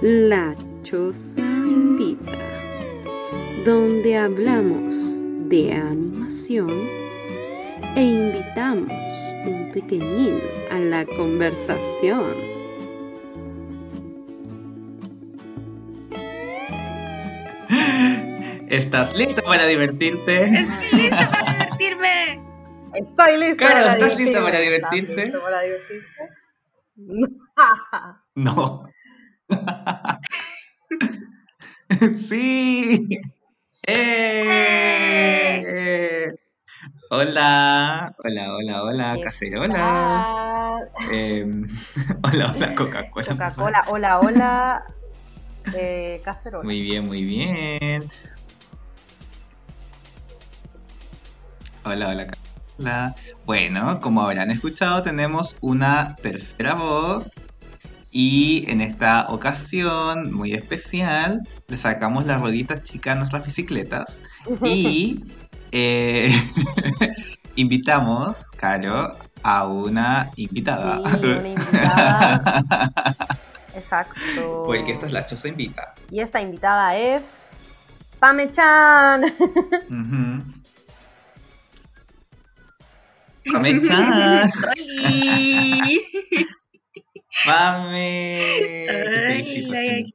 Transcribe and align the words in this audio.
La 0.00 0.54
Choza 0.84 1.40
Invita, 1.40 2.38
donde 3.64 4.16
hablamos 4.16 5.24
de 5.48 5.72
animación 5.72 6.70
e 7.96 8.02
invitamos 8.02 8.92
un 9.44 9.72
pequeñín 9.72 10.40
a 10.70 10.78
la 10.78 11.04
conversación. 11.04 12.32
¿Estás 18.68 19.16
lista 19.16 19.42
para 19.42 19.66
divertirte? 19.66 20.44
Estoy 20.44 21.00
lista 21.00 21.28
para 21.28 21.52
divertirme. 21.54 22.40
Estoy 22.94 23.36
lista 23.36 23.66
para 23.66 23.92
¿estás 23.94 24.16
lista 24.16 24.38
¿Estás 24.86 25.16
listo 25.16 25.42
para 25.42 25.60
divertirte? 25.62 26.28
No. 28.36 28.87
sí. 32.28 33.08
¡Eh! 33.86 35.54
Hola, 37.10 38.14
hola, 38.22 38.54
hola, 38.54 38.82
hola, 38.84 39.14
¿Qué 39.16 39.22
cacerolas. 39.22 40.28
hola, 42.22 42.52
hola, 42.54 42.74
Coca-Cola. 42.74 43.26
Coca-Cola, 43.26 43.84
hola, 43.88 44.20
hola. 44.20 44.84
Eh, 45.74 46.20
cacerola. 46.24 46.64
Muy 46.68 46.82
bien, 46.82 47.06
muy 47.06 47.24
bien. 47.24 48.08
Hola, 51.84 52.08
hola, 52.08 52.26
hola. 52.78 53.14
Bueno, 53.46 54.00
como 54.00 54.22
habrán 54.22 54.50
escuchado, 54.50 55.02
tenemos 55.02 55.56
una 55.60 56.14
tercera 56.16 56.74
voz. 56.74 57.57
Y 58.10 58.64
en 58.68 58.80
esta 58.80 59.26
ocasión 59.28 60.32
muy 60.32 60.54
especial, 60.54 61.40
le 61.68 61.76
sacamos 61.76 62.24
las 62.26 62.40
rueditas 62.40 62.82
chicas 62.82 63.16
a 63.16 63.18
nuestras 63.18 63.44
bicicletas. 63.44 64.22
Y 64.64 65.24
eh, 65.72 66.32
invitamos, 67.56 68.50
Caro, 68.56 69.16
a 69.42 69.66
una 69.66 70.30
invitada. 70.36 71.00
Sí, 71.10 71.24
una 71.24 71.48
invitada. 71.48 72.64
Exacto. 73.74 74.64
Porque 74.66 74.92
esto 74.92 75.06
es 75.06 75.12
La 75.12 75.24
Choza 75.24 75.48
Invita. 75.48 75.94
Y 76.10 76.20
esta 76.20 76.40
invitada 76.40 76.96
es. 76.96 77.22
Pame-chan. 78.18 79.24
Ujú. 79.88 80.42
Pame-chan. 83.52 84.50
Estar 87.44 89.16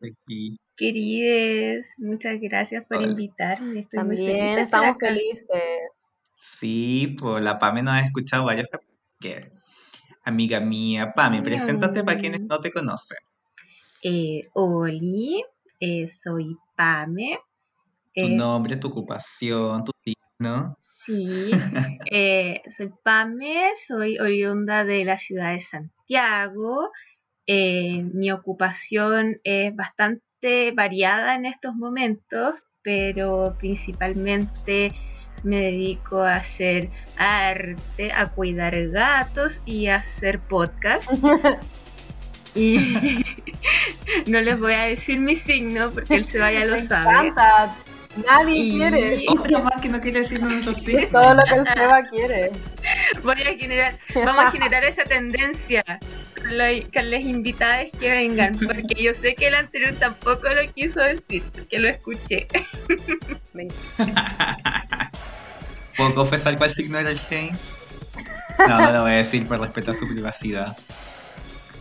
aquí. 0.02 0.58
Querides, 0.76 1.86
muchas 1.98 2.40
gracias 2.42 2.84
por 2.86 2.98
Hola. 2.98 3.08
invitarme. 3.08 3.82
Estoy 3.82 4.04
muy 4.04 4.16
También 4.18 4.40
feliz 4.40 4.56
de 4.56 4.62
estar 4.62 4.64
estamos 4.66 4.98
felices. 5.00 5.92
Sí, 6.36 7.16
pues 7.20 7.44
la 7.44 7.58
Pame 7.58 7.82
nos 7.84 7.94
ha 7.94 8.02
escuchado 8.02 8.46
varias 8.46 8.68
veces. 8.72 8.88
que 9.20 9.52
Amiga 10.26 10.60
mía, 10.60 11.14
Pame, 11.16 11.42
preséntate 11.42 12.04
para 12.04 12.18
quienes 12.18 12.42
no 12.42 12.60
te 12.60 12.72
conocen. 12.72 13.18
Eh, 14.04 14.42
Oli, 14.54 15.44
eh, 15.80 16.08
soy 16.10 16.58
Pame. 16.76 17.40
Tu 18.16 18.26
Eh, 18.26 18.30
nombre, 18.30 18.76
tu 18.78 18.88
ocupación, 18.90 19.84
tu 19.84 19.92
signo. 20.04 20.78
Sí, 20.80 21.52
eh, 22.12 22.62
soy 22.76 22.92
Pame, 23.04 23.72
soy 23.88 24.18
oriunda 24.20 24.86
de 24.86 25.04
la 25.06 25.18
ciudad 25.18 25.54
de 25.54 25.62
Santiago. 25.62 26.90
Eh, 27.48 28.04
mi 28.14 28.32
ocupación 28.32 29.40
es 29.44 29.76
bastante 29.76 30.72
variada 30.74 31.36
en 31.36 31.46
estos 31.46 31.76
momentos, 31.76 32.56
pero 32.82 33.56
principalmente 33.60 34.94
me 35.44 35.58
dedico 35.58 36.22
a 36.22 36.38
hacer 36.38 36.90
arte, 37.18 38.12
a 38.14 38.30
cuidar 38.30 38.90
gatos 38.90 39.62
y 39.66 39.88
a 39.88 39.98
hacer 39.98 40.40
podcast. 40.40 41.12
Y 42.56 43.24
no 44.28 44.40
les 44.40 44.60
voy 44.60 44.74
a 44.74 44.84
decir 44.84 45.20
mi 45.20 45.36
signo 45.36 45.92
porque 45.92 46.16
el 46.16 46.26
Seba 46.26 46.52
ya 46.52 46.66
lo 46.66 46.80
sabe. 46.80 47.30
encanta. 47.30 47.76
Nadie 48.16 48.56
Y- 48.58 48.72
quiere. 48.78 49.26
Otra 49.28 49.60
más 49.60 49.82
que 49.82 49.90
no 49.90 50.00
quiere 50.00 50.22
decirnos 50.22 50.52
nuestro 50.52 50.74
signo. 50.76 51.08
Todo 51.12 51.34
lo 51.34 51.44
que 51.44 51.56
el 51.56 51.68
Seba 51.74 52.04
quiere. 52.04 52.52
Voy 53.24 53.42
a 53.42 53.58
generar, 53.58 53.98
vamos 54.14 54.46
a 54.46 54.52
generar 54.52 54.86
esa 54.86 55.04
tendencia 55.04 55.84
con, 56.36 56.58
lo- 56.58 56.92
con 56.94 57.10
las 57.12 57.22
invitadas 57.22 57.88
que 58.00 58.12
vengan, 58.12 58.58
porque 58.60 59.02
yo 59.02 59.14
sé 59.14 59.36
que 59.36 59.48
el 59.48 59.56
anterior 59.56 59.94
tampoco 60.00 60.48
lo 60.50 60.72
quiso 60.74 61.00
decir, 61.02 61.44
porque 61.54 61.80
lo 61.80 61.90
escuché. 61.90 62.48
¿Puedo 65.98 66.16
confesar 66.16 66.58
cuál 66.58 66.70
signo 66.72 66.98
era 67.00 67.12
el 67.12 67.20
James? 67.20 67.78
No, 68.60 68.80
no 68.80 68.92
lo 68.92 69.02
voy 69.04 69.12
a 69.12 69.16
decir 69.16 69.46
por 69.48 69.60
respeto 69.60 69.92
a 69.92 69.94
su 69.94 70.08
privacidad. 70.08 70.76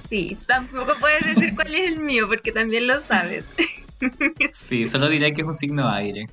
Sí, 0.08 0.36
tampoco 0.46 0.92
puedes 1.00 1.24
decir 1.24 1.54
cuál 1.54 1.74
es 1.74 1.88
el 1.88 2.00
mío, 2.00 2.28
porque 2.28 2.52
también 2.52 2.86
lo 2.86 3.00
sabes. 3.00 3.46
Sí, 4.52 4.86
solo 4.86 5.08
diré 5.08 5.32
que 5.32 5.42
es 5.42 5.46
un 5.46 5.54
signo 5.54 5.88
aire. 5.88 6.26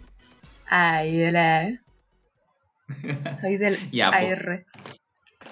Ay, 0.68 1.24
hola. 1.26 1.80
Soy 3.42 3.58
del 3.58 3.78
Ya. 3.92 4.10
AR. 4.10 4.66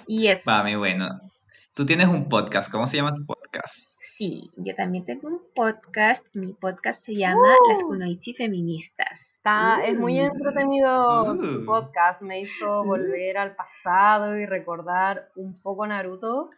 Y 0.08 0.28
eso. 0.28 0.44
Pame, 0.46 0.76
bueno. 0.78 1.08
Tú 1.74 1.86
tienes 1.86 2.08
un 2.08 2.28
podcast. 2.30 2.72
¿Cómo 2.72 2.88
se 2.88 2.98
llama 2.98 3.14
tu 3.14 3.26
podcast? 3.26 3.98
Sí, 4.18 4.50
yo 4.58 4.74
también 4.76 5.06
tengo 5.06 5.28
un 5.28 5.42
podcast. 5.54 6.26
Mi 6.34 6.54
podcast 6.54 7.04
se 7.04 7.16
llama 7.16 7.48
Las 7.70 7.84
Kunoichi 7.84 8.34
Feministas. 8.34 9.36
Está, 9.36 9.84
es 9.86 9.96
muy 9.98 10.20
entretenido 10.20 11.34
Uh. 11.34 11.46
su 11.46 11.66
podcast, 11.66 12.22
me 12.22 12.42
hizo 12.42 12.84
volver 12.84 13.38
al 13.38 13.56
pasado 13.56 14.36
y 14.38 14.48
recordar 14.48 15.30
un 15.36 15.54
poco 15.62 15.86
Naruto 15.86 16.50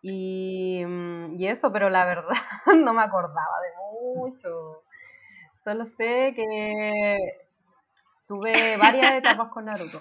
y, 0.00 0.82
mm, 0.86 1.38
y 1.38 1.48
eso, 1.48 1.70
pero 1.70 1.90
la 1.90 2.06
verdad 2.06 2.30
no 2.82 2.94
me 2.94 3.02
acordaba 3.02 3.56
de 3.62 4.16
mucho. 4.16 4.82
Solo 5.66 5.84
sé 5.96 6.32
que 6.36 7.18
tuve 8.28 8.76
varias 8.76 9.14
etapas 9.18 9.48
con 9.48 9.64
Naruto. 9.64 9.98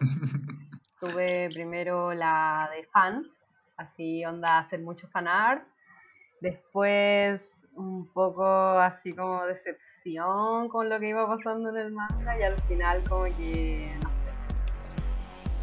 Tuve 0.99 1.49
primero 1.51 2.13
la 2.13 2.69
de 2.71 2.85
fan, 2.85 3.25
así 3.75 4.23
onda 4.25 4.59
hacer 4.59 4.81
mucho 4.81 5.07
fan 5.07 5.27
art. 5.27 5.63
Después 6.39 7.41
un 7.73 8.07
poco 8.13 8.45
así 8.45 9.11
como 9.13 9.43
decepción 9.45 10.69
con 10.69 10.87
lo 10.87 10.99
que 10.99 11.09
iba 11.09 11.27
pasando 11.27 11.69
en 11.69 11.77
el 11.77 11.91
manga 11.91 12.39
y 12.39 12.43
al 12.43 12.61
final 12.67 13.01
como 13.09 13.23
que 13.23 13.91
no 14.03 14.09
sé. 14.23 14.33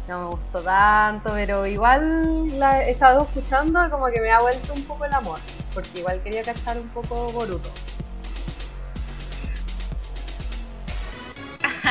No 0.09 0.19
me 0.19 0.35
gustó 0.35 0.63
tanto, 0.63 1.29
pero 1.33 1.65
igual 1.65 2.59
la 2.59 2.83
he 2.83 2.91
estado 2.91 3.23
escuchando 3.23 3.79
como 3.89 4.07
que 4.07 4.19
me 4.19 4.33
ha 4.33 4.39
vuelto 4.39 4.73
un 4.73 4.83
poco 4.83 5.05
el 5.05 5.13
amor, 5.13 5.39
porque 5.73 5.99
igual 5.99 6.21
quería 6.21 6.43
cachar 6.43 6.77
un 6.77 6.89
poco 6.89 7.31
Boruto. 7.31 7.69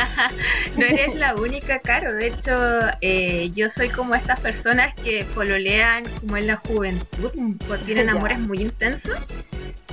No 0.76 0.86
eres 0.86 1.14
la 1.16 1.34
única, 1.34 1.80
Caro. 1.80 2.12
De 2.14 2.28
hecho, 2.28 2.78
eh, 3.00 3.50
yo 3.54 3.68
soy 3.68 3.88
como 3.90 4.14
estas 4.14 4.40
personas 4.40 4.94
que 4.94 5.24
pololean 5.34 6.04
como 6.20 6.36
en 6.36 6.46
la 6.46 6.56
juventud, 6.56 7.30
porque 7.68 7.84
tienen 7.84 8.06
Ya. 8.12 8.12
amores 8.12 8.38
muy 8.38 8.58
intensos 8.62 9.18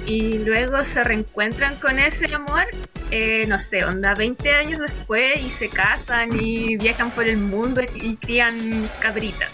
y 0.06 0.40
luego 0.40 0.84
se 0.84 1.04
reencuentran 1.04 1.76
con 1.76 2.00
ese 2.00 2.34
amor, 2.34 2.66
eh, 3.12 3.46
no 3.48 3.60
sé, 3.60 3.84
onda 3.84 4.16
20 4.16 4.54
años 4.54 4.80
después 4.80 5.40
y 5.42 5.50
se 5.52 5.70
casan 5.70 6.30
y 6.40 6.78
viajan 6.78 7.12
por 7.12 7.28
el 7.28 7.38
mundo 7.38 7.82
y 7.94 8.16
crían 8.16 8.90
cabritas. 9.00 9.52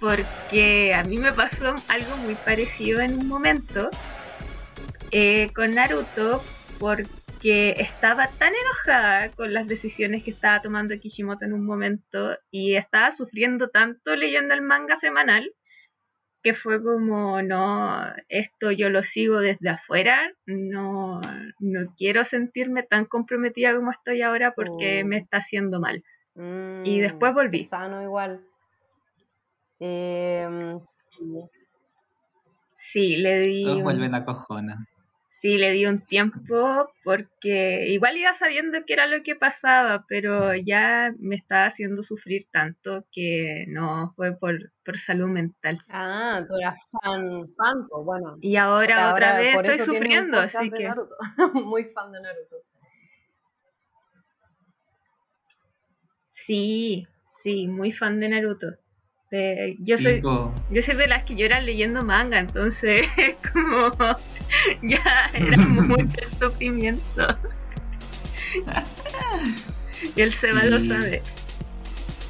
Porque 0.00 0.92
a 0.94 1.04
mí 1.04 1.18
me 1.18 1.32
pasó 1.32 1.74
algo 1.88 2.16
muy 2.18 2.34
parecido 2.34 3.00
en 3.00 3.14
un 3.18 3.28
momento 3.28 3.90
eh, 5.10 5.50
con 5.54 5.74
Naruto, 5.74 6.42
porque 6.78 7.06
estaba 7.50 8.28
tan 8.38 8.52
enojada 8.54 9.30
con 9.32 9.52
las 9.52 9.66
decisiones 9.68 10.24
que 10.24 10.30
estaba 10.30 10.62
tomando 10.62 10.98
Kishimoto 10.98 11.44
en 11.44 11.52
un 11.52 11.64
momento 11.66 12.38
y 12.50 12.74
estaba 12.76 13.10
sufriendo 13.10 13.68
tanto 13.68 14.16
leyendo 14.16 14.54
el 14.54 14.62
manga 14.62 14.96
semanal 14.96 15.52
que 16.42 16.52
fue 16.54 16.82
como, 16.82 17.40
no, 17.40 18.02
esto 18.28 18.70
yo 18.70 18.90
lo 18.90 19.02
sigo 19.02 19.40
desde 19.40 19.70
afuera, 19.70 20.30
no, 20.44 21.20
no 21.58 21.94
quiero 21.96 22.22
sentirme 22.24 22.82
tan 22.82 23.06
comprometida 23.06 23.74
como 23.74 23.90
estoy 23.90 24.20
ahora 24.20 24.52
porque 24.54 25.00
Oh. 25.02 25.06
me 25.06 25.16
está 25.16 25.38
haciendo 25.38 25.80
mal. 25.80 26.04
Mm, 26.34 26.84
Y 26.84 27.00
después 27.00 27.32
volví. 27.32 27.64
Sano 27.70 28.02
igual. 28.02 28.42
Em, 29.80 30.78
Sí, 32.78 33.16
le 33.16 33.38
di... 33.40 33.62
Todos 33.62 33.76
un- 33.78 33.82
vuelven 33.84 34.14
a 34.14 34.24
cojona. 34.24 34.86
Sí, 35.34 35.58
le 35.58 35.72
di 35.72 35.84
un 35.84 35.98
tiempo 35.98 36.90
porque 37.02 37.88
igual 37.88 38.16
iba 38.16 38.32
sabiendo 38.34 38.84
que 38.86 38.92
era 38.92 39.06
lo 39.08 39.22
que 39.22 39.34
pasaba, 39.34 40.04
pero 40.08 40.54
ya 40.54 41.12
me 41.18 41.34
estaba 41.34 41.66
haciendo 41.66 42.02
sufrir 42.02 42.46
tanto 42.52 43.04
que 43.12 43.66
no 43.68 44.12
fue 44.14 44.36
por, 44.38 44.72
por 44.84 44.96
salud 44.96 45.26
mental. 45.26 45.80
Ah, 45.88 46.40
tú 46.48 46.54
eras 46.56 46.76
fan, 46.92 47.52
fan, 47.56 47.88
pues 47.88 48.04
bueno. 48.04 48.38
Y 48.40 48.56
ahora, 48.56 49.10
Ahora, 49.10 49.32
otra 49.32 49.38
vez 49.38 49.56
estoy 49.56 49.78
sufriendo, 49.80 50.38
así 50.38 50.70
que. 50.70 50.88
Muy 51.52 51.84
fan 51.86 52.12
de 52.12 52.20
Naruto. 52.20 52.56
sí, 56.32 57.06
sí, 57.28 57.66
muy 57.66 57.90
fan 57.90 58.20
de 58.20 58.28
Naruto. 58.28 58.76
Yo 59.80 59.98
soy 59.98 60.22
yo 60.70 60.82
soy 60.82 60.94
de 60.96 61.06
las 61.08 61.24
que 61.24 61.34
lloran 61.34 61.66
leyendo 61.66 62.02
manga, 62.04 62.38
entonces 62.38 63.06
como 63.52 63.90
ya 64.82 65.30
era 65.34 65.56
mucho 65.66 66.16
el 66.22 66.30
sufrimiento. 66.38 67.36
Y 70.16 70.20
el 70.20 70.32
Seba 70.32 70.64
lo 70.64 70.78
Sí. 70.78 70.88
sabe. 70.88 71.22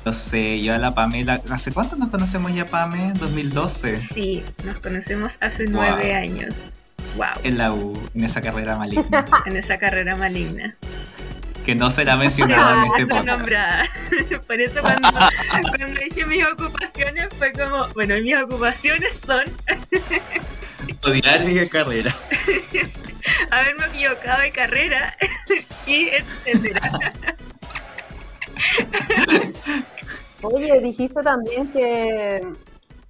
No 0.05 0.12
sé, 0.12 0.61
yo 0.61 0.75
a 0.75 0.79
la 0.79 0.95
Pamela. 0.95 1.41
¿Hace 1.51 1.73
cuánto 1.73 1.97
nos 1.97 2.09
conocemos 2.11 2.55
ya, 2.55 2.67
Pame? 2.67 3.12
2012. 3.15 3.99
Sí, 4.01 4.45
nos 4.65 4.79
conocemos 4.81 5.39
hace 5.41 5.65
Wow. 5.65 5.73
nueve 5.77 6.15
años. 6.15 6.75
Wow, 7.17 7.27
En 7.43 7.59
la 7.59 7.73
U, 7.73 7.99
en 8.15 8.25
esa 8.25 8.41
carrera 8.41 8.77
maligna. 8.77 9.25
en 9.47 9.56
esa 9.56 9.79
carrera 9.79 10.17
maligna. 10.17 10.75
Que 11.64 11.75
no 11.75 11.90
será 11.90 12.16
mencionada 12.16 12.84
en 12.84 12.90
este 12.93 13.06
podcast. 13.06 13.26
nombrada. 13.26 13.84
Por 14.46 14.61
eso 14.61 14.81
cuando, 14.81 15.08
cuando 15.78 16.00
dije 16.00 16.26
mis 16.26 16.44
ocupaciones 16.46 17.28
fue 17.38 17.52
como, 17.52 17.88
bueno, 17.94 18.14
mis 18.20 18.37
ocupaciones 18.37 19.12
son 19.26 19.44
Odiar 21.06 21.44
mi 21.44 21.66
carrera. 21.69 22.14
haberme 23.50 23.87
equivocado 23.87 24.43
de 24.43 24.50
carrera 24.52 25.14
y 25.87 26.08
etcétera. 26.08 26.93
Oye, 30.43 30.81
dijiste 30.81 31.22
también 31.22 31.69
que 31.72 32.43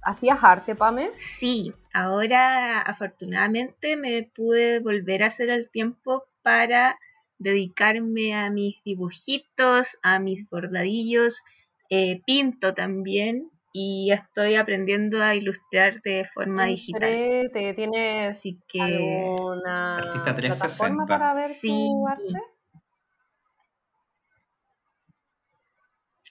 hacías 0.01 0.39
arte, 0.41 0.75
Pame. 0.75 1.09
Sí, 1.37 1.73
ahora 1.93 2.81
afortunadamente 2.81 3.95
me 3.97 4.23
pude 4.35 4.79
volver 4.79 5.23
a 5.23 5.27
hacer 5.27 5.49
el 5.49 5.69
tiempo 5.69 6.23
para 6.43 6.97
dedicarme 7.37 8.33
a 8.33 8.49
mis 8.49 8.75
dibujitos, 8.83 9.97
a 10.03 10.19
mis 10.19 10.49
bordadillos, 10.49 11.43
eh, 11.89 12.21
pinto 12.25 12.73
también 12.73 13.49
y 13.73 14.11
estoy 14.11 14.55
aprendiendo 14.55 15.21
a 15.21 15.35
ilustrar 15.35 16.01
de 16.01 16.25
forma 16.33 16.65
digital. 16.65 17.03
Entrete, 17.11 17.73
¿Tienes 17.73 18.37
Así 18.37 18.59
que 18.69 18.81
alguna 18.81 19.97
Artista 19.97 20.33
360. 20.33 20.57
plataforma 20.57 21.05
para 21.05 21.33
ver 21.33 21.51
Sí. 21.51 21.67
tu 21.67 22.07
arte? 22.07 22.39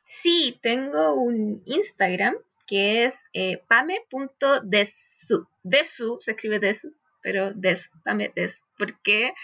sí, 0.07 0.59
tengo 0.63 1.15
un 1.15 1.63
Instagram 1.67 2.37
que 2.67 3.05
es 3.05 3.25
eh, 3.35 3.63
pame.desu. 3.69 5.47
Desu 5.63 6.19
se 6.23 6.31
escribe 6.33 6.59
desu, 6.61 6.95
pero 7.23 7.53
desu, 7.55 7.91
pame 8.05 8.33
desu. 8.35 8.65
¿Por 8.79 9.01
qué? 9.03 9.35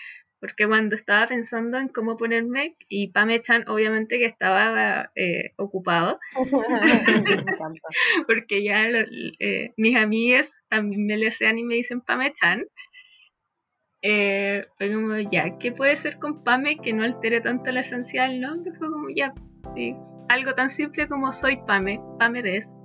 Porque 0.40 0.66
cuando 0.66 0.96
estaba 0.96 1.26
pensando 1.26 1.76
en 1.78 1.88
cómo 1.88 2.16
ponerme, 2.16 2.74
y 2.88 3.08
Pame-chan 3.08 3.68
obviamente 3.68 4.18
que 4.18 4.24
estaba 4.26 5.10
eh, 5.14 5.52
ocupado, 5.56 6.18
porque 8.26 8.64
ya 8.64 8.88
lo- 8.88 9.06
eh, 9.38 9.72
mis 9.76 9.96
amigas 9.96 10.62
también 10.68 11.06
me 11.06 11.16
lesean 11.18 11.58
y 11.58 11.64
me 11.64 11.74
dicen 11.74 12.00
Pame-chan. 12.00 12.64
Eh, 14.02 14.64
fue 14.78 14.94
como, 14.94 15.18
ya, 15.18 15.58
¿qué 15.58 15.72
puede 15.72 15.94
ser 15.96 16.18
con 16.18 16.42
Pame 16.42 16.78
que 16.78 16.92
no 16.94 17.04
altere 17.04 17.42
tanto 17.42 17.70
la 17.70 17.80
esencia 17.80 18.22
del 18.22 18.40
nombre? 18.40 18.72
Fue 18.78 18.88
como, 18.90 19.08
ya, 19.14 19.34
sí, 19.74 19.94
algo 20.30 20.54
tan 20.54 20.70
simple 20.70 21.06
como 21.06 21.30
soy 21.32 21.58
Pame, 21.66 22.00
Pame 22.18 22.42
de 22.42 22.56
eso. 22.56 22.76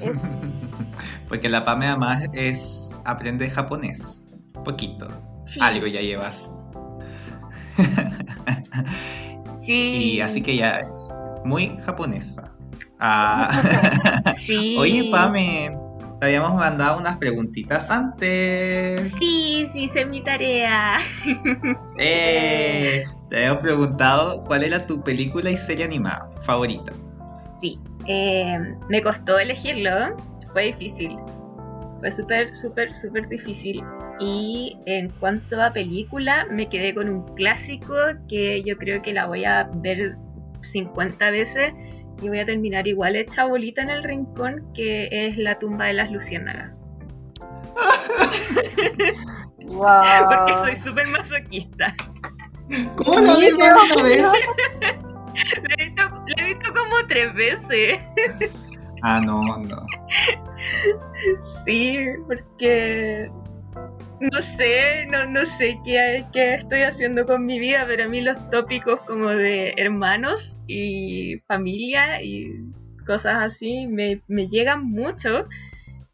Es- 0.00 0.20
Porque 1.28 1.48
la 1.48 1.64
Pame 1.64 1.86
además 1.86 2.24
es 2.32 2.96
aprende 3.04 3.48
japonés. 3.48 4.34
Poquito. 4.64 5.06
Sí, 5.48 5.60
Algo 5.62 5.86
ya 5.86 6.00
llevas. 6.02 6.52
sí, 9.60 10.12
Y 10.14 10.20
así 10.20 10.42
que 10.42 10.56
ya 10.56 10.80
es 10.80 11.18
muy 11.44 11.74
japonesa. 11.78 12.52
Ah, 13.00 13.50
sí. 14.38 14.76
Oye, 14.78 15.08
Pame, 15.10 15.74
te 16.20 16.26
habíamos 16.26 16.54
mandado 16.54 16.98
unas 16.98 17.16
preguntitas 17.16 17.90
antes. 17.90 19.10
Sí, 19.18 19.66
sí, 19.72 19.84
hice 19.84 20.04
mi 20.04 20.22
tarea. 20.22 20.98
Eh, 22.00 23.02
te 23.28 23.38
habíamos 23.38 23.58
preguntado 23.60 24.44
cuál 24.44 24.62
era 24.62 24.86
tu 24.86 25.02
película 25.02 25.50
y 25.50 25.56
serie 25.56 25.84
animada 25.84 26.30
favorita. 26.42 26.92
Sí, 27.60 27.80
eh, 28.06 28.56
me 28.88 29.02
costó 29.02 29.36
elegirlo, 29.36 30.16
fue 30.52 30.66
difícil. 30.66 31.18
Fue 32.00 32.10
súper, 32.12 32.54
súper, 32.54 32.94
súper 32.94 33.28
difícil. 33.28 33.82
Y 34.20 34.78
en 34.86 35.10
cuanto 35.10 35.60
a 35.62 35.72
película, 35.72 36.46
me 36.50 36.68
quedé 36.68 36.94
con 36.94 37.08
un 37.08 37.24
clásico 37.34 37.94
que 38.28 38.62
yo 38.62 38.76
creo 38.76 39.02
que 39.02 39.12
la 39.12 39.26
voy 39.26 39.44
a 39.44 39.68
ver 39.74 40.16
50 40.62 41.30
veces 41.30 41.72
y 42.22 42.28
voy 42.28 42.40
a 42.40 42.46
terminar 42.46 42.86
igual 42.86 43.16
hecha 43.16 43.44
bolita 43.44 43.82
en 43.82 43.90
el 43.90 44.02
rincón, 44.02 44.64
que 44.74 45.08
es 45.10 45.36
La 45.36 45.58
tumba 45.58 45.86
de 45.86 45.94
las 45.94 46.10
luciérnagas. 46.10 46.82
Wow. 49.66 50.28
Porque 50.28 50.52
soy 50.58 50.76
súper 50.76 51.06
masoquista. 51.08 51.94
¿Cómo 52.96 53.20
la 53.20 53.36
vi 53.38 53.50
una 53.52 53.74
vez? 54.02 54.22
La 55.38 55.74
he, 55.78 55.84
visto, 55.84 56.02
la 56.02 56.42
he 56.42 56.44
visto 56.46 56.72
como 56.72 57.06
tres 57.06 57.32
veces. 57.34 57.98
Ah, 59.02 59.20
no, 59.20 59.42
no. 59.58 59.86
Sí, 61.64 61.98
porque 62.26 63.30
no 64.20 64.42
sé, 64.42 65.06
no, 65.06 65.26
no 65.26 65.44
sé 65.46 65.78
qué, 65.84 66.24
qué 66.32 66.54
estoy 66.54 66.82
haciendo 66.82 67.24
con 67.24 67.46
mi 67.46 67.58
vida, 67.58 67.84
pero 67.86 68.04
a 68.04 68.08
mí 68.08 68.20
los 68.20 68.50
tópicos 68.50 69.00
como 69.00 69.28
de 69.28 69.74
hermanos 69.76 70.56
y 70.66 71.38
familia 71.46 72.22
y 72.22 72.52
cosas 73.06 73.34
así 73.36 73.86
me, 73.86 74.20
me 74.26 74.48
llegan 74.48 74.84
mucho. 74.84 75.46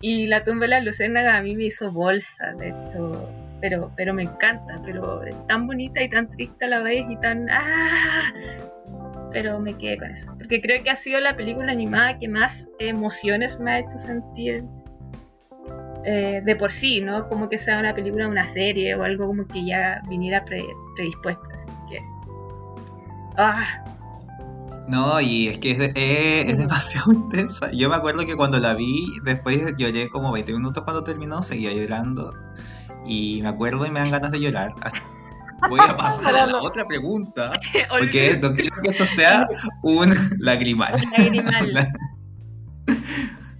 Y 0.00 0.26
la 0.26 0.44
tumba 0.44 0.62
de 0.62 0.68
la 0.68 0.80
luciérnaga 0.80 1.38
a 1.38 1.42
mí 1.42 1.54
me 1.56 1.64
hizo 1.64 1.90
bolsa, 1.90 2.52
de 2.58 2.68
hecho, 2.68 3.28
pero, 3.60 3.90
pero 3.96 4.12
me 4.12 4.24
encanta, 4.24 4.80
pero 4.84 5.22
es 5.22 5.46
tan 5.46 5.66
bonita 5.66 6.02
y 6.02 6.10
tan 6.10 6.30
triste 6.30 6.66
a 6.66 6.68
la 6.68 6.82
vez 6.82 7.06
y 7.08 7.16
tan... 7.16 7.48
¡Ah! 7.48 8.32
Pero 9.34 9.58
me 9.60 9.74
quedé 9.76 9.98
con 9.98 10.10
eso, 10.10 10.32
porque 10.38 10.62
creo 10.62 10.82
que 10.82 10.88
ha 10.90 10.96
sido 10.96 11.20
la 11.20 11.36
película 11.36 11.70
animada 11.72 12.18
que 12.18 12.28
más 12.28 12.66
emociones 12.78 13.58
me 13.60 13.72
ha 13.72 13.78
hecho 13.80 13.98
sentir 13.98 14.64
eh, 16.06 16.40
de 16.44 16.56
por 16.56 16.70
sí, 16.72 17.00
¿no? 17.00 17.28
Como 17.28 17.48
que 17.48 17.58
sea 17.58 17.78
una 17.78 17.94
película, 17.94 18.28
una 18.28 18.46
serie 18.48 18.94
o 18.94 19.02
algo 19.02 19.26
como 19.26 19.46
que 19.46 19.66
ya 19.66 20.00
viniera 20.08 20.44
pre- 20.44 20.64
predispuesta. 20.96 21.42
Así 21.52 21.66
que. 21.90 21.98
¡Ah! 23.36 23.64
No, 24.86 25.18
y 25.20 25.48
es 25.48 25.58
que 25.58 25.70
es, 25.72 25.78
de- 25.78 25.92
es- 25.96 26.50
es 26.52 26.58
demasiado 26.58 27.10
intensa. 27.12 27.70
Yo 27.72 27.88
me 27.88 27.96
acuerdo 27.96 28.24
que 28.26 28.36
cuando 28.36 28.58
la 28.58 28.74
vi, 28.74 29.06
después 29.24 29.74
lloré 29.76 30.08
como 30.10 30.30
20 30.30 30.52
minutos 30.52 30.84
cuando 30.84 31.02
terminó, 31.02 31.42
seguía 31.42 31.72
llorando. 31.72 32.34
Y 33.06 33.40
me 33.42 33.48
acuerdo 33.48 33.84
y 33.84 33.90
me 33.90 33.98
dan 34.00 34.10
ganas 34.12 34.30
de 34.30 34.40
llorar. 34.40 34.74
Voy 35.68 35.80
a 35.80 35.96
pasar 35.96 36.34
a 36.36 36.46
la 36.46 36.58
otra 36.60 36.84
pregunta, 36.86 37.52
porque 37.88 38.38
no 38.40 38.52
quiero 38.52 38.70
que 38.82 38.88
esto 38.90 39.06
sea 39.06 39.46
un 39.82 40.12
lagrimal. 40.38 40.94
Lagrimal. 41.16 41.72
La- 41.72 41.86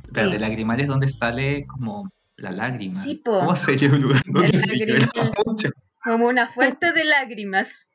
Espérate, 0.05 0.35
Sí. 0.37 0.41
lagrimal 0.41 0.81
es 0.81 0.87
donde 0.89 1.09
sale 1.09 1.67
como 1.67 2.09
la 2.37 2.51
lágrima. 2.53 3.03
Sí. 3.03 3.21
¿Cómo 3.25 3.57
sería 3.57 3.89
un 3.91 4.01
lugar 4.03 4.23
donde 4.27 4.49
se 4.59 4.77
llora 4.79 5.01
lagrimal. 5.07 5.33
mucho? 5.47 5.69
Como 6.05 6.27
una 6.29 6.47
fuente 6.49 6.93
de 6.93 7.05
lágrimas. 7.05 7.89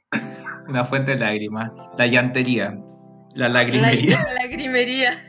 Una 0.68 0.84
fuente 0.86 1.12
de 1.16 1.20
lágrimas. 1.20 1.72
La 1.98 2.08
llantería. 2.08 2.72
La 3.36 3.48
La, 3.48 3.50
lagrimería. 3.50 4.18
la 4.24 4.34
lagrimería. 4.44 5.24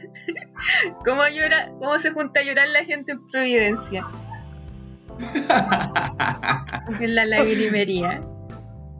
¿Cómo, 1.05 1.27
llora, 1.29 1.69
¿Cómo 1.79 1.99
se 1.99 2.11
junta 2.11 2.41
a 2.41 2.43
llorar 2.45 2.69
la 2.69 2.83
gente 2.85 3.13
en 3.13 3.27
Providencia? 3.31 4.07
En 6.99 7.15
la 7.15 7.25
lagrimería. 7.27 8.21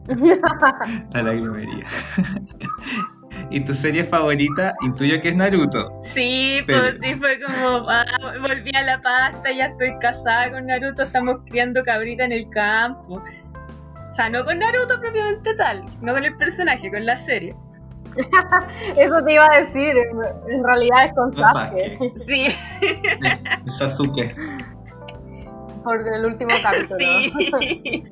La 1.13 1.21
lagrimería. 1.23 1.85
¿Y 3.49 3.59
tu 3.63 3.73
serie 3.73 4.03
favorita? 4.03 4.73
Intuyo 4.81 5.19
que 5.21 5.29
es 5.29 5.35
Naruto. 5.35 5.89
Sí, 6.03 6.61
Pero- 6.67 6.81
pues 6.81 6.97
sí, 7.01 7.15
fue 7.15 7.39
como, 7.41 7.89
ah, 7.89 8.05
volví 8.41 8.71
a 8.75 8.81
la 8.83 9.01
pasta, 9.01 9.51
ya 9.51 9.65
estoy 9.67 9.97
casada 9.99 10.51
con 10.51 10.67
Naruto, 10.67 11.03
estamos 11.03 11.37
criando 11.49 11.83
cabrita 11.83 12.23
en 12.25 12.31
el 12.33 12.49
campo. 12.49 13.15
O 14.09 14.13
sea, 14.13 14.29
no 14.29 14.43
con 14.43 14.59
Naruto 14.59 14.99
propiamente 14.99 15.53
tal, 15.55 15.83
no 16.01 16.13
con 16.13 16.23
el 16.25 16.35
personaje, 16.37 16.89
con 16.91 17.05
la 17.05 17.17
serie. 17.17 17.55
Eso 18.97 19.23
te 19.23 19.33
iba 19.33 19.47
a 19.51 19.61
decir, 19.61 19.93
en, 19.95 20.53
en 20.53 20.63
realidad 20.65 21.05
es 21.05 21.13
con 21.13 21.31
No 21.31 21.37
Sasuke, 21.37 21.97
Sasuke. 21.97 22.17
Sí, 22.25 22.47
Sasuke. 23.65 24.35
por 25.83 25.99
el 26.13 26.25
último 26.25 26.51
capítulo. 26.61 26.97
sí. 26.99 28.03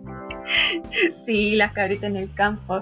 Sí, 1.26 1.56
las 1.56 1.72
cabritas 1.74 2.06
en 2.10 2.16
el 2.18 2.34
campo. 2.34 2.82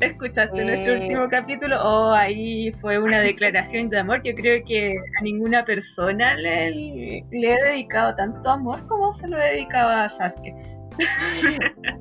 ¿Escuchaste 0.00 0.60
Eh. 0.62 0.64
nuestro 0.64 0.94
último 0.94 1.28
capítulo? 1.28 1.76
Oh, 1.82 2.12
ahí 2.12 2.70
fue 2.80 2.98
una 2.98 3.20
declaración 3.20 3.88
de 3.88 3.98
amor. 3.98 4.22
Yo 4.22 4.32
creo 4.34 4.62
que 4.64 4.96
a 5.18 5.22
ninguna 5.22 5.64
persona 5.64 6.34
le, 6.36 7.24
le 7.30 7.52
he 7.52 7.62
dedicado 7.64 8.14
tanto 8.14 8.48
amor 8.50 8.86
como 8.86 9.12
se 9.12 9.26
lo 9.26 9.38
he 9.40 9.54
dedicado 9.54 9.90
a 9.90 10.08
Sasuke. 10.08 10.54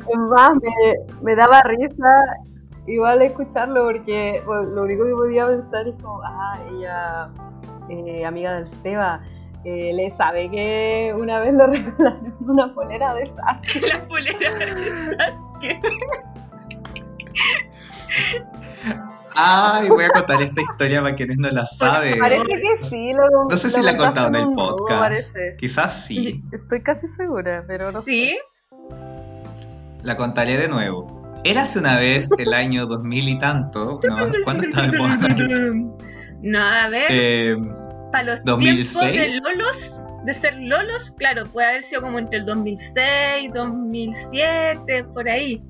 Es 0.10 0.18
más, 0.30 0.56
me, 0.56 0.96
me 1.24 1.36
daba 1.36 1.62
risa 1.62 2.26
igual 2.88 3.22
escucharlo 3.22 3.84
porque 3.84 4.42
bueno, 4.46 4.64
lo 4.64 4.84
único 4.84 5.06
que 5.06 5.12
podía 5.12 5.46
pensar 5.48 5.88
es 5.88 5.96
como, 6.02 6.22
ah, 6.24 6.60
ella, 6.72 7.30
eh, 7.90 8.26
amiga 8.26 8.62
del 8.62 8.70
Seba, 8.82 9.22
eh, 9.70 9.92
le 9.94 10.10
sabe 10.12 10.50
que 10.50 11.14
una 11.14 11.40
vez 11.40 11.54
le 11.54 11.68
regalaron 11.68 12.36
una 12.40 12.74
polera 12.74 13.14
de 13.16 13.24
esa. 13.24 13.62
La 13.88 14.08
polera 14.08 14.54
de 14.54 15.18
Sasuke. 15.18 15.80
Ay, 19.36 19.90
voy 19.90 20.06
a 20.06 20.10
contar 20.10 20.42
esta 20.42 20.62
historia 20.62 21.02
para 21.02 21.14
quienes 21.16 21.38
no 21.38 21.50
la 21.50 21.66
saben. 21.66 22.18
Parece 22.18 22.46
que 22.48 22.86
sí, 22.86 23.14
lo 23.14 23.28
No 23.50 23.58
sé 23.58 23.70
si 23.70 23.78
lo 23.78 23.84
la 23.84 23.92
he 23.92 23.98
contado 23.98 24.30
en 24.30 24.36
el 24.36 24.46
nudo, 24.46 24.76
podcast. 24.78 25.00
parece. 25.02 25.56
Quizás 25.60 26.06
sí. 26.06 26.42
Estoy 26.52 26.82
casi 26.82 27.08
segura, 27.10 27.64
pero 27.68 27.92
no 27.92 28.02
sé. 28.02 28.12
¿Sí? 28.12 28.38
La 30.02 30.16
contaré 30.16 30.58
de 30.58 30.68
nuevo. 30.70 31.22
Érase 31.44 31.78
una 31.78 32.00
vez 32.00 32.30
el 32.40 32.54
año 32.54 32.88
2000 32.88 33.30
y 33.30 33.38
tanto. 33.38 34.00
No, 34.10 34.18
¿Cuándo 34.44 34.64
estaba 34.64 34.88
de 34.88 34.98
moda 34.98 35.18
Naruto? 35.18 35.94
No, 36.42 36.60
a 36.64 36.90
ver, 36.90 37.06
Eh, 37.10 37.58
para 38.12 38.24
los 38.24 38.44
2006. 38.44 38.94
tiempos 39.00 39.12
de 39.14 39.40
Lolos, 39.56 40.02
de 40.26 40.34
ser 40.34 40.56
Lolos, 40.58 41.12
claro, 41.12 41.46
puede 41.46 41.68
haber 41.68 41.84
sido 41.84 42.02
como 42.02 42.20
entre 42.20 42.40
el 42.40 42.46
2006, 42.46 43.52
2007, 43.54 45.04
por 45.14 45.28
ahí. 45.30 45.62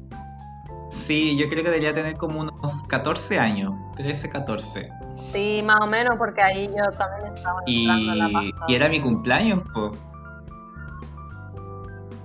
sí, 0.90 1.38
yo 1.38 1.48
creo 1.50 1.64
que 1.64 1.70
debería 1.70 1.94
tener 1.94 2.16
como 2.16 2.40
unos 2.42 2.84
14 2.90 3.40
años. 3.40 3.74
13, 3.96 4.30
14. 4.30 4.90
Sí, 5.34 5.62
más 5.64 5.82
o 5.82 5.88
menos, 5.88 6.16
porque 6.18 6.42
ahí 6.42 6.68
yo 6.68 6.92
también 6.98 7.34
estaba 7.34 7.62
Y, 7.66 7.88
a 7.90 8.16
la 8.16 8.30
pasta. 8.32 8.66
y 8.68 8.76
era 8.76 8.88
mi 8.90 9.00
cumpleaños, 9.00 9.64
po. 9.74 9.92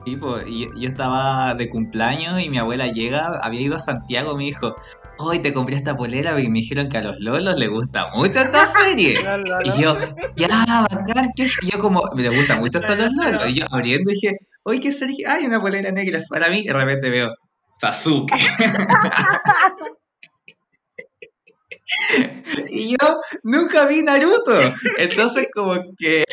Y, 0.04 0.16
po, 0.16 0.36
y 0.46 0.68
yo 0.80 0.88
estaba 0.88 1.54
de 1.54 1.70
cumpleaños 1.70 2.40
y 2.42 2.50
mi 2.50 2.58
abuela 2.58 2.88
llega, 2.88 3.38
había 3.42 3.60
ido 3.60 3.76
a 3.76 3.78
Santiago, 3.78 4.36
me 4.36 4.44
dijo, 4.44 4.74
hoy 5.22 5.40
te 5.40 5.52
compré 5.52 5.76
esta 5.76 5.96
polera 5.96 6.32
porque 6.32 6.48
me 6.48 6.60
dijeron 6.60 6.88
que 6.88 6.98
a 6.98 7.02
los 7.02 7.20
lolos 7.20 7.58
les 7.58 7.70
gusta 7.70 8.10
mucho 8.14 8.40
esta 8.40 8.66
serie. 8.78 9.16
Y 9.64 9.82
yo, 9.82 9.96
ya, 10.36 10.86
bacán, 10.90 11.30
¿qué 11.34 11.44
es? 11.44 11.56
Y 11.62 11.70
yo 11.70 11.78
como, 11.78 12.02
me 12.14 12.28
gusta 12.28 12.56
mucho 12.56 12.78
hasta 12.78 12.96
los 12.96 13.12
lolos. 13.12 13.48
Y 13.48 13.54
yo 13.54 13.66
abriendo 13.70 14.10
dije, 14.10 14.36
oye, 14.64 14.80
¿qué 14.80 14.92
serie? 14.92 15.26
Ay, 15.26 15.46
una 15.46 15.60
polera 15.60 15.90
negra 15.90 16.18
para 16.28 16.48
mí. 16.48 16.60
Y 16.60 16.66
de 16.66 16.74
repente 16.74 17.10
veo, 17.10 17.34
Sasuke. 17.80 18.32
y 22.68 22.90
yo 22.90 23.20
nunca 23.42 23.86
vi 23.86 24.02
Naruto. 24.02 24.74
Entonces 24.98 25.48
como 25.52 25.74
que, 25.96 26.24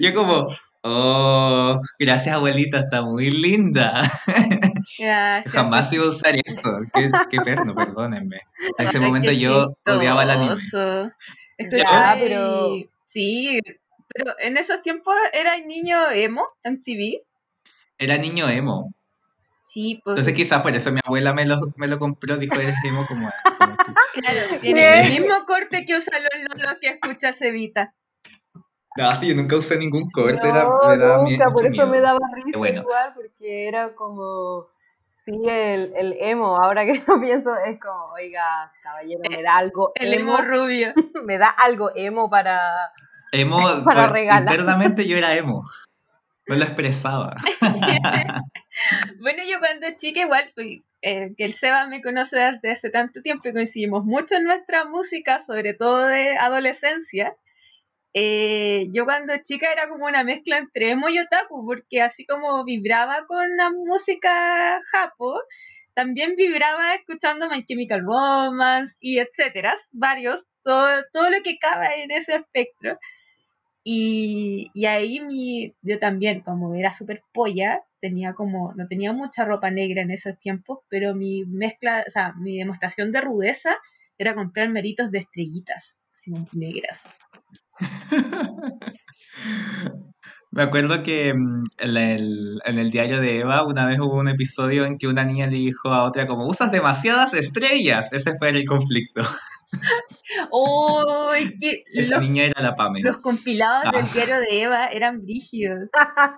yo 0.00 0.14
como, 0.14 0.48
oh, 0.82 1.80
gracias 1.98 2.34
abuelita, 2.34 2.80
está 2.80 3.02
muy 3.02 3.30
linda. 3.30 4.02
Gracias. 4.98 5.52
Jamás 5.54 5.92
iba 5.92 6.04
a 6.04 6.08
usar 6.08 6.34
eso. 6.44 6.70
Qué, 6.92 7.10
qué 7.30 7.38
perno, 7.40 7.74
perdónenme. 7.74 8.40
En 8.78 8.86
ese 8.86 9.00
momento 9.00 9.30
qué 9.30 9.38
yo 9.38 9.76
odiaba 9.86 10.22
el 10.22 10.30
anime. 10.30 10.54
chistoso. 10.56 11.10
Estoy 11.58 11.78
Ya, 11.80 12.16
pero- 12.20 12.74
Sí, 13.06 13.60
pero 14.14 14.34
en 14.38 14.56
esos 14.58 14.82
tiempos 14.82 15.14
era 15.32 15.56
el 15.56 15.66
niño 15.66 16.10
emo 16.10 16.46
en 16.62 16.82
TV. 16.84 17.22
Era 17.98 18.18
niño 18.18 18.48
emo. 18.48 18.92
Sí, 19.72 20.00
pues 20.04 20.12
Entonces 20.18 20.34
quizás 20.34 20.60
por 20.62 20.72
eso 20.74 20.90
mi 20.92 21.00
abuela 21.04 21.32
me 21.34 21.46
lo, 21.46 21.56
me 21.76 21.86
lo 21.86 21.98
compró, 21.98 22.36
dijo, 22.36 22.54
eres 22.60 22.76
emo 22.84 23.06
como, 23.06 23.30
como 23.58 23.76
tú. 23.76 23.92
claro, 24.14 24.40
tiene 24.60 25.00
el 25.02 25.10
mismo 25.12 25.34
corte 25.46 25.84
que 25.86 25.96
usan 25.96 26.22
los 26.22 26.58
lolos 26.58 26.76
que 26.80 26.88
escucha 26.88 27.32
Cevita. 27.32 27.94
No, 28.98 29.14
sí, 29.14 29.28
yo 29.28 29.34
nunca 29.34 29.56
usé 29.56 29.76
ningún 29.78 30.10
corte, 30.10 30.48
era- 30.48 30.64
No, 30.64 30.78
me 30.88 30.96
daba 30.96 31.16
nunca, 31.18 31.44
mucho 31.44 31.54
por 31.54 31.64
eso 31.66 31.70
miedo. 31.72 31.86
me 31.88 32.00
daba 32.00 32.18
risa 32.34 32.58
bueno. 32.58 32.80
igual, 32.82 33.12
porque 33.14 33.68
era 33.68 33.94
como, 33.94 34.68
sí, 35.26 35.42
el, 35.46 35.92
el 35.96 36.16
emo, 36.20 36.56
ahora 36.56 36.86
que 36.86 37.02
lo 37.06 37.20
pienso, 37.20 37.50
es 37.66 37.78
como, 37.80 38.12
oiga, 38.12 38.72
caballero, 38.82 39.20
me 39.28 39.42
da 39.42 39.56
algo 39.56 39.92
El 39.94 40.14
emo 40.14 40.38
rubio. 40.38 40.94
me 41.24 41.38
da 41.38 41.48
algo 41.48 41.90
emo 41.94 42.30
para... 42.30 42.92
Emo, 43.32 43.58
Para 43.84 44.02
pues, 44.02 44.12
regalar. 44.12 44.54
internamente 44.54 45.06
yo 45.06 45.16
era 45.18 45.34
emo. 45.34 45.64
No 46.46 46.54
lo 46.54 46.62
expresaba. 46.62 47.34
Bueno, 49.20 49.42
yo 49.44 49.58
cuando 49.58 49.86
chica 49.96 50.20
igual, 50.20 50.52
pues, 50.54 50.82
eh, 51.02 51.34
que 51.36 51.44
el 51.44 51.52
Seba 51.52 51.88
me 51.88 52.02
conoce 52.02 52.38
desde 52.38 52.72
hace 52.72 52.90
tanto 52.90 53.20
tiempo 53.20 53.48
y 53.48 53.52
coincidimos 53.52 54.04
mucho 54.04 54.36
en 54.36 54.44
nuestra 54.44 54.84
música, 54.84 55.40
sobre 55.40 55.74
todo 55.74 56.06
de 56.06 56.36
adolescencia. 56.36 57.34
Eh, 58.18 58.88
yo 58.92 59.04
cuando 59.04 59.34
chica 59.42 59.70
era 59.70 59.90
como 59.90 60.06
una 60.06 60.24
mezcla 60.24 60.56
entre 60.56 60.92
emo 60.92 61.10
y 61.10 61.18
otaku, 61.18 61.66
porque 61.66 62.00
así 62.00 62.24
como 62.24 62.64
vibraba 62.64 63.26
con 63.26 63.58
la 63.58 63.68
música 63.68 64.80
japo, 64.90 65.38
también 65.92 66.34
vibraba 66.34 66.94
escuchando 66.94 67.46
My 67.50 67.62
Chemical 67.66 68.00
Romance 68.06 68.96
y 69.02 69.18
etcétera, 69.18 69.74
varios, 69.92 70.48
todo, 70.62 70.88
todo 71.12 71.28
lo 71.28 71.42
que 71.42 71.58
cabe 71.58 72.04
en 72.04 72.10
ese 72.10 72.36
espectro. 72.36 72.98
Y, 73.84 74.70
y 74.72 74.86
ahí 74.86 75.20
mi, 75.20 75.74
yo 75.82 75.98
también, 75.98 76.40
como 76.40 76.74
era 76.74 76.94
súper 76.94 77.22
polla, 77.34 77.82
tenía 78.00 78.32
como, 78.32 78.72
no 78.76 78.88
tenía 78.88 79.12
mucha 79.12 79.44
ropa 79.44 79.70
negra 79.70 80.00
en 80.00 80.10
esos 80.10 80.38
tiempos, 80.38 80.78
pero 80.88 81.14
mi 81.14 81.44
mezcla, 81.44 82.02
o 82.06 82.10
sea, 82.10 82.32
mi 82.32 82.56
demostración 82.56 83.12
de 83.12 83.20
rudeza 83.20 83.76
era 84.16 84.34
comprar 84.34 84.70
meritos 84.70 85.10
de 85.10 85.18
estrellitas, 85.18 85.98
así 86.14 86.32
negras. 86.52 87.14
Me 90.50 90.62
acuerdo 90.62 91.02
que 91.02 91.34
mm, 91.34 91.64
en 91.78 91.96
el, 91.96 92.60
en 92.64 92.78
el 92.78 92.90
diario 92.90 93.20
de 93.20 93.40
Eva 93.40 93.64
una 93.66 93.86
vez 93.86 93.98
hubo 94.00 94.14
un 94.16 94.28
episodio 94.28 94.84
en 94.86 94.96
que 94.96 95.06
una 95.06 95.24
niña 95.24 95.46
le 95.46 95.56
dijo 95.56 95.90
a 95.90 96.04
otra 96.04 96.26
como, 96.26 96.46
usas 96.46 96.72
demasiadas 96.72 97.34
estrellas. 97.34 98.08
Ese 98.12 98.34
fue 98.38 98.50
el 98.50 98.64
conflicto. 98.64 99.22
¡Oh! 100.50 101.32
es 101.36 101.52
que 101.60 101.82
Esa 101.92 102.14
los, 102.16 102.22
niña 102.24 102.44
era 102.44 102.62
la 102.62 102.74
Pamela. 102.74 103.10
los 103.12 103.20
compilados 103.20 103.84
Ah. 103.86 103.92
del 103.98 104.10
diario 104.12 104.40
de 104.40 104.62
Eva 104.62 104.86
eran 104.86 105.20
brígidos. 105.22 105.88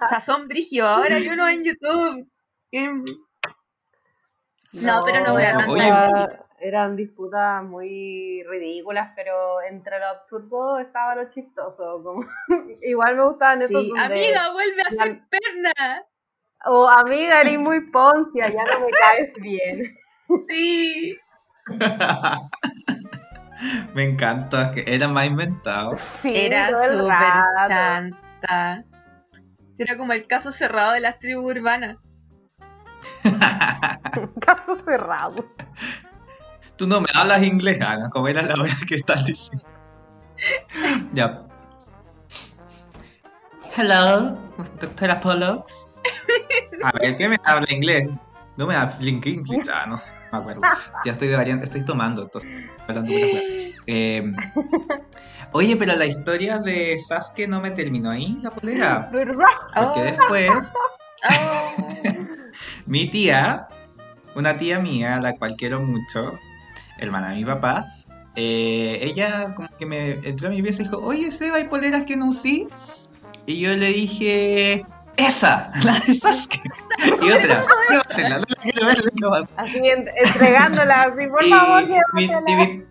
O 0.04 0.08
sea, 0.08 0.20
son 0.20 0.48
brígidos. 0.48 0.88
Ahora 0.90 1.16
hay 1.16 1.28
uno 1.28 1.48
en 1.48 1.64
YouTube. 1.64 2.26
Em, 2.72 3.04
No, 4.72 5.00
pero 5.04 5.24
no 5.26 5.38
era 5.38 5.50
era 5.50 5.58
tanta 5.58 6.47
eran- 6.60 6.96
disputas 6.96 7.62
muy 7.64 8.42
ridículas, 8.48 9.10
pero 9.16 9.60
entre 9.62 9.98
lo 9.98 10.06
absurdo 10.06 10.78
estaba 10.78 11.14
lo 11.16 11.30
chistoso. 11.30 12.02
Como... 12.02 12.24
Igual 12.82 13.16
me 13.16 13.22
gustaban 13.24 13.62
esos 13.62 13.82
Sí. 13.82 13.88
donde- 13.88 14.04
Amiga, 14.04 14.52
vuelve 14.52 14.82
a 14.82 14.90
ser 14.90 15.20
perna. 15.28 16.04
O 16.64 16.88
amiga, 16.88 17.40
eres 17.42 17.58
muy 17.58 17.80
poncia, 17.90 18.48
ya 18.48 18.64
no 18.64 18.80
me 18.84 18.90
caes 18.90 19.32
bien. 19.40 19.96
Sí. 20.48 21.16
Me 23.94 24.04
encanta, 24.04 24.70
que 24.70 24.84
era 24.86 25.08
más 25.08 25.26
inventado. 25.26 25.96
Sí, 26.22 26.30
Era 26.32 26.68
súper 26.68 27.08
chanta. 27.68 28.84
Era 29.78 29.96
como 29.96 30.12
el 30.12 30.26
caso 30.28 30.52
cerrado 30.52 30.92
de 30.92 31.00
las 31.00 31.18
tribus 31.18 31.50
urbanas. 31.56 31.96
Caso 34.40 34.76
cerrado. 34.84 35.44
Tú 36.78 36.86
no 36.86 37.00
me 37.00 37.08
hablas 37.14 37.42
inglés, 37.42 37.80
Ana, 37.80 38.08
como 38.08 38.28
era 38.28 38.42
la 38.42 38.54
hora 38.54 38.72
que 38.88 38.94
estás 38.94 39.24
diciendo. 39.24 39.64
ya. 41.12 41.42
Hello, 43.76 44.36
doctora 44.80 45.20
Pollux. 45.20 45.86
A 46.82 46.92
ver, 47.00 47.16
¿qué 47.16 47.28
me 47.28 47.36
habla 47.44 47.66
inglés? 47.70 48.08
No 48.56 48.66
me 48.66 48.74
habla 48.74 49.08
inglés, 49.08 49.68
ah, 49.72 49.86
no 49.88 49.98
sé, 49.98 50.14
no 50.16 50.32
me 50.32 50.38
acuerdo. 50.38 50.60
Ya 51.04 51.12
estoy 51.12 51.28
de 51.28 51.36
variante, 51.36 51.64
estoy 51.64 51.84
tomando, 51.84 52.22
entonces, 52.22 52.50
hablando. 52.88 53.12
Eh, 53.86 54.32
Oye, 55.52 55.76
pero 55.76 55.94
la 55.96 56.06
historia 56.06 56.58
de 56.58 56.98
Sasuke 56.98 57.46
no 57.48 57.60
me 57.60 57.70
terminó 57.70 58.10
ahí, 58.10 58.38
la 58.42 58.50
polera. 58.50 59.08
Porque 59.10 60.00
Oh. 60.00 60.02
después, 60.02 60.72
Oh. 61.30 61.88
mi 62.86 63.08
tía, 63.10 63.68
una 64.34 64.56
tía 64.56 64.78
mía, 64.78 65.16
a 65.16 65.20
la 65.20 65.36
cual 65.36 65.54
quiero 65.56 65.80
mucho, 65.80 66.38
hermana 66.98 67.30
de 67.30 67.36
mi 67.36 67.44
papá, 67.44 67.86
eh, 68.36 68.98
ella 69.02 69.54
como 69.54 69.68
que 69.78 69.86
me 69.86 70.12
entró 70.28 70.48
a 70.48 70.50
mi 70.50 70.62
pieza 70.62 70.82
y 70.82 70.84
dijo, 70.84 70.98
oye 70.98 71.30
Seba, 71.32 71.56
hay 71.56 71.64
poleras 71.64 72.04
que 72.04 72.16
no 72.16 72.26
usé. 72.30 72.66
Y 73.46 73.60
yo 73.60 73.74
le 73.76 73.92
dije, 73.92 74.84
esa, 75.16 75.70
la 75.84 75.98
de 76.06 76.14
Sasuke. 76.14 76.60
Y 77.22 77.30
otra, 77.30 77.64
llévatela, 77.90 78.38
no 78.38 78.44
la 78.48 78.62
quiero 78.62 78.86
ver 78.86 79.04
nunca 79.12 79.28
más. 79.30 79.48
Así 79.56 79.78
en- 79.78 80.08
entregándola, 80.24 81.02
así, 81.02 81.26
por 81.28 81.44
Y 81.46 81.50
favor, 81.50 81.88
mi, 82.14 82.24
y 82.24 82.54
mi- 82.56 82.84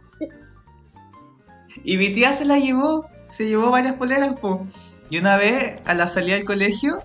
y 1.84 1.98
mi 1.98 2.10
tía 2.12 2.34
se 2.34 2.44
la 2.44 2.58
llevó, 2.58 3.08
se 3.30 3.48
llevó 3.48 3.70
varias 3.72 3.94
poleras, 3.94 4.34
po. 4.34 4.66
Y 5.10 5.20
una 5.20 5.38
vez, 5.38 5.80
a 5.86 5.94
la 5.94 6.08
salida 6.08 6.36
del 6.36 6.44
colegio, 6.46 7.02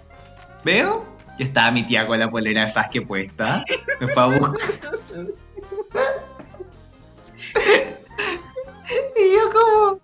veo 0.64 1.04
Yo 1.38 1.44
estaba 1.44 1.70
mi 1.70 1.84
tía 1.86 2.06
con 2.06 2.18
la 2.18 2.28
polera 2.28 2.62
de 2.62 2.68
Sasuke 2.68 3.06
puesta. 3.06 3.64
Me 4.00 4.08
fue 4.08 4.22
a 4.22 4.26
buscar. 4.26 4.54
y 9.16 9.34
yo 9.34 9.50
como, 9.50 10.00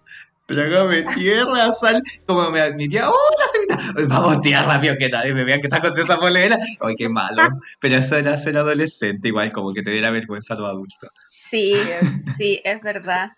trágame 0.49 1.03
tierra, 1.15 1.73
sal. 1.75 2.03
Como 2.27 2.51
me 2.51 2.73
mi 2.75 2.89
tía, 2.89 3.09
¡oh, 3.09 3.31
la 3.39 3.77
cebita! 3.77 4.09
Vamos, 4.09 4.41
tía, 4.41 4.63
rápido, 4.63 4.97
que 4.99 5.09
nadie 5.09 5.35
me 5.35 5.45
vea 5.45 5.61
que 5.61 5.67
está 5.67 5.81
con 5.81 5.97
esa 5.99 6.19
polera. 6.19 6.59
Ay, 6.81 6.95
qué 6.97 7.09
malo. 7.09 7.37
Pero 7.81 7.97
eso 7.97 8.17
era 8.17 8.37
ser 8.37 8.57
adolescente, 8.57 9.29
igual, 9.29 9.53
como 9.53 9.73
que 9.73 9.83
te 9.83 9.91
diera 9.91 10.11
vergüenza 10.11 10.55
a 10.55 10.59
los 10.59 10.69
adultos. 10.69 11.11
Sí, 11.29 11.75
sí, 12.37 12.61
es 12.65 12.83
verdad. 12.83 13.31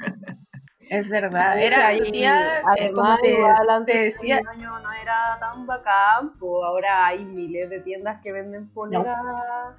Es 0.88 1.09
verdad. 1.09 1.57
Sí, 1.57 1.62
Era 1.62 1.87
ahí, 1.87 2.00
tía, 2.11 2.59
eh, 2.59 2.62
además, 2.64 3.21
te, 3.21 3.31
igual 3.31 3.67
te 3.67 3.73
antes 3.73 4.14
decía, 4.14 4.38
el 4.38 4.49
año 4.49 4.79
no 4.81 4.93
era 4.93 5.37
tan 5.38 5.67
bacán, 5.67 6.33
pues 6.38 6.64
ahora 6.64 7.07
hay 7.07 7.25
miles 7.25 7.71
de 7.71 7.81
tiendas 7.81 8.21
que 8.23 8.33
venden 8.33 8.69
poleras 8.71 9.76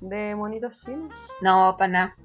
de 0.00 0.34
monitos 0.36 0.80
chinos. 0.84 1.12
No, 1.42 1.74
para 1.76 1.88
nada. 1.88 2.16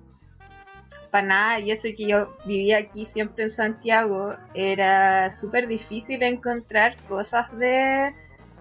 Para 1.11 1.27
nada. 1.27 1.59
Y 1.59 1.71
eso 1.71 1.89
que 1.95 2.07
yo 2.07 2.35
vivía 2.45 2.77
aquí 2.79 3.05
siempre 3.05 3.43
en 3.43 3.49
Santiago, 3.49 4.35
era 4.53 5.29
súper 5.29 5.67
difícil 5.67 6.23
encontrar 6.23 6.95
cosas 7.07 7.51
de, 7.57 8.13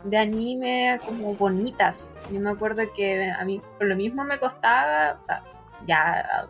de 0.02 0.16
anime 0.18 1.00
como 1.06 1.34
bonitas. 1.34 2.12
Yo 2.30 2.40
me 2.40 2.50
acuerdo 2.50 2.82
que 2.94 3.30
a 3.30 3.44
mí 3.44 3.62
por 3.78 3.86
lo 3.86 3.96
mismo 3.96 4.24
me 4.24 4.38
costaba, 4.38 5.20
sea, 5.26 5.42
ya 5.86 6.46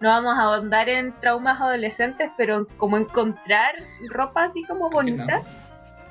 no 0.00 0.10
vamos 0.10 0.38
a 0.38 0.42
ahondar 0.42 0.88
en 0.88 1.12
traumas 1.20 1.60
adolescentes, 1.60 2.30
pero 2.36 2.66
como 2.76 2.96
encontrar 2.96 3.74
ropa 4.10 4.44
así 4.44 4.64
como 4.64 4.90
bonita. 4.90 5.42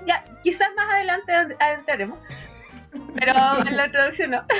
Ya, 0.05 0.23
quizás 0.43 0.69
más 0.75 0.89
adelante 0.89 1.33
ad- 1.33 1.51
adentraremos. 1.59 2.19
Pero 3.15 3.33
en 3.65 3.77
la 3.77 3.85
introducción 3.85 4.31
no. 4.31 4.43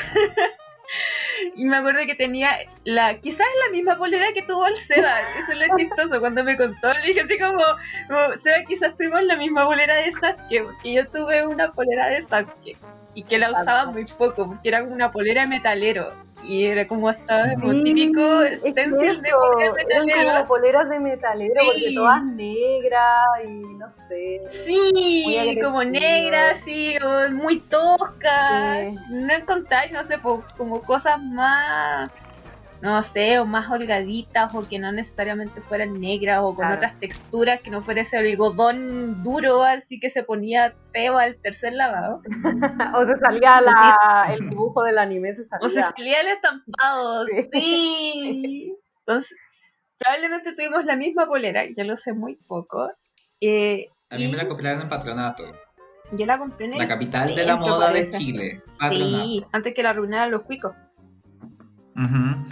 Y 1.56 1.66
me 1.66 1.78
acuerdo 1.78 2.06
que 2.06 2.16
tenía 2.16 2.58
la, 2.84 3.20
quizás 3.20 3.48
la 3.66 3.72
misma 3.72 3.98
polera 3.98 4.34
que 4.34 4.44
tuvo 4.44 4.68
el 4.68 4.76
Seba. 4.78 5.20
Eso 5.40 5.52
es 5.54 5.58
lo 5.58 5.78
chistoso. 5.78 6.20
Cuando 6.20 6.44
me 6.44 6.58
contó, 6.58 6.94
le 6.94 7.08
dije 7.08 7.22
así 7.22 7.38
como, 7.38 7.64
como, 8.08 8.38
Seba, 8.38 8.64
quizás 8.68 8.96
tuvimos 8.98 9.24
la 9.24 9.36
misma 9.36 9.66
polera 9.66 9.96
de 9.96 10.12
Sasuke, 10.12 10.64
porque 10.64 10.94
yo 10.94 11.08
tuve 11.08 11.46
una 11.46 11.72
polera 11.72 12.08
de 12.08 12.22
Sasuke. 12.22 12.78
Y 13.14 13.24
que 13.24 13.38
la 13.38 13.52
usaba 13.52 13.86
muy 13.88 14.06
poco, 14.06 14.48
porque 14.48 14.70
era 14.70 14.82
como 14.82 14.94
una 14.94 15.12
polera 15.12 15.42
de 15.42 15.48
metalero. 15.48 16.14
Y 16.44 16.66
era 16.66 16.88
como 16.88 17.10
hasta 17.10 17.54
como 17.56 17.74
Sí, 17.74 17.84
típico 17.84 18.42
es 18.42 18.62
stencil 18.62 19.22
de 19.22 19.30
polera 19.32 19.74
de 19.74 19.82
eran 19.94 20.06
metalero. 20.06 20.32
como 20.38 20.48
poleras 20.48 20.90
de 20.90 21.00
metalero, 21.00 21.54
Sí. 21.62 21.68
porque 21.68 21.94
todas 21.96 22.24
negras 22.24 23.26
y 23.46 23.50
no 23.76 23.88
sé. 24.08 24.42
Sí, 24.50 25.60
como 25.62 25.84
negra, 25.84 26.52
así, 26.52 26.96
o 26.98 27.30
muy 27.32 27.60
tosca. 27.60 28.80
Sí. 28.80 28.96
No 29.10 29.34
encontráis, 29.34 29.92
no 29.92 30.04
sé, 30.06 30.18
como 30.58 30.82
cosas 30.82 31.22
más, 31.22 32.10
no 32.82 33.04
sé, 33.04 33.38
o 33.40 33.46
más 33.46 33.70
holgaditas, 33.70 34.56
o 34.56 34.68
que 34.68 34.80
no 34.80 34.92
necesariamente 34.92 35.62
fueran 35.62 36.00
negras, 36.02 36.40
o 36.42 36.48
con 36.56 36.66
Claro. 36.66 36.76
otras 36.78 37.00
texturas, 37.00 37.62
que 37.62 37.70
no 37.70 37.84
fuera 37.84 38.02
ese 38.02 38.18
algodón 38.18 39.22
duro, 39.24 39.64
así 39.64 40.00
que 40.00 40.10
se 40.10 40.24
ponía 40.24 40.74
feo 40.92 41.18
al 41.18 41.36
tercer 41.38 41.74
lavado. 41.74 42.22
o 42.96 43.06
se 43.06 43.18
salía 43.20 43.62
la, 43.62 44.34
el 44.34 44.50
dibujo 44.50 44.84
del 44.84 44.98
anime, 44.98 45.36
se 45.36 45.46
salía. 45.46 45.66
O 45.66 45.70
se 45.70 45.82
salía 45.82 46.22
el 46.22 46.28
estampado, 46.30 47.26
Sí. 47.28 47.50
sí. 47.54 48.78
Entonces, 49.06 49.38
probablemente 50.00 50.54
tuvimos 50.54 50.86
la 50.86 50.96
misma 50.96 51.28
polera, 51.28 51.64
yo 51.78 51.84
lo 51.84 51.96
sé 51.98 52.14
muy 52.14 52.36
poco. 52.48 52.92
Eh, 53.42 53.88
A 54.10 54.18
mí 54.18 54.28
me 54.28 54.38
la 54.38 54.48
compraron 54.48 54.82
en 54.82 54.90
Patronato, 54.90 55.44
yo 56.14 56.26
la 56.26 56.38
compré 56.38 56.66
en 56.66 56.74
el 56.74 56.80
la 56.80 56.88
capital 56.88 57.34
de 57.36 57.46
la 57.46 57.56
moda 57.56 57.92
de. 57.92 58.10
Chile. 58.10 58.62
Sí, 58.90 59.46
antes 59.52 59.74
que 59.74 59.82
la 59.84 59.92
arruinaran 59.92 60.32
los 60.32 60.42
cuicos. 60.44 60.74
Ujú. 61.96 62.46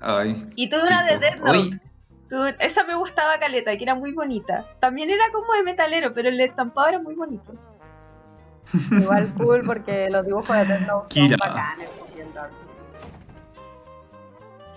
Ay, 0.00 0.50
Y 0.56 0.68
tuve 0.68 0.82
una 0.82 1.02
de. 1.04 1.18
Death 1.18 1.40
Note. 1.40 1.78
Tuve- 2.28 2.56
esa 2.60 2.84
me 2.84 2.94
gustaba 2.96 3.38
caleta, 3.38 3.76
que 3.76 3.84
era 3.84 3.94
muy 3.94 4.12
bonita. 4.12 4.66
También 4.80 5.10
era 5.10 5.24
como 5.32 5.52
de 5.52 5.62
metalero, 5.64 6.12
pero 6.14 6.28
el 6.30 6.40
estampado 6.40 6.88
era 6.88 6.98
muy 6.98 7.14
bonito. 7.14 7.52
Igual 8.90 9.32
cool 9.34 9.62
porque 9.66 10.08
los 10.10 10.24
dibujos 10.24 10.56
de 10.56 10.64
Death 10.64 10.80
Note 10.86 11.14
son 11.14 11.28
Kira. 11.28 11.36
bacanes, 11.38 11.88
son 11.98 12.14
bien 12.14 12.32
darks. 12.32 12.76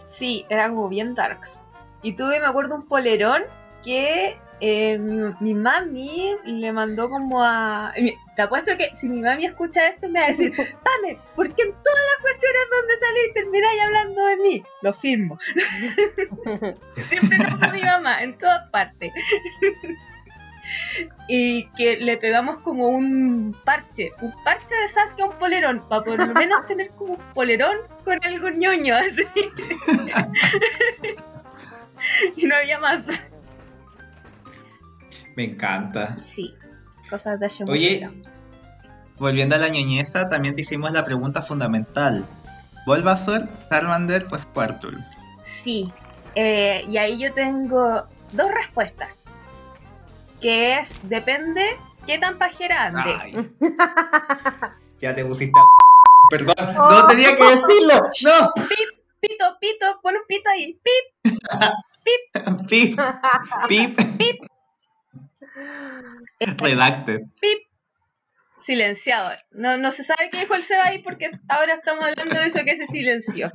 Sí, 0.07 0.45
era 0.49 0.69
como 0.69 0.89
bien 0.89 1.15
darks. 1.15 1.61
Y 2.01 2.15
tuve, 2.15 2.39
me 2.39 2.45
acuerdo, 2.45 2.75
un 2.75 2.87
polerón 2.87 3.43
que 3.83 4.37
eh, 4.59 4.97
mi, 4.97 5.33
mi 5.39 5.53
mami 5.53 6.35
le 6.45 6.71
mandó 6.71 7.09
como 7.09 7.41
a... 7.43 7.93
mi- 7.99 8.15
Te 8.35 8.41
apuesto 8.41 8.75
que 8.77 8.93
si 8.93 9.07
mi 9.07 9.21
mami 9.21 9.45
escucha 9.45 9.87
esto 9.87 10.09
me 10.09 10.19
va 10.19 10.25
a 10.25 10.29
decir, 10.29 10.51
Pame, 10.83 11.17
¿por 11.35 11.53
qué 11.53 11.61
en 11.63 11.71
todas 11.71 12.03
las 12.11 12.21
cuestiones 12.21 12.61
donde 12.71 12.97
salí 12.97 13.33
termináis 13.33 13.81
hablando 13.81 14.25
de 14.25 14.35
mí? 14.37 14.63
Lo 14.81 14.93
firmo. 14.93 15.39
Siempre 17.07 17.37
lo 17.37 17.71
mi 17.71 17.81
mamá, 17.81 18.23
en 18.23 18.37
todas 18.37 18.69
partes. 18.71 19.13
y 21.29 21.67
que 21.71 21.97
le 21.97 22.17
pegamos 22.17 22.57
como 22.57 22.89
un 22.89 23.55
parche, 23.63 24.11
un 24.21 24.33
parche 24.43 24.75
de 24.75 24.87
Sasuke 24.89 25.21
a 25.21 25.25
un 25.25 25.39
polerón, 25.39 25.87
para 25.87 26.03
por 26.03 26.19
lo 26.19 26.33
menos 26.33 26.65
tener 26.67 26.89
como 26.91 27.13
un 27.13 27.33
polerón 27.33 27.77
con 28.03 28.17
algo 28.23 28.49
ñoño 28.49 28.95
así. 28.95 29.23
y 32.35 32.45
no 32.45 32.55
había 32.55 32.79
más. 32.79 33.29
me 35.35 35.45
encanta. 35.45 36.21
Sí, 36.21 36.53
cosas 37.09 37.39
de 37.39 37.45
hace 37.45 37.63
Oye. 37.65 38.05
años. 38.05 38.47
Volviendo 39.17 39.55
a 39.55 39.57
la 39.57 39.69
ñoñeza, 39.69 40.27
también 40.29 40.53
te 40.55 40.61
hicimos 40.61 40.91
la 40.91 41.05
pregunta 41.05 41.41
fundamental. 41.41 42.25
¿Bulbasaur, 42.85 43.47
Charmander 43.69 44.27
o 44.31 44.37
Squirtle? 44.37 44.97
Sí, 45.63 45.91
eh, 46.35 46.85
y 46.87 46.97
ahí 46.97 47.17
yo 47.17 47.33
tengo 47.33 48.03
dos 48.33 48.51
respuestas. 48.51 49.09
Que 50.41 50.79
es, 50.79 50.89
depende 51.03 51.77
qué 52.05 52.19
tan 52.19 52.37
pajera 52.37 52.87
ande. 52.87 53.15
Ay. 53.19 53.51
ya 54.99 55.15
te 55.15 55.25
pusiste 55.25 55.59
a... 55.59 55.63
Perdón, 56.29 56.55
no 56.75 57.07
tenía 57.07 57.35
que 57.35 57.43
decirlo. 57.43 58.01
No. 58.23 58.51
Pito, 59.19 59.57
pito, 59.59 59.99
pon 60.01 60.15
un 60.15 60.21
pito 60.27 60.49
ahí. 60.49 60.79
Pip, 60.83 61.05
Pip. 62.69 62.99
Pip. 64.17 64.45
Redacted. 66.39 67.21
pip. 67.39 67.59
Silenciado. 68.59 69.29
No, 69.51 69.77
no 69.77 69.91
se 69.91 70.03
sabe 70.03 70.29
qué 70.31 70.39
dijo 70.39 70.55
el 70.55 70.63
Seba 70.63 70.85
ahí 70.87 70.99
porque 70.99 71.29
ahora 71.49 71.75
estamos 71.75 72.03
hablando 72.03 72.39
de 72.39 72.47
eso 72.47 72.63
que 72.65 72.75
se 72.75 72.87
silenció. 72.87 73.51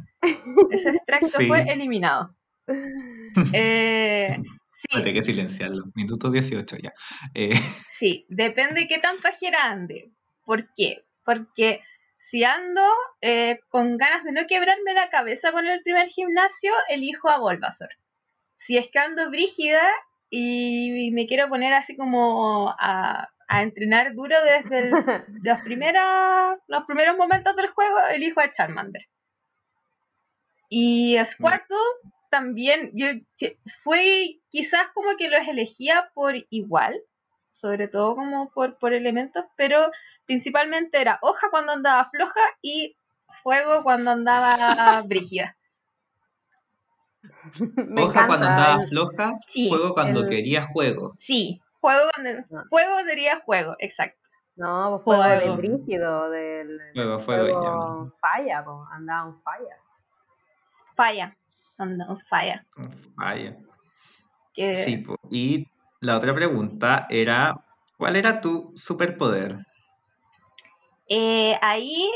Ese 0.70 0.90
extracto 0.90 1.26
Sí. 1.38 1.46
fue 1.48 1.62
eliminado. 1.62 2.34
Eh, 3.54 4.36
sí, 4.74 4.88
Hay 4.92 5.12
que 5.12 5.22
silenciarlo. 5.22 5.84
Minuto 5.94 6.30
18 6.30 6.76
ya. 6.82 6.92
Eh, 7.34 7.50
Sí, 7.92 8.26
depende 8.28 8.88
qué 8.88 8.98
tan 8.98 9.18
pajera 9.18 9.64
ande. 9.66 10.10
¿Por 10.44 10.72
qué? 10.74 11.04
Porque 11.24 11.80
si 12.18 12.42
ando 12.44 12.82
eh, 13.20 13.60
con 13.68 13.96
ganas 13.96 14.24
de 14.24 14.32
no 14.32 14.46
quebrarme 14.48 14.94
la 14.94 15.10
cabeza 15.10 15.52
con 15.52 15.66
el 15.66 15.80
primer 15.82 16.08
gimnasio, 16.08 16.72
elijo 16.88 17.28
a 17.30 17.38
Bulbasaur. 17.38 17.90
Si 18.56 18.76
es 18.76 18.88
que 18.88 18.98
ando 18.98 19.30
brígida 19.30 19.82
y 20.30 21.10
me 21.12 21.26
quiero 21.26 21.48
poner 21.48 21.72
así 21.72 21.96
como 21.96 22.74
a, 22.78 23.28
a 23.48 23.62
entrenar 23.62 24.14
duro 24.14 24.36
desde 24.44 24.78
el- 24.78 24.90
los, 25.42 25.58
primeras, 25.62 26.58
los 26.68 26.84
primeros 26.84 27.16
momentos 27.16 27.56
del 27.56 27.68
juego, 27.68 27.98
elijo 28.10 28.40
a 28.40 28.50
Charmander. 28.50 29.02
Y 30.68 31.16
Squirtle 31.24 31.76
también, 32.30 32.92
yo 32.94 33.06
fue 33.82 34.38
quizás 34.50 34.86
como 34.94 35.16
que 35.16 35.28
los 35.28 35.46
elegía 35.48 36.10
por 36.14 36.34
igual, 36.50 37.00
sobre 37.52 37.88
todo 37.88 38.14
como 38.14 38.50
por, 38.50 38.78
por 38.78 38.94
elementos, 38.94 39.44
pero 39.56 39.90
principalmente 40.26 41.00
era 41.00 41.18
hoja 41.22 41.50
cuando 41.50 41.72
andaba 41.72 42.08
floja 42.10 42.40
y 42.62 42.96
fuego 43.42 43.82
cuando 43.82 44.12
andaba 44.12 45.02
brígida. 45.08 45.56
Me 47.88 48.03
hoja 48.03 48.26
cuando 48.26 48.46
andaba 48.46 48.81
floja, 48.81 49.33
Sí, 49.48 49.68
juego 49.68 49.94
cuando 49.94 50.20
el- 50.20 50.29
quería 50.29 50.62
juego. 50.62 51.14
Sí, 51.18 51.61
juego 51.81 52.11
cuando 52.14 52.40
Ah. 52.55 52.64
fuego 52.68 52.96
diría 53.09 53.40
juego, 53.40 53.76
exacto. 53.79 54.18
No, 54.57 55.00
pues 55.05 55.16
Fuego. 55.18 55.40
del 55.40 55.57
brígido, 55.57 56.31
del 56.31 56.81
Fuego, 56.94 57.18
fuego, 57.18 57.46
fuego 57.48 58.12
falla, 58.20 58.64
pues, 58.64 58.76
andaba 58.92 59.29
un 59.29 59.42
falla. 59.42 59.76
Falla, 60.96 61.37
anda, 61.79 62.07
falla. 62.29 62.66
Vaya. 63.16 63.57
Que, 64.53 64.74
Sí, 64.74 64.98
po. 64.98 65.16
y 65.31 65.70
la 66.00 66.16
otra 66.18 66.35
pregunta 66.35 67.07
era, 67.09 67.55
¿cuál 67.96 68.16
era 68.16 68.40
tu 68.42 68.72
superpoder? 68.74 69.57
Eh, 71.09 71.59
ahí 71.62 72.11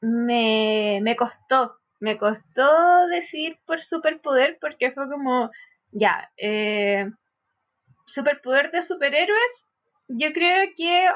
me, 0.00 1.00
me 1.02 1.16
costó, 1.16 1.78
me 2.00 2.18
costó 2.18 3.06
decidir 3.08 3.58
por 3.66 3.80
superpoder 3.80 4.58
porque 4.60 4.92
fue 4.92 5.08
como, 5.08 5.50
ya, 5.92 6.30
eh, 6.36 7.10
superpoder 8.06 8.70
de 8.70 8.82
superhéroes, 8.82 9.66
yo 10.08 10.32
creo 10.32 10.68
que 10.76 11.08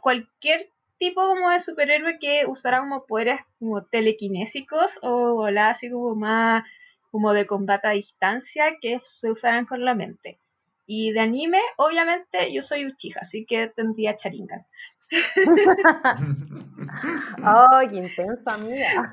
cualquier 0.00 0.68
tipo 0.98 1.26
como 1.26 1.50
de 1.50 1.60
superhéroe 1.60 2.18
que 2.18 2.44
usara 2.46 2.80
como 2.80 3.04
poderes 3.06 3.40
como 3.58 3.84
telequinésicos 3.84 4.98
o 5.02 5.34
volar 5.34 5.72
así 5.72 5.90
como 5.90 6.14
más 6.14 6.64
como 7.10 7.32
de 7.34 7.46
combate 7.46 7.88
a 7.88 7.90
distancia 7.90 8.76
que 8.80 9.00
se 9.04 9.30
usaran 9.30 9.66
con 9.66 9.84
la 9.84 9.94
mente. 9.94 10.40
Y 10.86 11.12
de 11.12 11.20
anime, 11.20 11.60
obviamente, 11.76 12.52
yo 12.52 12.62
soy 12.62 12.86
Uchiha, 12.86 13.20
así 13.20 13.44
que 13.44 13.68
tendría 13.68 14.16
Sharingan. 14.16 14.66
¡Ay, 17.44 17.88
intensa, 17.92 18.54
amiga! 18.54 19.12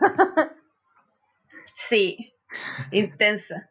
Sí, 1.81 2.33
intensa. 2.91 3.69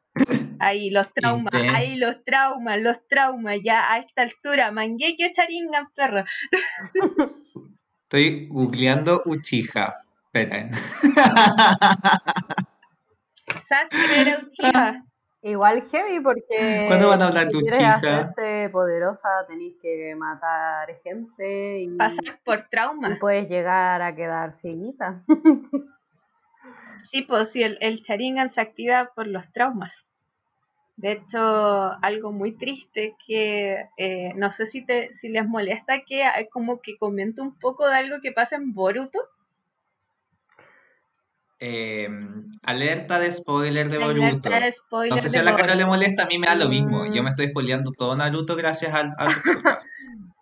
Ahí 0.59 0.91
los 0.91 1.13
traumas, 1.13 1.53
Intensa. 1.55 1.77
ahí 1.77 1.97
los 1.97 2.25
traumas, 2.25 2.81
los 2.81 3.07
traumas, 3.07 3.59
ya 3.63 3.93
a 3.93 3.99
esta 3.99 4.23
altura, 4.23 4.73
Mangekyo 4.73 5.29
Sharingan, 5.37 5.89
perro. 5.95 6.25
Estoy 8.05 8.49
googleando 8.49 9.23
Uchiha. 9.27 9.95
Esperen. 10.25 10.71
Sasuke 13.69 14.21
era 14.21 14.39
Uchiha. 14.43 15.05
Igual 15.43 15.89
heavy 15.93 16.21
porque 16.21 16.85
¿Cuándo 16.89 17.09
van 17.09 17.23
a 17.23 17.27
hablar 17.29 17.45
de 17.47 17.51
si 17.53 17.59
quieres 17.61 17.79
Uchiha? 17.79 17.95
hacerte 17.95 18.69
poderosa 18.71 19.29
tenéis 19.47 19.77
que 19.81 20.15
matar 20.17 20.89
gente 21.05 21.83
y, 21.83 21.97
Pasar 21.97 22.41
por 22.45 22.59
y 22.59 22.63
traumas. 22.71 23.19
puedes 23.21 23.49
llegar 23.49 24.03
a 24.03 24.15
quedar 24.17 24.53
cieguita. 24.55 25.23
Sí, 27.03 27.23
pues 27.23 27.51
sí, 27.51 27.63
el, 27.63 27.79
el 27.81 28.05
se 28.53 28.61
activa 28.61 29.13
por 29.15 29.27
los 29.27 29.51
traumas. 29.53 30.05
De 30.97 31.13
hecho, 31.13 31.39
algo 32.03 32.33
muy 32.33 32.57
triste 32.57 33.17
que 33.27 33.87
eh, 33.99 34.33
no 34.37 34.51
sé 34.51 34.67
si 34.67 34.85
te 34.85 35.13
si 35.13 35.29
les 35.29 35.47
molesta 35.47 36.01
que 36.01 36.25
como 36.53 36.81
que 36.81 36.99
comente 36.99 37.41
un 37.41 37.59
poco 37.59 37.87
de 37.89 37.97
algo 37.97 38.21
que 38.21 38.33
pasa 38.33 38.57
en 38.57 38.75
Boruto. 38.75 39.21
Eh, 41.61 42.09
alerta 42.63 43.19
de 43.19 43.33
spoiler 43.33 43.89
de 43.89 43.99
Boruto. 43.99 44.49
de 44.49 44.71
spoiler 44.71 45.17
No 45.17 45.21
sé 45.21 45.29
si 45.29 45.39
a 45.39 45.43
la 45.43 45.57
cara 45.57 45.75
le 45.75 45.85
molesta, 45.85 46.23
a 46.23 46.27
mí 46.27 46.39
me 46.39 46.47
da 46.47 46.55
lo 46.55 46.69
mismo. 46.69 47.05
Mm. 47.05 47.13
Yo 47.13 47.23
me 47.23 47.31
estoy 47.31 47.49
spoileando 47.49 47.91
todo 47.91 48.15
Naruto 48.17 48.55
gracias 48.55 48.95
al, 48.95 49.13
al 49.19 49.29
podcast. 49.45 49.89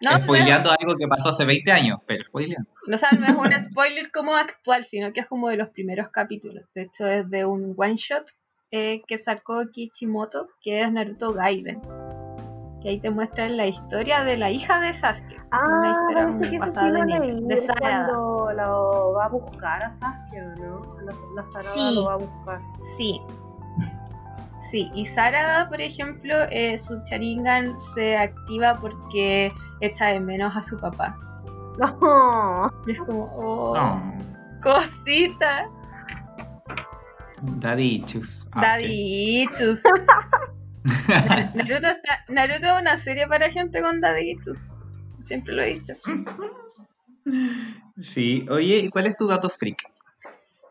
No, 0.02 0.18
spoileando 0.18 0.70
algo 0.70 0.96
que 0.96 1.08
pasó 1.08 1.30
hace 1.30 1.46
20 1.46 1.72
años, 1.72 1.98
pero 2.06 2.24
spoileando. 2.24 2.68
No, 2.86 2.96
o 2.96 2.98
sea, 2.98 3.10
no 3.12 3.26
es 3.26 3.32
un 3.34 3.62
spoiler 3.62 4.10
como 4.12 4.36
actual, 4.36 4.84
sino 4.84 5.12
que 5.12 5.20
es 5.20 5.26
como 5.26 5.48
de 5.48 5.56
los 5.56 5.70
primeros 5.70 6.10
capítulos. 6.10 6.64
De 6.74 6.82
hecho, 6.82 7.06
es 7.06 7.28
de 7.30 7.46
un 7.46 7.74
one 7.76 7.96
shot 7.96 8.30
eh, 8.70 9.02
que 9.06 9.16
sacó 9.16 9.64
Kichimoto, 9.72 10.48
que 10.60 10.82
es 10.82 10.92
Naruto 10.92 11.32
Gaiden. 11.32 11.80
Que 12.86 12.90
ahí 12.90 13.00
te 13.00 13.10
muestran 13.10 13.56
la 13.56 13.66
historia 13.66 14.22
de 14.22 14.36
la 14.36 14.48
hija 14.48 14.78
de 14.78 14.92
Sasuke. 14.92 15.34
una 15.50 15.50
Ah, 15.50 15.96
historia 16.02 16.22
parece 16.22 16.38
muy 16.38 16.50
que 16.50 16.58
pasada 16.60 16.92
de 16.92 17.04
niña, 17.04 17.48
de 17.48 17.56
Sarada. 17.56 18.06
cuando 18.06 18.52
lo 18.52 19.12
va 19.14 19.24
a 19.24 19.28
buscar 19.28 19.84
a 19.84 19.92
Sasuke, 19.92 20.40
¿o 20.40 20.54
¿no? 20.60 21.02
La, 21.02 21.12
la 21.34 21.46
Sarada 21.48 21.70
Sí. 21.72 21.94
lo 21.96 22.04
va 22.04 22.12
a 22.12 22.16
buscar. 22.18 22.60
Sí. 22.96 23.20
Sí, 24.70 24.88
y 24.94 25.04
Sarada, 25.04 25.68
por 25.68 25.80
ejemplo, 25.80 26.32
eh, 26.50 26.78
su 26.78 27.00
Sharingan 27.10 27.76
se 27.76 28.16
activa 28.16 28.76
porque 28.80 29.50
echa 29.80 30.06
de 30.06 30.20
menos 30.20 30.56
a 30.56 30.62
su 30.62 30.78
papá. 30.78 31.18
No. 31.80 32.70
Y 32.86 32.92
es 32.92 33.00
como, 33.00 33.24
oh, 33.36 33.74
No. 33.76 34.00
cosita. 34.62 35.68
Daddy 37.42 37.96
issues. 38.04 38.48
Ah. 38.52 38.60
Na- 38.60 38.78
Naruto, 41.54 41.86
está, 41.88 42.24
Naruto 42.28 42.66
es 42.66 42.80
una 42.80 42.96
serie 42.96 43.26
para 43.26 43.50
gente 43.50 43.80
con 43.80 44.00
issues. 44.22 44.66
Siempre 45.24 45.54
lo 45.54 45.62
he 45.62 45.74
dicho. 45.74 45.94
Sí, 48.00 48.46
oye, 48.50 48.78
¿y 48.78 48.88
cuál 48.88 49.06
es 49.06 49.16
tu 49.16 49.26
dato 49.26 49.48
freak? 49.48 49.82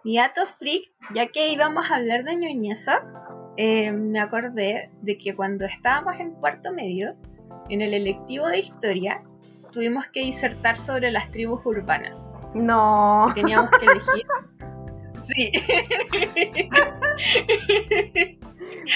Mi 0.03 0.17
dato 0.17 0.45
freak, 0.45 0.83
ya 1.13 1.27
que 1.27 1.49
íbamos 1.49 1.89
a 1.89 1.95
hablar 1.95 2.23
de 2.23 2.35
ñoñezas, 2.35 3.21
eh, 3.57 3.91
me 3.91 4.19
acordé 4.19 4.89
de 5.01 5.17
que 5.17 5.35
cuando 5.35 5.65
estábamos 5.65 6.19
en 6.19 6.31
cuarto 6.31 6.71
medio, 6.71 7.15
en 7.69 7.81
el 7.81 7.93
electivo 7.93 8.47
de 8.47 8.59
historia, 8.59 9.23
tuvimos 9.71 10.05
que 10.13 10.21
disertar 10.21 10.77
sobre 10.77 11.11
las 11.11 11.31
tribus 11.31 11.65
urbanas. 11.65 12.29
No. 12.53 13.31
Teníamos 13.35 13.71
que 13.71 13.85
elegir. 13.85 14.25
Sí. 15.27 15.51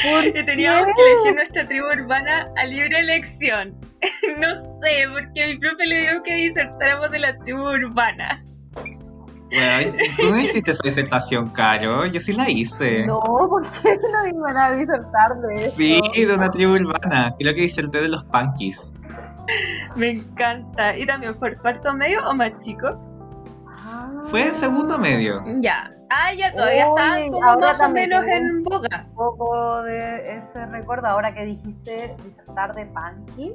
¿Por 0.04 0.26
y 0.26 0.46
teníamos 0.46 0.86
que 0.96 1.02
elegir 1.02 1.36
nuestra 1.36 1.66
tribu 1.66 1.88
urbana 1.88 2.48
a 2.58 2.66
libre 2.66 3.00
elección. 3.00 3.76
no 4.38 4.54
sé, 4.82 5.06
porque 5.12 5.48
mi 5.48 5.58
profe 5.58 5.86
le 5.86 6.02
dijo 6.02 6.24
que 6.24 6.36
disertáramos 6.36 7.12
de 7.12 7.20
la 7.20 7.38
tribu 7.40 7.70
urbana. 7.70 8.44
Bueno, 9.52 9.94
tú 10.20 10.30
no 10.30 10.40
hiciste 10.40 10.72
esa 10.72 10.82
disertación, 10.84 11.50
Caro. 11.50 12.06
Yo 12.06 12.20
sí 12.20 12.34
la 12.34 12.50
hice. 12.50 13.08
No, 13.08 13.20
¿por 13.20 13.64
qué 13.82 13.98
no 13.98 14.28
iban 14.28 14.56
a 14.56 14.72
disertar 14.72 15.36
de 15.38 15.56
eso? 15.56 15.76
Sí, 15.76 16.26
de 16.26 16.36
una 16.36 16.52
tribu 16.52 16.74
urbana. 16.74 17.36
Creo 17.40 17.56
que 17.56 17.62
diserté 17.62 18.02
de 18.02 18.10
los 18.10 18.24
punkies. 18.26 18.96
Me 19.96 20.10
encanta. 20.10 20.96
¿Y 20.96 21.06
también 21.08 21.36
fue 21.36 21.56
cuarto 21.56 21.92
medio 21.94 22.20
o 22.30 22.36
más 22.36 22.52
chico? 22.62 22.88
Ah. 23.68 24.12
Fue 24.26 24.48
en 24.48 24.54
segundo 24.54 25.00
medio. 25.00 25.42
Ya. 25.62 25.90
Ah, 26.10 26.34
ya 26.34 26.52
todavía 26.54 26.86
como 26.88 27.44
ahora 27.46 27.68
más 27.68 27.76
o 27.76 27.78
también 27.78 28.10
menos 28.10 28.26
en 28.28 28.64
boga. 28.64 29.06
un 29.08 29.14
poco 29.14 29.84
de 29.84 30.38
ese 30.38 30.66
recuerdo 30.66 31.08
ahora 31.08 31.34
que 31.34 31.46
dijiste 31.46 32.16
disertar 32.24 32.74
de 32.74 32.86
panquis 32.88 33.54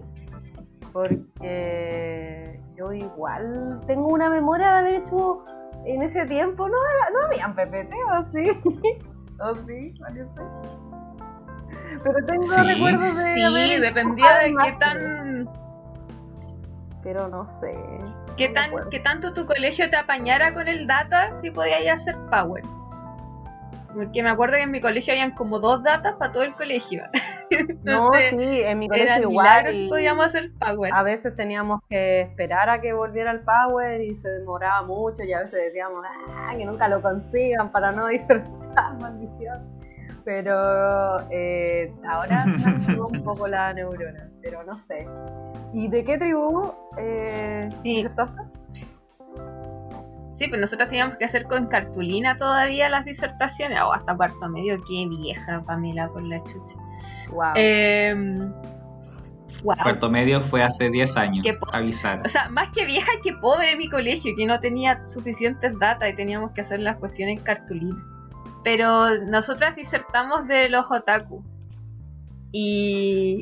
porque 0.93 2.61
yo 2.77 2.93
igual 2.93 3.81
tengo 3.87 4.07
una 4.09 4.31
memoria 4.31 4.69
de 4.73 4.79
haber 4.79 4.95
hecho 5.03 5.45
en 5.85 6.03
ese 6.03 6.25
tiempo 6.27 6.69
no, 6.69 6.77
no 7.13 7.27
habían 7.27 7.55
PPT 7.55 7.93
o 8.13 8.25
sí 8.33 8.51
o 9.41 9.55
sí 9.67 9.91
parece 10.01 10.31
pero 12.03 12.25
tengo 12.27 12.47
Sí. 12.47 12.63
recuerdos 12.63 13.17
de 13.17 13.45
haber 13.45 13.69
Sí, 13.69 13.81
dependía 13.81 14.35
de 14.39 14.55
qué 14.63 14.73
tan 14.79 15.49
pero 17.05 17.29
no 17.29 17.47
sé 17.47 17.77
qué 18.37 18.49
no 18.49 18.55
tan 18.55 18.91
qué 18.91 18.99
tanto 18.99 19.33
tu 19.35 19.47
colegio 19.47 19.89
te 19.91 19.97
apañara 19.97 20.55
con 20.55 20.67
el 20.67 20.87
data 20.87 21.31
si 21.41 21.51
podías 21.51 22.01
hacer 22.01 22.17
power. 22.31 22.65
Porque 23.95 24.25
me 24.25 24.31
acuerdo 24.31 24.57
que 24.57 24.63
en 24.63 24.73
mi 24.73 24.81
colegio 24.81 25.13
habían 25.13 25.31
como 25.37 25.61
dos 25.61 25.85
datas 25.85 26.15
para 26.17 26.33
todo 26.33 26.43
el 26.43 26.53
colegio. 26.55 27.05
no 27.85 28.13
Entonces, 28.13 28.35
sí 28.37 28.63
en 28.63 28.79
mi 28.81 28.89
colegio 28.89 29.31
igual 29.31 29.73
y- 29.73 29.89
podíamos 29.89 30.27
hacer 30.27 30.51
power. 30.59 30.93
a 30.93 31.03
veces 31.05 31.37
teníamos 31.37 31.81
que 31.89 32.23
esperar 32.23 32.69
a 32.71 32.81
que 32.81 32.93
volviera 32.93 33.31
el 33.31 33.41
power 33.43 34.01
y 34.01 34.17
se 34.17 34.29
demoraba 34.31 34.83
mucho 34.83 35.23
y 35.23 35.33
a 35.33 35.41
veces 35.41 35.67
decíamos 35.67 36.05
ah, 36.29 36.55
que 36.57 36.65
nunca 36.65 36.89
lo 36.89 37.01
consigan 37.03 37.71
para 37.71 37.93
no 37.93 38.07
disertar, 38.09 38.95
maldición. 38.99 39.74
Pero 40.25 41.21
eh, 41.31 41.93
ahora 42.09 42.45
se 42.45 42.59
me 42.59 42.71
activó 42.71 43.09
un 43.09 43.23
poco 43.23 43.47
la 43.47 43.73
neurona, 43.75 44.31
pero 44.43 44.65
no 44.65 44.79
sé. 44.79 45.07
¿Y 45.75 45.89
de 45.89 46.05
qué 46.05 46.17
tribu 46.19 46.73
eh, 46.97 47.69
Sí. 47.83 48.07
Sí, 50.37 50.49
pues 50.49 50.61
nosotros 50.61 50.89
teníamos 50.89 51.17
que 51.17 51.27
hacer 51.27 51.45
con 51.45 51.67
cartulina 51.67 52.37
todavía 52.37 52.89
las 52.89 53.05
disertaciones, 53.05 53.81
o 53.83 53.93
hasta 53.93 54.17
cuarto 54.17 54.49
medio, 54.49 54.77
qué 54.89 55.07
vieja 55.09 55.63
Pamela 55.65 56.09
por 56.09 56.23
la 56.23 56.39
chucha. 56.41 56.75
Wow. 57.31 57.53
Eh, 57.55 58.15
wow. 59.63 59.77
Cuarto 59.81 60.11
medio 60.11 60.41
fue 60.41 60.63
hace 60.63 60.91
10 60.91 61.17
años. 61.17 61.47
Avisar. 61.73 62.21
O 62.25 62.29
sea, 62.29 62.49
más 62.49 62.71
que 62.75 62.85
vieja, 62.85 63.11
que 63.23 63.33
pobre 63.35 63.77
mi 63.77 63.89
colegio, 63.89 64.35
que 64.37 64.45
no 64.45 64.59
tenía 64.59 65.07
suficientes 65.07 65.79
datas 65.79 66.11
y 66.11 66.15
teníamos 66.15 66.51
que 66.51 66.63
hacer 66.63 66.81
las 66.81 66.97
cuestiones 66.97 67.39
en 67.39 67.45
cartulina. 67.45 68.14
Pero 68.65 69.19
nosotras 69.27 69.77
disertamos 69.77 70.49
de 70.49 70.69
los 70.71 70.91
otaku. 70.91 71.45
Y, 72.51 73.41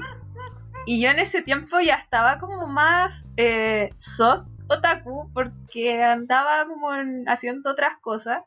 y 0.86 1.00
yo 1.02 1.10
en 1.10 1.18
ese 1.18 1.42
tiempo 1.42 1.78
ya 1.80 1.94
estaba 1.94 2.38
como 2.38 2.66
más 2.66 3.28
eh, 3.36 3.90
soft 3.98 4.48
otaku, 4.68 5.30
porque 5.32 6.02
andaba 6.02 6.66
como 6.66 6.94
en- 6.94 7.28
haciendo 7.28 7.70
otras 7.70 7.98
cosas. 8.00 8.42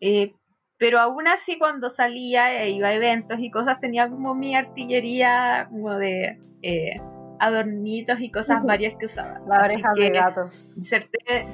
Eh, 0.00 0.34
pero 0.78 0.98
aún 1.00 1.26
así 1.28 1.58
cuando 1.58 1.88
salía 1.88 2.62
e 2.62 2.70
iba 2.70 2.88
a 2.88 2.94
eventos 2.94 3.38
y 3.40 3.50
cosas 3.50 3.80
tenía 3.80 4.08
como 4.10 4.34
mi 4.34 4.54
artillería 4.56 5.68
como 5.70 5.94
de 5.94 6.38
eh, 6.62 7.00
adornitos 7.38 8.20
y 8.20 8.30
cosas 8.30 8.62
varias 8.64 8.94
que 8.98 9.06
usaba. 9.06 9.40
la 9.46 9.56
Así 9.58 9.74
oreja 9.74 9.88
de 9.94 10.00
que 10.02 10.10
gato. 10.10 10.50
Diserté 10.74 11.46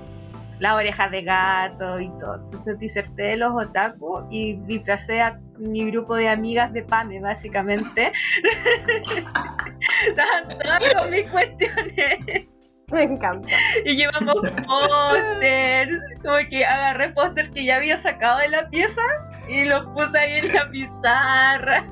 las 0.62 0.76
orejas 0.76 1.10
de 1.10 1.22
gato 1.22 1.98
y 1.98 2.08
todo. 2.18 2.36
Entonces 2.36 2.78
diserté 2.78 3.22
de 3.22 3.36
los 3.36 3.52
otaku 3.52 4.24
y 4.30 4.54
disfracé 4.60 5.20
a 5.20 5.40
mi 5.58 5.90
grupo 5.90 6.14
de 6.14 6.28
amigas 6.28 6.72
de 6.72 6.84
Pame, 6.84 7.20
básicamente. 7.20 8.12
Estaban 10.06 10.56
todas 10.60 10.94
con 10.94 11.10
mis 11.10 11.28
cuestiones. 11.28 12.46
Me 12.92 13.02
encanta. 13.02 13.48
Y 13.84 13.96
llevamos 13.96 14.36
pósters, 14.64 16.00
como 16.22 16.36
que 16.48 16.64
agarré 16.64 17.10
pósters 17.10 17.48
que 17.50 17.64
ya 17.64 17.76
había 17.76 17.96
sacado 17.96 18.38
de 18.38 18.50
la 18.50 18.68
pieza 18.68 19.02
y 19.48 19.64
los 19.64 19.84
puse 19.86 20.16
ahí 20.16 20.38
en 20.38 20.54
la 20.54 20.70
pizarra. 20.70 21.84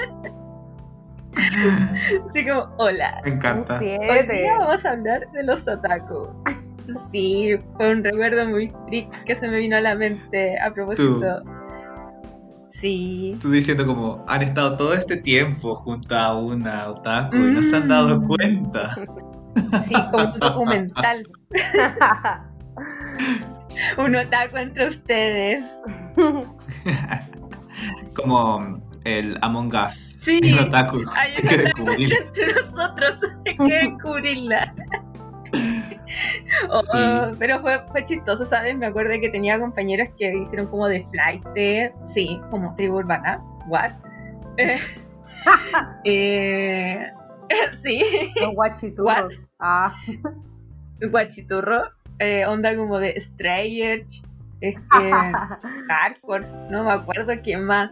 Así 2.25 2.47
como, 2.47 2.73
hola. 2.79 3.21
Me 3.25 3.31
encanta. 3.31 3.79
Hoy 3.79 4.27
día 4.29 4.59
vamos 4.59 4.85
a 4.85 4.93
hablar 4.93 5.29
de 5.33 5.43
los 5.43 5.67
otaku. 5.67 6.33
Sí, 7.11 7.57
fue 7.77 7.93
un 7.93 8.03
recuerdo 8.05 8.47
muy 8.49 8.73
freak 8.87 9.25
que 9.25 9.37
se 9.37 9.49
me 9.49 9.59
vino 9.59 9.77
a 9.77 9.81
la 9.81 9.95
mente 9.95 10.59
a 10.59 10.73
propósito. 10.73 11.43
Sí. 12.73 13.37
Tú 13.41 13.51
diciendo 13.51 13.87
como, 13.87 14.25
han 14.29 14.43
estado 14.43 14.77
todo 14.77 14.95
este 14.95 15.17
tiempo 15.19 15.75
junto 15.75 16.17
a 16.17 16.39
una 16.41 16.89
otaku 16.89 17.37
y 17.37 17.51
no 17.53 17.63
se 17.63 17.77
han 17.77 17.89
dado 17.89 18.21
Mm. 18.21 18.27
cuenta. 18.27 18.95
Sí, 19.87 19.95
como 20.11 20.33
un 20.33 20.39
documental. 20.39 21.29
un 23.99 24.17
otaku 24.17 24.57
entre 24.57 24.89
ustedes. 24.89 25.81
como 28.17 28.81
el 29.05 29.39
Among 29.43 29.73
Us. 29.75 30.15
Sí. 30.19 30.41
Hay 30.43 30.53
un 30.53 30.59
otaku 30.61 30.99
entre 30.99 32.55
nosotros. 32.55 33.17
Hay 33.47 33.57
que 33.57 33.75
descubrirla. 33.89 34.75
Oh, 36.69 36.83
Sí. 36.83 37.37
pero 37.39 37.61
fue, 37.61 37.81
fue 37.91 38.05
chistoso, 38.05 38.45
¿sabes? 38.45 38.77
Me 38.77 38.87
acuerdo 38.87 39.13
que 39.21 39.29
tenía 39.31 39.59
compañeros 39.59 40.09
que 40.19 40.37
hicieron 40.37 40.67
como 40.67 40.89
de 40.89 41.05
flight, 41.11 41.43
sí, 42.05 42.41
como 42.51 42.75
tribu 42.77 42.99
urbana, 42.99 43.41
what? 43.69 43.93
Eh, 46.05 47.07
eh, 47.49 47.77
sí, 47.83 48.03
Los 48.41 48.55
guachiturros. 48.55 49.37
What? 49.39 49.45
Ah, 49.59 49.95
guachiturro, 51.01 51.85
eh, 52.19 52.45
onda 52.47 52.77
como 52.77 52.99
de 52.99 53.19
Stray 53.21 53.83
Edge, 53.83 54.23
es 54.61 54.77
que 54.77 55.13
hardcore, 55.89 56.47
no 56.71 56.85
me 56.85 56.93
acuerdo 56.93 57.33
quién 57.43 57.65
más, 57.65 57.91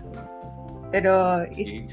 pero 0.91 1.45
Sí. 1.53 1.87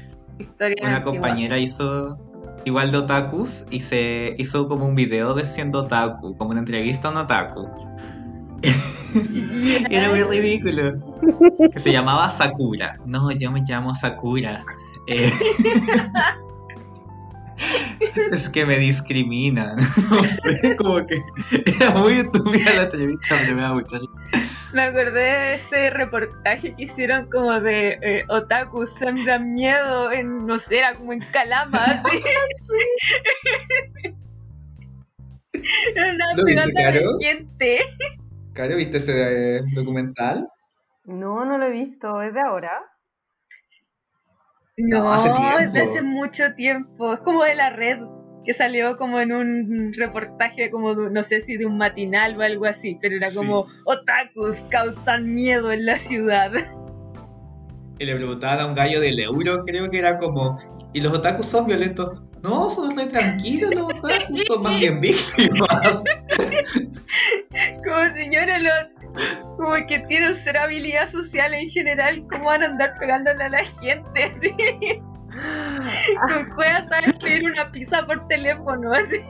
Una 0.82 1.02
compañera 1.02 1.56
hizo 1.58 2.18
igual 2.66 2.90
de 2.90 2.98
otakus 2.98 3.64
y 3.70 3.80
se 3.80 4.34
hizo 4.38 4.68
como 4.68 4.86
un 4.86 4.96
video 4.96 5.34
de 5.34 5.46
siendo 5.46 5.80
otaku, 5.80 6.36
como 6.36 6.50
una 6.50 6.58
entrevista 6.58 7.08
a 7.08 7.10
un 7.12 7.16
otaku. 7.18 7.68
Era 9.90 10.10
muy 10.10 10.22
ridículo. 10.24 10.92
Que 11.72 11.78
se 11.78 11.92
llamaba 11.92 12.28
Sakura. 12.28 12.98
No, 13.06 13.30
yo 13.30 13.52
me 13.52 13.62
llamo 13.66 13.94
Sakura. 13.94 14.64
Eh, 15.06 15.30
es 18.32 18.48
que 18.48 18.66
me 18.66 18.78
discriminan. 18.78 19.76
No 20.10 20.22
sé, 20.24 20.76
como 20.76 21.04
que 21.06 21.20
era 21.78 21.90
muy 21.92 22.14
estúpida 22.14 22.72
la 22.74 22.82
entrevista, 22.82 23.36
pero 23.40 23.54
me 23.54 23.62
da 23.62 23.74
mucha 23.74 23.98
risa. 23.98 24.46
Me 24.72 24.82
acordé 24.82 25.20
de 25.20 25.54
ese 25.54 25.90
reportaje 25.90 26.74
que 26.74 26.84
hicieron 26.84 27.30
como 27.30 27.60
de 27.60 27.98
eh, 28.02 28.24
otaku 28.28 28.86
sembran 28.86 29.54
miedo 29.54 30.12
en, 30.12 30.46
no 30.46 30.58
sé, 30.58 30.78
era 30.80 30.94
como 30.94 31.12
en 31.12 31.20
Calama, 31.32 31.84
así. 31.84 32.20
Era 35.94 36.12
¿Lo 36.12 36.44
viste, 36.44 36.44
pegando 36.44 36.78
a 36.78 36.82
la 36.82 36.92
Caro? 36.92 37.18
gente. 37.20 37.78
Caro, 38.52 38.76
¿viste 38.76 38.98
ese 38.98 39.56
eh, 39.56 39.62
documental? 39.74 40.46
no, 41.04 41.44
no 41.44 41.56
lo 41.58 41.66
he 41.66 41.70
visto. 41.70 42.20
¿Es 42.22 42.34
de 42.34 42.40
ahora? 42.40 42.82
No, 44.78 45.10
hace 45.12 45.30
tiempo. 45.32 45.90
hace 45.90 46.02
mucho 46.02 46.54
tiempo. 46.54 47.14
Es 47.14 47.20
como 47.20 47.44
de 47.44 47.54
la 47.54 47.70
red 47.70 47.98
que 48.44 48.52
salió 48.52 48.96
como 48.96 49.18
en 49.20 49.32
un 49.32 49.92
reportaje 49.96 50.70
como 50.70 50.94
de- 50.94 51.10
no 51.10 51.22
sé 51.22 51.40
si 51.40 51.56
de 51.56 51.66
un 51.66 51.78
matinal 51.78 52.38
o 52.38 52.42
algo 52.42 52.66
así, 52.66 52.96
pero 53.00 53.16
era 53.16 53.30
Sí. 53.30 53.36
como 53.38 53.66
otakus 53.86 54.62
causan 54.70 55.34
miedo 55.34 55.72
en 55.72 55.84
la 55.86 55.98
ciudad. 55.98 56.52
Y 57.98 58.04
le 58.04 58.14
preguntaban 58.14 58.60
a 58.60 58.66
un 58.66 58.74
gallo 58.74 59.00
del 59.00 59.18
euro, 59.18 59.64
creo 59.64 59.90
que 59.90 59.98
era 59.98 60.18
como, 60.18 60.58
¿y 60.92 61.00
los 61.00 61.12
otakus 61.14 61.46
son 61.46 61.66
violentos? 61.66 62.22
No, 62.42 62.70
son 62.70 62.96
re 62.96 63.06
tranquilos 63.06 63.74
los 63.74 63.84
otakus, 63.88 64.42
son 64.46 64.62
más 64.62 64.78
bien 64.78 65.00
víctimas. 65.00 66.04
Como 67.84 68.14
señora, 68.14 68.58
los, 68.58 68.95
como 69.56 69.74
que 69.88 70.00
tienen 70.08 70.34
cero 70.34 70.60
habilidad 70.62 71.08
social 71.08 71.52
en 71.54 71.68
general, 71.70 72.24
¿cómo 72.30 72.44
van 72.46 72.62
a 72.62 72.66
andar 72.66 72.94
pegándole 72.98 73.44
a 73.44 73.48
la 73.48 73.64
gente? 73.64 74.24
Así? 74.36 75.02
Con 76.32 76.50
cueva 76.54 76.86
sabes 76.88 77.18
pedir 77.18 77.44
una 77.50 77.70
pizza 77.70 78.06
por 78.06 78.26
teléfono, 78.28 78.92
así. 78.92 79.20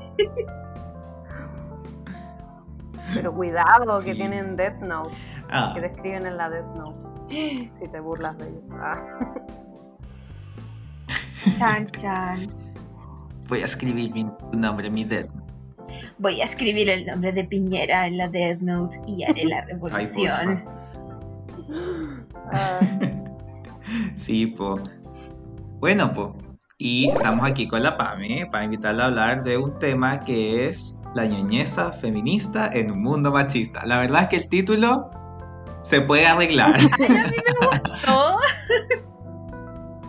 Pero 3.14 3.33
cuidado, 3.35 4.01
que 4.05 4.12
Sí. 4.12 4.18
tienen 4.20 4.57
Death 4.57 4.81
Note. 4.83 5.14
Ah, 5.51 5.72
Que 5.75 5.81
te 5.81 5.87
escriben 5.88 6.27
en 6.27 6.37
la 6.37 6.51
Death 6.51 6.66
Note. 6.77 6.96
Si 7.29 7.88
te 7.90 8.01
burlas 8.01 8.37
de 8.38 8.49
ellos. 8.49 8.62
Ah. 8.81 9.18
Chan, 11.59 11.87
chan. 11.92 12.49
voy 13.49 13.61
a 13.62 13.64
escribir 13.64 14.12
mi 14.12 14.27
nombre, 14.53 14.90
mi 14.90 15.05
dead. 15.05 15.27
Voy 16.18 16.40
a 16.40 16.44
escribir 16.44 16.88
el 16.88 17.05
nombre 17.05 17.33
de 17.33 17.44
Piñera 17.44 18.07
en 18.07 18.16
la 18.16 18.29
Death 18.29 18.61
Note 18.61 19.00
y 19.07 19.24
haré 19.24 19.44
la 19.44 19.62
revolución. 19.64 20.64
Sí, 24.16 24.46
po. 24.46 24.81
Bueno, 25.79 26.12
po. 26.12 26.37
Y 26.79 27.09
estamos 27.09 27.48
aquí 27.48 27.68
con 27.68 27.83
la 27.83 27.96
PAME 27.96 28.48
para 28.50 28.64
invitarla 28.64 29.05
a 29.05 29.07
hablar 29.07 29.44
de 29.44 29.57
un 29.57 29.79
tema 29.79 30.24
que 30.24 30.66
es 30.66 30.98
la 31.14 31.24
ñoñeza 31.24 31.92
feminista 31.92 32.68
en 32.72 32.90
un 32.90 33.02
mundo 33.02 33.31
machista. 33.31 33.87
La 33.87 34.00
verdad 34.00 34.22
es 34.22 34.29
que 34.29 34.37
el 34.37 34.48
título 34.48 35.09
se 35.83 36.00
puede 36.00 36.26
arreglar. 36.26 36.76
¿No? 38.07 38.38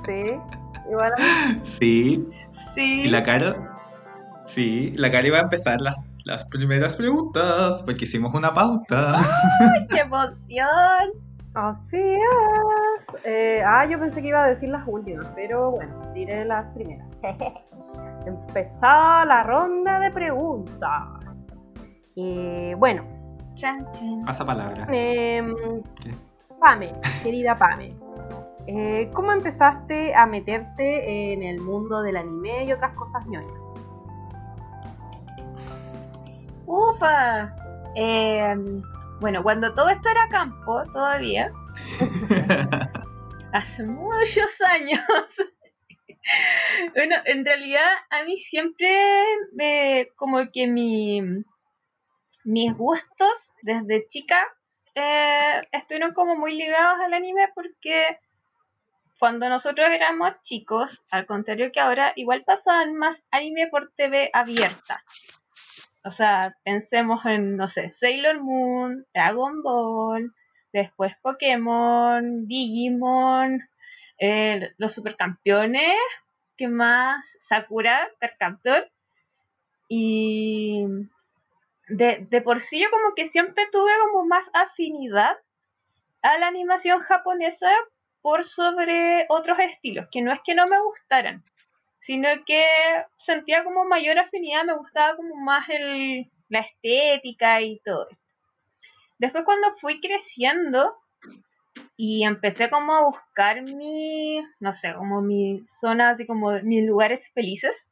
sí. 0.05 0.23
Igual 0.89 1.13
a 1.13 1.21
mí. 1.21 1.61
Sí. 1.63 2.27
Sí. 2.73 3.01
¿Y 3.05 3.09
la 3.09 3.21
Caro? 3.21 3.76
Sí, 4.57 4.91
la 4.95 5.11
Caro 5.11 5.27
iba 5.27 5.37
a 5.37 5.41
empezar 5.41 5.79
las, 5.81 5.95
las 6.25 6.43
primeras 6.45 6.95
preguntas 6.95 7.83
porque 7.83 8.05
hicimos 8.05 8.33
una 8.33 8.55
pauta. 8.55 9.13
¡Qué 9.87 9.99
emoción! 9.99 11.11
Así 11.53 12.01
es. 12.01 13.17
Eh, 13.23 13.61
ah, 13.63 13.85
yo 13.85 13.99
pensé 13.99 14.19
que 14.19 14.29
iba 14.29 14.43
a 14.43 14.47
decir 14.47 14.69
las 14.69 14.81
últimas, 14.87 15.27
pero 15.35 15.69
bueno, 15.69 16.11
diré 16.11 16.43
las 16.43 16.67
primeras. 16.69 17.07
Empezó 18.25 18.81
la 18.81 19.43
ronda 19.43 19.99
de 19.99 20.09
preguntas. 20.09 21.63
Y 22.15 22.73
bueno, 22.73 23.03
Chan, 23.53 23.87
chan. 23.91 24.25
Pasa 24.25 24.43
palabra. 24.43 24.87
em. 24.89 25.53
Pame, 26.59 26.95
querida 27.21 27.55
Pame, 27.55 27.93
eh, 28.65 29.07
¿cómo 29.13 29.33
empezaste 29.33 30.15
a 30.15 30.25
meterte 30.25 31.33
en 31.33 31.43
el 31.43 31.61
mundo 31.61 32.01
del 32.01 32.17
anime 32.17 32.65
y 32.65 32.71
otras 32.71 32.95
cosas 32.95 33.23
ñoñas? 33.27 33.75
Ufa. 36.67 37.55
Eh, 37.95 38.53
bueno, 39.21 39.41
cuando 39.41 39.73
todo 39.73 39.89
esto 39.89 40.09
era 40.09 40.27
campo, 40.29 40.83
todavía, 40.91 41.51
hace 43.53 43.83
muchos 43.83 44.61
años. 44.61 45.01
bueno, 46.93 47.15
en 47.25 47.45
realidad 47.45 47.89
a 48.09 48.23
mí 48.25 48.37
siempre 48.37 49.23
me, 49.53 50.09
como 50.17 50.51
que 50.51 50.67
mi, 50.67 51.21
mis 52.43 52.75
gustos 52.75 53.53
desde 53.61 54.05
chica 54.09 54.37
eh, 54.93 55.67
estuvieron 55.71 56.13
como 56.13 56.35
muy 56.35 56.55
ligados 56.55 56.99
al 56.99 57.13
anime 57.13 57.49
porque 57.55 58.19
cuando 59.19 59.47
nosotros 59.47 59.87
éramos 59.89 60.33
chicos, 60.43 61.05
al 61.11 61.25
contrario 61.25 61.71
que 61.71 61.79
ahora, 61.79 62.11
igual 62.17 62.43
pasaban 62.43 62.93
más 62.93 63.25
anime 63.31 63.67
por 63.67 63.91
TV 63.95 64.29
abierta. 64.33 65.01
O 66.07 66.11
sea, 66.11 66.55
pensemos 66.63 67.25
en, 67.25 67.57
no 67.57 67.67
sé, 67.67 67.91
Sailor 67.91 68.41
Moon, 68.41 69.05
Dragon 69.13 69.61
Ball, 69.61 70.33
después 70.71 71.13
Pokémon, 71.21 72.47
Digimon, 72.47 73.61
eh, 74.17 74.71
los 74.77 74.93
supercampeones, 74.93 75.97
¿qué 76.55 76.69
más? 76.69 77.19
Sakura, 77.41 78.09
Carcaptor. 78.21 78.89
Y 79.89 80.85
de, 81.89 82.25
de 82.29 82.41
por 82.41 82.61
sí 82.61 82.79
yo 82.81 82.89
como 82.89 83.13
que 83.13 83.25
siempre 83.25 83.67
tuve 83.69 83.91
como 83.99 84.25
más 84.25 84.49
afinidad 84.53 85.35
a 86.21 86.37
la 86.37 86.47
animación 86.47 87.01
japonesa 87.01 87.69
por 88.21 88.45
sobre 88.45 89.25
otros 89.27 89.59
estilos, 89.59 90.07
que 90.09 90.21
no 90.21 90.31
es 90.31 90.39
que 90.45 90.55
no 90.55 90.67
me 90.67 90.81
gustaran, 90.81 91.43
sino 92.07 92.29
que 92.45 92.65
sentía 93.17 93.65
como 93.65 93.83
mayor 93.83 94.17
afinidad, 94.17 94.63
me 94.63 94.77
gustaba 94.77 95.17
como 95.17 95.35
más 95.35 95.67
el, 95.67 96.31
la 96.47 96.61
estética 96.61 97.61
y 97.61 97.79
todo 97.79 98.07
esto. 98.09 98.23
Después 99.19 99.43
cuando 99.43 99.75
fui 99.75 99.99
creciendo 99.99 100.95
y 101.97 102.23
empecé 102.23 102.69
como 102.69 102.93
a 102.93 103.03
buscar 103.03 103.61
mi, 103.61 104.41
no 104.61 104.71
sé, 104.71 104.93
como 104.93 105.21
mi 105.21 105.63
zona, 105.65 106.11
así 106.11 106.25
como 106.25 106.53
mis 106.61 106.87
lugares 106.87 107.29
felices, 107.33 107.91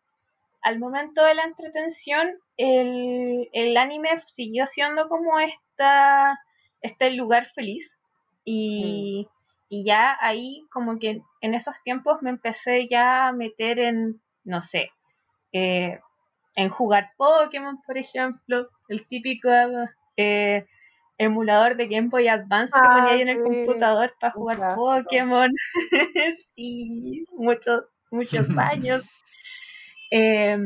al 0.62 0.80
momento 0.80 1.26
de 1.26 1.34
la 1.34 1.44
entretención, 1.44 2.40
el, 2.56 3.50
el 3.52 3.76
anime 3.76 4.22
siguió 4.28 4.66
siendo 4.66 5.10
como 5.10 5.42
esta, 5.42 6.40
este 6.82 7.12
lugar 7.12 7.48
feliz 7.48 8.00
y, 8.46 9.28
y 9.76 9.84
ya 9.84 10.18
ahí 10.22 10.66
como 10.72 11.00
que 11.00 11.22
en 11.42 11.54
esos 11.54 11.84
tiempos 11.84 12.22
me 12.22 12.30
empecé 12.30 12.88
ya 12.88 13.28
a 13.28 13.34
meter 13.34 13.78
en, 13.80 14.22
no 14.46 14.62
sé, 14.62 14.90
eh, 15.52 16.00
en 16.56 16.70
jugar 16.70 17.12
Pokémon, 17.18 17.82
por 17.86 17.98
ejemplo, 17.98 18.70
el 18.88 19.06
típico 19.06 19.50
eh, 20.16 20.66
emulador 21.18 21.76
de 21.76 21.88
Game 21.88 22.08
Boy 22.08 22.30
Advance 22.30 22.72
que 22.74 22.80
Ah, 22.80 22.96
ponía 22.96 23.16
ahí 23.16 23.22
en 23.22 23.30
el 23.30 23.38
sí, 23.38 23.44
computador 23.44 24.14
para 24.18 24.32
jugar. 24.32 24.76
Pokémon. 24.76 25.52
sí, 26.54 27.26
muchos, 27.34 27.84
muchos 28.12 28.48
años. 28.58 29.06
Eh, 30.10 30.58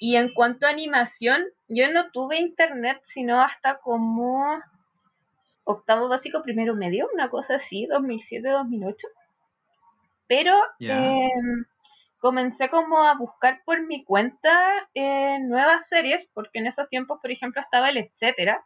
y 0.00 0.16
en 0.16 0.32
cuanto 0.32 0.66
a 0.66 0.70
animación, 0.70 1.42
yo 1.68 1.92
no 1.92 2.10
tuve 2.12 2.38
internet 2.38 3.00
sino 3.02 3.42
hasta 3.42 3.78
como 3.80 4.58
octavo 5.68 6.08
básico, 6.08 6.42
primero 6.42 6.74
medio, 6.74 7.08
una 7.12 7.28
cosa 7.28 7.56
así, 7.56 7.86
2007-2008. 7.88 8.94
Pero 10.26 10.56
eh, 10.80 11.28
comencé 12.18 12.70
como 12.70 13.04
a 13.04 13.14
buscar 13.14 13.62
por 13.64 13.86
mi 13.86 14.02
cuenta 14.02 14.88
eh, 14.94 15.38
nuevas 15.40 15.88
series, 15.88 16.30
porque 16.32 16.58
en 16.58 16.66
esos 16.66 16.88
tiempos, 16.88 17.20
por 17.20 17.30
ejemplo, 17.30 17.60
estaba 17.60 17.90
el 17.90 17.98
etcétera, 17.98 18.64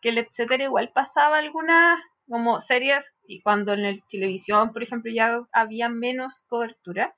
que 0.00 0.08
el 0.08 0.18
etcétera 0.18 0.64
igual 0.64 0.90
pasaba 0.94 1.38
algunas 1.38 2.00
como 2.26 2.60
series 2.60 3.16
y 3.26 3.40
cuando 3.40 3.74
en 3.74 3.84
el 3.84 4.02
televisión, 4.08 4.72
por 4.72 4.82
ejemplo, 4.82 5.12
ya 5.12 5.40
había 5.52 5.88
menos 5.90 6.44
cobertura. 6.48 7.14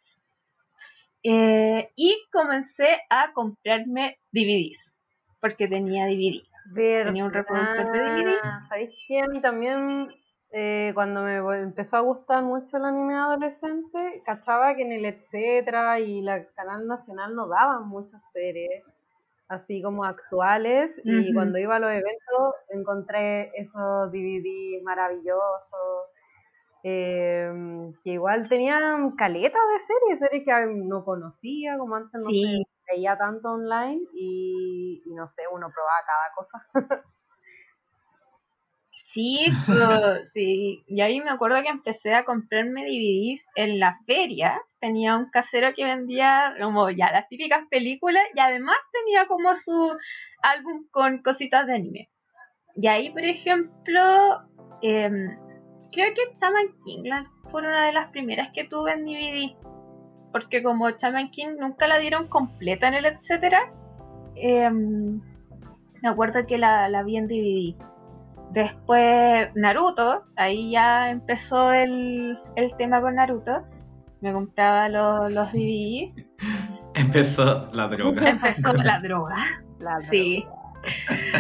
Eh, 1.23 1.91
y 1.95 2.17
comencé 2.33 3.01
a 3.11 3.33
comprarme 3.33 4.19
DVDs, 4.33 4.95
porque 5.41 5.69
tenía 5.69 6.07
DVD. 6.07 6.50
Tenía 6.75 7.25
un 7.25 7.33
reproductor 7.33 7.93
de 7.93 7.99
DVD. 7.99 8.41
¿Sabéis 8.69 8.91
que 9.09 9.21
a 9.21 9.27
mí 9.27 9.41
también, 9.41 10.09
eh, 10.53 10.93
cuando 10.95 11.23
me 11.23 11.37
empezó 11.63 11.97
a 11.97 12.01
gustar 12.01 12.43
mucho 12.43 12.77
el 12.77 12.85
anime 12.85 13.15
adolescente, 13.15 14.23
cachaba 14.25 14.75
que 14.75 14.83
en 14.83 14.93
el 14.93 15.05
Etcétera 15.05 16.01
y 16.01 16.23
la 16.23 16.47
Canal 16.55 16.87
Nacional 16.87 17.35
no 17.35 17.49
daban 17.49 17.89
muchas 17.89 18.23
series 18.33 18.85
así 19.49 19.83
como 19.83 20.05
actuales 20.05 21.01
y 21.05 21.35
cuando 21.35 21.59
iba 21.59 21.75
a 21.75 21.81
los 21.81 21.91
eventos 21.91 22.55
encontré 22.69 23.51
esos 23.57 24.13
DVD 24.13 24.81
maravillosos 24.85 26.07
eh, 26.85 27.51
que 28.05 28.11
igual 28.13 28.49
tenían 28.49 29.11
caletas 29.17 29.61
de 29.73 29.81
series, 29.81 30.19
series 30.21 30.45
que 30.45 30.85
no 30.87 31.05
conocía, 31.05 31.77
como 31.79 31.97
antes 31.97 32.21
no 32.23 32.31
Sí. 32.31 32.65
Veía 32.93 33.17
tanto 33.17 33.53
online 33.53 34.01
y, 34.15 35.03
no 35.07 35.27
sé, 35.29 35.43
uno 35.53 35.69
probaba 35.71 36.01
cada 36.07 36.35
cosa. 36.35 36.67
Sí, 39.13 39.49
pues, 39.67 40.33
sí. 40.33 40.85
Y 40.87 41.01
ahí 41.01 41.21
me 41.21 41.31
acuerdo 41.31 41.61
que 41.63 41.69
empecé 41.69 42.15
a 42.15 42.25
comprarme 42.25 42.85
DVDs 42.85 43.49
en 43.57 43.81
la 43.81 43.99
feria. 44.07 44.61
Tenía 44.81 45.17
un 45.17 45.31
casero 45.31 45.75
que 45.75 45.85
vendía 45.85 46.55
como 46.61 46.89
ya 46.91 47.11
las 47.11 47.29
típicas 47.29 47.65
películas 47.69 48.23
y 48.37 48.39
además 48.41 48.77
tenía 48.93 49.27
como 49.27 49.57
su 49.57 49.97
álbum 50.43 50.87
con 50.93 51.23
cositas 51.23 51.67
de 51.67 51.75
anime. 51.75 52.11
Y 52.77 52.87
ahí, 52.87 53.11
por 53.11 53.25
ejemplo, 53.25 54.01
em, 54.81 55.37
creo 55.93 56.15
que 56.15 56.37
Chaman 56.37 56.69
King 56.85 57.03
la- 57.05 57.29
fue 57.51 57.63
una 57.63 57.87
de 57.87 57.93
las 57.93 58.11
primeras 58.11 58.51
que 58.55 58.63
tuve 58.63 58.93
en 58.93 59.05
DVD. 59.07 59.57
Porque 60.33 60.63
como 60.63 60.91
Chaman 60.93 61.31
King 61.31 61.57
nunca 61.59 61.87
la 61.89 61.99
dieron 61.99 62.29
completa 62.29 62.89
en 62.89 62.95
el 62.95 63.07
etcétera, 63.07 63.73
em, 64.37 65.21
me 66.03 66.09
acuerdo 66.09 66.47
que 66.47 66.59
la, 66.59 66.89
la 66.89 67.03
vi 67.03 67.17
en 67.17 67.27
DVD. 67.27 67.75
Después 68.53 69.49
Naruto, 69.55 70.25
ahí 70.37 70.73
ya 70.73 71.11
empezó 71.11 71.73
el, 71.73 72.39
el 72.57 72.77
tema 72.77 73.01
con 73.01 73.17
Naruto. 73.17 73.63
Me 74.21 74.33
compraba 74.33 74.89
los, 74.89 75.33
los 75.33 75.53
DVD. 75.53 76.13
Empezó 76.95 77.69
la 77.73 77.89
droga. 77.89 78.29
Empezó 78.29 78.73
la 78.73 78.99
droga. 78.99 79.37
La 79.79 79.99
Sí. 79.99 80.45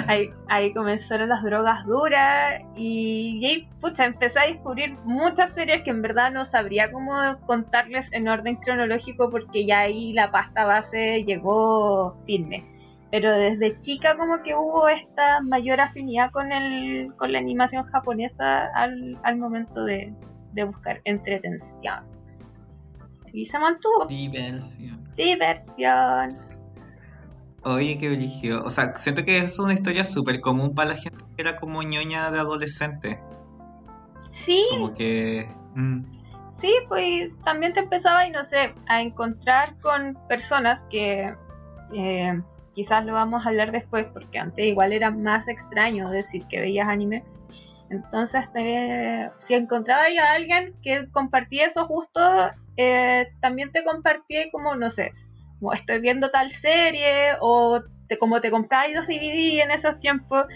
Ahí, 0.07 0.31
ahí 0.49 0.73
comenzaron 0.73 1.29
las 1.29 1.43
drogas 1.43 1.85
duras 1.87 2.61
y, 2.77 3.39
y 3.41 3.47
ahí, 3.47 3.69
pucha, 3.81 4.05
empecé 4.05 4.39
a 4.41 4.47
descubrir 4.47 4.97
muchas 5.05 5.55
series 5.55 5.83
que 5.83 5.91
en 5.91 6.03
verdad 6.03 6.31
no 6.31 6.45
sabría 6.45 6.93
cómo 6.93 7.13
contarles 7.47 8.13
en 8.13 8.29
orden 8.29 8.57
cronológico 8.57 9.31
porque 9.31 9.67
ya 9.67 9.81
ahí 9.81 10.13
la 10.13 10.31
pasta 10.31 10.65
base 10.65 11.25
llegó 11.25 12.17
firme. 12.27 12.65
Pero 13.11 13.37
desde 13.37 13.79
chica 13.79 14.17
como 14.17 14.43
que 14.43 14.55
hubo 14.55 14.89
esta 14.89 15.41
mayor 15.41 15.81
afinidad 15.81 16.31
con, 16.31 16.53
el, 16.53 17.13
con 17.17 17.33
la 17.33 17.39
animación 17.39 17.85
japonesa 17.85 18.67
al, 18.75 19.19
al 19.25 19.37
momento 19.37 19.85
de, 19.85 20.15
de 20.53 20.65
buscar 20.65 21.01
entretención. 21.05 22.05
Y 23.33 23.45
se 23.47 23.59
mantuvo. 23.59 24.07
Diversión. 24.07 25.09
Diversión. 25.17 26.50
Oye, 27.65 27.99
qué 27.99 28.09
brillo. 28.09 28.65
O 28.65 28.71
sea, 28.71 28.95
siento 28.95 29.25
que 29.25 29.39
es 29.39 29.59
una 29.59 29.75
historia 29.75 30.05
súper 30.05 30.41
común 30.41 30.75
para 30.75 30.91
la 30.91 30.97
gente 30.97 31.25
que 31.37 31.43
era 31.43 31.57
como 31.57 31.83
ñoña 31.83 32.31
de 32.31 32.39
adolescente. 32.41 33.21
Sí, 34.31 34.65
Como 34.71 34.95
que. 34.95 35.47
mm, 35.75 36.01
Sí, 36.57 36.73
pues 36.89 37.31
también 37.43 37.73
te 37.73 37.81
empezaba, 37.81 38.27
y 38.27 38.31
no 38.31 38.45
sé, 38.45 38.75
a 38.87 39.01
encontrar 39.01 39.79
con 39.81 40.19
personas 40.29 40.83
que 40.91 41.35
eh, 41.95 42.41
quizás 42.75 43.05
lo 43.07 43.15
vamos 43.15 43.45
a 43.45 43.49
hablar 43.49 43.73
después, 43.73 44.07
porque 44.13 44.39
antes 44.39 44.67
igual 44.67 44.93
era 44.93 45.11
más 45.11 45.49
extraño 45.49 46.11
decir 46.11 46.45
que 46.51 46.61
veías 46.61 46.87
anime. 46.89 47.25
Entonces, 47.89 48.53
te- 48.53 49.31
si 49.39 49.55
encontrabas 49.55 50.09
a 50.23 50.33
alguien 50.33 50.75
que 50.83 51.09
compartía 51.11 51.65
esos 51.67 51.89
gustos, 51.89 52.51
eh, 52.77 53.29
también 53.41 53.73
te 53.73 53.83
compartía 53.83 54.51
como, 54.53 54.77
no 54.77 54.91
sé, 54.91 55.13
como 55.61 55.73
estoy 55.75 56.01
viendo 56.01 56.31
tal 56.31 56.51
serie, 56.51 57.37
o 57.41 57.81
te, 58.09 58.19
como 58.19 58.41
te 58.41 58.51
comprabas 58.51 58.95
dos 58.95 59.07
DVD 59.07 59.61
en 59.63 59.71
esos 59.71 60.01
tiempos, 60.01 60.47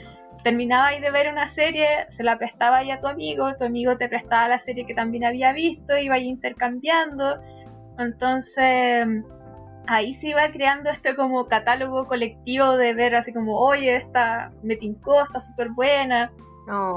terminabais 0.43 1.01
de 1.01 1.11
ver 1.11 1.31
una 1.31 1.47
serie, 1.47 2.07
se 2.09 2.23
la 2.25 2.39
prestaba 2.39 2.79
a 2.79 3.01
tu 3.01 3.07
amigo, 3.07 3.55
tu 3.57 3.65
amigo 3.65 3.97
te 3.97 4.09
prestaba 4.09 4.49
la 4.49 4.59
serie 4.59 4.87
que 4.87 4.95
también 4.95 5.25
había 5.25 5.53
visto, 5.53 5.97
iba 5.97 6.19
intercambiando. 6.19 7.39
Entonces, 7.99 9.07
ahí 9.87 10.13
se 10.13 10.29
iba 10.29 10.49
creando 10.51 10.91
este 10.91 11.15
como 11.17 11.47
catálogo 11.47 12.07
colectivo 12.07 12.77
de 12.77 12.95
ver 12.95 13.15
así 13.15 13.33
como, 13.33 13.59
oye, 13.59 13.97
esta 13.97 14.53
me 14.63 14.77
tincó, 14.77 15.23
está 15.23 15.41
súper 15.41 15.71
buena. 15.71 16.31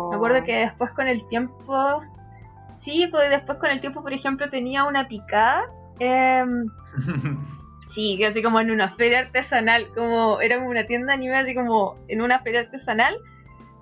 Me 0.10 0.16
acuerdo 0.16 0.44
que 0.44 0.58
después 0.58 0.92
con 0.92 1.08
el 1.08 1.28
tiempo, 1.28 2.02
sí, 2.78 3.08
pues 3.12 3.30
después 3.30 3.58
con 3.60 3.70
el 3.70 3.82
tiempo, 3.82 4.02
por 4.02 4.14
ejemplo, 4.14 4.50
tenía 4.50 4.86
una 4.86 5.08
picada. 5.08 5.64
em, 6.00 6.68
Sí, 7.90 8.16
que 8.18 8.26
así 8.28 8.42
como 8.44 8.60
en 8.60 8.70
una 8.72 8.90
feria 8.96 9.20
artesanal, 9.20 9.88
como 9.94 10.42
era 10.42 10.58
como 10.58 10.70
una 10.70 10.86
tienda 10.86 11.14
anime, 11.14 11.38
así 11.38 11.56
como 11.56 11.98
en 12.08 12.22
una 12.22 12.40
feria 12.40 12.62
artesanal, 12.62 13.18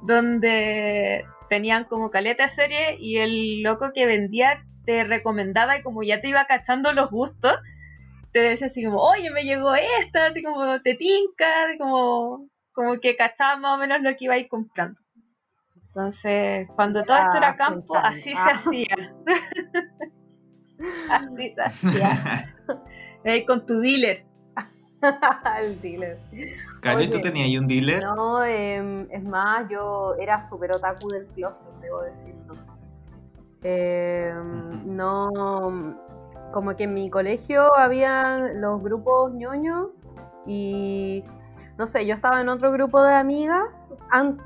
donde 0.03 1.25
tenían 1.49 1.85
como 1.85 2.11
caleta 2.11 2.43
de 2.43 2.49
serie 2.49 2.97
y 2.99 3.17
el 3.17 3.61
loco 3.61 3.91
que 3.93 4.05
vendía 4.05 4.63
te 4.85 5.03
recomendaba 5.03 5.77
y 5.77 5.81
como 5.81 6.03
ya 6.03 6.19
te 6.19 6.27
iba 6.27 6.45
cachando 6.45 6.93
los 6.93 7.09
gustos, 7.09 7.55
te 8.31 8.41
decía 8.41 8.67
así 8.67 8.83
como, 8.83 9.01
oye, 9.01 9.31
me 9.31 9.43
llegó 9.43 9.73
esta, 9.75 10.27
así 10.27 10.43
como 10.43 10.81
te 10.81 10.93
tinca, 10.95 11.65
así 11.65 11.77
como, 11.77 12.47
como 12.73 12.99
que 12.99 13.15
cachaba 13.15 13.57
más 13.57 13.75
o 13.75 13.77
menos 13.79 14.01
lo 14.01 14.15
que 14.15 14.25
iba 14.25 14.35
a 14.35 14.37
ir 14.37 14.47
comprando. 14.47 14.99
Entonces, 15.87 16.67
cuando 16.75 17.03
todo 17.05 17.17
esto 17.17 17.37
era 17.37 17.49
Ah, 17.51 17.55
campo, 17.55 17.95
así 17.97 18.35
se 18.35 18.37
Ah. 18.37 18.53
hacía. 18.53 18.95
así 21.09 21.53
se 21.55 21.61
hacía. 21.61 22.53
Ahí 23.25 23.45
con 23.45 23.65
tu 23.65 23.79
dealer. 23.79 24.25
el 25.59 25.81
dealer. 25.81 26.19
Cayo, 26.81 27.09
¿tú 27.09 27.21
tenías 27.21 27.45
ahí 27.45 27.57
un 27.57 27.67
dealer? 27.67 28.03
No, 28.03 28.43
em, 28.43 29.07
es 29.09 29.23
más, 29.23 29.67
yo 29.69 30.15
era 30.19 30.41
súper 30.41 30.71
otaku 30.71 31.09
del 31.09 31.25
closet, 31.27 31.67
debo 31.81 32.01
decirlo. 32.03 32.55
Em, 33.63 34.69
Ujú. 34.69 34.91
No, 34.91 35.95
como 36.53 36.75
que 36.75 36.83
en 36.83 36.93
mi 36.93 37.09
colegio 37.09 37.75
había 37.75 38.37
los 38.37 38.81
grupos 38.81 39.33
ñoños 39.33 39.89
y 40.45 41.23
no 41.77 41.85
sé, 41.85 42.05
yo 42.05 42.13
estaba 42.13 42.39
en 42.41 42.49
otro 42.49 42.71
grupo 42.71 43.01
de 43.03 43.13
amigas 43.13 43.93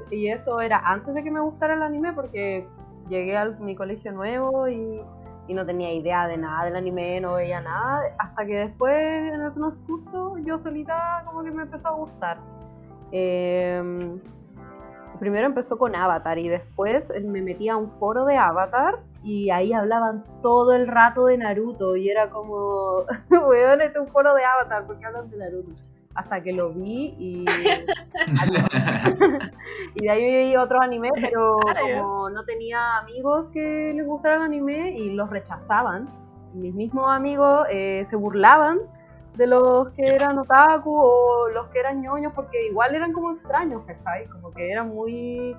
y 0.10 0.30
esto 0.30 0.60
era 0.62 0.80
antes 0.80 1.14
de 1.14 1.24
que 1.24 1.30
me 1.30 1.42
gustara 1.42 1.76
el 1.76 1.84
anime 1.84 2.14
porque 2.14 2.68
llegué 3.08 3.38
a 3.38 3.46
mi 3.46 3.76
colegio 3.76 4.12
nuevo 4.12 4.68
y, 4.68 5.02
y 5.50 5.56
no 5.56 5.66
tenía 5.66 5.92
idea 5.92 6.28
de 6.28 6.38
nada 6.38 6.66
del 6.66 6.76
anime, 6.76 7.20
no 7.20 7.34
veía 7.34 7.60
nada, 7.60 8.04
hasta 8.20 8.46
que 8.46 8.56
después 8.56 8.96
en 8.96 9.42
el 9.42 9.52
transcurso 9.52 10.38
yo 10.38 10.60
solita 10.60 11.24
como 11.26 11.44
que 11.44 11.50
me 11.50 11.64
empezó 11.64 11.88
a 11.88 11.92
gustar. 11.92 12.38
Em, 13.12 14.22
primero 15.20 15.48
empezó 15.48 15.76
con 15.80 15.96
Avatar 15.96 16.38
y 16.38 16.50
después 16.50 17.12
me 17.24 17.42
metí 17.42 17.68
a 17.68 17.78
un 17.78 17.90
foro 17.98 18.26
de 18.26 18.38
Avatar 18.38 19.00
y 19.24 19.50
ahí 19.50 19.74
hablaban 19.74 20.24
todo 20.44 20.74
el 20.74 20.88
rato 20.88 21.26
de 21.26 21.40
Naruto 21.40 21.96
y 21.96 22.10
era 22.10 22.30
como, 22.30 23.06
weón, 23.32 23.82
este 23.82 23.98
es 23.98 24.06
un 24.06 24.08
foro 24.10 24.36
de 24.36 24.46
Avatar, 24.46 24.86
¿por 24.86 25.00
qué 25.00 25.06
hablan 25.08 25.32
de 25.32 25.38
Naruto? 25.38 25.89
Hasta 26.16 26.42
que 26.42 26.54
lo 26.54 26.74
vi 26.74 27.16
y... 27.18 27.46
y 29.96 30.04
de 30.04 30.10
ahí 30.10 30.48
vi 30.48 30.56
otros 30.56 30.82
animes, 30.82 31.12
pero 31.20 31.60
como 31.82 32.30
no 32.30 32.44
tenía 32.46 32.98
amigos 32.98 33.48
que 33.50 33.94
les 33.96 34.06
gustara 34.06 34.38
el 34.38 34.42
anime 34.44 34.98
y 34.98 35.12
los 35.12 35.30
rechazaban, 35.30 36.10
mis 36.54 36.74
mismos 36.74 37.10
amigos 37.10 37.68
eh, 37.70 38.06
se 38.10 38.16
burlaban 38.16 38.80
de 39.36 39.48
los 39.48 39.90
que 39.92 40.16
eran 40.16 40.38
otaku 40.38 40.94
o 40.94 41.50
los 41.50 41.68
que 41.70 41.80
eran 41.80 42.02
ñoños, 42.02 42.34
porque 42.34 42.68
igual 42.68 42.96
eran 42.96 43.14
como 43.14 43.32
extraños, 43.32 43.84
¿cachai? 43.86 44.26
Como 44.28 44.52
que 44.52 44.72
eran 44.72 44.90
muy, 44.90 45.56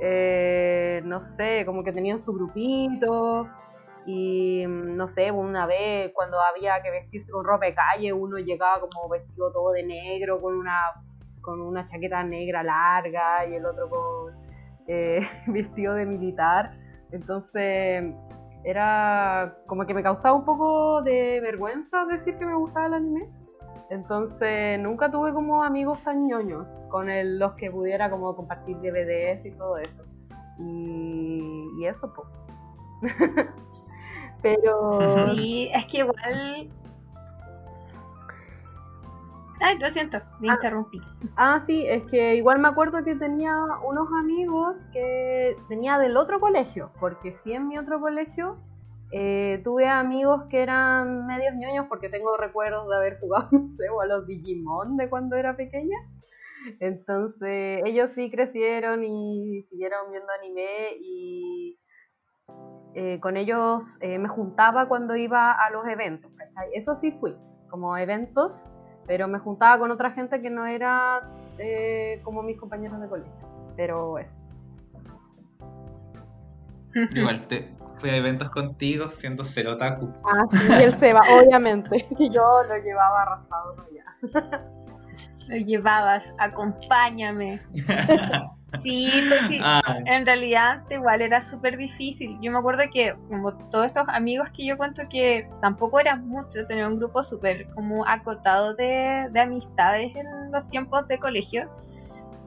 eh, 0.00 1.00
no 1.04 1.22
sé, 1.22 1.64
como 1.66 1.82
que 1.82 1.92
tenían 1.92 2.18
su 2.18 2.32
grupito. 2.32 3.48
Y 4.06 4.64
no 4.68 5.08
sé, 5.08 5.32
una 5.32 5.66
vez 5.66 6.12
cuando 6.14 6.40
había 6.40 6.80
que 6.80 6.92
vestirse 6.92 7.32
con 7.32 7.44
ropa 7.44 7.66
de 7.66 7.74
calle, 7.74 8.12
uno 8.12 8.38
llegaba 8.38 8.80
como 8.80 9.08
vestido 9.08 9.52
todo 9.52 9.72
de 9.72 9.82
negro, 9.82 10.40
con 10.40 10.54
una, 10.54 10.80
con 11.40 11.60
una 11.60 11.84
chaqueta 11.84 12.22
negra 12.22 12.62
larga 12.62 13.44
y 13.46 13.54
el 13.54 13.66
otro 13.66 13.90
con 13.90 14.34
eh, 14.86 15.20
vestido 15.48 15.94
de 15.94 16.06
militar. 16.06 16.78
Entonces 17.10 18.14
era 18.62 19.58
como 19.66 19.86
que 19.86 19.94
me 19.94 20.04
causaba 20.04 20.36
un 20.36 20.44
poco 20.44 21.02
de 21.02 21.40
vergüenza 21.40 22.04
decir 22.06 22.38
que 22.38 22.46
me 22.46 22.54
gustaba 22.54 22.86
el 22.86 22.94
anime. 22.94 23.28
Entonces 23.90 24.78
nunca 24.80 25.10
tuve 25.10 25.32
como 25.32 25.64
amigos 25.64 26.02
tan 26.04 26.28
ñoños 26.28 26.86
con 26.90 27.08
los 27.38 27.54
que 27.54 27.72
pudiera 27.72 28.08
como 28.08 28.36
compartir 28.36 28.76
DVDs 28.78 29.44
y 29.46 29.50
todo 29.52 29.78
eso. 29.78 30.04
Y 30.58 31.84
eso, 31.84 32.12
pues. 32.14 32.28
Pero... 34.42 35.34
Sí, 35.34 35.70
es 35.72 35.86
que 35.86 35.98
igual 35.98 36.70
Ay, 39.60 39.78
lo 39.78 39.88
siento, 39.90 40.18
me 40.40 40.50
ah. 40.50 40.54
interrumpí. 40.54 41.00
Ah, 41.36 41.62
sí, 41.66 41.86
es 41.86 42.04
que 42.04 42.36
igual 42.36 42.58
me 42.58 42.68
acuerdo 42.68 43.02
que 43.04 43.14
tenía 43.14 43.56
unos 43.84 44.08
amigos 44.18 44.76
que 44.92 45.56
tenía 45.68 45.98
del 45.98 46.16
otro 46.16 46.40
colegio, 46.40 46.90
porque 47.00 47.32
sí 47.32 47.52
en 47.52 47.68
mi 47.68 47.78
otro 47.78 48.00
colegio 48.00 48.58
eh, 49.12 49.60
tuve 49.64 49.88
amigos 49.88 50.42
que 50.50 50.62
eran 50.62 51.26
medios 51.26 51.54
ñoños 51.54 51.86
porque 51.88 52.08
tengo 52.08 52.36
recuerdos 52.36 52.88
de 52.88 52.96
haber 52.96 53.18
jugado, 53.18 53.48
no 53.52 53.76
sé, 53.76 53.88
o 53.88 54.00
a 54.00 54.06
los 54.06 54.26
Digimon 54.26 54.96
de 54.96 55.08
cuando 55.08 55.36
era 55.36 55.56
pequeña. 55.56 55.96
Entonces 56.80 57.82
ellos 57.86 58.10
sí 58.14 58.30
crecieron 58.30 59.04
y 59.04 59.62
siguieron 59.70 60.10
viendo 60.10 60.28
anime 60.32 60.96
y 61.00 61.78
eh, 62.96 63.20
con 63.20 63.36
ellos 63.36 63.98
eh, 64.00 64.18
me 64.18 64.28
juntaba 64.28 64.88
cuando 64.88 65.14
iba 65.14 65.52
a 65.52 65.70
los 65.70 65.86
eventos, 65.86 66.32
¿cachai? 66.36 66.68
Eso 66.74 66.96
sí 66.96 67.12
fui, 67.12 67.36
como 67.68 67.96
eventos 67.96 68.68
pero 69.06 69.28
me 69.28 69.38
juntaba 69.38 69.78
con 69.78 69.90
otra 69.90 70.10
gente 70.10 70.40
que 70.42 70.50
no 70.50 70.66
era 70.66 71.22
eh, 71.58 72.20
como 72.24 72.42
mis 72.42 72.58
compañeros 72.58 73.00
de 73.00 73.08
colegio. 73.08 73.32
Pero 73.76 74.18
eso. 74.18 74.36
Igual 77.10 77.46
te, 77.46 77.74
fui 77.98 78.10
a 78.10 78.16
eventos 78.16 78.50
contigo 78.50 79.10
siendo 79.10 79.44
cero 79.44 79.72
otaku. 79.74 80.12
Ah, 80.24 80.44
sí, 80.50 80.82
el 80.82 80.94
Seba, 80.96 81.20
obviamente. 81.40 82.06
Y 82.18 82.30
yo 82.30 82.62
lo 82.68 82.76
llevaba 82.78 83.22
arrastrado 83.22 83.76
allá. 83.80 84.66
Lo 85.48 85.56
llevabas, 85.56 86.32
acompáñame. 86.38 87.60
Sí, 88.82 89.10
pues 89.28 89.40
sí. 89.48 89.60
En 90.06 90.26
realidad 90.26 90.82
igual 90.90 91.22
era 91.22 91.40
súper 91.40 91.76
difícil. 91.76 92.38
Yo 92.40 92.52
me 92.52 92.58
acuerdo 92.58 92.84
que 92.92 93.14
como 93.28 93.52
todos 93.70 93.86
estos 93.86 94.04
amigos 94.08 94.48
que 94.50 94.66
yo 94.66 94.76
cuento 94.76 95.02
que 95.08 95.48
tampoco 95.60 96.00
eran 96.00 96.26
muchos, 96.28 96.66
tenía 96.68 96.86
un 96.86 96.98
grupo 96.98 97.22
súper 97.22 97.68
como 97.70 98.06
acotado 98.06 98.74
de, 98.74 99.28
de 99.30 99.40
amistades 99.40 100.14
en 100.14 100.52
los 100.52 100.68
tiempos 100.68 101.06
de 101.08 101.18
colegio. 101.18 101.68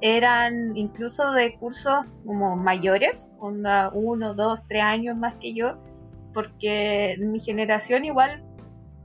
Eran 0.01 0.77
incluso 0.77 1.31
de 1.31 1.55
cursos 1.55 2.05
como 2.25 2.55
mayores, 2.55 3.31
onda 3.39 3.89
uno, 3.93 4.33
dos, 4.33 4.61
tres 4.67 4.83
años 4.83 5.17
más 5.17 5.33
que 5.35 5.53
yo, 5.53 5.77
porque 6.33 7.13
en 7.13 7.31
mi 7.33 7.41
generación 7.41 8.05
igual 8.05 8.43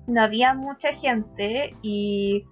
no 0.07 0.23
había 0.23 0.55
mucha 0.55 0.93
gente 0.93 1.75
y 1.83 2.45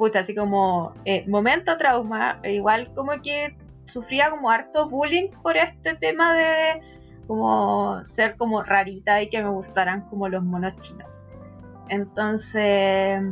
puta, 0.00 0.20
así 0.20 0.34
como 0.34 0.94
eh, 1.04 1.26
momento 1.28 1.76
trauma, 1.76 2.40
igual 2.44 2.90
como 2.94 3.20
que 3.20 3.54
sufría 3.90 4.30
como 4.30 4.50
harto 4.50 4.88
bullying 4.88 5.30
por 5.42 5.56
este 5.56 5.94
tema 5.94 6.34
de 6.34 6.80
como 7.26 8.04
ser 8.04 8.36
como 8.36 8.62
rarita 8.62 9.22
y 9.22 9.30
que 9.30 9.42
me 9.42 9.50
gustaran 9.50 10.02
como 10.08 10.28
los 10.28 10.42
monos 10.42 10.76
chinos. 10.80 11.24
Entonces, 11.88 13.22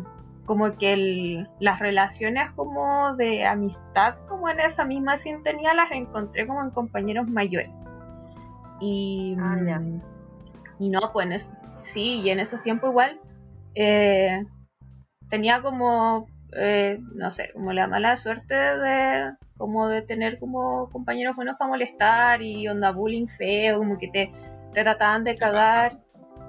como 0.47 0.77
que 0.77 1.47
las 1.61 1.79
relaciones 1.79 2.51
como 2.53 3.15
de 3.17 3.45
amistad, 3.45 4.17
como 4.29 4.49
en 4.49 4.61
esa 4.61 4.85
misma 4.85 5.17
sintonía, 5.17 5.75
las 5.75 5.91
encontré 5.91 6.47
como 6.47 6.63
en 6.63 6.71
compañeros 6.71 7.29
mayores. 7.29 7.83
Y, 8.81 9.37
ah, 9.41 9.83
y 10.79 10.89
no, 10.89 11.13
pues 11.13 11.51
sí, 11.83 12.21
y 12.21 12.31
en 12.31 12.41
esos 12.41 12.63
tiempos 12.63 12.91
igual 12.91 13.21
eh, 13.75 14.45
tenía 15.29 15.61
como, 15.61 16.27
eh, 16.53 16.99
no 17.15 17.31
sé, 17.31 17.51
como 17.53 17.73
la 17.73 17.87
mala 17.87 18.17
suerte 18.17 18.55
de, 18.55 19.33
como 19.59 19.89
de 19.89 20.03
tener 20.03 20.39
como 20.39 20.89
compañeros 20.91 21.37
buenos 21.37 21.57
para 21.59 21.69
molestar 21.69 22.43
y 22.43 22.69
onda 22.69 22.93
bullying 22.93 23.27
feo, 23.27 23.79
como 23.79 23.99
que 23.99 24.09
te, 24.09 24.33
trataban 24.75 25.25
de 25.25 25.37
cagar. 25.37 25.99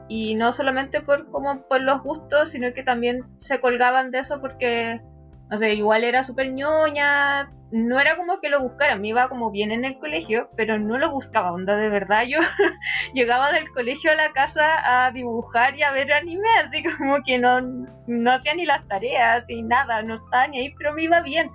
Y 0.08 0.36
no 0.36 0.52
solamente 0.52 1.02
por 1.02 1.30
como 1.30 1.68
por 1.68 1.82
los 1.82 2.02
gustos, 2.02 2.52
sino 2.52 2.74
que 2.74 2.84
también 2.84 3.26
se 3.38 3.60
colgaban 3.60 4.12
de 4.12 4.20
eso 4.20 4.42
porque 4.42 5.02
no 5.50 5.58
sé, 5.58 5.74
igual 5.74 6.04
era 6.04 6.24
súper 6.24 6.52
ñoña, 6.52 7.52
no 7.72 8.00
era 8.00 8.16
como 8.16 8.40
que 8.40 8.50
lo 8.50 8.62
buscara, 8.62 8.96
me 8.96 9.10
iba 9.10 9.30
como 9.30 9.50
bien 9.52 9.72
en 9.72 9.84
el 9.84 9.98
colegio, 9.98 10.50
pero 10.56 10.78
no 10.78 10.98
lo 10.98 11.12
buscaba, 11.12 11.52
onda 11.52 11.76
de 11.76 11.90
verdad. 11.90 12.24
Yo 12.28 12.38
llegaba 13.14 13.52
del 13.52 13.70
colegio 13.72 14.12
a 14.12 14.16
la 14.16 14.32
casa 14.32 15.06
a 15.06 15.12
dibujar 15.12 15.76
y 15.76 15.84
a 15.84 15.92
ver 15.92 16.12
anime, 16.14 16.48
así 16.66 16.84
como 16.84 17.22
que 17.24 17.40
no, 17.40 17.62
no 17.62 18.32
hacía 18.32 18.54
ni 18.54 18.66
las 18.66 18.88
tareas 18.88 19.50
y 19.50 19.64
nada, 19.64 20.04
no 20.04 20.16
estaba 20.16 20.48
ni 20.48 20.60
ahí, 20.60 20.74
pero 20.78 20.94
me 20.94 21.04
iba 21.04 21.22
bien. 21.22 21.50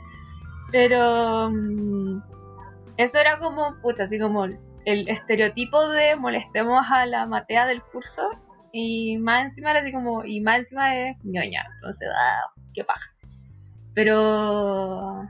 Pero 0.75 1.51
mm, 1.53 2.21
eso 2.97 3.21
era 3.21 3.39
como, 3.39 3.81
pucha, 3.81 4.03
así 4.05 4.19
como 4.19 4.47
el 4.47 5.09
estereotipo 5.09 5.89
de 5.91 6.17
molestemos 6.17 6.85
a 6.91 7.07
la 7.07 7.27
matea 7.27 7.65
del 7.67 7.81
curso 7.81 8.29
y 8.73 9.17
más 9.19 9.45
encima 9.45 9.71
era 9.71 9.83
así 9.83 9.93
como, 9.93 10.25
y 10.25 10.41
más 10.41 10.59
encima 10.59 10.97
es 10.97 11.17
ñoña, 11.23 11.65
entonces, 11.77 12.09
ah, 12.13 12.53
qué 12.75 12.83
paja. 12.83 13.09
Pero, 13.95 15.29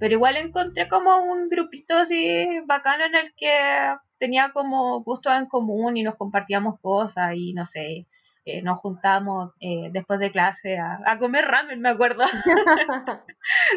pero 0.00 0.12
igual 0.12 0.36
encontré 0.36 0.88
como 0.88 1.18
un 1.18 1.48
grupito 1.48 1.98
así 1.98 2.58
bacano 2.66 3.04
en 3.04 3.14
el 3.14 3.32
que 3.36 3.94
tenía 4.18 4.50
como 4.52 5.04
gustos 5.04 5.34
en 5.34 5.46
común 5.46 5.98
y 5.98 6.02
nos 6.02 6.16
compartíamos 6.16 6.80
cosas 6.80 7.34
y 7.36 7.52
no 7.52 7.64
sé, 7.64 8.08
eh, 8.44 8.62
nos 8.62 8.78
juntamos 8.78 9.52
eh, 9.60 9.90
después 9.92 10.18
de 10.18 10.32
clase 10.32 10.78
a, 10.78 11.18
comer 11.18 11.44
ramen, 11.44 11.80
me 11.80 11.90
acuerdo. 11.90 12.24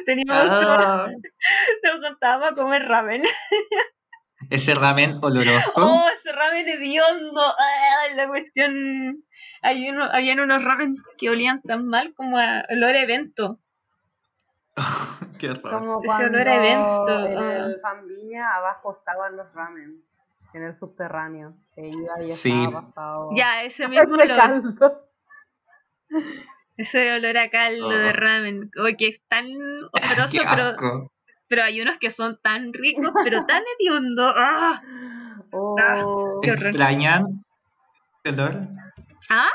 Teníamos, 0.06 0.48
ah. 0.50 1.10
nos 1.84 2.10
juntábamos 2.10 2.52
a 2.52 2.56
comer 2.56 2.88
ramen. 2.88 3.24
ese 4.50 4.74
ramen 4.76 5.16
oloroso. 5.22 5.86
Oh, 5.86 6.08
ese 6.10 6.32
ramen 6.32 6.68
hediondo. 6.70 7.42
Ah, 7.42 8.16
la 8.16 8.28
cuestión. 8.28 9.24
Hay 9.62 9.90
uno, 9.90 10.06
habían 10.06 10.40
unos 10.40 10.64
ramen 10.64 10.96
que 11.18 11.30
olían 11.30 11.62
tan 11.62 11.88
mal 11.88 12.14
como 12.16 12.38
a 12.38 12.66
olor 12.70 12.96
a 12.96 13.02
evento. 13.02 13.60
Qué 15.40 15.50
raro. 15.50 15.80
Como 15.80 16.02
cuando 16.02 16.28
olor 16.28 16.48
a 16.48 16.56
evento. 16.56 17.26
En 17.26 17.40
el 17.40 17.82
Fambiña 17.82 18.56
abajo 18.56 18.98
estaban 18.98 19.36
los 19.36 19.52
ramen 19.54 20.04
en 20.54 20.64
el 20.64 20.76
subterráneo. 20.76 21.56
Que 21.76 21.90
iba 21.90 22.24
y 22.24 22.30
estaba 22.30 22.88
pasado. 22.88 23.30
Ya, 23.36 23.64
ese 23.64 23.88
mismo 23.90 24.16
olor. 24.16 25.00
Ese 26.78 27.12
olor 27.14 27.38
a 27.38 27.50
caldo 27.50 27.90
de 27.90 28.10
oh. 28.10 28.12
ramen. 28.12 28.72
Oye, 28.82 28.98
que 28.98 29.08
es 29.10 29.22
tan 29.28 29.46
oloroso, 29.92 30.42
pero, 30.50 31.12
pero 31.48 31.64
hay 31.64 31.82
unos 31.82 31.98
que 32.00 32.10
son 32.10 32.40
tan 32.42 32.74
ricos, 32.74 33.12
pero 33.24 33.46
tan 33.46 33.64
hediondo. 33.80 34.26
¡Ah! 34.36 34.82
Oh. 35.52 35.76
Ah, 35.80 36.04
¿Extrañan 36.42 37.26
ese 38.24 38.34
olor? 38.34 38.54
¿Ah? 39.30 39.52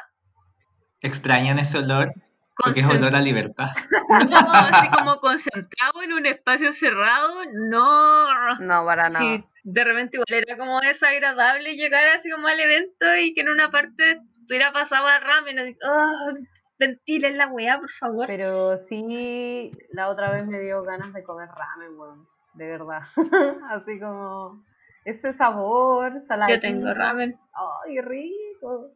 ¿Extrañan 1.01 1.59
ese 1.59 1.78
olor? 1.78 2.12
Porque 2.59 2.80
es 2.80 2.88
olor 2.88 3.14
a 3.14 3.20
libertad. 3.20 3.68
No, 4.09 4.52
así 4.52 4.88
como 4.98 5.20
concentrado 5.20 6.02
en 6.02 6.12
un 6.12 6.26
espacio 6.26 6.72
cerrado, 6.72 7.44
no. 7.52 8.59
No, 8.59 8.84
para 8.84 9.09
nada. 9.09 9.18
Sí, 9.20 9.44
de 9.64 9.84
repente 9.84 10.16
igual 10.16 10.42
era 10.42 10.56
como 10.56 10.80
desagradable 10.80 11.76
llegar 11.76 12.09
así 12.09 12.30
como 12.30 12.48
al 12.48 12.59
evento 12.59 13.16
y 13.16 13.34
que 13.34 13.42
en 13.42 13.50
una 13.50 13.70
parte 13.70 14.20
estuviera 14.28 14.72
pasado 14.72 15.06
a 15.06 15.20
ramen. 15.20 15.59
Así, 15.59 15.76
oh, 15.84 16.38
ventilen 16.78 17.36
la 17.36 17.48
weá, 17.48 17.78
por 17.78 17.90
favor. 17.90 18.26
Pero 18.26 18.78
sí, 18.78 19.70
la 19.92 20.09
otra 20.09 20.30
vez 20.30 20.46
me 20.46 20.61
dio 20.61 20.82
ganas 20.82 21.12
de 21.12 21.22
comer 21.22 21.48
ramen, 21.48 21.98
weón. 21.98 22.26
De 22.54 22.66
verdad. 22.66 23.02
así 23.70 24.00
como 24.00 24.64
ese 25.04 25.32
sabor, 25.34 26.22
salado. 26.26 26.50
Yo 26.50 26.61
tengo 26.61 26.92
ramen. 26.92 27.38
¡Ay, 27.52 28.00
rico! 28.00 28.90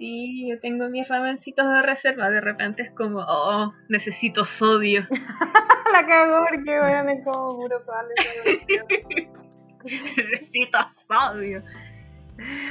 Sí, 0.00 0.48
yo 0.48 0.58
tengo 0.60 0.88
mis 0.88 1.06
ramencitos 1.08 1.68
de 1.68 1.82
reserva. 1.82 2.30
De 2.30 2.40
repente 2.40 2.84
es 2.84 2.90
como, 2.92 3.18
oh, 3.20 3.74
necesito 3.90 4.46
sodio. 4.46 5.06
la 5.92 6.06
cago 6.06 6.46
porque 6.48 6.80
weón 6.80 7.10
es 7.10 7.22
como 7.22 7.50
puro 7.50 7.84
sal. 7.84 8.06
necesito 9.84 10.78
sodio. 10.90 11.62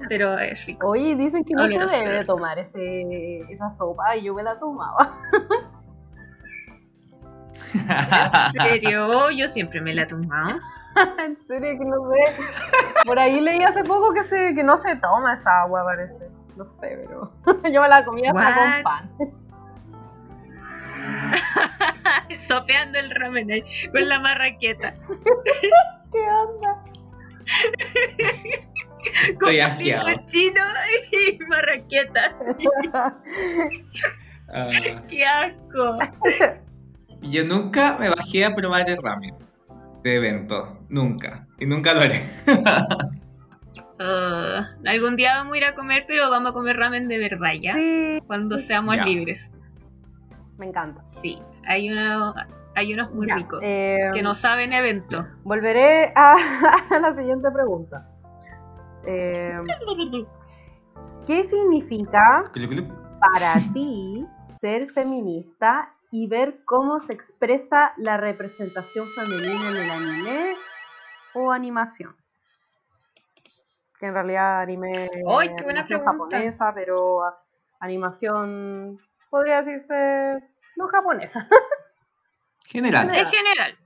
Pero 0.09 0.39
es 0.39 0.65
rico. 0.65 0.89
Oye, 0.89 1.15
dicen 1.15 1.45
que 1.45 1.53
no 1.53 1.87
se 1.87 1.97
debe 1.97 2.25
tomar 2.25 2.57
ese, 2.57 3.41
esa 3.53 3.71
sopa 3.75 4.15
y 4.15 4.23
yo 4.23 4.33
me 4.33 4.41
la 4.41 4.57
tomaba. 4.57 5.15
¿En 7.75 8.51
serio? 8.59 9.29
Yo 9.29 9.47
siempre 9.47 9.81
me 9.81 9.93
la 9.93 10.01
he 10.01 10.07
tomado. 10.07 10.59
en 11.23 11.39
serio 11.45 11.77
que 11.77 11.85
no 11.85 12.09
sé. 12.09 13.05
Por 13.05 13.19
ahí 13.19 13.39
leí 13.39 13.61
hace 13.61 13.83
poco 13.83 14.15
que, 14.15 14.23
se, 14.23 14.55
que 14.55 14.63
no 14.63 14.79
se 14.79 14.95
toma 14.95 15.35
esa 15.35 15.61
agua, 15.61 15.83
parece. 15.83 16.38
No 16.59 16.65
sé, 16.65 16.71
pero 16.81 17.31
yo 17.71 17.81
me 17.81 17.87
la 17.87 18.03
comía 18.03 18.31
hasta 18.31 18.53
con 18.53 18.63
What? 18.63 18.83
pan. 18.83 19.09
Sopeando 22.37 22.99
el 22.99 23.11
ramen 23.11 23.49
ahí 23.49 23.63
con 23.93 24.09
la 24.09 24.19
marraqueta. 24.19 24.93
¿Qué 26.11 26.19
onda? 26.19 26.83
Con 29.39 29.49
Estoy 29.55 30.25
chino 30.25 30.61
y 31.13 31.39
marraquetas. 31.47 32.33
Ah, 34.51 34.69
¡Qué 35.07 35.25
asco! 35.25 35.97
yo 37.21 37.45
nunca 37.45 37.97
me 37.99 38.09
bajé 38.09 38.43
a 38.43 38.53
probar 38.53 38.89
el 38.89 38.97
ramen 39.01 39.33
de 40.03 40.15
evento. 40.15 40.77
Nunca. 40.89 41.47
Y 41.57 41.65
nunca 41.65 41.93
lo 41.93 42.01
haré. 42.01 42.21
Ah, 43.99 44.69
algún 44.85 45.15
día 45.17 45.35
vamos 45.35 45.53
a 45.53 45.57
ir 45.57 45.65
a 45.65 45.75
comer, 45.75 46.05
pero 46.07 46.29
vamos 46.29 46.51
a 46.51 46.53
comer 46.53 46.77
ramen 46.77 47.07
de 47.07 47.17
verdad 47.17 47.51
ya. 47.61 47.75
Sí, 47.75 48.19
Cuando 48.27 48.57
seamos 48.57 48.95
Ya. 48.95 49.05
libres. 49.05 49.51
me 50.57 50.67
encanta. 50.67 51.03
Sí, 51.09 51.41
hay, 51.67 51.91
uno, 51.91 52.33
hay 52.75 52.93
unos 52.93 53.13
muy 53.13 53.27
Ya, 53.27 53.35
ricos 53.35 53.59
eh, 53.63 53.97
que 54.13 54.21
no 54.21 54.35
saben 54.35 54.73
eventos. 54.73 55.39
Volveré 55.43 56.11
a, 56.15 56.35
a 56.91 56.99
la 56.99 57.13
siguiente 57.15 57.49
pregunta. 57.51 58.07
Eh, 59.05 59.53
¿Qué 61.25 61.43
significa 61.47 62.43
para 63.19 63.53
ti 63.73 64.25
ser 64.61 64.89
feminista 64.89 65.93
y 66.11 66.27
ver 66.27 66.59
cómo 66.65 66.99
se 66.99 67.13
expresa 67.13 67.93
la 67.97 68.17
representación 68.17 69.05
femenina 69.15 69.69
en 69.69 69.77
el 69.77 69.91
anime 69.91 70.55
o 71.33 71.51
animación? 71.51 72.15
Que 73.99 74.05
en 74.07 74.13
realidad 74.13 74.61
anime 74.61 75.09
¡Ay, 75.29 75.49
qué 75.57 75.63
buena 75.63 75.85
pregunta! 75.85 76.11
japonesa, 76.11 76.71
pero 76.73 77.19
animación 77.79 78.97
podría 79.29 79.61
decirse 79.61 80.39
no 80.77 80.87
japonesa. 80.87 81.47
General. 82.65 83.09
En 83.13 83.25
general, 83.25 83.77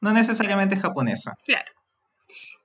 No 0.00 0.12
necesariamente 0.12 0.76
japonesa. 0.76 1.34
claro. 1.44 1.70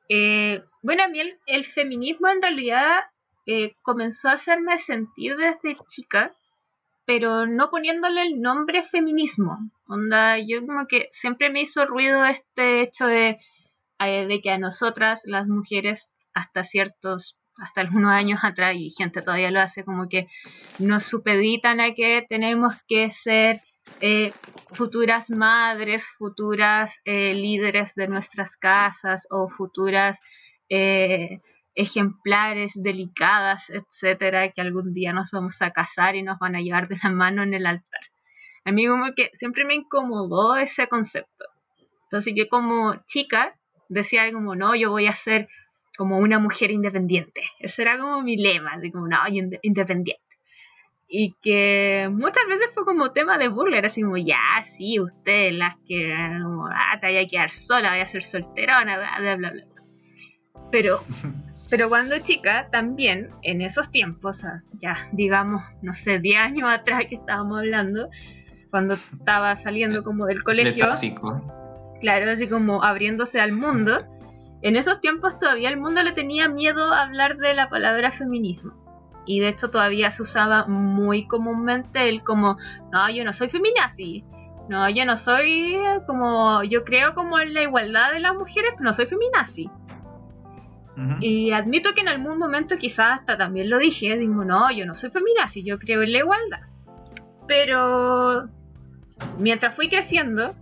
Eh, 0.09 0.63
bueno, 0.81 1.03
a 1.03 1.07
mí 1.09 1.19
el, 1.19 1.37
el 1.47 1.65
feminismo 1.65 2.29
en 2.29 2.41
realidad 2.41 3.01
eh, 3.45 3.75
comenzó 3.81 4.29
a 4.29 4.33
hacerme 4.33 4.79
sentido 4.79 5.37
desde 5.37 5.75
chica, 5.89 6.31
pero 7.05 7.45
no 7.45 7.69
poniéndole 7.69 8.21
el 8.21 8.39
nombre 8.41 8.83
feminismo. 8.83 9.57
Onda, 9.87 10.37
yo 10.39 10.65
como 10.65 10.87
que 10.87 11.09
siempre 11.11 11.49
me 11.49 11.59
hizo 11.61 11.85
ruido 11.85 12.23
este 12.23 12.81
hecho 12.81 13.05
de, 13.05 13.37
eh, 13.99 14.27
de 14.27 14.41
que 14.41 14.51
a 14.51 14.57
nosotras, 14.57 15.23
las 15.25 15.45
mujeres, 15.47 16.09
hasta 16.37 16.63
ciertos, 16.63 17.39
hasta 17.57 17.81
algunos 17.81 18.11
años 18.11 18.39
atrás, 18.43 18.75
y 18.75 18.91
gente 18.91 19.21
todavía 19.21 19.51
lo 19.51 19.59
hace, 19.59 19.83
como 19.83 20.07
que 20.07 20.27
nos 20.79 21.03
supeditan 21.03 21.79
a 21.79 21.93
que 21.93 22.25
tenemos 22.27 22.73
que 22.87 23.11
ser 23.11 23.61
eh, 24.01 24.33
futuras 24.71 25.29
madres, 25.31 26.05
futuras 26.17 26.99
eh, 27.05 27.33
líderes 27.33 27.95
de 27.95 28.07
nuestras 28.07 28.57
casas 28.57 29.27
o 29.31 29.49
futuras 29.49 30.19
eh, 30.69 31.39
ejemplares 31.73 32.73
delicadas, 32.75 33.69
etcétera, 33.69 34.51
que 34.51 34.61
algún 34.61 34.93
día 34.93 35.13
nos 35.13 35.31
vamos 35.31 35.61
a 35.61 35.71
casar 35.71 36.15
y 36.15 36.23
nos 36.23 36.37
van 36.39 36.55
a 36.55 36.61
llevar 36.61 36.87
de 36.87 36.97
la 37.01 37.09
mano 37.09 37.43
en 37.43 37.53
el 37.53 37.65
altar. 37.65 38.01
A 38.65 38.71
mí 38.71 38.85
como 38.87 39.13
que 39.15 39.31
siempre 39.33 39.63
me 39.65 39.75
incomodó 39.75 40.57
ese 40.57 40.87
concepto. 40.87 41.45
Entonces 42.03 42.33
yo 42.35 42.47
como 42.49 42.95
chica 43.05 43.55
decía 43.89 44.31
como, 44.31 44.55
no, 44.55 44.75
yo 44.75 44.91
voy 44.91 45.07
a 45.07 45.13
ser 45.13 45.47
como 45.97 46.17
una 46.19 46.39
mujer 46.39 46.71
independiente. 46.71 47.41
Ese 47.59 47.81
era 47.81 47.97
como 47.97 48.21
mi 48.21 48.37
lema, 48.37 48.73
así 48.73 48.91
como, 48.91 49.07
no, 49.07 49.17
yo 49.27 49.41
inde- 49.41 49.59
independiente. 49.63 50.21
Y 51.09 51.33
que 51.41 52.09
muchas 52.11 52.45
veces 52.47 52.69
fue 52.73 52.83
como 52.85 53.11
tema 53.11 53.37
de 53.37 53.47
burla, 53.47 53.77
era 53.77 53.87
así 53.87 54.01
como, 54.01 54.17
ya, 54.17 54.37
sí, 54.77 54.99
ustedes 54.99 55.53
las 55.53 55.75
que, 55.87 56.13
como, 56.43 56.67
ah, 56.67 56.99
te 56.99 57.07
vaya 57.07 57.21
a 57.21 57.25
quedar 57.27 57.49
sola, 57.51 57.89
vaya 57.89 58.03
a 58.03 58.07
ser 58.07 58.23
solterona, 58.23 58.97
bla, 58.97 59.15
bla, 59.19 59.35
bla, 59.37 59.51
bla. 59.51 59.63
Pero, 60.71 60.99
pero 61.69 61.89
cuando 61.89 62.19
chica, 62.19 62.67
también, 62.71 63.29
en 63.41 63.61
esos 63.61 63.91
tiempos, 63.91 64.43
ya, 64.73 65.07
digamos, 65.13 65.63
no 65.81 65.93
sé, 65.93 66.19
10 66.19 66.39
años 66.39 66.69
atrás 66.69 67.03
que 67.09 67.15
estábamos 67.15 67.59
hablando, 67.59 68.09
cuando 68.69 68.95
estaba 68.95 69.55
saliendo 69.55 70.03
como 70.03 70.25
del 70.25 70.43
colegio, 70.43 70.87
claro, 72.01 72.31
así 72.31 72.47
como 72.47 72.83
abriéndose 72.83 73.39
al 73.39 73.53
mundo, 73.53 73.97
en 74.61 74.75
esos 74.75 75.01
tiempos 75.01 75.37
todavía 75.39 75.69
el 75.69 75.77
mundo 75.77 76.01
le 76.03 76.13
tenía 76.13 76.47
miedo 76.47 76.91
a 76.93 77.03
hablar 77.03 77.37
de 77.37 77.53
la 77.53 77.69
palabra 77.69 78.11
feminismo. 78.11 78.73
Y 79.25 79.39
de 79.41 79.49
hecho 79.49 79.69
todavía 79.69 80.09
se 80.09 80.23
usaba 80.23 80.65
muy 80.67 81.27
comúnmente 81.27 82.09
el 82.09 82.23
como, 82.23 82.57
no, 82.91 83.09
yo 83.09 83.23
no 83.23 83.33
soy 83.33 83.49
feminazi. 83.49 84.23
No, 84.69 84.89
yo 84.89 85.05
no 85.05 85.15
soy 85.15 85.75
eh, 85.75 86.01
como, 86.05 86.63
yo 86.63 86.83
creo 86.83 87.13
como 87.13 87.39
en 87.39 87.53
la 87.53 87.61
igualdad 87.61 88.11
de 88.11 88.19
las 88.19 88.33
mujeres, 88.35 88.71
pero 88.71 88.83
no 88.83 88.93
soy 88.93 89.05
feminazi. 89.05 89.69
Y 91.19 91.51
admito 91.51 91.93
que 91.93 92.01
en 92.01 92.07
algún 92.07 92.39
momento 92.39 92.77
quizás 92.77 93.19
hasta 93.19 93.37
también 93.37 93.69
lo 93.69 93.77
dije, 93.77 94.17
digo, 94.17 94.43
no, 94.43 94.71
yo 94.71 94.83
no 94.87 94.95
soy 94.95 95.11
feminazi, 95.11 95.63
yo 95.63 95.77
creo 95.77 96.01
en 96.01 96.11
la 96.11 96.17
igualdad. 96.17 96.61
Pero 97.47 98.49
mientras 99.37 99.75
fui 99.75 99.89
creciendo 99.89 100.55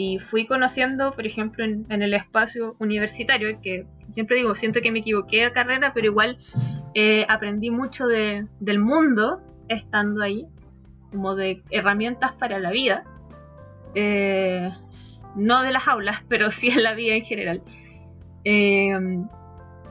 y 0.00 0.18
fui 0.18 0.46
conociendo, 0.46 1.12
por 1.12 1.26
ejemplo, 1.26 1.62
en, 1.62 1.84
el 1.90 2.14
espacio 2.14 2.74
universitario, 2.78 3.60
que 3.60 3.84
siempre 4.12 4.38
digo, 4.38 4.54
siento 4.54 4.80
que 4.80 4.90
me 4.90 5.00
equivoqué 5.00 5.44
de 5.44 5.52
carrera, 5.52 5.92
pero 5.92 6.06
igual 6.06 6.38
eh, 6.94 7.26
aprendí 7.28 7.70
mucho 7.70 8.06
de- 8.06 8.46
del 8.60 8.78
mundo 8.78 9.42
estando 9.68 10.22
ahí, 10.22 10.46
como 11.10 11.34
de 11.34 11.62
herramientas 11.68 12.32
para 12.32 12.58
la 12.58 12.70
vida. 12.70 13.04
Eh, 13.94 14.70
no 15.36 15.60
de 15.62 15.70
las 15.70 15.86
aulas, 15.86 16.24
pero 16.30 16.50
sí 16.50 16.70
en 16.70 16.82
la 16.82 16.94
vida 16.94 17.16
en 17.16 17.24
general. 17.26 17.62
Eh, 18.44 18.98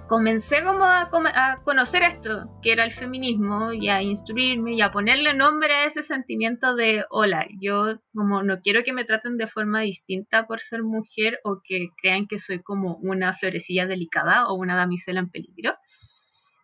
comencé 0.10 0.64
como 0.64 0.84
a, 0.84 1.08
a 1.36 1.62
conocer 1.64 2.02
esto, 2.02 2.50
que 2.64 2.72
era 2.72 2.84
el 2.84 2.92
feminismo, 2.92 3.72
y 3.72 3.90
a 3.90 4.02
instruirme 4.02 4.74
y 4.74 4.82
a 4.82 4.92
ponerle 4.92 5.36
nombre 5.36 5.74
a 5.74 5.86
ese 5.86 6.02
sentimiento 6.02 6.76
de, 6.76 7.06
hola, 7.12 7.48
yo 7.62 8.00
como 8.14 8.42
no 8.42 8.60
quiero 8.60 8.84
que 8.84 8.92
me 8.92 9.06
traten 9.06 9.38
de 9.38 9.48
forma 9.48 9.82
distinta 9.82 10.48
por 10.48 10.60
ser 10.60 10.82
mujer 10.84 11.40
o 11.44 11.62
que 11.64 11.90
crean 12.02 12.28
que 12.28 12.40
soy 12.40 12.60
como 12.60 12.96
una 12.96 13.36
florecilla 13.36 13.86
delicada 13.86 14.48
o 14.50 14.56
una 14.56 14.76
damisela 14.76 15.20
en 15.20 15.30
peligro. 15.30 15.76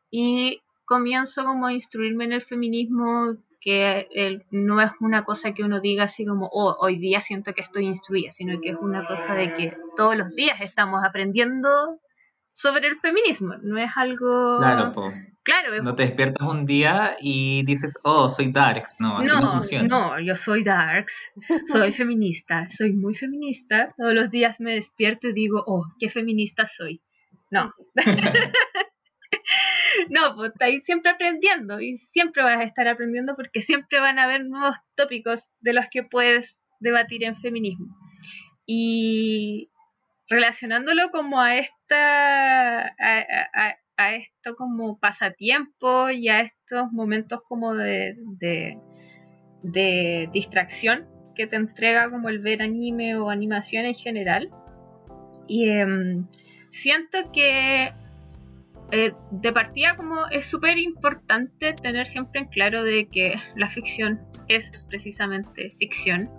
Y 0.10 0.62
comienzo 0.86 1.46
como 1.46 1.68
a 1.68 1.74
instruirme 1.74 2.26
en 2.26 2.34
el 2.34 2.42
feminismo, 2.42 3.38
que 3.62 4.08
no 4.50 4.82
es 4.82 4.92
una 5.00 5.24
cosa 5.24 5.54
que 5.54 5.64
uno 5.64 5.82
diga 5.82 6.06
así 6.06 6.26
como, 6.26 6.50
oh, 6.52 6.76
hoy 6.80 6.98
día 6.98 7.22
siento 7.22 7.54
que 7.54 7.62
estoy 7.62 7.86
instruida, 7.86 8.32
sino 8.32 8.60
que 8.60 8.70
es 8.70 8.78
una 8.80 9.08
cosa 9.08 9.34
de 9.36 9.54
que 9.54 9.78
todos 9.96 10.16
los 10.16 10.34
días 10.36 10.62
estamos 10.62 11.04
aprendiendo 11.04 12.00
sobre 12.56 12.88
el 12.88 13.00
feminismo. 13.00 13.54
No 13.62 13.78
es 13.78 13.92
algo... 13.96 14.58
Claro, 14.60 14.92
po. 14.92 15.14
Claro, 15.44 15.76
es- 15.76 15.84
No 15.84 15.94
te 15.94 16.04
despiertas 16.04 16.48
un 16.48 16.66
día 16.66 17.12
y 17.22 17.64
dices, 17.66 18.00
oh, 18.04 18.28
soy 18.28 18.52
Darks. 18.52 18.96
No, 19.00 19.20
así 19.20 19.30
no, 19.30 19.42
no, 19.42 19.52
funciona. 19.52 19.88
no, 19.88 20.20
yo 20.20 20.36
soy 20.36 20.64
darks, 20.64 21.32
soy 21.68 21.92
feminista, 21.94 22.68
soy 22.70 22.94
muy 22.94 23.14
feminista. 23.14 23.94
Todos 23.98 24.16
los 24.16 24.32
días 24.32 24.60
me 24.60 24.74
despierto 24.74 25.28
y 25.28 25.34
digo, 25.34 25.64
oh, 25.68 25.86
qué 26.00 26.10
feminista 26.10 26.66
soy. 26.66 27.04
No. 27.52 27.72
no, 30.10 30.36
pues 30.36 30.52
estáis 30.54 30.84
siempre 30.84 31.12
aprendiendo 31.12 31.80
y 31.80 31.98
siempre 31.98 32.42
vas 32.42 32.60
a 32.60 32.64
estar 32.64 32.88
aprendiendo 32.88 33.36
porque 33.36 33.62
siempre 33.62 34.00
van 34.00 34.18
a 34.18 34.24
haber 34.24 34.46
nuevos 34.46 34.78
tópicos 34.96 35.52
de 35.60 35.74
los 35.74 35.86
que 35.92 36.04
puedes 36.04 36.62
debatir 36.80 37.24
en 37.24 37.40
feminismo. 37.42 37.96
Y 38.66 39.70
relacionándolo 40.30 41.12
como 41.12 41.42
a 41.42 41.58
esta 41.58 42.88
a, 42.88 43.20
a- 43.54 43.76
a- 43.98 44.16
esto 44.16 44.56
como 44.58 45.00
pasatiempo 45.00 46.10
y 46.10 46.28
a 46.30 46.42
estos 46.42 46.92
momentos 46.92 47.40
como 47.48 47.74
de, 47.74 48.16
de, 48.40 48.78
de 49.64 50.30
distracción 50.34 51.08
que 51.36 51.48
te 51.48 51.56
entrega 51.56 52.10
como 52.10 52.30
el 52.30 52.40
ver 52.40 52.62
anime 52.62 53.16
o 53.18 53.30
animación 53.30 53.86
en 53.86 53.96
general. 53.96 54.50
Y 55.48 55.70
em, 55.70 56.26
siento 56.72 57.32
que 57.32 57.94
eh, 58.92 59.14
de 59.32 59.54
partida 59.54 59.96
como 59.96 60.28
es 60.28 60.46
súper 60.46 60.78
importante 60.78 61.74
tener 61.74 62.08
siempre 62.08 62.42
en 62.42 62.48
claro 62.48 62.84
de 62.84 63.08
que 63.08 63.36
la 63.56 63.70
ficción 63.70 64.22
es 64.48 64.86
precisamente 64.90 65.76
ficción, 65.80 66.30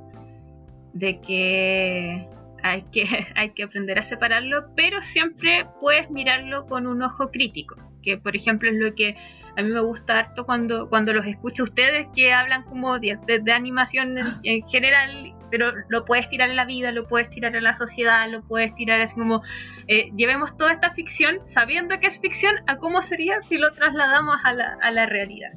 de 0.93 1.20
que 1.20 2.28
hay 2.70 2.82
que, 2.92 3.04
hay 3.34 3.50
que 3.50 3.64
aprender 3.64 3.98
a 3.98 4.02
separarlo, 4.02 4.66
pero 4.74 5.02
siempre 5.02 5.66
puedes 5.80 6.10
mirarlo 6.10 6.66
con 6.66 6.86
un 6.86 7.02
ojo 7.02 7.30
crítico, 7.30 7.76
que 8.02 8.18
por 8.18 8.36
ejemplo 8.36 8.70
es 8.70 8.76
lo 8.76 8.94
que 8.94 9.16
a 9.56 9.62
mí 9.62 9.70
me 9.70 9.80
gusta 9.80 10.18
harto 10.18 10.44
cuando, 10.44 10.88
cuando 10.90 11.14
los 11.14 11.26
escucho 11.26 11.62
a 11.62 11.64
ustedes 11.64 12.06
que 12.14 12.32
hablan 12.32 12.64
como 12.64 12.98
de, 12.98 13.18
animación 13.50 14.18
en, 14.42 14.68
general, 14.68 15.34
pero 15.50 15.72
lo 15.88 16.04
puedes 16.04 16.28
tirar 16.28 16.50
en 16.50 16.56
la 16.56 16.66
vida, 16.66 16.92
lo 16.92 17.08
puedes 17.08 17.30
tirar 17.30 17.56
en 17.56 17.64
la 17.64 17.74
sociedad, 17.74 18.28
lo 18.30 18.42
puedes 18.42 18.74
tirar 18.74 19.00
así 19.00 19.14
como, 19.14 19.42
eh, 19.88 20.10
llevemos 20.14 20.58
toda 20.58 20.72
esta 20.72 20.90
ficción, 20.90 21.40
sabiendo 21.46 21.98
que 22.00 22.06
es 22.06 22.20
ficción, 22.20 22.54
a 22.66 22.76
cómo 22.76 23.00
sería 23.00 23.40
si 23.40 23.56
lo 23.56 23.72
trasladamos 23.72 24.36
a 24.44 24.52
la, 24.52 24.76
a 24.82 24.90
la 24.90 25.06
realidad. 25.06 25.52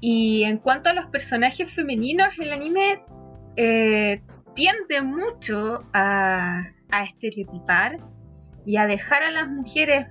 Y 0.00 0.42
en 0.42 0.58
cuanto 0.58 0.90
a 0.90 0.92
los 0.92 1.06
personajes 1.06 1.72
femeninos, 1.72 2.36
el 2.38 2.52
anime 2.52 3.00
eh, 3.56 4.22
tiende 4.60 5.00
mucho 5.00 5.84
a, 5.94 6.64
estereotipar 7.06 7.98
y 8.66 8.76
a 8.76 8.86
dejar 8.86 9.22
a 9.22 9.30
las 9.30 9.48
mujeres 9.48 10.08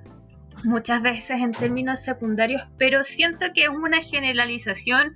muchas 0.63 1.03
veces 1.03 1.39
en 1.39 1.51
términos 1.51 1.99
secundarios, 1.99 2.63
pero 2.79 3.03
siento 3.03 3.45
que 3.53 3.65
es 3.65 3.69
una 3.69 4.01
generalización 4.01 5.13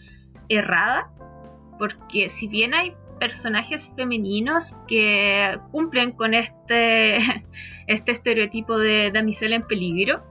errada, 0.50 1.12
porque 1.80 2.30
si 2.30 2.48
bien 2.48 2.76
hay 2.76 2.94
personajes 3.20 3.92
femeninos 3.96 4.78
que 4.88 5.58
cumplen 5.72 6.12
con 6.12 6.36
este, 6.36 7.18
este 7.88 8.12
estereotipo 8.12 8.78
de 8.78 9.10
damisela 9.12 9.56
en 9.56 9.64
peligro, 9.64 10.24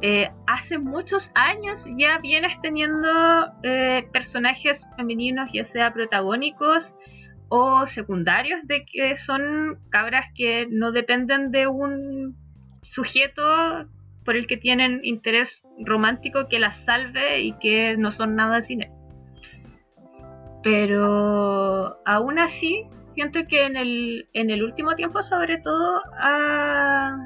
eh, 0.00 0.30
hace 0.46 0.78
muchos 0.78 1.30
años 1.34 1.86
ya 1.94 2.16
vienes 2.20 2.58
teniendo 2.62 3.08
eh, 3.64 4.08
personajes 4.14 4.88
femeninos, 4.96 5.50
ya 5.52 5.66
sea 5.66 5.92
protagónicos 5.92 6.96
o 7.48 7.86
secundarios, 7.86 8.66
de 8.66 8.84
que 8.84 9.16
son 9.16 9.78
cabras 9.90 10.26
que 10.34 10.66
no 10.70 10.92
dependen 10.92 11.50
de 11.50 11.66
un 11.66 12.36
sujeto 12.82 13.42
por 14.24 14.36
el 14.36 14.46
que 14.46 14.56
tienen 14.56 15.00
interés 15.04 15.62
romántico 15.78 16.48
que 16.48 16.58
las 16.58 16.76
salve 16.84 17.40
y 17.40 17.52
que 17.58 17.96
no 17.96 18.10
son 18.10 18.36
nada 18.36 18.60
sin 18.60 18.82
él. 18.82 18.90
Pero 20.62 21.98
aún 22.04 22.38
así, 22.38 22.84
siento 23.00 23.40
que 23.48 23.64
en 23.64 23.76
el, 23.76 24.28
en 24.34 24.50
el 24.50 24.62
último 24.62 24.94
tiempo 24.94 25.22
sobre 25.22 25.58
todo 25.58 26.02
ha, 26.20 27.16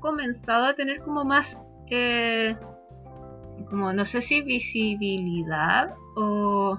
comenzado 0.00 0.66
a 0.66 0.74
tener 0.74 1.00
como 1.00 1.24
más, 1.24 1.62
eh, 1.88 2.56
como 3.70 3.92
no 3.92 4.04
sé 4.04 4.20
si 4.20 4.42
visibilidad 4.42 5.94
o, 6.16 6.78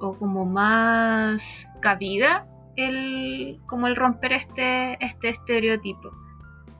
o 0.00 0.16
como 0.18 0.44
más 0.46 1.68
cabida 1.80 2.46
el, 2.76 3.60
como 3.66 3.86
el 3.86 3.96
romper 3.96 4.32
este, 4.32 5.02
este 5.04 5.30
estereotipo. 5.30 6.10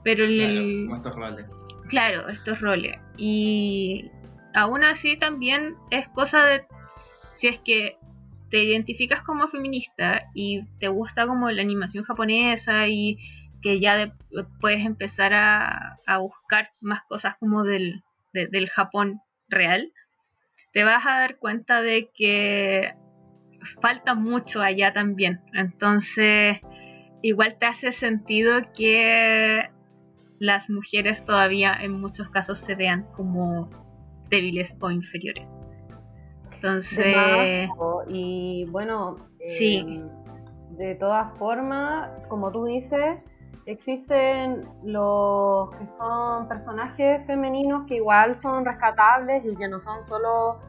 Pero 0.03 0.25
el, 0.25 0.87
claro, 0.89 0.97
estos 0.97 1.16
roles. 1.16 1.47
Claro, 1.89 2.29
estos 2.29 2.61
roles. 2.61 2.99
Y 3.16 4.11
aún 4.55 4.85
así 4.85 5.16
también 5.16 5.77
es 5.91 6.09
cosa 6.09 6.45
de 6.45 6.64
si 7.35 7.49
es 7.49 7.59
que 7.59 7.99
te 8.51 8.64
identificas 8.64 9.23
como 9.23 9.49
feminista 9.49 10.23
y 10.35 10.64
te 10.79 10.89
gusta 10.89 11.27
como 11.27 11.51
la 11.51 11.62
animación 11.62 12.05
japonesa 12.05 12.89
y 12.89 13.18
que 13.62 13.79
ya 13.79 14.14
puedes 14.61 14.85
empezar 14.85 15.35
a, 15.35 15.99
a, 16.07 16.18
buscar 16.18 16.71
más 16.81 17.03
cosas 17.03 17.37
como 17.39 17.62
del, 17.62 18.03
del 18.33 18.68
Japón 18.71 19.21
real, 19.49 19.93
te 20.73 20.83
vas 20.83 21.05
a 21.05 21.21
dar 21.21 21.37
cuenta 21.37 21.83
de 21.83 22.11
que 22.14 22.95
falta 23.81 24.15
mucho 24.15 24.63
allá 24.63 24.93
también. 24.93 25.41
Entonces, 25.53 26.59
igual 27.23 27.57
te 27.59 27.67
hace 27.67 27.93
sentido 27.93 28.61
que 28.77 29.71
las 30.39 30.71
mujeres 30.71 31.25
todavía 31.25 31.75
en 31.75 32.01
muchos 32.01 32.31
casos 32.31 32.59
se 32.59 32.75
vean 32.75 33.07
como 33.17 33.69
débiles 34.29 34.77
o 34.81 34.91
inferiores. 34.91 35.57
Entonces... 36.55 37.69
y 38.09 38.65
bueno, 38.71 39.17
sí. 39.49 39.79
Em, 39.79 40.09
de 40.77 40.95
todas 40.95 41.37
formas, 41.39 42.11
como 42.29 42.51
tú 42.51 42.65
dices, 42.65 43.19
existen 43.67 44.67
los 44.83 45.71
que 45.77 45.87
son 45.87 46.49
personajes 46.49 47.27
femeninos 47.27 47.87
que 47.87 47.97
igual 47.97 48.35
son 48.35 48.65
rescatables 48.65 49.45
y 49.45 49.57
que 49.57 49.69
no 49.69 49.79
son 49.79 50.03
solo, 50.03 50.61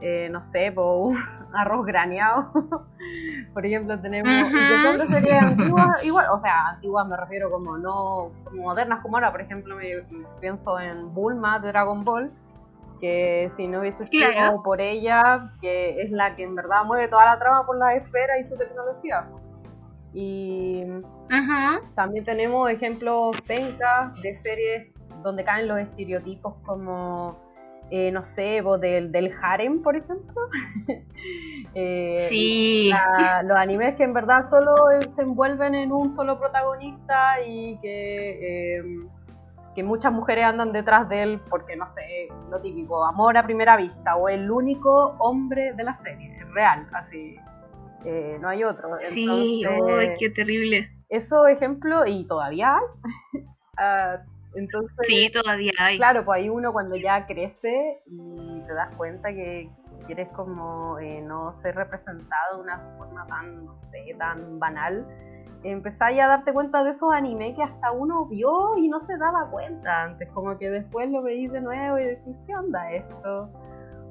eh, 0.00 0.28
no 0.30 0.42
sé, 0.42 0.70
por 0.72 1.14
arroz 1.54 1.86
graneado. 1.86 2.50
Por 3.54 3.66
ejemplo, 3.66 3.98
tenemos. 4.00 4.32
Uh 4.32 5.10
series 5.10 5.42
antiguas, 5.42 6.04
igual, 6.04 6.26
o 6.32 6.38
sea, 6.38 6.68
antiguas 6.68 7.06
me 7.06 7.16
refiero 7.16 7.50
como 7.50 7.76
no 7.78 8.30
como 8.44 8.62
modernas 8.62 9.00
como 9.02 9.16
ahora. 9.16 9.30
Por 9.32 9.40
ejemplo, 9.40 9.76
me, 9.76 10.02
pienso 10.40 10.78
en 10.78 11.12
Bulma 11.14 11.58
de 11.58 11.68
Dragon 11.68 12.04
Ball, 12.04 12.30
que 13.00 13.50
si 13.56 13.66
no 13.66 13.80
hubiese 13.80 14.06
sido 14.06 14.62
por 14.62 14.80
ella, 14.80 15.52
que 15.60 16.02
es 16.02 16.10
la 16.10 16.36
que 16.36 16.44
en 16.44 16.54
verdad 16.54 16.84
mueve 16.84 17.08
toda 17.08 17.24
la 17.26 17.38
trama 17.38 17.66
por 17.66 17.76
la 17.76 17.94
esfera 17.94 18.38
y 18.38 18.44
su 18.44 18.56
tecnología. 18.56 19.26
Y 20.12 20.84
también 21.94 22.24
tenemos 22.24 22.70
ejemplos 22.70 23.40
pencas 23.42 24.20
de 24.22 24.36
series 24.36 24.94
donde 25.22 25.42
caen 25.42 25.66
los 25.66 25.78
estereotipos 25.78 26.54
como 26.64 27.43
eh, 27.90 28.10
no 28.10 28.22
sé, 28.24 28.60
vos 28.60 28.80
del, 28.80 29.12
del 29.12 29.32
harem, 29.42 29.82
por 29.82 29.96
ejemplo. 29.96 30.34
eh, 31.74 32.14
sí. 32.18 32.90
los 33.44 33.56
animes 33.56 33.96
que 33.96 34.04
en 34.04 34.14
verdad 34.14 34.46
solo 34.46 34.74
se 35.14 35.22
envuelven 35.22 35.74
en 35.74 35.92
un 35.92 36.12
solo 36.12 36.38
protagonista 36.38 37.40
y 37.46 37.78
que, 37.78 38.76
em, 38.78 39.08
que 39.74 39.82
muchas 39.82 40.12
mujeres 40.12 40.44
andan 40.44 40.72
detrás 40.72 41.08
de 41.08 41.22
él 41.22 41.40
porque, 41.50 41.76
no 41.76 41.86
sé, 41.88 42.28
lo 42.50 42.60
típico, 42.60 43.04
amor 43.04 43.36
a 43.36 43.42
primera 43.42 43.76
vista 43.76 44.16
o 44.16 44.28
el 44.28 44.50
único 44.50 45.16
hombre 45.18 45.72
de 45.74 45.84
la 45.84 45.96
serie, 46.02 46.44
real, 46.52 46.88
así. 46.92 47.36
Eh, 48.04 48.38
no 48.40 48.48
hay 48.48 48.64
otro. 48.64 48.90
Sí, 48.98 49.62
qué 50.18 50.30
terrible. 50.30 50.90
Eso 51.08 51.46
ejemplo, 51.46 52.06
y 52.06 52.26
todavía 52.26 52.76
hay. 52.76 53.42
Ah, 53.76 54.18
entonces, 54.54 55.06
sí, 55.06 55.30
todavía 55.30 55.72
hay. 55.78 55.96
Claro, 55.98 56.24
pues 56.24 56.40
ahí 56.40 56.48
uno 56.48 56.72
cuando 56.72 56.96
ya 56.96 57.26
crece 57.26 58.02
y 58.06 58.60
te 58.66 58.74
das 58.74 58.94
cuenta 58.96 59.32
que 59.32 59.70
quieres 60.06 60.28
como 60.30 60.98
eh, 60.98 61.20
no 61.22 61.54
ser 61.54 61.74
representado 61.74 62.56
de 62.56 62.62
una 62.62 62.78
forma 62.98 63.26
tan, 63.26 63.64
no 63.64 63.74
sé, 63.74 64.14
tan 64.18 64.58
banal, 64.58 65.06
empezáis 65.62 66.20
a 66.20 66.28
darte 66.28 66.52
cuenta 66.52 66.84
de 66.84 66.90
esos 66.90 67.12
animes 67.12 67.56
que 67.56 67.62
hasta 67.62 67.90
uno 67.92 68.26
vio 68.26 68.76
y 68.76 68.88
no 68.88 69.00
se 69.00 69.16
daba 69.16 69.50
cuenta 69.50 70.04
antes, 70.04 70.28
como 70.32 70.56
que 70.58 70.70
después 70.70 71.10
lo 71.10 71.22
veís 71.22 71.50
de 71.52 71.60
nuevo 71.60 71.98
y 71.98 72.04
decís, 72.04 72.36
¿qué 72.46 72.54
onda 72.54 72.92
esto? 72.92 73.50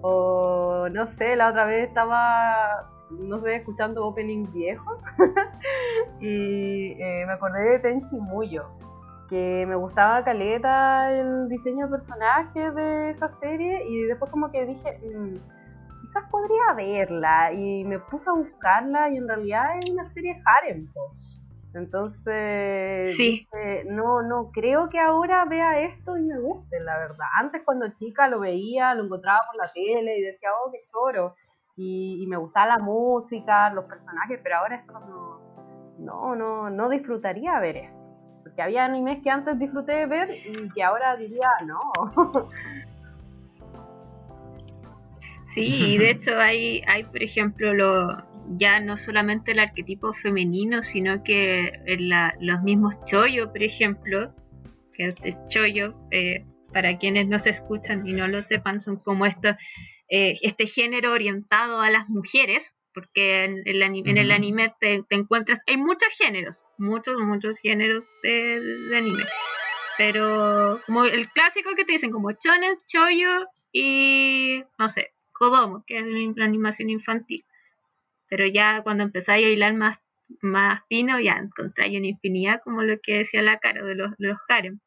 O 0.02 0.88
no 0.92 1.08
sé, 1.08 1.36
la 1.36 1.50
otra 1.50 1.66
vez 1.66 1.88
estaba, 1.88 2.90
no 3.12 3.40
sé, 3.42 3.58
escuchando 3.58 4.06
openings 4.06 4.52
viejos 4.52 5.04
y 6.20 6.96
eh, 7.00 7.24
me 7.26 7.34
acordé 7.34 7.72
de 7.72 7.80
Tenchi 7.80 8.16
Muyo 8.16 8.66
que 9.30 9.66
me 9.68 9.76
gustaba 9.76 10.24
caleta 10.24 11.12
el 11.12 11.48
diseño 11.50 11.86
de 11.86 11.92
personajes 11.92 12.76
de 12.76 13.10
esa 13.10 13.28
serie 13.28 13.84
y 13.88 14.04
después 14.04 14.30
como 14.32 14.52
que 14.52 14.66
dije, 14.66 15.00
mm, 15.00 15.36
quizás 16.02 16.30
podría 16.30 16.74
verla 16.76 17.54
y 17.54 17.84
me 17.86 18.00
puse 18.00 18.30
a 18.30 18.34
buscarla 18.34 19.10
y 19.10 19.18
en 19.18 19.28
realidad 19.28 19.80
es 19.82 19.90
una 19.90 20.06
serie 20.06 20.42
harem. 20.46 20.88
Entonces, 21.74 23.18
sí. 23.18 23.48
no, 23.88 24.22
no, 24.22 24.52
creo 24.52 24.90
que 24.90 25.00
ahora 25.00 25.44
vea 25.46 25.80
esto 25.80 26.18
y 26.18 26.22
me 26.22 26.40
guste, 26.40 26.80
la 26.82 27.00
verdad. 27.00 27.26
Antes 27.40 27.64
cuando 27.66 27.88
chica 27.94 28.28
lo 28.28 28.42
veía, 28.42 28.94
lo 28.94 29.06
encontraba 29.06 29.40
por 29.48 29.56
la 29.56 29.72
tele 29.74 30.20
y 30.20 30.22
decía, 30.22 30.50
oh, 30.54 30.72
qué 30.72 30.82
choro. 30.92 31.34
Y, 31.76 32.22
y 32.22 32.28
me 32.28 32.38
gustaba 32.38 32.78
la 32.78 32.78
música, 32.78 33.74
los 33.74 33.86
personajes, 33.86 34.40
pero 34.44 34.58
ahora 34.58 34.76
es 34.76 34.86
como, 34.86 35.96
no, 35.98 36.36
no, 36.36 36.70
no 36.70 36.90
disfrutaría 36.90 37.60
ver 37.60 37.78
esto 37.78 38.03
que 38.56 38.62
había 38.62 38.86
animes 38.86 39.22
que 39.24 39.30
antes 39.30 39.58
disfruté 39.60 39.94
de 39.94 40.06
ver 40.06 40.30
y 40.32 40.70
que 40.74 40.84
ahora 40.84 41.16
diría 41.16 41.50
no. 41.66 41.80
Sí, 45.56 45.94
y 45.94 45.98
de 46.00 46.10
hecho 46.10 46.40
hay, 46.40 46.82
hay 46.88 47.04
por 47.04 47.22
ejemplo, 47.22 47.76
lo, 47.76 48.26
ya 48.58 48.80
no 48.80 48.98
solamente 48.98 49.52
el 49.52 49.60
arquetipo 49.60 50.14
femenino, 50.14 50.84
sino 50.84 51.24
que 51.24 51.80
los 52.40 52.64
mismos 52.64 52.96
chollo, 53.06 53.52
por 53.52 53.62
ejemplo, 53.62 54.34
que 54.94 55.08
es 55.08 55.16
el 55.24 55.36
chollo, 55.48 55.96
eh, 56.12 56.46
para 56.72 56.98
quienes 56.98 57.28
no 57.28 57.38
se 57.38 57.52
escuchan 57.52 58.06
y 58.08 58.14
no 58.14 58.28
lo 58.28 58.42
sepan, 58.42 58.82
son 58.82 58.98
como 58.98 59.26
esto, 59.26 59.50
eh, 60.10 60.38
este 60.42 60.66
género 60.66 61.12
orientado 61.12 61.82
a 61.82 61.90
las 61.90 62.10
mujeres, 62.10 62.74
porque 62.94 63.44
en 63.44 63.62
el 63.66 63.82
anime, 63.82 64.12
en 64.12 64.18
el 64.18 64.32
anime 64.32 64.74
te, 64.80 65.04
encuentras, 65.10 65.62
hay 65.68 65.78
muchos 65.78 66.10
géneros, 66.18 66.66
muchos, 66.78 67.20
muchos 67.20 67.60
géneros 67.60 68.08
de, 68.22 68.92
anime. 68.96 69.24
Pero 69.98 70.82
como 70.86 71.06
el 71.06 71.30
clásico 71.30 71.76
que 71.76 71.86
te 71.86 71.94
dicen, 71.94 72.12
como 72.12 72.32
chonen, 72.32 72.78
choyo 72.88 73.48
y, 73.72 74.64
no 74.78 74.90
sé, 74.90 75.12
kodomo, 75.32 75.84
que 75.86 76.00
es 76.00 76.06
la 76.36 76.46
animación 76.46 76.90
infantil. 76.90 77.46
Pero 78.30 78.48
ya 78.48 78.82
cuando 78.84 79.04
empezáis 79.04 79.46
a 79.46 79.50
hilar 79.50 79.74
más, 79.74 80.00
más 80.42 80.82
fino, 80.88 81.20
ya 81.20 81.34
encontráis 81.34 81.98
una 81.98 82.08
infinidad, 82.08 82.62
como 82.64 82.84
lo 82.84 83.00
que 83.02 83.20
decía 83.20 83.42
la 83.42 83.60
cara 83.60 83.84
de 83.84 83.96
los, 83.96 84.12
de 84.18 84.28
los 84.28 84.38
harem. 84.48 84.80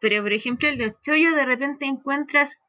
Pero, 0.00 0.22
por 0.22 0.32
ejemplo, 0.32 0.68
en 0.68 0.78
los 0.78 0.92
chollos 1.02 1.34
de 1.34 1.44
repente 1.44 1.86
encuentras 1.86 2.60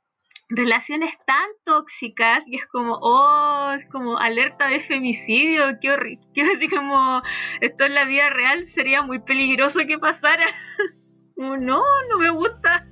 relaciones 0.50 1.16
tan 1.26 1.47
tóxicas 1.64 2.47
y 2.47 2.56
es 2.56 2.66
como, 2.66 2.97
oh, 3.02 3.72
es 3.76 3.86
como 3.86 4.18
alerta 4.18 4.68
de 4.68 4.80
femicidio, 4.80 5.80
qué 5.80 5.91
horrible, 5.91 6.28
que 6.34 6.41
así 6.41 6.68
como 6.68 7.22
esto 7.62 7.86
en 7.86 7.93
la 7.93 8.06
vida 8.06 8.30
real 8.32 8.66
sería 8.66 9.04
muy 9.04 9.20
peligroso 9.20 9.82
que 9.88 10.00
pasara. 10.00 10.45
como, 11.36 11.56
no, 11.56 11.84
no 12.10 12.18
me 12.18 12.32
gusta. 12.32 12.88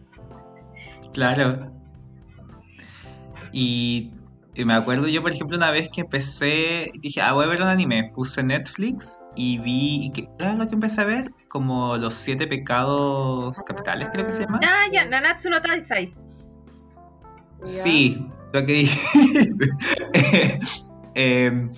Claro. 1.14 1.72
Y, 3.51 4.12
y 4.53 4.66
me 4.66 4.76
acuerdo 4.76 5.08
yo, 5.08 5.24
por 5.24 5.32
ejemplo, 5.32 5.58
una 5.58 5.72
vez 5.72 5.89
que 5.89 6.01
empecé, 6.01 6.91
dije, 6.99 7.22
ah, 7.22 7.34
voy 7.34 7.45
a 7.45 7.47
ver 7.47 7.62
un 7.62 7.68
anime, 7.68 8.12
puse 8.14 8.43
Netflix 8.43 9.24
y 9.36 9.58
vi, 9.58 10.12
¿qué 10.14 10.30
era 10.38 10.53
lo 10.53 10.68
que 10.68 10.76
empecé 10.76 11.01
a 11.01 11.05
ver? 11.05 11.32
Como 11.47 11.97
los 11.97 12.14
siete 12.14 12.45
pecados 12.45 13.64
capitales, 13.64 14.10
creo 14.12 14.28
que 14.28 14.32
se 14.34 14.43
llama. 14.43 14.60
Ah, 14.64 14.86
ya, 14.91 15.05
Nanatsu 15.05 15.49
no 15.49 15.60
Taisai. 15.62 16.14
Sí, 17.64 18.26
lo 18.53 18.66
que 18.66 18.74
dije. 18.74 18.99
Em, 21.20 21.72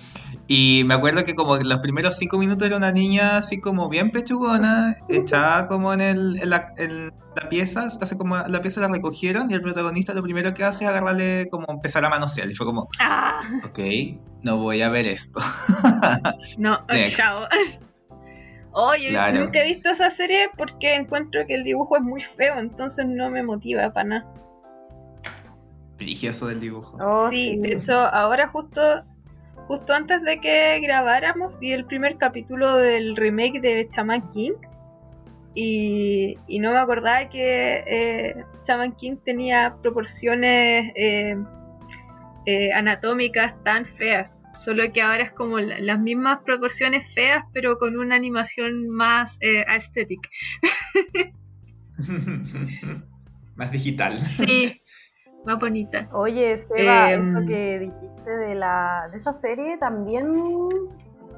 y 0.48 0.82
me 0.84 0.92
acuerdo 0.92 1.24
que 1.24 1.34
como 1.34 1.56
los 1.56 1.78
primeros 1.78 2.18
cinco 2.18 2.36
minutos 2.36 2.66
era 2.68 2.76
una 2.76 2.92
niña 2.92 3.38
así 3.38 3.58
como 3.58 3.88
bien 3.88 4.10
pechugona, 4.10 4.94
echada 5.08 5.66
como 5.66 5.94
en, 5.94 6.02
el, 6.02 6.38
en, 6.42 6.50
la, 6.50 6.74
en 6.76 7.06
la 7.34 7.48
pieza, 7.48 7.86
hace 7.86 8.18
como 8.18 8.36
la 8.36 8.60
pieza 8.60 8.82
la 8.82 8.88
recogieron 8.88 9.50
y 9.50 9.54
el 9.54 9.62
protagonista 9.62 10.12
lo 10.12 10.22
primero 10.22 10.52
que 10.52 10.62
hace 10.62 10.84
es 10.84 10.90
agarrarle 10.90 11.48
como 11.50 11.64
empezar 11.70 12.04
a 12.04 12.10
manosear 12.10 12.50
y 12.50 12.54
fue 12.54 12.66
como, 12.66 12.86
Ah, 12.98 13.40
ok, 13.64 13.78
no 14.42 14.58
voy 14.58 14.82
a 14.82 14.90
ver 14.90 15.06
esto. 15.06 15.40
no, 16.58 16.84
chao. 17.16 17.46
Oye, 18.72 19.08
Claro. 19.08 19.40
nunca 19.40 19.60
he 19.60 19.68
visto 19.68 19.88
esa 19.88 20.10
serie 20.10 20.50
porque 20.58 20.94
encuentro 20.96 21.46
que 21.46 21.54
el 21.54 21.64
dibujo 21.64 21.96
es 21.96 22.02
muy 22.02 22.20
feo, 22.20 22.58
entonces 22.58 23.06
no 23.08 23.30
me 23.30 23.42
motiva 23.42 23.90
para 23.94 24.08
nada. 24.08 24.34
Religioso 26.00 26.46
del 26.48 26.60
dibujo. 26.60 26.96
Oh, 26.98 27.28
sí, 27.30 27.56
de 27.58 27.74
hecho, 27.74 27.92
ahora 27.98 28.48
justo 28.48 28.80
justo 29.68 29.92
antes 29.92 30.22
de 30.22 30.40
que 30.40 30.80
grabáramos 30.80 31.56
vi 31.60 31.72
el 31.72 31.84
primer 31.84 32.16
capítulo 32.16 32.76
del 32.76 33.14
remake 33.14 33.60
de 33.60 33.86
Shaman 33.94 34.28
King 34.30 34.52
y, 35.54 36.36
y 36.48 36.58
no 36.58 36.72
me 36.72 36.78
acordaba 36.78 37.28
que 37.28 37.84
eh, 37.86 38.34
Shaman 38.66 38.92
King 38.96 39.16
tenía 39.24 39.76
proporciones 39.82 40.90
eh, 40.96 41.36
eh, 42.46 42.72
anatómicas 42.72 43.54
tan 43.62 43.84
feas. 43.84 44.30
Solo 44.56 44.90
que 44.92 45.02
ahora 45.02 45.22
es 45.24 45.32
como 45.32 45.58
la- 45.58 45.78
las 45.80 46.00
mismas 46.00 46.40
proporciones 46.44 47.04
feas, 47.14 47.44
pero 47.52 47.78
con 47.78 47.96
una 47.98 48.14
animación 48.16 48.88
más 48.88 49.36
eh, 49.40 49.64
aesthetic. 49.68 50.20
Más 53.56 53.70
digital. 53.72 54.18
Sí, 54.24 54.80
más 55.44 55.58
bonita. 55.58 56.08
Oye, 56.12 56.56
Seba, 56.58 57.12
Em, 57.12 57.24
eso 57.24 57.38
que 57.46 57.78
dijiste 57.78 58.30
de 58.30 58.54
la 58.54 59.08
de 59.10 59.18
esa 59.18 59.32
serie 59.32 59.78
también 59.78 60.34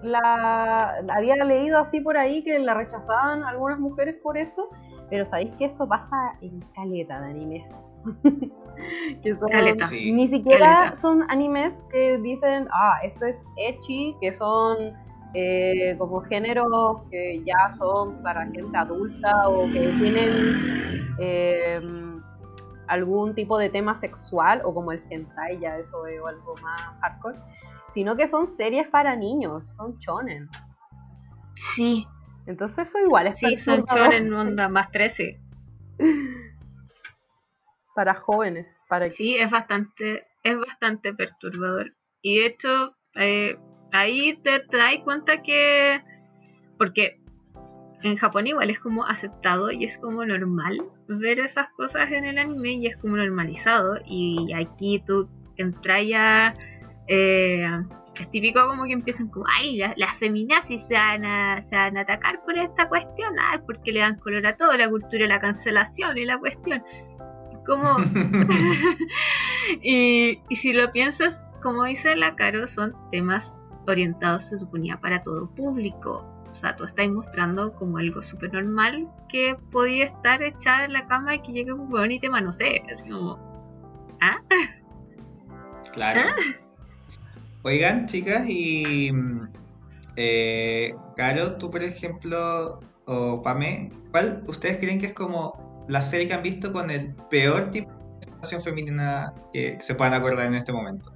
la, 0.03 0.96
había 1.14 1.36
leído 1.44 1.78
así 1.78 2.00
por 2.00 2.16
ahí 2.16 2.42
que 2.42 2.59
la 2.59 2.74
rechazaban 2.74 3.44
algunas 3.44 3.78
mujeres 3.78 4.16
por 4.22 4.36
eso, 4.36 4.68
pero 5.11 5.24
sabéis 5.24 5.53
que 5.57 5.66
eso 5.66 5.86
pasa 5.86 6.34
en 6.40 6.61
caleta 6.74 7.20
de 7.20 7.30
animes. 7.30 7.64
que 9.22 9.36
son- 9.36 9.48
Caleta. 9.48 9.86
Sí. 9.86 10.11
Ni 10.12 10.26
siquiera 10.28 10.76
Caleta. 10.76 10.98
son 11.00 11.24
animes 11.30 11.78
que 11.92 12.18
dicen, 12.18 12.66
ah, 12.72 12.98
esto 13.05 13.26
es 13.26 13.44
ecchi, 13.57 14.16
que 14.20 14.34
son 14.34 14.92
eh, 15.34 15.94
como 15.98 16.20
géneros 16.22 17.03
que 17.11 17.40
ya 17.44 17.70
son 17.78 18.20
para 18.22 18.44
gente 18.48 18.76
adulta 18.76 19.30
o 19.48 19.70
que 19.72 19.88
tienen 20.00 20.53
eh, 21.20 21.80
algún 22.88 23.34
tipo 23.34 23.58
de 23.58 23.70
tema 23.70 23.94
sexual 23.96 24.62
o 24.64 24.74
como 24.74 24.92
el 24.92 25.02
hentai, 25.10 25.58
ya 25.60 25.78
eso 25.78 26.06
es 26.06 26.20
algo 26.24 26.54
más 26.62 26.80
hardcore, 27.00 27.38
sino 27.94 28.16
que 28.16 28.28
son 28.28 28.48
series 28.48 28.88
para 28.88 29.16
niños, 29.16 29.62
son 29.76 29.98
shonen. 29.98 30.48
Sí, 31.54 32.06
Entonces 32.46 32.88
eso 32.88 32.98
igual 32.98 33.28
es 33.28 33.38
sí, 33.38 33.56
son 33.56 33.84
perturbador 33.84 34.14
en 34.14 34.32
onda 34.32 34.68
más 34.68 34.90
13. 34.90 35.40
para 37.94 38.14
jóvenes, 38.14 38.82
para 38.88 39.10
Sí, 39.10 39.36
es 39.36 39.50
bastante, 39.50 40.22
es 40.42 40.58
bastante 40.58 41.14
perturbador. 41.14 41.92
Y 42.22 42.40
de 42.40 42.46
hecho, 42.46 42.96
eh, 43.14 43.58
ahí 43.92 44.36
te, 44.42 44.60
te 44.60 44.76
das 44.76 44.94
cuenta 45.04 45.42
que. 45.42 46.00
Porque 46.78 47.21
en 48.03 48.16
Japón 48.16 48.46
igual 48.46 48.70
es 48.70 48.80
como 48.80 49.05
aceptado 49.05 49.70
y 49.70 49.84
es 49.84 49.98
como 49.98 50.24
normal 50.24 50.82
ver 51.09 51.40
esas 51.40 51.68
cosas 51.76 52.11
en 52.12 52.24
el 52.24 52.38
anime 52.38 52.72
y 52.74 52.86
es 52.86 52.96
como 52.96 53.16
normalizado. 53.16 53.98
Y 54.07 54.53
aquí 54.53 55.03
tú 55.07 55.28
entras 55.57 56.07
ya. 56.07 56.55
eh, 57.09 57.66
es 58.20 58.30
típico 58.30 58.66
como 58.66 58.84
que 58.84 58.92
empiezan 58.92 59.28
como, 59.28 59.46
ay, 59.59 59.76
las, 59.76 59.96
las 59.96 60.16
feminazis 60.18 60.86
se 60.86 60.94
van, 60.94 61.24
a, 61.24 61.62
se 61.62 61.74
van 61.74 61.96
a 61.96 62.03
atacar 62.03 62.42
por 62.44 62.57
esta 62.57 62.88
cuestión, 62.88 63.34
ay, 63.40 63.59
porque 63.66 63.92
le 63.92 64.00
dan 64.00 64.18
color 64.18 64.46
a 64.46 64.57
todo, 64.57 64.76
la 64.76 64.88
cultura 64.88 65.26
la 65.26 65.38
cancelación 65.38 66.18
y 66.18 66.24
la 66.24 66.38
cuestión. 66.38 66.82
Como, 67.64 67.96
y, 69.82 70.40
y 70.48 70.57
si 70.57 70.72
lo 70.72 70.92
piensas, 70.92 71.42
como 71.62 71.84
dice 71.84 72.16
la 72.16 72.36
Caro, 72.36 72.66
son 72.66 72.94
temas 73.11 73.55
orientados, 73.86 74.44
se 74.44 74.59
suponía, 74.59 74.98
para 75.00 75.22
todo 75.22 75.48
público. 75.55 76.41
O 76.53 76.55
sea, 76.55 76.76
tú 76.76 76.84
estás 76.84 77.09
mostrando 77.09 77.72
como 77.72 77.96
algo 77.96 78.20
súper 78.20 78.53
normal 78.53 79.09
que 79.30 79.57
podía 79.70 80.05
estar 80.05 80.42
echada 80.42 80.84
en 80.84 80.92
la 80.92 81.07
cama 81.07 81.34
y 81.34 81.40
que 81.40 81.50
llegue 81.50 81.72
un 81.72 81.90
hueón 81.90 82.12
y 82.12 82.20
te 82.20 82.28
manosee. 82.28 82.82
Así 82.92 83.09
como, 83.09 83.38
Claro. 85.92 86.20
Oigan, 87.62 88.07
chicas, 88.07 88.46
y. 88.48 89.11
Eh, 90.16 90.92
Caro, 91.16 91.57
tú, 91.57 91.70
por 91.70 91.82
ejemplo, 91.82 92.80
o 93.07 93.40
Pame, 93.42 93.90
¿cuál 94.11 94.44
ustedes 94.46 94.78
creen 94.78 95.00
que 95.00 95.07
es 95.07 95.14
como 95.14 95.86
la 95.88 96.03
serie 96.03 96.28
que 96.28 96.34
han 96.34 96.42
visto 96.42 96.72
con 96.72 96.90
el 96.90 97.14
peor 97.30 97.70
tipo 97.70 97.90
de 97.90 97.96
representación 97.96 98.62
femenina 98.62 99.32
que 99.55 99.80
se 99.80 99.94
puedan 99.94 100.12
acordar 100.14 100.46
en 100.46 100.55
este 100.55 100.72
momento? 100.72 101.12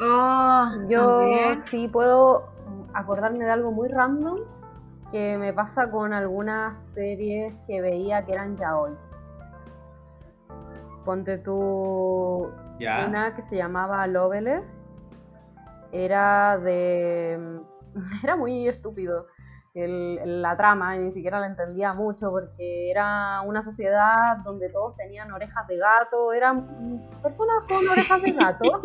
oh, 0.00 0.70
Yo 0.88 1.54
sí 1.60 1.88
puedo 1.88 2.53
acordarme 2.94 3.44
de 3.44 3.50
algo 3.50 3.72
muy 3.72 3.88
random 3.88 4.38
que 5.10 5.36
me 5.38 5.52
pasa 5.52 5.90
con 5.90 6.12
algunas 6.12 6.78
series 6.78 7.54
que 7.66 7.80
veía 7.80 8.24
que 8.24 8.32
eran 8.32 8.56
ya 8.56 8.76
hoy. 8.76 8.92
Ponte 11.04 11.38
tú 11.38 12.50
una 12.78 13.34
que 13.34 13.42
se 13.42 13.56
llamaba 13.56 14.06
Loveless. 14.06 14.96
Era 15.92 16.58
de. 16.58 17.60
Era 18.24 18.36
muy 18.36 18.66
estúpido 18.66 19.26
el- 19.74 20.40
la 20.42 20.56
trama, 20.56 20.96
y 20.96 21.00
ni 21.00 21.12
siquiera 21.12 21.40
la 21.40 21.46
entendía 21.46 21.92
mucho 21.92 22.30
porque 22.30 22.90
era 22.90 23.40
una 23.42 23.62
sociedad 23.62 24.38
donde 24.44 24.70
todos 24.70 24.96
tenían 24.96 25.32
orejas 25.32 25.66
de 25.66 25.76
gato, 25.76 26.32
eran 26.32 27.02
personas 27.22 27.56
con 27.68 27.86
orejas 27.88 28.22
de 28.22 28.32
gato. 28.32 28.80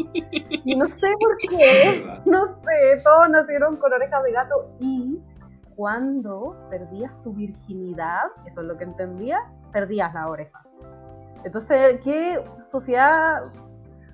Y 0.66 0.76
no 0.76 0.88
sé 0.90 1.14
por 1.20 1.38
qué, 1.50 2.06
no 2.26 2.48
sé, 2.64 3.02
todos 3.04 3.30
nacieron 3.30 3.78
con 3.78 3.94
orejas 3.94 4.24
de 4.24 4.32
gato 4.32 4.72
y 4.80 5.22
cuando 5.76 6.58
perdías 6.70 7.12
tu 7.24 7.34
virginidad, 7.34 8.24
eso 8.46 8.62
es 8.62 8.68
lo 8.68 8.78
que 8.78 8.84
entendía, 8.84 9.40
perdías 9.72 10.14
las 10.14 10.28
orejas. 10.28 10.76
Entonces, 11.46 12.02
qué 12.04 12.44
sociedad 12.70 13.44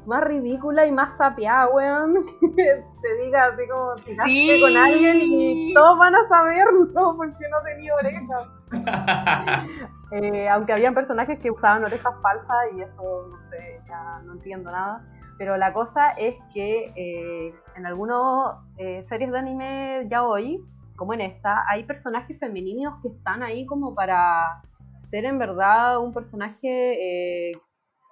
más 0.08 0.24
ridícula 0.24 0.86
y 0.86 0.91
más 0.91 1.18
sapiada, 1.18 1.68
weón, 1.70 2.26
que 2.56 2.84
te 3.01 3.24
diga 3.24 3.45
así 3.45 3.68
como 3.68 3.95
tiraste 3.95 4.32
Sí. 4.32 4.62
con 4.62 4.78
alguien 4.78 5.18
y 5.22 5.74
todos 5.74 5.97
van 5.97 6.16
a 6.16 6.28
saberlo 6.28 7.16
porque 7.18 7.45
no 7.49 7.62
tenía 7.64 7.95
orejas. 7.95 8.49
Eh, 10.12 10.47
aunque 10.47 10.72
habían 10.72 10.93
personajes 10.93 11.39
que 11.39 11.49
usaban 11.51 11.84
orejas 11.84 12.14
falsas 12.22 12.56
y 12.78 12.82
eso 12.82 13.28
no 13.30 13.41
sé, 13.41 13.82
ya 13.88 14.22
no 14.24 14.34
entiendo 14.34 14.72
nada. 14.72 15.03
Pero 15.38 15.58
la 15.58 15.74
cosa 15.74 16.12
es 16.12 16.36
que 16.53 16.93
eh, 16.95 17.53
en 17.76 17.86
algunas 17.86 18.58
eh, 18.78 19.03
series 19.03 19.32
de 19.32 19.38
anime 19.39 20.08
ya 20.10 20.24
hoy, 20.24 20.64
como 20.95 21.14
en 21.16 21.22
esta, 21.22 21.66
hay 21.68 21.84
personajes 21.84 22.39
femeninos 22.39 23.01
que 23.01 23.10
están 23.10 23.43
ahí 23.43 23.66
como 23.66 23.93
para 23.95 24.62
ser 24.99 25.26
en 25.26 25.38
verdad 25.39 25.99
un 25.99 26.14
personaje 26.14 27.49
eh, 27.49 27.51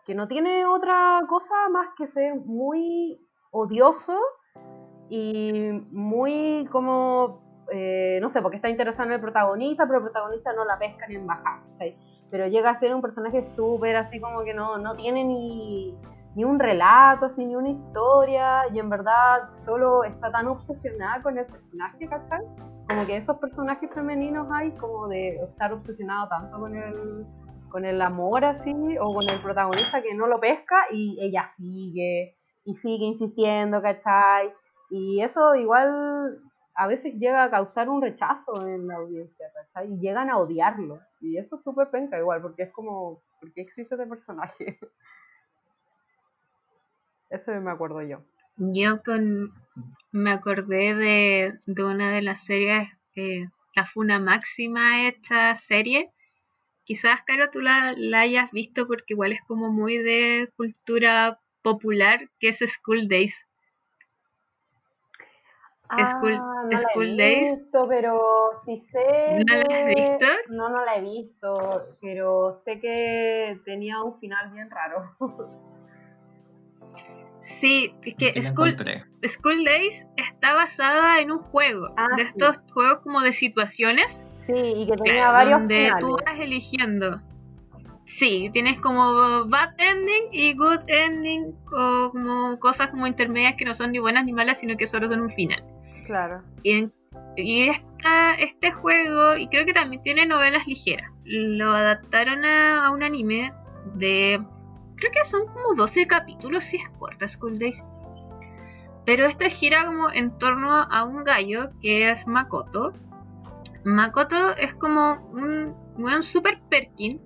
que 0.06 0.16
no 0.16 0.28
tiene 0.28 0.66
otra 0.66 1.22
cosa 1.28 1.56
más 1.70 1.90
que 1.98 2.08
ser 2.08 2.36
muy 2.36 3.20
odioso 3.52 4.20
y 5.10 5.72
muy 5.92 6.68
como 6.72 7.44
eh, 7.72 8.20
no 8.22 8.30
sé, 8.30 8.42
porque 8.42 8.58
está 8.58 8.70
interesado 8.70 9.10
en 9.10 9.16
el 9.16 9.22
protagonista, 9.22 9.86
pero 9.86 10.00
el 10.00 10.04
protagonista 10.04 10.54
no 10.54 10.66
la 10.66 10.78
pesca 10.78 11.08
ni 11.08 11.16
en 11.16 11.26
bajar, 11.26 11.62
¿cachai? 11.70 11.98
Pero 12.30 12.48
llega 12.48 12.70
a 12.70 12.76
ser 12.76 12.94
un 12.94 13.02
personaje 13.02 13.42
súper 13.42 13.96
así 13.96 14.20
como 14.20 14.44
que 14.44 14.54
no, 14.54 14.78
no 14.78 14.96
tiene 14.96 15.24
ni, 15.24 15.98
ni 16.36 16.44
un 16.44 16.60
relato, 16.60 17.28
así, 17.28 17.46
ni 17.46 17.56
una 17.56 17.70
historia, 17.70 18.68
y 18.74 18.80
en 18.80 18.90
verdad 18.90 19.50
solo 19.50 20.04
está 20.04 20.32
tan 20.32 20.48
obsesionada 20.48 21.22
con 21.22 21.38
el 21.38 21.46
personaje, 21.46 22.08
¿cachai? 22.08 22.42
Como 22.90 23.06
que 23.06 23.18
esos 23.18 23.38
personajes 23.38 23.90
femeninos 23.94 24.48
hay 24.52 24.72
como 24.74 25.08
de 25.08 25.36
estar 25.44 25.72
obsesionado 25.74 26.28
tanto 26.28 26.60
con 26.60 26.76
el, 26.76 27.26
con 27.74 27.86
el 27.86 28.00
amor 28.04 28.46
así, 28.46 28.72
o 28.72 29.14
con 29.16 29.28
el 29.28 29.42
protagonista 29.42 30.04
que 30.04 30.14
no 30.14 30.28
lo 30.28 30.40
pesca 30.40 30.76
y 30.92 31.18
ella 31.20 31.48
sigue, 31.48 32.38
y 32.66 32.76
sigue 32.76 33.06
insistiendo, 33.06 33.82
¿cachai? 33.82 34.54
Y 34.92 35.22
eso 35.22 35.56
igual 35.56 36.40
a 36.76 36.86
veces 36.86 37.16
llega 37.16 37.44
a 37.44 37.50
causar 37.50 37.90
un 37.90 38.04
rechazo 38.04 38.68
en 38.68 38.88
la 38.88 38.98
audiencia, 38.98 39.48
¿cachai? 39.56 39.92
Y 39.92 40.00
llegan 40.00 40.30
a 40.30 40.38
odiarlo. 40.38 41.00
Y 41.20 41.38
eso 41.40 41.56
es 41.56 41.64
súper 41.64 41.90
penca 41.90 42.20
igual, 42.20 42.44
porque 42.44 42.62
es 42.62 42.72
como, 42.72 43.24
¿por 43.40 43.52
qué 43.54 43.62
existe 43.62 43.96
este 43.96 44.08
personaje? 44.08 44.78
Eso 47.32 47.52
me 47.60 47.72
acuerdo 47.72 48.04
yo. 48.04 48.20
Yo 48.58 49.02
con, 49.02 49.52
me 50.12 50.32
acordé 50.32 50.94
de, 51.66 51.84
una 51.84 52.12
de 52.12 52.22
las 52.22 52.46
series, 52.46 52.88
eh, 53.16 53.48
la 53.76 53.88
Funa 53.88 54.20
Máxima, 54.20 55.08
esta 55.08 55.56
serie. 55.56 56.12
Quizás, 56.86 57.22
Caro, 57.26 57.50
tú 57.50 57.62
la, 57.62 57.94
la 57.98 58.22
hayas 58.22 58.52
visto 58.52 58.88
porque 58.88 59.14
igual 59.14 59.32
es 59.32 59.42
como 59.48 59.70
muy 59.72 59.98
de 59.98 60.52
cultura 60.58 61.40
popular, 61.62 62.30
que 62.40 62.50
es 62.50 62.60
School 62.60 63.08
Days. 63.08 63.48
School, 66.06 66.40
Ah, 66.42 66.64
no 66.72 66.78
School 66.78 67.18
la 67.18 67.24
he 67.24 67.36
Days. 67.36 67.60
visto, 67.60 67.88
pero 67.88 68.22
sí 68.66 68.80
sé. 68.80 69.44
¿No 69.48 69.56
la 69.56 69.76
has 69.78 69.86
visto? 69.86 70.26
No, 70.50 70.70
no 70.70 70.84
la 70.84 70.96
he 70.98 71.02
visto, 71.02 71.88
pero 72.02 72.56
sé 72.58 72.80
que 72.80 73.60
tenía 73.64 74.02
un 74.02 74.20
final 74.20 74.52
bien 74.52 74.70
raro. 74.70 75.16
Sí, 77.60 77.94
es 78.02 78.16
que 78.16 78.42
School, 79.28 79.66
Days 79.66 80.10
está 80.16 80.54
basada 80.54 81.20
en 81.20 81.32
un 81.32 81.40
juego, 81.40 81.94
Ah, 81.98 82.08
de 82.16 82.24
sí. 82.24 82.30
estos 82.30 82.58
juegos 82.74 83.00
como 83.04 83.22
de 83.22 83.34
situaciones, 83.34 84.26
Sí, 84.46 84.54
y 84.56 84.86
que 84.86 84.96
tenía 84.98 85.14
claro, 85.22 85.34
varios 85.34 85.60
donde 85.60 85.76
finales. 85.76 86.00
tú 86.06 86.18
vas 86.26 86.40
eligiendo. 86.40 87.22
Sí, 88.06 88.50
tienes 88.52 88.80
como 88.82 89.48
bad 89.48 89.70
ending 89.78 90.24
y 90.34 90.54
good 90.56 90.82
ending, 90.88 91.56
o 91.72 92.10
como 92.12 92.60
cosas 92.60 92.90
como 92.90 93.08
intermedias 93.08 93.56
que 93.58 93.64
no 93.66 93.74
son 93.74 93.92
ni 93.94 94.00
buenas 94.00 94.26
ni 94.26 94.34
malas, 94.34 94.60
sino 94.60 94.76
que 94.76 94.86
solo 94.86 95.08
son 95.08 95.22
un 95.22 95.30
final. 95.30 95.64
Claro. 96.06 96.42
Y, 96.64 96.72
en- 96.78 96.94
y 97.38 97.70
esta, 97.70 98.34
este 98.36 98.72
juego, 98.72 99.38
y 99.38 99.48
creo 99.48 99.66
que 99.66 99.74
también 99.74 100.04
tiene 100.04 100.26
novelas 100.26 100.68
ligeras, 100.68 101.10
lo 101.24 101.72
adaptaron 101.72 102.44
a, 102.44 102.86
a 102.88 102.92
un 102.92 103.04
anime 103.04 103.54
de. 103.96 104.44
Creo 104.98 105.12
que 105.12 105.24
son 105.24 105.48
como 105.48 105.74
12 105.76 106.06
capítulos, 106.06 106.66
si 106.66 106.78
es 106.78 106.90
corta 107.00 107.28
School 107.28 107.58
Days. 107.58 107.84
Pero 109.06 109.26
esta 109.26 109.50
gira 109.50 109.86
como 109.86 110.10
en 110.12 110.38
torno 110.38 110.72
a 110.90 111.04
un 111.06 111.24
gallo 111.24 111.70
que 111.82 112.10
es 112.12 112.28
Makoto. 112.28 112.94
Makoto 113.86 114.56
es 114.56 114.74
como 114.76 115.16
un 115.34 115.76
weón 115.98 116.24
super 116.24 116.60
perkin. 116.70 117.22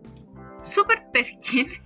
Super 0.63 1.03
perkin. 1.11 1.67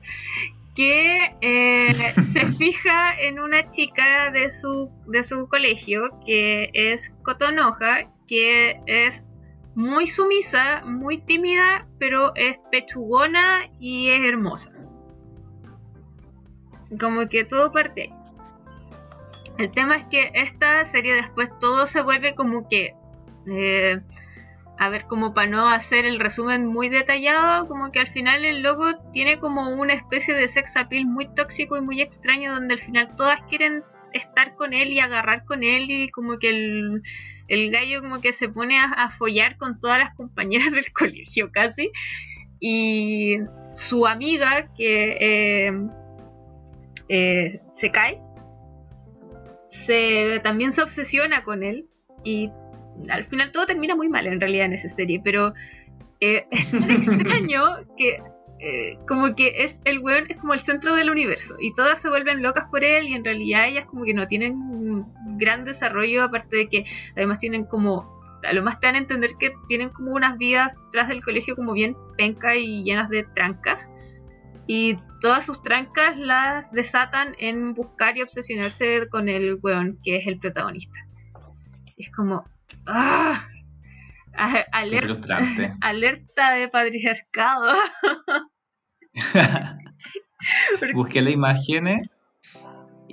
Que 0.73 1.35
eh, 1.41 1.91
se 1.91 2.45
fija 2.57 3.19
en 3.19 3.41
una 3.41 3.69
chica 3.71 4.31
de 4.31 4.49
su, 4.51 4.89
de 5.05 5.21
su 5.21 5.49
colegio 5.49 6.17
que 6.25 6.69
es 6.73 7.13
Kotonoha, 7.23 8.09
que 8.25 8.79
es 8.85 9.25
muy 9.75 10.07
sumisa, 10.07 10.81
muy 10.85 11.17
tímida, 11.17 11.89
pero 11.99 12.33
es 12.35 12.57
pechugona 12.71 13.69
y 13.81 14.11
es 14.11 14.23
hermosa. 14.23 14.71
Como 16.97 17.27
que 17.27 17.43
todo 17.43 17.73
parte 17.73 18.03
ahí. 18.03 18.13
El 19.57 19.71
tema 19.71 19.97
es 19.97 20.05
que 20.05 20.31
esta 20.33 20.85
serie 20.85 21.15
después 21.15 21.51
todo 21.59 21.85
se 21.85 22.01
vuelve 22.01 22.33
como 22.33 22.69
que... 22.69 22.95
eh, 23.45 23.99
a 24.77 24.89
ver, 24.89 25.05
como 25.05 25.33
para 25.33 25.47
no 25.47 25.67
hacer 25.67 26.05
el 26.05 26.19
resumen 26.19 26.65
muy 26.65 26.89
detallado, 26.89 27.67
como 27.67 27.91
que 27.91 27.99
al 27.99 28.07
final 28.07 28.45
el 28.45 28.61
logo 28.61 28.95
tiene 29.13 29.39
como 29.39 29.69
una 29.69 29.93
especie 29.93 30.33
de 30.33 30.47
sex 30.47 30.75
appeal 30.75 31.05
muy 31.05 31.27
tóxico 31.33 31.77
y 31.77 31.81
muy 31.81 32.01
extraño, 32.01 32.53
donde 32.53 32.73
al 32.73 32.79
final 32.79 33.15
todas 33.15 33.41
quieren 33.43 33.83
estar 34.13 34.55
con 34.55 34.73
él 34.73 34.89
y 34.89 34.99
agarrar 34.99 35.45
con 35.45 35.63
él 35.63 35.89
y 35.89 36.09
como 36.09 36.39
que 36.39 36.49
el, 36.49 37.71
gallo 37.71 38.01
como 38.01 38.21
que 38.21 38.33
se 38.33 38.49
pone 38.49 38.79
a, 38.79 38.85
a 38.85 39.09
follar 39.09 39.57
con 39.57 39.79
todas 39.79 39.99
las 39.99 40.15
compañeras 40.15 40.71
del 40.71 40.91
colegio 40.91 41.51
casi. 41.51 41.91
Y 42.59 43.37
su 43.73 44.05
amiga 44.05 44.69
que 44.75 45.17
eh, 45.19 45.87
eh, 47.09 47.61
se 47.71 47.91
cae, 47.91 48.21
se, 49.69 50.39
también 50.43 50.71
se 50.71 50.81
obsesiona 50.81 51.43
con 51.43 51.63
él 51.63 51.87
y 52.23 52.51
al 53.09 53.23
final 53.25 53.51
todo 53.51 53.65
termina 53.65 53.95
muy 53.95 54.09
mal 54.09 54.27
en 54.27 54.39
realidad 54.39 54.65
en 54.65 54.73
esa 54.73 54.89
serie, 54.89 55.21
pero 55.23 55.53
eh, 56.19 56.45
es 56.51 56.71
tan 56.71 56.91
extraño 56.91 57.85
que 57.97 58.21
eh, 58.59 58.99
como 59.07 59.35
que 59.35 59.63
es 59.63 59.81
el 59.85 59.99
weón 59.99 60.25
es 60.29 60.37
como 60.37 60.53
el 60.53 60.59
centro 60.59 60.93
del 60.93 61.09
universo 61.09 61.55
y 61.59 61.73
todas 61.73 61.99
se 61.99 62.09
vuelven 62.09 62.43
locas 62.43 62.65
por 62.69 62.83
él 62.83 63.07
y 63.07 63.13
en 63.15 63.25
realidad 63.25 63.67
ellas 63.67 63.87
como 63.87 64.03
que 64.03 64.13
no 64.13 64.27
tienen 64.27 65.03
gran 65.39 65.65
desarrollo 65.65 66.25
aparte 66.25 66.57
de 66.57 66.69
que 66.69 66.85
además 67.15 67.39
tienen 67.39 67.65
como 67.65 68.21
a 68.43 68.53
lo 68.53 68.61
más 68.61 68.79
te 68.79 68.85
dan 68.85 68.95
a 68.95 68.99
entender 68.99 69.31
que 69.39 69.51
tienen 69.67 69.89
como 69.89 70.11
unas 70.11 70.37
vidas 70.37 70.73
tras 70.91 71.07
del 71.07 71.23
colegio 71.23 71.55
como 71.55 71.73
bien 71.73 71.95
penca 72.17 72.55
y 72.55 72.83
llenas 72.83 73.09
de 73.09 73.23
trancas 73.23 73.89
y 74.67 74.95
todas 75.21 75.45
sus 75.45 75.63
trancas 75.63 76.17
las 76.17 76.71
desatan 76.71 77.35
en 77.39 77.73
buscar 77.73 78.15
y 78.15 78.21
obsesionarse 78.21 79.07
con 79.09 79.27
el 79.27 79.59
weón 79.61 79.97
que 80.03 80.17
es 80.17 80.27
el 80.27 80.39
protagonista. 80.39 80.97
Es 81.97 82.11
como 82.11 82.45
¡ah! 82.85 83.47
Alerta, 84.71 85.05
frustrante. 85.05 85.73
alerta 85.81 86.53
de 86.53 86.69
patriarcado 86.69 87.73
Busqué 90.93 91.21
las 91.21 91.33
imágenes 91.33 92.09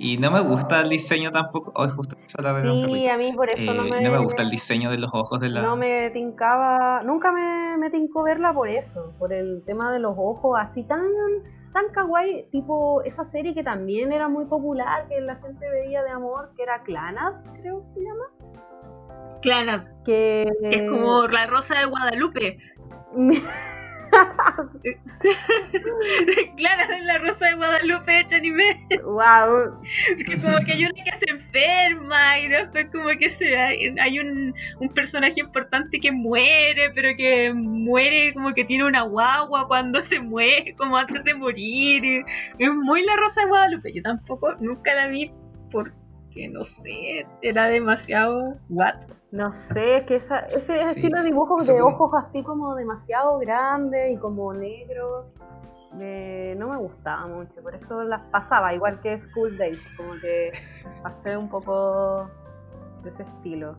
y 0.01 0.17
no 0.17 0.31
me 0.31 0.39
gusta 0.39 0.79
el 0.79 0.87
diseño 0.87 1.29
tampoco. 1.29 1.73
Hoy 1.75 1.89
justo 1.89 2.15
empezó 2.15 2.41
la 2.41 2.61
Sí, 2.61 3.07
a 3.09 3.17
mí 3.17 3.33
por 3.33 3.49
eso 3.49 3.69
Eh, 3.71 3.75
no, 3.75 3.83
me, 3.83 3.99
no 4.01 4.11
me 4.11 4.17
gusta 4.19 4.43
el 4.43 4.49
diseño 4.49 4.89
de 4.89 4.97
los 4.97 5.13
ojos 5.13 5.41
de 5.41 5.49
la. 5.49 5.61
No 5.61 5.75
me 5.75 6.09
tincaba, 6.11 7.03
nunca 7.03 7.33
me, 7.33 7.77
me 7.77 7.89
tincó 7.89 8.23
verla 8.23 8.53
por 8.53 8.69
eso, 8.69 9.13
por 9.19 9.33
el 9.33 9.61
tema 9.65 9.91
de 9.91 9.99
los 9.99 10.15
ojos 10.17 10.57
así 10.57 10.83
tan 10.83 11.01
tan 11.73 11.89
kawaii, 11.89 12.47
tipo 12.51 13.01
esa 13.03 13.23
serie 13.23 13.53
que 13.53 13.63
también 13.63 14.11
era 14.11 14.27
muy 14.29 14.45
popular, 14.45 15.07
que 15.07 15.19
la 15.21 15.35
gente 15.35 15.69
veía 15.69 16.01
de 16.03 16.11
amor, 16.11 16.51
que 16.55 16.63
era 16.63 16.81
Clanad, 16.83 17.33
creo 17.61 17.81
que 17.81 17.99
se 17.99 18.05
llama. 18.05 18.25
Claro, 19.41 19.85
Que 20.05 20.47
que 20.61 20.69
es 20.69 20.89
como 20.89 21.27
la 21.27 21.47
rosa 21.47 21.79
de 21.79 21.85
Guadalupe. 21.85 22.57
claro, 26.57 26.81
es 26.81 27.03
la 27.05 27.17
rosa 27.19 27.47
de 27.47 27.53
Guadalupe 27.55 28.19
hecha 28.19 28.37
anime. 28.37 28.85
wow, 29.03 29.79
Que 30.25 30.37
como 30.41 30.57
que 30.65 30.73
hay 30.73 30.85
una 30.85 31.03
que 31.03 31.11
se 31.17 31.29
enferma 31.29 32.39
y 32.39 32.47
después 32.47 32.87
como 32.91 33.09
que 33.19 33.29
se 33.29 33.55
hay, 33.55 34.19
un, 34.19 34.53
un 34.79 34.89
personaje 34.89 35.39
importante 35.39 35.99
que 35.99 36.11
muere, 36.11 36.91
pero 36.93 37.15
que 37.15 37.53
muere 37.53 38.33
como 38.33 38.53
que 38.53 38.65
tiene 38.65 38.85
una 38.85 39.03
guagua 39.03 39.67
cuando 39.67 40.03
se 40.03 40.19
muere, 40.19 40.73
como 40.75 40.97
antes 40.97 41.23
de 41.23 41.33
morir. 41.33 42.25
Es 42.57 42.73
muy 42.73 43.03
la 43.03 43.15
rosa 43.17 43.41
de 43.41 43.47
Guadalupe. 43.47 43.93
Yo 43.93 44.01
tampoco 44.01 44.55
nunca 44.59 44.93
la 44.95 45.07
vi 45.07 45.31
porque 46.29 46.47
no 46.49 46.63
sé, 46.63 47.25
era 47.41 47.65
demasiado 47.67 48.55
what. 48.69 48.95
No 49.31 49.53
sé, 49.73 49.97
es 49.97 50.03
que 50.05 50.15
esa, 50.17 50.39
ese 50.39 50.79
Sí, 50.79 50.79
estilo 50.79 51.17
de 51.19 51.23
dibujos 51.25 51.65
de 51.67 51.77
como- 51.77 51.95
ojos 51.95 52.13
así 52.23 52.43
como 52.43 52.75
demasiado 52.75 53.37
grandes 53.39 54.11
y 54.13 54.17
como 54.17 54.53
negros, 54.53 55.33
eh, 55.99 56.55
no 56.57 56.69
me 56.69 56.77
gustaba 56.77 57.27
mucho, 57.27 57.61
por 57.61 57.75
eso 57.75 58.03
las 58.03 58.21
pasaba, 58.31 58.73
igual 58.73 58.99
que 59.01 59.19
School 59.19 59.57
Days, 59.57 59.79
como 59.97 60.19
que 60.19 60.51
pasé 61.03 61.35
un 61.37 61.49
poco 61.49 62.29
de 63.03 63.09
ese 63.09 63.23
estilo. 63.23 63.75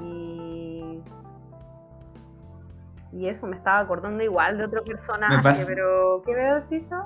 Y, 0.00 1.02
y 3.12 3.26
eso, 3.28 3.46
me 3.46 3.56
estaba 3.56 3.80
acordando 3.80 4.22
igual 4.22 4.58
de 4.58 4.64
otro 4.64 4.82
personaje, 4.84 5.64
pero 5.66 6.22
¿qué 6.24 6.34
me 6.34 6.54
decís 6.54 6.86
eso? 6.86 7.04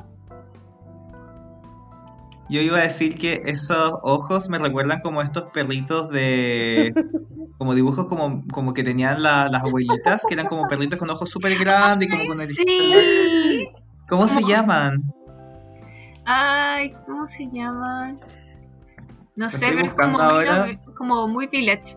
Yo 2.54 2.60
iba 2.60 2.78
a 2.78 2.82
decir 2.82 3.18
que 3.18 3.40
esos 3.46 3.98
ojos 4.02 4.48
me 4.48 4.58
recuerdan 4.58 5.00
como 5.00 5.20
estos 5.22 5.50
perritos 5.52 6.08
de. 6.10 6.94
como 7.58 7.74
dibujos 7.74 8.06
como, 8.06 8.44
como 8.52 8.72
que 8.74 8.84
tenían 8.84 9.24
la- 9.24 9.48
las 9.48 9.64
abuelitas, 9.64 10.22
que 10.28 10.34
eran 10.34 10.46
como 10.46 10.68
perritos 10.68 11.00
con 11.00 11.10
ojos 11.10 11.28
súper 11.30 11.58
grandes 11.58 12.06
y 12.06 12.10
como 12.12 12.26
con 12.26 12.40
el. 12.40 12.54
Sí. 12.54 13.68
¿Cómo 14.08 14.28
se 14.28 14.40
llaman? 14.44 15.02
Ay, 16.26 16.94
¿cómo 17.06 17.26
se 17.26 17.44
llaman? 17.52 18.20
No 19.34 19.48
sé, 19.48 19.58
pero 19.70 19.80
es 19.80 19.94
como 19.94 20.18
muy, 20.18 20.78
como 20.96 21.26
muy 21.28 21.46
village. 21.48 21.96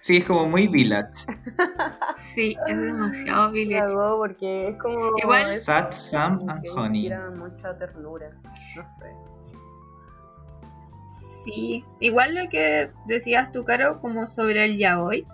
Sí, 0.00 0.16
es 0.16 0.24
como 0.24 0.46
muy 0.48 0.66
village. 0.66 1.26
Sí, 2.34 2.56
es 2.66 2.80
demasiado 2.80 3.50
village. 3.50 3.86
Cagó 3.86 4.16
porque 4.18 4.68
es 4.68 4.76
como. 4.78 5.10
Igual- 5.18 5.58
Sad, 5.58 5.90
Sam 5.92 6.38
and 6.48 6.66
Honey. 6.74 7.10
mucha 7.36 7.76
ternura. 7.76 8.30
No 8.76 8.82
sé. 8.98 9.06
Sí, 11.44 11.84
igual 12.00 12.34
lo 12.34 12.48
que 12.48 12.90
decías 13.06 13.52
tú, 13.52 13.64
Caro, 13.64 14.00
como 14.00 14.26
sobre 14.26 14.64
el 14.64 14.78
yaoi, 14.78 15.26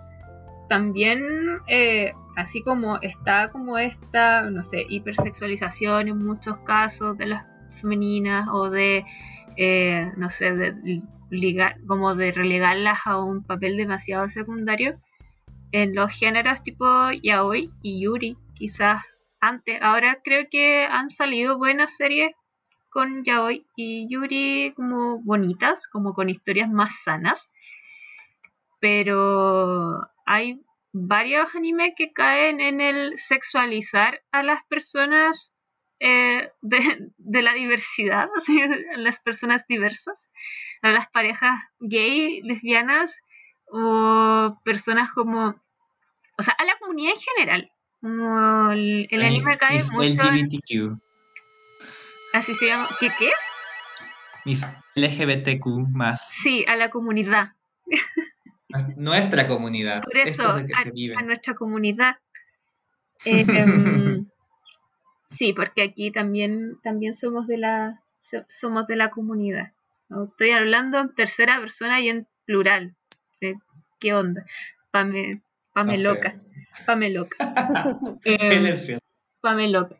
también 0.69 1.21
eh, 1.67 2.13
así 2.35 2.61
como 2.61 2.97
está 3.01 3.49
como 3.51 3.77
esta, 3.77 4.49
no 4.49 4.63
sé, 4.63 4.85
hipersexualización 4.89 6.07
en 6.09 6.25
muchos 6.25 6.57
casos 6.59 7.17
de 7.17 7.27
las 7.27 7.45
femeninas 7.81 8.47
o 8.51 8.69
de, 8.69 9.05
eh, 9.57 10.11
no 10.17 10.29
sé, 10.29 10.51
de 10.51 11.01
como 11.87 12.15
de 12.15 12.31
relegarlas 12.31 12.99
a 13.05 13.17
un 13.23 13.43
papel 13.43 13.77
demasiado 13.77 14.29
secundario, 14.29 14.99
en 15.71 15.93
los 15.93 16.11
géneros 16.11 16.63
tipo 16.63 16.85
yaoi 17.11 17.69
y 17.81 18.03
yuri, 18.03 18.37
quizás 18.55 19.03
antes, 19.39 19.79
ahora 19.81 20.19
creo 20.23 20.47
que 20.49 20.85
han 20.85 21.09
salido 21.09 21.57
buenas 21.57 21.95
series 21.95 22.33
con 22.89 23.23
yaoi 23.23 23.65
y 23.75 24.07
yuri 24.09 24.73
como 24.75 25.21
bonitas, 25.21 25.87
como 25.87 26.13
con 26.13 26.29
historias 26.29 26.69
más 26.69 27.03
sanas. 27.03 27.51
Pero 28.79 30.07
hay 30.25 30.61
varios 30.93 31.53
animes 31.55 31.93
que 31.95 32.11
caen 32.13 32.59
en 32.59 32.81
el 32.81 33.17
sexualizar 33.17 34.21
a 34.31 34.43
las 34.43 34.63
personas 34.63 35.53
eh, 35.99 36.51
de, 36.61 37.09
de 37.17 37.41
la 37.41 37.53
diversidad, 37.53 38.27
las 38.97 39.21
personas 39.21 39.65
diversas, 39.67 40.31
a 40.81 40.91
las 40.91 41.09
parejas 41.09 41.59
gay, 41.79 42.41
lesbianas 42.43 43.19
o 43.69 44.59
personas 44.63 45.09
como, 45.11 45.55
o 46.37 46.43
sea, 46.43 46.53
a 46.57 46.65
la 46.65 46.77
comunidad 46.79 47.13
en 47.13 47.19
general. 47.21 47.71
Como 47.99 48.71
el, 48.71 49.07
el 49.09 49.23
anime 49.23 49.57
cae 49.57 49.73
Mis 49.75 49.91
mucho, 49.91 50.27
en- 50.27 50.45
LGBTQ. 50.45 50.99
así 52.33 52.53
se 52.53 52.67
llama, 52.67 52.87
¿qué 52.99 53.09
qué? 53.17 53.31
Mis 54.45 54.65
LGBTQ 54.95 55.65
más. 55.91 56.29
Sí, 56.29 56.63
a 56.67 56.75
la 56.75 56.89
comunidad. 56.91 57.53
Nuestra 58.95 59.47
comunidad. 59.47 60.03
Por 60.03 60.17
eso, 60.17 60.29
Esto 60.29 60.49
es 60.57 60.61
lo 60.61 60.67
que 60.67 60.73
a, 60.73 60.83
se 60.83 60.91
vive. 60.91 61.15
a 61.17 61.21
nuestra 61.23 61.53
comunidad. 61.55 62.15
Eh, 63.25 63.43
sí, 65.29 65.53
porque 65.53 65.81
aquí 65.83 66.11
también, 66.11 66.79
también 66.83 67.13
somos 67.15 67.47
de 67.47 67.57
la 67.57 68.01
so- 68.19 68.45
somos 68.49 68.87
de 68.87 68.95
la 68.95 69.09
comunidad. 69.09 69.71
¿no? 70.09 70.25
Estoy 70.25 70.51
hablando 70.51 70.99
en 70.99 71.13
tercera 71.15 71.59
persona 71.59 71.99
y 72.01 72.09
en 72.09 72.27
plural. 72.45 72.95
Eh, 73.41 73.55
¿Qué 73.99 74.13
onda? 74.13 74.45
Pame, 74.91 75.41
pame 75.73 75.97
loca. 75.97 76.35
Pame 76.85 77.09
loca. 77.09 77.35
Qué 78.23 78.35
Em. 78.39 78.99
Pame 79.41 79.69
loca. 79.69 79.95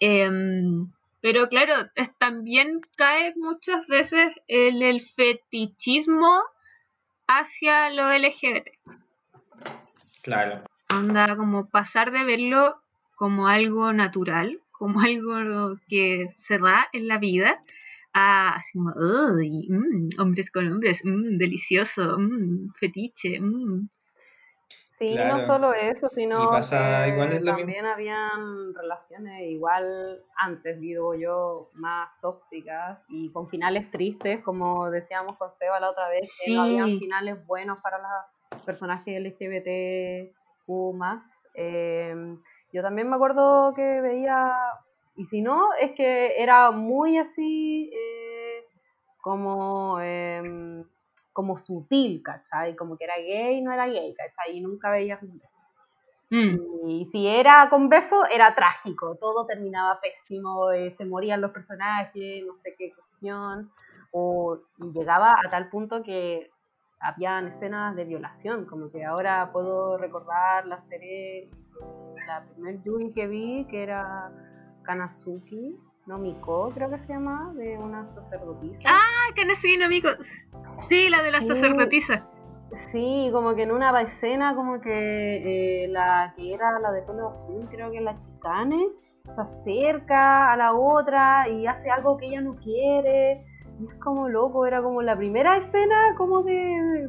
Em, 0.00 0.90
pero 1.20 1.48
claro, 1.48 1.90
es- 1.94 2.14
también 2.18 2.80
cae 2.96 3.34
muchas 3.36 3.86
veces 3.86 4.32
en 4.48 4.82
el 4.82 5.00
fetichismo 5.02 6.40
hacia 7.26 7.90
lo 7.90 8.10
LGBT. 8.12 8.70
Claro. 10.22 10.62
Onda, 10.92 11.36
como 11.36 11.68
pasar 11.68 12.12
de 12.12 12.24
verlo 12.24 12.80
como 13.16 13.48
algo 13.48 13.92
natural, 13.92 14.60
como 14.70 15.00
algo 15.10 15.76
que 15.88 16.32
se 16.36 16.58
da 16.58 16.86
en 16.92 17.08
la 17.08 17.18
vida, 17.18 17.62
a 18.12 18.50
así 18.56 18.72
como, 18.78 18.92
"Uy, 18.94 19.68
mm, 19.68 20.20
hombres 20.20 20.50
con 20.50 20.70
hombres, 20.72 21.02
mm, 21.04 21.36
delicioso, 21.38 22.18
mm, 22.18 22.72
fetiche, 22.78 23.40
mm". 23.40 23.88
Sí, 24.98 25.10
Claro. 25.10 25.36
no 25.36 25.46
solo 25.46 25.74
eso, 25.74 26.08
sino 26.08 26.42
Y 26.42 26.46
pasa 26.46 27.04
que 27.04 27.10
igual 27.12 27.32
es 27.32 27.44
lo 27.44 27.52
mismo. 27.52 27.58
también 27.58 27.84
habían 27.84 28.74
relaciones 28.74 29.42
igual 29.42 30.22
antes, 30.36 30.80
digo 30.80 31.14
yo, 31.14 31.68
más 31.74 32.08
tóxicas 32.22 32.98
y 33.10 33.30
con 33.30 33.46
finales 33.50 33.90
tristes, 33.90 34.42
como 34.42 34.90
decíamos 34.90 35.36
con 35.36 35.52
Seba 35.52 35.80
la 35.80 35.90
otra 35.90 36.08
vez, 36.08 36.42
que 36.46 36.54
no 36.54 36.62
habían 36.62 36.98
finales 36.98 37.46
buenos 37.46 37.78
para 37.82 37.98
los 37.98 38.62
personajes 38.62 39.14
LGBTQ 39.20 40.94
más. 40.94 41.46
Eh, 41.52 42.14
yo 42.72 42.82
también 42.82 43.08
me 43.08 43.16
acuerdo 43.16 43.72
que 43.74 44.00
veía, 44.00 44.52
y 45.16 45.26
si 45.26 45.40
no, 45.42 45.72
es 45.80 45.92
que 45.92 46.40
era 46.42 46.70
muy 46.70 47.18
así 47.18 47.90
eh, 47.94 48.64
como... 49.22 50.00
em, 50.00 50.84
como 51.32 51.58
sutil, 51.58 52.22
¿cachai? 52.22 52.74
Como 52.76 52.96
que 52.96 53.04
era 53.04 53.16
gay, 53.18 53.60
no 53.60 53.70
era 53.70 53.86
gay, 53.88 54.14
¿cachai? 54.14 54.56
Y 54.56 54.60
nunca 54.62 54.90
veías 54.90 55.22
un 55.22 55.38
beso. 55.38 55.60
Mm, 56.30 56.88
Y 56.88 57.04
si 57.06 57.26
era 57.28 57.68
con 57.70 57.88
beso, 57.88 58.24
era 58.26 58.54
trágico, 58.54 59.16
todo 59.16 59.46
terminaba 59.46 60.00
pésimo, 60.00 60.70
eh, 60.72 60.90
se 60.92 61.04
morían 61.04 61.40
los 61.40 61.52
personajes, 61.52 62.44
no 62.46 62.56
sé 62.62 62.74
qué 62.78 62.92
cuestión, 62.94 63.70
o 64.12 64.58
y 64.78 64.92
llegaba 64.92 65.32
a 65.44 65.50
tal 65.50 65.68
punto 65.68 66.02
que 66.02 66.50
habían 67.00 67.48
escenas 67.48 67.94
de 67.96 68.04
violación, 68.04 68.64
como 68.66 68.90
que 68.90 69.04
ahora 69.04 69.50
puedo 69.52 69.98
recordar 69.98 70.66
la 70.66 70.80
serie, 70.88 71.50
la 72.26 72.44
primer 72.44 72.82
Yuri 72.82 73.12
que 73.12 73.26
vi, 73.26 73.66
que 73.70 73.82
era 73.82 74.30
Kanazuki, 74.82 75.76
no 76.06 76.18
Miko, 76.18 76.70
creo 76.74 76.88
que 76.90 76.98
se 76.98 77.12
llama, 77.12 77.52
de 77.54 77.76
una 77.78 78.08
sacerdotisa. 78.10 78.88
Ah, 78.88 79.32
que 79.34 79.44
no 79.44 79.54
amigos. 79.84 80.16
Sí, 80.88 81.08
la 81.08 81.22
de 81.22 81.32
la 81.32 81.40
Sí. 81.40 81.48
sacerdotisa. 81.48 82.26
Sí, 82.90 83.28
como 83.32 83.54
que 83.54 83.62
en 83.62 83.72
una 83.72 84.00
escena, 84.02 84.54
como 84.54 84.80
que 84.80 85.84
eh, 85.84 85.88
la 85.88 86.32
que 86.36 86.52
era 86.54 86.78
la 86.78 86.92
de 86.92 87.02
pelo 87.02 87.28
azul, 87.28 87.66
creo 87.70 87.90
que 87.90 88.00
la 88.00 88.18
chicane, 88.18 88.88
se 89.34 89.40
acerca 89.40 90.52
a 90.52 90.56
la 90.56 90.72
otra 90.74 91.48
y 91.48 91.66
hace 91.66 91.90
algo 91.90 92.16
que 92.16 92.26
ella 92.26 92.40
no 92.40 92.56
quiere. 92.56 93.44
Y 93.80 93.86
es 93.86 93.94
como 93.96 94.28
loco, 94.28 94.66
era 94.66 94.82
como 94.82 95.02
la 95.02 95.16
primera 95.16 95.56
escena 95.56 96.14
como 96.16 96.42
de 96.42 97.08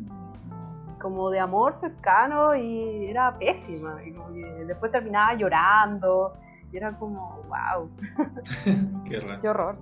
como 1.00 1.30
de 1.30 1.40
amor 1.40 1.78
cercano 1.80 2.56
y 2.56 3.06
era 3.08 3.38
pésima. 3.38 4.02
Y 4.06 4.12
como 4.14 4.34
que 4.34 4.66
después 4.66 4.92
terminaba 4.92 5.36
llorando. 5.36 6.34
Y 6.72 6.78
era 6.78 6.92
como, 6.98 7.44
wow, 7.48 7.90
Qué 9.10 9.20
raro. 9.20 9.42
qué 9.42 9.50
horror. 9.50 9.78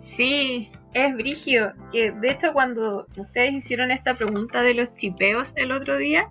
Sí, 0.00 0.70
es 0.92 1.14
brígido. 1.14 1.72
Que 1.92 2.12
de 2.12 2.30
hecho 2.30 2.52
cuando 2.52 3.06
ustedes 3.16 3.52
hicieron 3.54 3.90
esta 3.90 4.14
pregunta 4.14 4.62
de 4.62 4.74
los 4.74 4.94
chipeos 4.94 5.52
el 5.56 5.72
otro 5.72 5.96
día, 5.96 6.30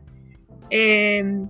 eh, 0.69 1.45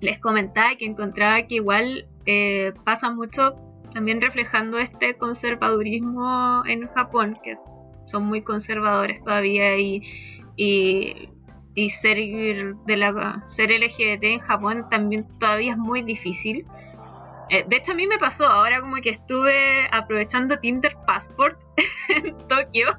les 0.00 0.18
comentaba 0.18 0.76
que 0.76 0.84
encontraba 0.84 1.42
que 1.42 1.56
igual 1.56 2.06
eh, 2.26 2.72
pasa 2.84 3.10
mucho 3.10 3.54
también 3.92 4.20
reflejando 4.20 4.78
este 4.78 5.16
conservadurismo 5.16 6.62
en 6.66 6.86
Japón, 6.88 7.34
que 7.42 7.56
son 8.06 8.24
muy 8.24 8.42
conservadores 8.42 9.22
todavía 9.22 9.78
y, 9.78 10.02
y, 10.56 11.30
y 11.76 11.90
ser, 11.90 12.16
de 12.16 12.96
la, 12.96 13.42
ser 13.44 13.70
LGBT 13.70 14.24
en 14.24 14.38
Japón 14.40 14.86
también 14.90 15.26
todavía 15.38 15.72
es 15.72 15.78
muy 15.78 16.02
difícil. 16.02 16.66
Eh, 17.50 17.64
de 17.68 17.76
hecho, 17.76 17.92
a 17.92 17.94
mí 17.94 18.06
me 18.06 18.18
pasó, 18.18 18.46
ahora 18.48 18.80
como 18.80 18.96
que 18.96 19.10
estuve 19.10 19.86
aprovechando 19.92 20.58
Tinder 20.58 20.96
Passport 21.06 21.60
en 22.08 22.36
Tokio 22.48 22.98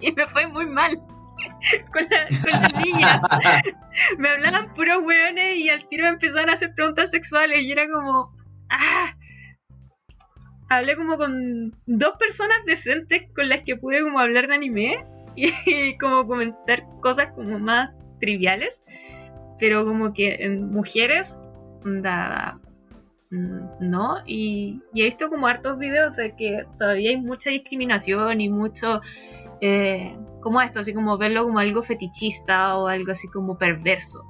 y 0.00 0.12
me 0.12 0.24
fue 0.26 0.46
muy 0.46 0.66
mal 0.66 0.96
con, 1.92 2.02
la- 2.10 2.28
con 2.28 2.60
las 2.62 2.78
niñas. 2.78 3.20
Me 4.18 4.28
hablaban 4.28 4.72
puros 4.74 5.02
hueones 5.02 5.56
y 5.56 5.70
al 5.70 5.88
tiro 5.88 6.04
me 6.04 6.10
empezaron 6.10 6.50
a 6.50 6.52
hacer 6.52 6.72
preguntas 6.76 7.10
sexuales 7.10 7.62
y 7.62 7.72
era 7.72 7.88
como... 7.90 8.32
¡Ah! 8.70 9.12
Hablé 10.68 10.96
como 10.96 11.16
con 11.16 11.72
dos 11.86 12.14
personas 12.18 12.58
decentes 12.66 13.22
con 13.34 13.48
las 13.48 13.62
que 13.62 13.74
pude 13.76 14.02
como 14.02 14.20
hablar 14.20 14.46
de 14.46 14.54
anime 14.54 15.04
y 15.34 15.96
como 15.98 16.26
comentar 16.26 16.84
cosas 17.00 17.32
como 17.34 17.58
más 17.58 17.90
triviales, 18.18 18.82
pero 19.58 19.84
como 19.84 20.12
que 20.12 20.36
en 20.44 20.70
mujeres, 20.70 21.38
Mm, 23.30 23.60
no 23.80 24.16
y, 24.24 24.80
y 24.94 25.02
he 25.02 25.04
visto 25.04 25.28
como 25.28 25.46
hartos 25.48 25.78
videos 25.78 26.16
de 26.16 26.34
que 26.34 26.64
todavía 26.78 27.10
hay 27.10 27.18
mucha 27.18 27.50
discriminación 27.50 28.40
y 28.40 28.48
mucho 28.48 29.02
eh, 29.60 30.16
como 30.40 30.62
esto 30.62 30.80
así 30.80 30.94
como 30.94 31.18
verlo 31.18 31.44
como 31.44 31.58
algo 31.58 31.82
fetichista 31.82 32.78
o 32.78 32.86
algo 32.86 33.12
así 33.12 33.28
como 33.28 33.58
perverso 33.58 34.24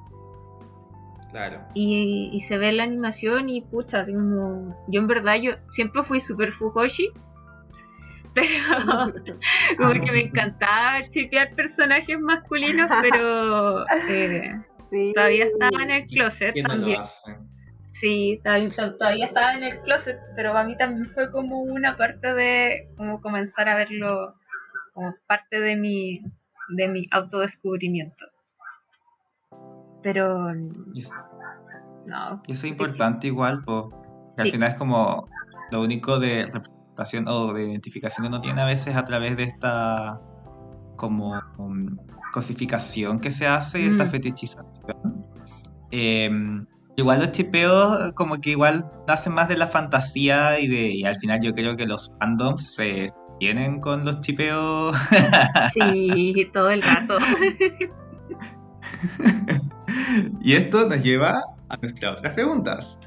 Claro. 1.30 1.60
y, 1.74 2.30
y 2.32 2.40
se 2.40 2.58
ve 2.58 2.72
la 2.72 2.82
animación 2.82 3.48
y 3.50 3.60
pucha 3.60 4.00
así 4.00 4.12
como 4.12 4.74
yo 4.88 5.00
en 5.00 5.06
verdad 5.06 5.36
yo 5.40 5.52
siempre 5.70 6.02
fui 6.02 6.20
super 6.20 6.50
fujoshi 6.50 7.10
pero 8.40 9.38
como 9.76 9.92
que 10.04 10.12
me 10.12 10.20
encantaba 10.22 11.00
chipear 11.08 11.54
personajes 11.54 12.18
masculinos 12.20 12.90
pero 13.02 13.84
eh, 14.08 14.52
Sí. 14.90 15.12
todavía 15.14 15.44
estaba 15.44 15.82
en 15.82 15.90
el 15.90 16.06
¿Quién- 16.06 16.20
closet 16.22 16.52
quién 16.54 16.64
no 16.66 16.74
también 16.74 16.96
lo 16.96 17.00
hace? 17.04 17.36
Sí, 17.92 18.40
todavía, 18.44 18.70
todavía 18.96 19.26
estaba 19.26 19.52
en 19.54 19.64
el 19.64 19.80
closet, 19.80 20.18
pero 20.36 20.52
para 20.52 20.66
mí 20.66 20.76
también 20.78 21.06
fue 21.06 21.30
como 21.32 21.60
una 21.60 21.96
parte 21.96 22.32
de 22.32 22.88
como 22.96 23.20
comenzar 23.20 23.68
a 23.68 23.76
verlo 23.76 24.34
como 24.94 25.14
parte 25.26 25.60
de 25.60 25.76
mi 25.76 26.22
de 26.68 26.88
mi 26.88 27.08
autodescubrimiento. 27.10 28.26
Pero 30.02 30.50
eso, 30.94 31.14
no. 32.06 32.42
eso 32.46 32.66
es 32.66 32.70
importante 32.70 33.26
igual, 33.26 33.62
po, 33.64 33.90
que 34.36 34.42
al 34.42 34.46
Sí. 34.46 34.52
final 34.52 34.70
es 34.70 34.76
como 34.76 35.28
lo 35.72 35.82
único 35.82 36.18
de 36.18 36.44
representación 36.98 37.28
o 37.28 37.52
de 37.52 37.64
identificación 37.64 38.24
que 38.24 38.28
uno 38.28 38.40
tiene 38.40 38.60
a 38.60 38.64
veces 38.66 38.96
a 38.96 39.04
través 39.04 39.36
de 39.36 39.44
esta 39.44 40.20
como 40.96 41.40
um, 41.58 41.96
cosificación 42.32 43.20
que 43.20 43.30
se 43.30 43.46
hace, 43.46 43.86
esta 43.86 44.04
Mm. 44.04 44.08
fetichización. 44.10 45.26
Em, 45.92 46.66
igual 46.96 47.20
los 47.20 47.30
chipeos 47.32 48.12
como 48.14 48.40
que 48.40 48.50
igual 48.50 48.84
nacen 49.06 49.32
más 49.32 49.48
de 49.48 49.56
la 49.56 49.68
fantasía 49.68 50.58
y 50.60 50.66
de 50.68 50.88
y 50.92 51.04
al 51.04 51.16
final 51.16 51.40
yo 51.42 51.52
creo 51.54 51.76
que 51.76 51.86
los 51.86 52.10
fandoms 52.18 52.74
se 52.74 53.08
tienen 53.38 53.80
con 53.80 54.04
los 54.04 54.20
chipeos 54.20 54.96
Sí, 55.72 56.50
todo 56.52 56.70
el 56.70 56.82
rato. 56.82 57.16
y 60.40 60.52
esto 60.54 60.88
nos 60.88 61.02
lleva 61.02 61.40
a 61.68 61.76
nuestras 61.76 62.18
otras 62.18 62.34
preguntas. 62.34 62.98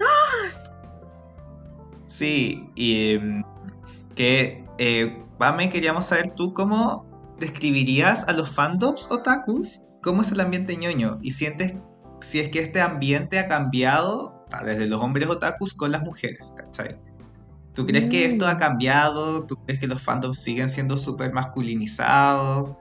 Sí, 2.08 2.70
y 2.76 3.14
em, 3.16 3.44
que, 4.22 4.64
eh, 4.78 5.26
Pame, 5.40 5.70
queríamos 5.70 6.06
saber 6.06 6.36
tú 6.36 6.54
cómo 6.54 7.08
describirías 7.40 8.28
a 8.28 8.34
los 8.34 8.54
fandoms 8.54 9.10
otakus, 9.10 9.88
cómo 10.04 10.22
es 10.22 10.32
el 10.32 10.42
ambiente 10.42 10.78
ñoño, 10.78 11.18
y 11.22 11.32
sientes 11.32 11.74
si 12.20 12.40
es 12.40 12.50
que 12.50 12.60
este 12.60 12.82
ambiente 12.82 13.40
ha 13.40 13.48
cambiado 13.48 14.46
sea, 14.52 14.62
desde 14.64 14.86
los 14.86 15.02
hombres 15.02 15.28
otakus 15.28 15.74
con 15.74 15.92
las 15.92 16.04
mujeres, 16.04 16.54
¿cachai? 16.56 17.00
¿Tú 17.74 17.86
crees 17.88 18.12
que 18.12 18.26
esto 18.26 18.48
ha 18.48 18.56
Mm. 18.56 18.60
cambiado? 18.60 19.48
¿Tú 19.48 19.56
crees 19.66 19.80
que 19.80 19.88
los 19.88 20.02
fandoms 20.04 20.40
siguen 20.40 20.70
siendo 20.70 20.98
súper 20.98 21.34
masculinizados? 21.34 22.80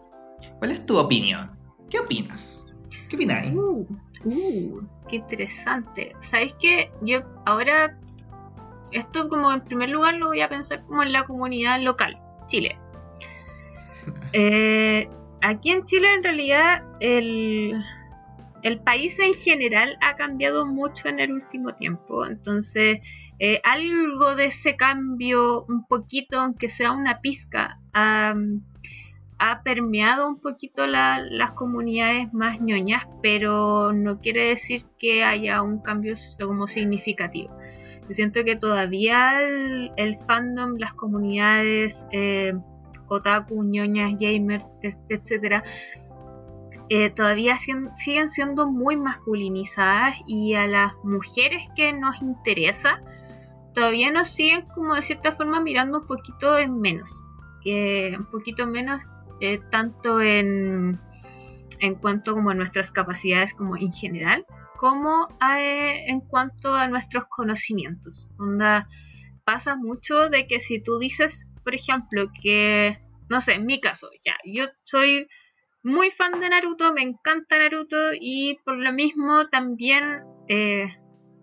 ¿Cuál 0.59 0.73
es 0.73 0.85
tu 0.85 0.99
opinión? 0.99 1.53
¿Qué 1.89 2.01
opinas? 2.01 2.67
¿Qué 3.09 3.17
opináis? 3.17 3.55
Uh, 3.55 3.87
uh, 4.25 4.83
qué 5.09 5.17
interesante. 5.17 6.15
¿Sabéis 6.21 6.55
que 6.61 6.91
yo 7.03 7.21
ahora, 7.47 7.99
esto 8.93 9.29
como 9.29 9.53
en 9.53 9.61
primer 9.63 9.89
lugar 9.89 10.15
lo 10.15 10.27
voy 10.29 10.41
a 10.41 10.49
pensar 10.49 10.83
como 10.87 11.03
en 11.03 11.13
la 11.13 11.25
comunidad 11.25 11.81
local, 11.83 12.19
Chile. 12.47 12.79
Eh, 14.33 15.09
aquí 15.43 15.71
en 15.71 15.85
Chile 15.85 16.09
en 16.15 16.23
realidad 16.23 16.83
el, 17.01 17.75
el 18.63 18.81
país 18.81 19.19
en 19.19 19.35
general 19.35 19.97
ha 20.01 20.17
cambiado 20.17 20.67
mucho 20.67 21.09
en 21.09 21.21
el 21.21 21.33
último 21.33 21.75
tiempo, 21.75 22.25
entonces 22.27 23.01
eh, 23.39 23.61
algo 23.65 24.37
de 24.37 24.47
ese 24.47 24.77
cambio, 24.77 25.65
un 25.65 25.87
poquito, 25.87 26.39
aunque 26.41 26.69
sea 26.69 26.93
una 26.93 27.21
pizca, 27.21 27.79
ha, 27.93 28.35
ha 29.39 29.63
permeado 29.63 30.29
un 30.29 30.39
poquito 30.41 30.87
la- 30.87 31.21
las 31.21 31.53
comunidades 31.53 32.33
más 32.33 32.61
ñoñas, 32.61 33.07
pero 33.23 33.93
no 33.93 34.21
quiere 34.21 34.45
decir 34.45 34.85
que 34.99 35.25
haya 35.25 35.63
un 35.63 35.81
cambio 35.83 36.15
como 36.39 36.67
significativo. 36.69 37.57
Yo 38.11 38.15
siento 38.15 38.43
que 38.43 38.57
todavía 38.57 39.41
el, 39.97 40.19
fandom, 40.27 40.79
las 40.79 40.95
comunidades 40.95 42.05
eh, 42.11 42.53
otaku, 43.07 43.63
ñoñas, 43.63 44.19
gamers, 44.19 44.65
etcétera, 45.09 45.63
eh, 46.89 47.11
todavía 47.11 47.57
siguen 47.57 48.29
siendo 48.29 48.67
muy 48.67 48.97
masculinizadas 48.97 50.17
y 50.27 50.55
a 50.55 50.67
las 50.67 50.93
mujeres 51.05 51.63
que 51.77 51.93
nos 51.93 52.21
interesa 52.21 53.01
todavía 53.75 54.11
nos 54.11 54.29
siguen 54.29 54.63
como 54.75 54.97
de 54.97 55.03
cierta 55.03 55.31
forma 55.31 55.61
mirando 55.61 56.01
un 56.01 56.07
poquito 56.09 56.59
en 56.59 56.81
menos. 56.81 57.23
Un 57.65 58.27
poquito 58.33 58.67
menos 58.67 59.05
eh, 59.41 59.61
tanto 59.71 60.21
en, 60.21 60.99
en 61.79 61.95
cuanto 61.95 62.35
como 62.35 62.51
a 62.51 62.55
nuestras 62.55 62.91
capacidades 62.91 63.55
como 63.55 63.77
en 63.77 63.93
general, 63.93 64.45
como 64.81 65.29
eh, 65.59 66.07
en 66.07 66.21
cuanto 66.23 66.75
a 66.75 66.89
nuestros 66.89 67.25
conocimientos. 67.29 68.31
Onda, 68.39 68.89
pasa 69.45 69.77
mucho 69.77 70.31
de 70.31 70.47
que 70.47 70.59
si 70.59 70.83
tú 70.83 70.99
dices, 70.99 71.47
por 71.63 71.75
ejemplo, 71.75 72.31
que, 72.43 72.99
no 73.29 73.43
sé, 73.43 73.57
en 73.57 73.67
mi 73.67 73.79
caso, 73.79 74.09
ya, 74.25 74.39
yo 74.47 74.69
soy 74.85 75.29
muy 75.83 76.11
fan 76.11 76.41
de 76.41 76.49
Naruto, 76.49 76.95
me 76.95 77.03
encanta 77.03 77.59
Naruto 77.59 78.15
y 78.19 78.57
por 78.65 78.79
lo 78.79 78.91
mismo 78.95 79.49
también 79.51 80.23
eh, 80.49 80.97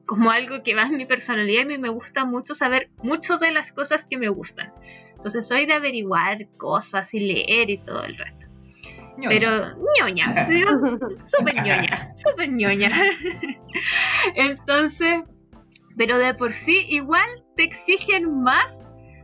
como 0.07 0.31
algo 0.31 0.63
que 0.63 0.73
va 0.73 0.87
en 0.87 0.97
mi 0.97 1.05
personalidad 1.05 1.69
y 1.69 1.77
me 1.77 1.89
gusta 1.89 2.25
mucho 2.25 2.55
saber 2.55 2.89
mucho 3.03 3.37
de 3.37 3.51
las 3.51 3.71
cosas 3.71 4.07
que 4.09 4.17
me 4.17 4.29
gustan. 4.29 4.73
Entonces 5.11 5.47
soy 5.47 5.67
de 5.67 5.73
averiguar 5.73 6.47
cosas 6.57 7.13
y 7.13 7.19
leer 7.19 7.69
y 7.69 7.77
todo 7.85 8.03
el 8.03 8.17
resto. 8.17 8.46
Ñoña. 9.17 9.29
Pero 9.29 9.75
ñoña, 9.99 10.25
súper 11.37 11.55
ñoña, 11.55 12.11
súper 12.13 12.49
ñoña. 12.51 12.91
Entonces, 14.35 15.23
pero 15.97 16.17
de 16.19 16.33
por 16.35 16.53
sí 16.53 16.85
igual 16.89 17.27
te 17.55 17.63
exigen 17.63 18.43
más 18.43 18.83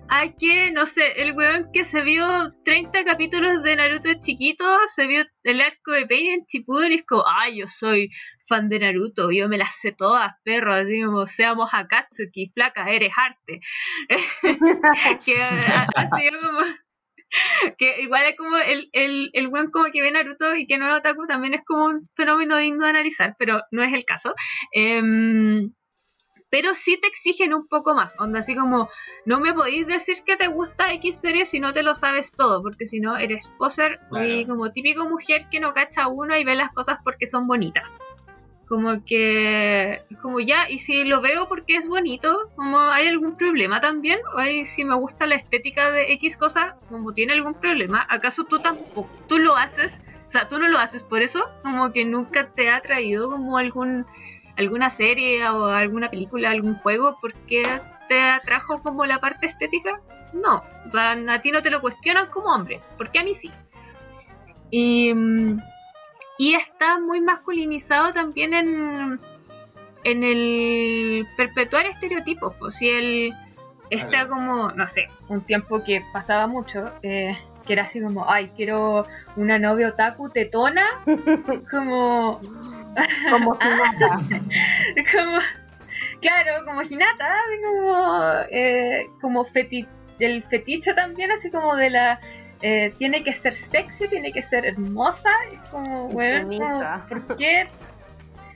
a 0.10 0.32
que, 0.38 0.72
no 0.72 0.86
sé, 0.86 1.22
el 1.22 1.34
weón 1.34 1.70
que 1.72 1.84
se 1.86 2.02
vio 2.02 2.26
30 2.66 3.04
capítulos 3.04 3.64
de 3.64 3.76
Naruto 3.76 4.10
de 4.10 4.20
chiquito, 4.20 4.66
se 4.88 5.08
vio 5.08 5.26
el 5.44 5.62
arco 5.62 5.92
de 5.92 6.06
Pain 6.06 6.28
en 6.28 6.46
Shippuden 6.48 6.92
y 6.92 6.96
es 6.96 7.06
como, 7.08 7.24
ay, 7.28 7.60
yo 7.60 7.68
soy 7.68 8.10
fan 8.48 8.70
de 8.70 8.80
Naruto, 8.80 9.32
yo 9.32 9.48
me 9.48 9.58
las 9.58 9.76
sé 9.80 9.92
todas, 9.92 10.34
perro, 10.44 10.74
así 10.74 11.02
como 11.04 11.26
seamos 11.26 11.70
Akatsuki, 11.72 12.52
flaca, 12.54 12.90
eres 12.90 13.14
arte. 13.18 13.62
que 15.26 15.42
ha, 15.42 15.88
ha 15.96 16.18
sido 16.18 16.40
como 16.40 16.60
que 17.78 18.02
igual 18.02 18.24
es 18.24 18.38
como 18.38 18.58
el, 18.58 18.90
el, 18.94 19.30
el 19.34 19.48
buen 19.48 19.72
como 19.72 19.92
que 19.92 20.02
ve 20.02 20.12
Naruto 20.12 20.56
y 20.56 20.68
que 20.68 20.78
no 20.78 20.90
es 20.90 21.00
otaku 21.00 21.28
también 21.28 21.54
es 21.54 21.66
como 21.66 21.86
un 21.86 22.10
fenómeno 22.16 22.58
digno 22.58 22.86
de 22.86 22.92
analizar, 22.92 23.36
pero 23.38 23.62
no 23.72 23.84
es 23.84 23.94
el 23.94 24.06
caso. 24.06 24.34
Em, 24.72 25.74
pero 26.50 26.76
sí 26.76 27.00
te 27.02 27.08
exigen 27.08 27.52
un 27.52 27.68
poco 27.68 27.96
más, 27.96 28.14
onda 28.20 28.42
así 28.42 28.54
como 28.54 28.88
no 29.26 29.40
me 29.40 29.54
podéis 29.54 29.88
decir 29.88 30.22
que 30.24 30.38
te 30.38 30.48
gusta 30.48 30.94
X 30.94 31.20
serie 31.20 31.48
si 31.48 31.60
no 31.60 31.74
te 31.74 31.82
lo 31.82 31.96
sabes 31.96 32.32
todo, 32.32 32.62
porque 32.62 32.86
si 32.86 33.00
no 33.00 33.18
eres 33.18 33.52
poser 33.58 34.00
y 34.24 34.46
como 34.46 34.72
típico 34.72 35.10
mujer 35.10 35.48
que 35.50 35.60
no 35.60 35.74
cacha 35.74 36.08
uno 36.08 36.38
y 36.38 36.44
ve 36.44 36.54
las 36.54 36.72
cosas 36.72 37.00
porque 37.04 37.26
son 37.26 37.48
bonitas. 37.48 38.00
Como 38.68 39.04
que, 39.06 40.02
como 40.22 40.40
ya, 40.40 40.70
y 40.70 40.80
si 40.80 41.04
lo 41.04 41.22
veo 41.22 41.48
porque 41.48 41.76
es 41.76 41.88
bonito, 41.88 42.50
como 42.56 42.80
hay 42.80 43.08
algún 43.08 43.36
problema 43.36 43.82
también, 43.82 44.20
o 44.36 44.40
hay- 44.40 44.66
si 44.66 44.86
me 44.86 44.96
gusta 44.96 45.28
la 45.28 45.36
estética 45.36 45.92
de 45.92 46.14
X 46.14 46.38
cosa, 46.38 46.78
como 46.90 47.14
tiene 47.14 47.34
algún 47.34 47.54
problema, 47.56 48.06
¿acaso 48.10 48.46
tú 48.46 48.60
tampoco, 48.60 49.10
tú 49.28 49.38
lo 49.38 49.58
haces? 49.58 50.02
O 50.30 50.32
sea, 50.32 50.48
tú 50.48 50.58
no 50.60 50.68
lo 50.70 50.80
haces 50.80 51.04
por 51.04 51.22
eso, 51.22 51.46
como 51.62 51.92
que 51.92 52.06
nunca 52.06 52.48
te 52.56 52.70
ha 52.72 52.82
traído 52.82 53.30
como 53.30 53.58
algún, 53.58 54.06
alguna 54.58 54.90
serie 54.90 55.48
o 55.50 55.66
alguna 55.66 56.10
película, 56.10 56.50
algún 56.50 56.76
juego, 56.76 57.18
porque 57.22 57.82
te 58.08 58.20
atrajo 58.22 58.82
como 58.82 59.06
la 59.06 59.20
parte 59.20 59.46
estética? 59.48 60.00
No, 60.34 60.64
plan, 60.92 61.30
a 61.30 61.42
ti 61.42 61.52
no 61.52 61.62
te 61.62 61.70
lo 61.70 61.82
cuestionan 61.82 62.28
como 62.32 62.48
hombre, 62.48 62.80
porque 62.98 63.20
a 63.20 63.24
mí 63.24 63.34
sí. 63.36 63.52
Y, 64.72 65.14
mm, 65.14 65.60
y 66.38 66.56
está 66.56 67.00
muy 67.00 67.22
masculinizado 67.22 68.14
también 68.14 68.54
en, 68.54 69.20
en 70.04 70.24
el 70.24 71.28
perpetuar 71.38 71.86
estereotipos. 71.86 72.54
Pues 72.60 72.76
si 72.76 72.90
él 72.90 73.34
está 73.90 74.28
como, 74.28 74.72
no 74.72 74.88
sé, 74.88 75.08
un 75.28 75.42
tiempo 75.42 75.84
que 75.84 76.02
pasaba 76.12 76.48
mucho, 76.48 76.92
eh, 77.04 77.38
que 77.66 77.74
era 77.74 77.84
así 77.84 78.02
como, 78.02 78.30
ay, 78.30 78.52
quiero 78.56 79.06
una 79.36 79.60
novia 79.60 79.90
otaku 79.90 80.30
tetona, 80.30 80.86
como, 81.72 82.40
Como 83.30 83.56
si 83.62 83.68
nada. 83.68 84.22
como, 85.12 85.40
claro, 86.22 86.66
como 86.66 86.82
Hinata, 86.82 87.40
así 87.40 87.62
como, 87.64 88.32
eh, 88.50 89.08
como 89.22 89.46
feti 89.46 89.88
del 90.20 90.44
fetiche 90.44 90.94
también, 90.94 91.32
así 91.32 91.50
como 91.50 91.76
de 91.76 91.90
la, 91.90 92.20
eh, 92.66 92.94
tiene 92.98 93.24
que 93.24 93.34
ser 93.34 93.56
sexy, 93.56 94.08
tiene 94.08 94.32
que 94.32 94.42
ser 94.42 94.66
hermosa, 94.66 95.30
y 95.52 95.58
como, 95.70 96.06
weón, 96.08 96.44
sumisa. 96.44 97.06
¿por 97.10 97.36
qué? 97.36 97.68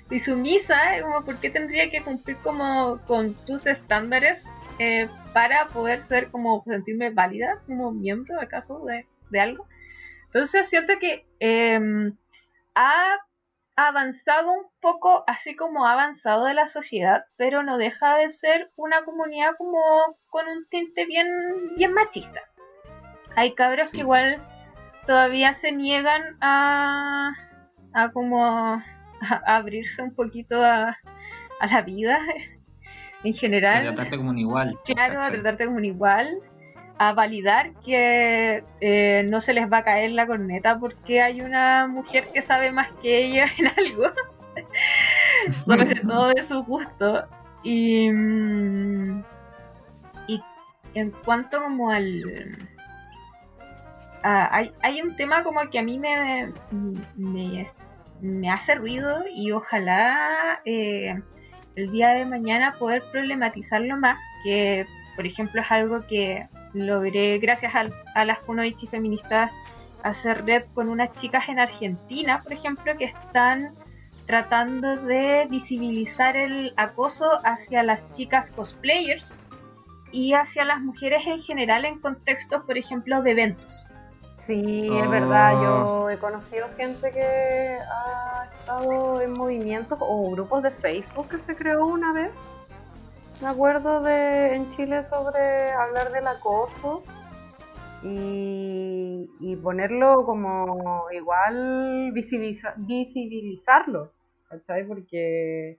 Y 0.09 0.19
sumisa, 0.19 0.95
eh, 0.95 1.01
como, 1.01 1.25
¿por 1.25 1.38
qué 1.39 1.49
tendría 1.49 1.89
que 1.89 2.01
cumplir 2.01 2.38
como 2.38 3.01
con 3.05 3.34
tus 3.45 3.67
estándares 3.67 4.47
eh, 4.79 5.09
para 5.34 5.67
poder 5.67 6.01
ser 6.01 6.31
como 6.31 6.63
sentirme 6.65 7.09
válidas 7.09 7.63
como 7.63 7.91
miembro 7.91 8.39
acaso 8.39 8.79
de, 8.85 9.05
de 9.29 9.39
algo? 9.41 9.67
Entonces 10.27 10.69
siento 10.69 10.93
que 11.01 11.25
em, 11.41 12.15
ha 12.75 13.17
avanzado 13.75 14.53
un 14.53 14.67
poco, 14.79 15.25
así 15.27 15.57
como 15.57 15.85
ha 15.85 15.91
avanzado 15.91 16.45
de 16.45 16.53
la 16.53 16.67
sociedad, 16.67 17.25
pero 17.35 17.61
no 17.61 17.77
deja 17.77 18.15
de 18.19 18.29
ser 18.29 18.71
una 18.77 19.03
comunidad 19.03 19.57
como 19.57 19.81
con 20.29 20.47
un 20.47 20.65
tinte 20.69 21.05
bien, 21.05 21.27
bien 21.75 21.91
machista. 21.91 22.39
Hay 23.38 23.53
cabros 23.53 23.91
Sí. 23.91 23.97
que 23.97 24.01
igual 24.01 24.41
todavía 25.05 25.53
se 25.53 25.72
niegan 25.72 26.22
a, 26.41 27.31
a 27.93 28.09
como 28.11 28.45
a, 28.45 28.84
a 29.22 29.55
abrirse 29.55 30.01
un 30.01 30.14
poquito 30.14 30.64
a, 30.65 30.97
a 31.61 31.68
la 31.68 31.81
vida 31.84 32.18
en 33.23 33.34
A 33.34 33.38
general. 33.38 33.84
tratarte 33.93 34.18
como 34.18 34.31
un 34.31 34.39
igual. 34.39 34.77
Claro, 34.85 35.14
a 35.19 35.23
¿cachai? 35.23 35.34
tratarte 35.34 35.65
como 35.65 35.77
un 35.77 35.85
igual, 35.85 36.39
a 36.97 37.14
validar 37.14 37.73
que 37.85 38.64
eh, 38.81 39.23
no 39.27 39.39
se 39.39 39.53
les 39.53 39.72
va 39.72 39.77
a 39.77 39.84
caer 39.84 40.11
la 40.11 40.26
corneta 40.27 40.80
porque 40.80 41.22
hay 41.22 41.41
una 41.41 41.88
mujer 41.88 42.27
que 42.34 42.41
sabe 42.41 42.72
más 42.72 42.89
que 43.01 43.19
ella 43.23 43.45
en 43.59 43.68
algo. 43.68 44.11
sobre 45.65 45.95
todo 46.01 46.30
de 46.30 46.41
su 46.43 46.64
gusto. 46.64 47.27
Y, 47.64 48.09
mm, 48.11 49.23
y 50.27 50.41
en 50.95 51.11
cuanto 51.11 51.61
como 51.61 51.91
al... 51.91 52.23
hay, 54.27 54.71
hay, 54.81 55.01
un 55.01 55.15
tema 55.15 55.43
como 55.43 55.69
que 55.69 55.79
a 55.79 55.83
mí 55.83 55.99
me, 55.99 56.51
me, 57.15 57.67
me 58.21 58.49
hace 58.49 58.75
ruido 58.75 59.25
y 59.33 59.51
ojalá 59.51 60.61
eh, 60.65 61.21
el 61.75 61.91
día 61.91 62.09
de 62.09 62.25
mañana 62.25 62.75
poder 62.77 63.03
problematizarlo 63.11 63.97
más, 63.97 64.19
que 64.43 64.85
por 65.15 65.25
ejemplo 65.25 65.61
es 65.61 65.71
algo 65.71 66.05
que 66.07 66.47
logré 66.73 67.39
gracias 67.39 67.73
a, 67.75 67.87
a 68.15 68.25
las 68.25 68.39
Kunoichi 68.39 68.87
feministas 68.87 69.51
hacer 70.03 70.45
red 70.45 70.63
con 70.73 70.89
unas 70.89 71.13
chicas 71.15 71.49
en 71.49 71.59
Argentina, 71.59 72.41
por 72.43 72.53
ejemplo, 72.53 72.95
que 72.97 73.05
están 73.05 73.75
tratando 74.25 74.95
de 74.97 75.47
visibilizar 75.49 76.35
el 76.35 76.73
acoso 76.77 77.39
hacia 77.43 77.83
las 77.83 78.11
chicas 78.13 78.51
cosplayers 78.51 79.37
y 80.11 80.33
hacia 80.33 80.65
las 80.65 80.81
mujeres 80.81 81.25
en 81.27 81.41
general 81.41 81.85
en 81.85 81.99
contextos, 81.99 82.63
por 82.63 82.77
ejemplo, 82.77 83.21
de 83.21 83.31
eventos. 83.31 83.86
Sí, 84.48 84.88
es 84.90 85.11
verdad, 85.11 85.61
yo 85.61 86.03
oh. 86.03 86.10
he 86.10 86.18
conocido 86.18 86.69
gente 86.78 87.11
que 87.11 87.22
ha 87.22 88.49
estado 88.57 89.19
en 89.19 89.34
movimientos 89.34 89.98
o 89.99 90.32
grupos 90.32 90.64
de 90.64 90.72
Facebook 90.72 91.28
que 91.28 91.38
se 91.38 91.53
creó 91.53 91.86
una 91.86 92.14
vez. 92.14 92.32
Me 93.41 93.49
acuerdo 93.49 94.02
de 94.02 94.56
en 94.56 94.69
Chile 94.69 95.03
sobre 95.03 95.69
hablar 95.69 96.14
del 96.14 96.28
acoso 96.28 97.03
y, 98.03 99.57
ponerlo 99.61 100.24
como 100.26 101.07
igual 101.11 102.14
visibilizarlo, 102.14 104.14
¿cachai? 104.48 104.88
Porque 104.88 105.78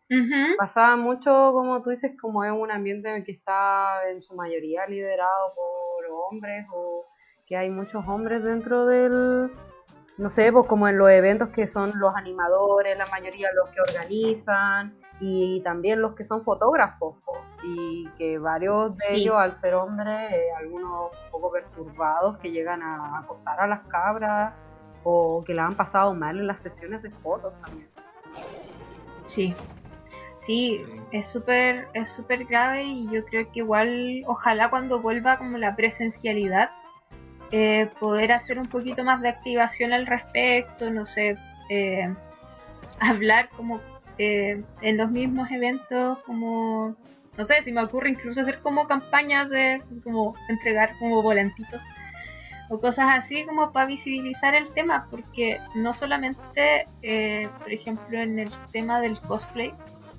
pasaba 0.59 0.95
mucho, 0.97 1.53
como 1.55 1.83
tú 1.83 1.89
dices, 1.89 2.13
como 2.21 2.45
es 2.45 2.53
un 2.53 2.71
ambiente 2.71 3.09
en 3.09 3.17
el 3.17 3.25
que 3.25 3.33
está 3.33 4.11
en 4.11 4.21
su 4.21 4.35
mayoría 4.35 4.87
liderado 4.87 5.55
por 5.55 6.05
hombres 6.31 6.67
o 6.71 7.07
que 7.49 7.57
hay 7.57 7.71
muchos 7.71 8.07
hombres 8.07 8.45
dentro 8.45 8.85
del, 8.85 9.51
no 10.19 10.31
sé, 10.31 10.53
pues 10.53 10.67
como 10.67 10.87
en 10.87 10.99
los 10.99 11.09
eventos 11.09 11.49
que 11.49 11.67
son 11.67 11.93
los 11.99 12.15
animadores, 12.15 12.97
la 12.99 13.07
mayoría 13.07 13.49
los 13.55 13.71
que 13.71 13.81
organizan 13.81 14.95
y 15.19 15.63
también 15.63 16.03
los 16.03 16.15
que 16.15 16.27
son 16.27 16.45
fotógrafos 16.45 17.17
y 17.65 18.07
que 18.19 18.39
varios 18.39 18.95
de 18.97 19.15
ellos 19.15 19.37
al 19.37 19.59
ser 19.61 19.75
hombres, 19.75 20.33
eh, 20.33 20.49
algunos 20.59 21.11
un 21.25 21.31
poco 21.31 21.51
perturbados 21.51 22.37
que 22.39 22.51
llegan 22.51 22.83
a 22.83 23.21
acosar 23.21 23.59
a 23.61 23.67
las 23.67 23.81
cabras 23.89 24.53
o 25.03 25.43
que 25.47 25.55
la 25.55 25.67
han 25.67 25.75
pasado 25.75 26.13
mal 26.13 26.39
en 26.39 26.47
las 26.47 26.61
sesiones 26.61 27.03
de 27.03 27.11
fotos 27.11 27.55
también. 27.63 27.89
Sí, 29.25 29.55
sí, 30.37 30.85
es 31.13 31.27
súper 31.27 31.89
es 31.95 32.11
súper 32.11 32.45
grave 32.45 32.85
y 32.85 33.11
yo 33.11 33.25
creo 33.25 33.51
que 33.51 33.61
igual 33.61 34.23
ojalá 34.27 34.69
cuando 34.69 35.01
vuelva 35.01 35.39
como 35.39 35.57
la 35.57 35.75
presencialidad 35.75 36.71
eh, 37.53 37.89
poder 37.99 38.33
hacer 38.33 38.59
un 38.59 38.67
poquito 38.67 39.05
más 39.05 39.21
de 39.23 39.29
activación 39.29 39.93
al 39.93 40.07
respecto, 40.07 40.91
no 40.91 41.07
sé, 41.07 41.37
eh, 41.71 42.13
hablar 43.01 43.49
como 43.51 43.81
eh, 44.19 44.63
en 44.83 44.97
los 44.97 45.11
mismos 45.11 45.51
eventos 45.51 46.19
como 46.27 46.97
no 47.39 47.45
sé, 47.45 47.63
si 47.63 47.73
me 47.73 47.83
ocurre 47.83 48.11
incluso 48.11 48.41
hacer 48.41 48.59
como 48.59 48.89
campañas 48.89 49.49
de 49.49 49.81
como 50.03 50.35
entregar 50.49 50.91
como 50.99 51.23
volantitos 51.23 51.83
o 52.69 52.81
cosas 52.81 53.07
así 53.11 53.45
como 53.45 53.73
para 53.73 53.87
visibilizar 53.87 54.55
el 54.55 54.71
tema, 54.73 55.07
porque 55.11 55.59
no 55.75 55.95
solamente, 55.95 56.87
eh, 57.03 57.49
por 57.59 57.73
ejemplo, 57.73 58.19
en 58.19 58.41
el 58.41 58.51
tema 58.73 59.01
del 59.01 59.19
cosplay, 59.21 59.73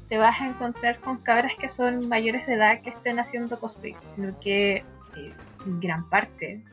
te 0.07 0.17
vas 0.17 0.41
a 0.41 0.47
encontrar 0.47 0.99
con 0.99 1.17
cabras 1.17 1.51
que 1.59 1.69
son 1.69 2.07
mayores 2.09 2.47
de 2.47 2.53
edad 2.53 2.81
que 2.81 2.89
estén 2.89 3.19
haciendo 3.19 3.59
cosplay, 3.59 3.95
sino 4.07 4.39
que 4.39 4.77
eh, 5.15 5.33
gran 5.65 6.09
parte, 6.09 6.63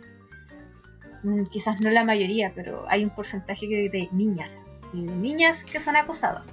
quizás 1.50 1.80
no 1.80 1.90
la 1.90 2.04
mayoría, 2.04 2.52
pero 2.54 2.84
hay 2.88 3.04
un 3.04 3.10
porcentaje 3.10 3.66
de 3.66 4.08
niñas, 4.12 4.64
y 4.92 5.04
de 5.04 5.16
niñas 5.16 5.64
que 5.64 5.80
son 5.80 5.96
acosadas. 5.96 6.46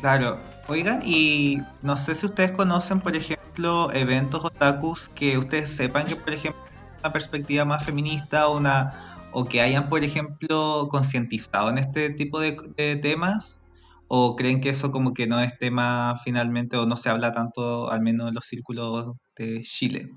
Claro, 0.00 0.38
oigan, 0.68 1.00
y 1.04 1.58
no 1.82 1.96
sé 1.96 2.14
si 2.14 2.26
ustedes 2.26 2.52
conocen, 2.52 3.00
por 3.00 3.16
ejemplo, 3.16 3.90
eventos 3.92 4.44
otakus 4.44 5.08
que 5.08 5.38
ustedes 5.38 5.70
sepan 5.70 6.06
que, 6.06 6.16
por 6.16 6.34
ejemplo, 6.34 6.60
una 7.00 7.12
perspectiva 7.12 7.64
más 7.64 7.84
feminista 7.84 8.48
una, 8.48 8.92
o 9.32 9.46
que 9.46 9.60
hayan, 9.60 9.88
por 9.88 10.04
ejemplo, 10.04 10.88
concientizado 10.90 11.70
en 11.70 11.78
este 11.78 12.10
tipo 12.10 12.40
de, 12.40 12.56
temas, 13.00 13.62
o 14.08 14.36
creen 14.36 14.60
que 14.60 14.68
eso 14.68 14.90
como 14.90 15.14
que 15.14 15.26
no 15.26 15.40
es 15.40 15.58
tema 15.58 16.14
finalmente, 16.22 16.76
o 16.76 16.86
no 16.86 16.96
se 16.96 17.08
habla 17.08 17.32
tanto, 17.32 17.90
al 17.90 18.02
menos 18.02 18.28
en 18.28 18.34
los 18.34 18.46
círculos 18.46 19.12
de 19.36 19.62
Chile. 19.62 20.10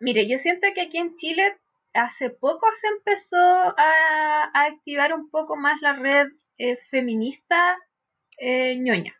Mire, 0.00 0.28
yo 0.28 0.38
siento 0.38 0.66
que 0.74 0.82
aquí 0.82 0.98
en 0.98 1.14
Chile 1.16 1.56
hace 1.94 2.30
poco 2.30 2.66
se 2.74 2.88
empezó 2.88 3.36
a, 3.36 4.50
a 4.52 4.64
activar 4.64 5.12
un 5.12 5.30
poco 5.30 5.56
más 5.56 5.80
la 5.82 5.92
red 5.92 6.28
eh, 6.58 6.76
feminista 6.76 7.78
eh, 8.38 8.76
ñoña. 8.76 9.14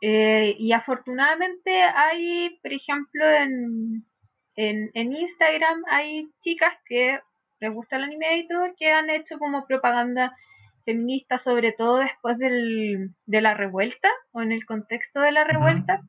Eh, 0.00 0.54
y 0.58 0.72
afortunadamente 0.72 1.82
hay, 1.82 2.58
por 2.62 2.72
ejemplo, 2.72 3.28
en, 3.28 4.06
en, 4.54 5.12
Instagram 5.12 5.82
hay 5.88 6.28
chicas 6.40 6.74
que 6.84 7.20
les 7.60 7.72
gusta 7.72 7.96
el 7.96 8.04
anime 8.04 8.38
y 8.38 8.46
todo, 8.46 8.74
que 8.76 8.92
han 8.92 9.10
hecho 9.10 9.38
como 9.38 9.66
propaganda 9.66 10.36
feminista, 10.84 11.38
sobre 11.38 11.72
todo 11.72 11.98
después 11.98 12.38
del, 12.38 13.14
de 13.26 13.40
la 13.40 13.54
revuelta 13.54 14.10
o 14.32 14.42
en 14.42 14.52
el 14.52 14.66
contexto 14.66 15.20
de 15.20 15.32
la 15.32 15.44
revuelta. 15.44 16.02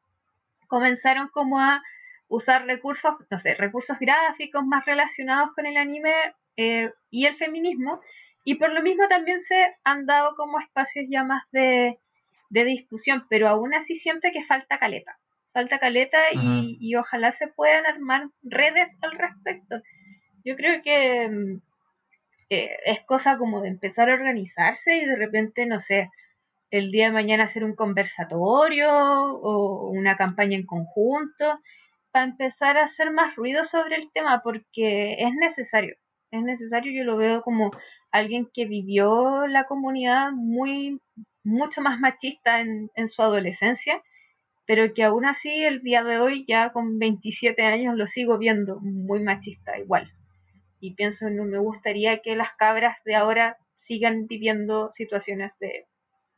Comenzaron 0.67 1.29
como 1.29 1.59
a 1.59 1.81
usar 2.27 2.65
recursos, 2.65 3.15
no 3.29 3.37
sé, 3.37 3.53
recursos 3.55 3.97
gráficos 3.99 4.65
más 4.65 4.85
relacionados 4.85 5.51
con 5.53 5.65
el 5.65 5.77
anime 5.77 6.13
y 7.11 7.25
el 7.25 7.33
feminismo 7.35 8.01
y 8.47 8.55
por 8.55 8.71
lo 8.71 8.81
mismo 8.81 9.09
también 9.09 9.41
se 9.41 9.75
han 9.83 10.05
dado 10.05 10.37
como 10.37 10.57
espacios 10.57 11.05
ya 11.09 11.25
más 11.25 11.43
de, 11.51 11.99
discusión, 12.49 13.25
pero 13.29 13.49
aún 13.49 13.73
así 13.73 13.93
siento 13.93 14.29
que 14.31 14.41
falta 14.41 14.77
caleta. 14.77 15.19
Falta 15.51 15.79
caleta 15.79 16.17
y, 16.31 16.95
ojalá 16.95 17.33
se 17.33 17.49
puedan 17.49 17.85
armar 17.85 18.29
redes 18.43 18.97
al 19.01 19.11
respecto. 19.17 19.81
Yo 20.45 20.55
creo 20.55 20.81
que 20.81 21.27
mm, 21.27 21.61
eh, 22.49 22.77
es 22.85 23.01
cosa 23.01 23.37
como 23.37 23.59
de 23.59 23.67
empezar 23.67 24.09
a 24.09 24.13
organizarse 24.13 24.95
y 24.95 25.05
de 25.05 25.17
repente, 25.17 25.65
no 25.65 25.79
sé, 25.79 26.09
el 26.71 26.89
día 26.89 27.07
de 27.07 27.11
mañana 27.11 27.43
hacer 27.43 27.65
un 27.65 27.75
conversatorio 27.75 28.89
o 28.89 29.89
una 29.89 30.15
campaña 30.15 30.55
en 30.55 30.65
conjunto 30.65 31.59
para 32.11 32.25
empezar 32.25 32.77
a 32.77 32.83
hacer 32.83 33.11
más 33.11 33.35
ruido 33.35 33.63
sobre 33.63 33.95
el 33.95 34.11
tema 34.11 34.41
porque 34.43 35.15
es 35.19 35.33
necesario. 35.33 35.95
Es 36.31 36.43
necesario, 36.43 36.91
yo 36.91 37.03
lo 37.05 37.17
veo 37.17 37.41
como 37.41 37.71
alguien 38.11 38.49
que 38.53 38.65
vivió 38.65 39.47
la 39.47 39.65
comunidad 39.65 40.31
muy, 40.31 40.99
mucho 41.43 41.81
más 41.81 41.99
machista 41.99 42.59
en, 42.59 43.07
su 43.07 43.21
adolescencia, 43.21 44.01
pero 44.65 44.93
que 44.93 45.03
aún 45.03 45.25
así 45.25 45.63
el 45.63 45.81
día 45.81 46.03
de 46.03 46.19
hoy, 46.19 46.45
ya 46.47 46.71
con 46.73 46.99
27 46.99 47.61
años, 47.63 47.95
lo 47.95 48.07
sigo 48.07 48.37
viendo 48.37 48.79
muy 48.81 49.21
machista 49.21 49.77
igual. 49.79 50.11
Y 50.79 50.93
pienso, 50.95 51.29
no 51.29 51.45
me 51.45 51.57
gustaría 51.59 52.19
que 52.19 52.35
las 52.35 52.51
cabras 52.53 52.97
de 53.05 53.15
ahora 53.15 53.57
sigan 53.75 54.27
viviendo 54.27 54.91
situaciones 54.91 55.57
de, 55.59 55.87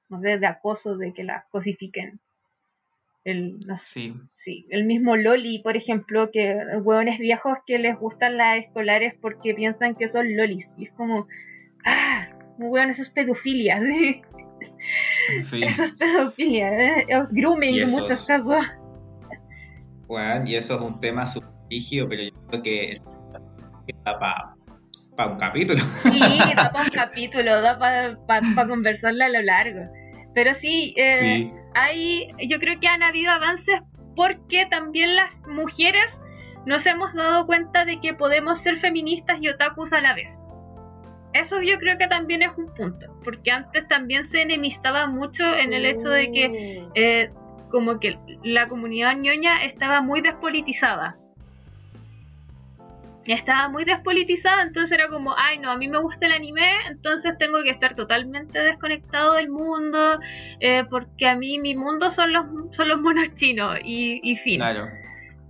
no 0.10 0.20
sé, 0.20 0.38
de 0.38 0.48
acoso, 0.48 0.98
de 0.98 1.14
que 1.14 1.24
las 1.24 1.46
cosifiquen. 1.50 2.22
El, 3.26 3.60
sí. 3.76 4.16
sí. 4.34 4.66
el 4.70 4.86
mismo 4.86 5.16
Loli, 5.16 5.60
por 5.60 5.76
ejemplo, 5.76 6.32
que 6.32 6.56
hueones 6.82 7.20
viejos 7.20 7.58
que 7.68 7.78
les 7.78 7.98
gustan 7.98 8.38
las 8.38 8.60
escolares 8.60 9.14
porque 9.22 9.54
piensan 9.54 9.96
que 9.96 10.08
son 10.08 10.36
lolis. 10.36 10.70
Y 10.78 10.86
es 10.86 10.92
como, 10.94 11.28
ah, 11.86 12.30
weón, 12.58 12.90
eso 12.90 13.02
es 13.02 13.10
pedofilia. 13.10 13.82
Sí. 15.42 15.64
Eso 15.64 15.84
es 15.84 15.92
pedofilia, 15.94 16.70
¿eh? 16.70 17.08
grooming 17.32 17.80
en 17.80 17.92
muchos 17.92 18.26
casos. 18.26 18.64
Bueno, 20.08 20.44
y 20.46 20.56
eso 20.56 20.76
es 20.76 20.82
un 20.82 21.00
tema 21.00 21.28
subligio, 21.28 22.08
pero 22.10 22.24
yo 22.24 22.32
creo 22.48 22.62
que 22.64 23.02
da 24.06 24.20
para 24.20 25.32
un 25.32 25.38
capítulo. 25.38 25.80
Sí, 26.04 26.20
da 26.56 26.72
para 26.72 26.86
un 26.86 26.92
capítulo, 26.92 27.62
da 27.62 27.78
para 27.78 28.18
pa, 28.26 28.68
conversarla 28.68 29.26
a 29.26 29.30
lo 29.30 29.42
largo. 29.42 29.82
Pero 30.34 30.54
sí, 30.54 30.94
eh, 30.98 31.52
Hay, 31.76 32.32
yo 32.48 32.60
creo 32.60 32.80
que 32.80 32.88
han 32.88 33.04
habido 33.04 33.32
avances 33.32 33.82
porque 34.16 34.66
también 34.66 35.16
las 35.16 35.40
mujeres 35.48 36.20
nos 36.66 36.86
hemos 36.86 37.14
dado 37.14 37.46
cuenta 37.46 37.86
de 37.86 38.02
que 38.02 38.14
podemos 38.14 38.60
ser 38.60 38.78
feministas 38.78 39.38
y 39.42 39.48
otakus 39.50 39.94
a 39.94 40.02
la 40.02 40.14
vez 40.14 40.40
eso 41.34 41.62
yo 41.62 41.78
creo 41.78 41.98
que 41.98 42.08
también 42.08 42.42
es 42.42 42.52
un 42.58 42.74
punto, 42.74 43.08
porque 43.24 43.52
antes 43.52 43.88
también 43.88 44.26
se 44.26 44.42
enemistaba 44.42 45.08
mucho 45.08 45.44
en 45.56 45.74
el 45.74 45.86
hecho 45.86 46.10
de 46.10 46.32
que 46.32 46.88
eh, 46.96 47.32
como 47.70 48.00
que 48.00 48.18
la 48.44 48.68
comunidad 48.68 49.16
ñoña 49.16 49.64
estaba 49.64 50.02
muy 50.02 50.22
despolitizada. 50.22 51.18
Estaba 53.26 53.70
muy 53.70 53.86
despolitizada, 53.86 54.64
entonces 54.64 54.98
era 54.98 55.10
como, 55.10 55.36
ay 55.38 55.60
no, 55.60 55.72
a 55.72 55.78
mí 55.78 55.88
me 55.88 56.00
gusta 56.00 56.26
el 56.26 56.34
anime, 56.34 56.68
entonces 56.90 57.38
tengo 57.38 57.62
que 57.64 57.70
estar 57.70 57.96
totalmente 57.96 58.60
desconectado 58.60 59.34
del 59.34 59.50
mundo, 59.50 60.20
eh, 60.60 60.86
porque 60.90 61.28
a 61.28 61.36
mí 61.36 61.60
mi 61.60 61.76
mundo 61.76 62.10
son 62.10 62.34
los, 62.34 62.46
son 62.72 62.88
los 62.88 63.00
monos 63.00 63.34
chinos 63.36 63.78
y, 63.84 64.20
y 64.24 64.36
fin. 64.36 64.60
Claro. 64.60 64.88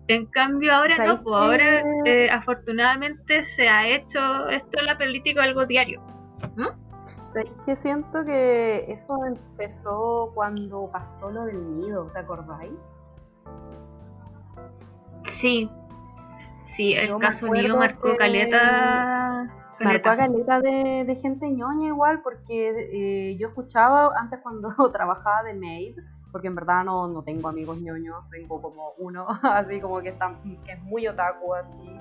En 0.08 0.26
cambio 0.26 0.74
ahora 0.74 0.98
¿Sabes 0.98 1.14
no, 1.14 1.24
pues 1.24 1.36
ahora 1.36 1.84
eh, 2.06 2.30
afortunadamente 2.32 3.44
se 3.44 3.70
ha 3.70 3.88
hecho 3.88 4.50
esto 4.50 4.80
en 4.80 4.86
la 4.88 4.98
política 4.98 5.44
algo 5.44 5.68
diario. 5.68 6.02
¿Sabes 7.32 7.52
que 7.64 7.76
siento 7.76 8.26
que 8.26 8.92
eso 8.92 9.16
empezó 9.24 10.32
cuando 10.34 10.90
pasó 10.92 11.30
lo 11.30 11.46
del 11.46 11.80
nido, 11.80 12.10
¿te 12.12 12.20
acordáis? 12.20 12.72
Sí, 15.26 15.70
sí, 16.76 16.94
el 16.94 17.18
caso 17.20 17.48
Nido 17.48 17.78
marcó 17.78 18.12
que 18.12 18.18
caleta. 18.18 19.48
Marcó 19.80 20.10
a 20.10 20.18
caleta 20.18 20.60
de, 20.60 21.06
de 21.06 21.16
gente 21.16 21.50
ñoña 21.50 21.88
igual, 21.88 22.22
porque 22.22 22.70
eh, 22.92 23.38
yo 23.38 23.48
escuchaba 23.48 24.12
antes 24.18 24.40
cuando 24.42 24.70
trabajaba 24.92 25.44
de 25.44 25.54
maid, 25.54 25.98
porque 26.32 26.48
en 26.48 26.56
verdad 26.56 26.84
no, 26.84 27.08
no 27.08 27.24
tengo 27.24 27.48
amigos 27.48 27.80
ñoños, 27.80 28.30
tengo 28.30 28.62
como 28.62 28.92
uno, 28.98 29.28
así 29.44 29.80
como 29.80 30.02
que, 30.02 30.10
está, 30.10 30.36
que 30.66 30.74
es 30.74 30.82
muy 30.84 31.08
otaku 31.08 31.54
así. 31.56 32.00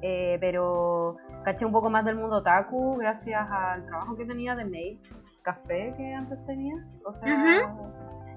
Eh, 0.00 0.38
pero 0.40 1.16
caché 1.44 1.64
un 1.64 1.72
poco 1.72 1.90
más 1.90 2.04
del 2.04 2.14
mundo 2.14 2.36
otaku 2.36 2.98
gracias 2.98 3.50
al 3.50 3.84
trabajo 3.84 4.16
que 4.16 4.24
tenía 4.24 4.54
de 4.54 4.64
maid, 4.64 5.00
café 5.42 5.92
que 5.96 6.14
antes 6.14 6.38
tenía, 6.46 6.76
o 7.04 7.12
sea, 7.12 7.74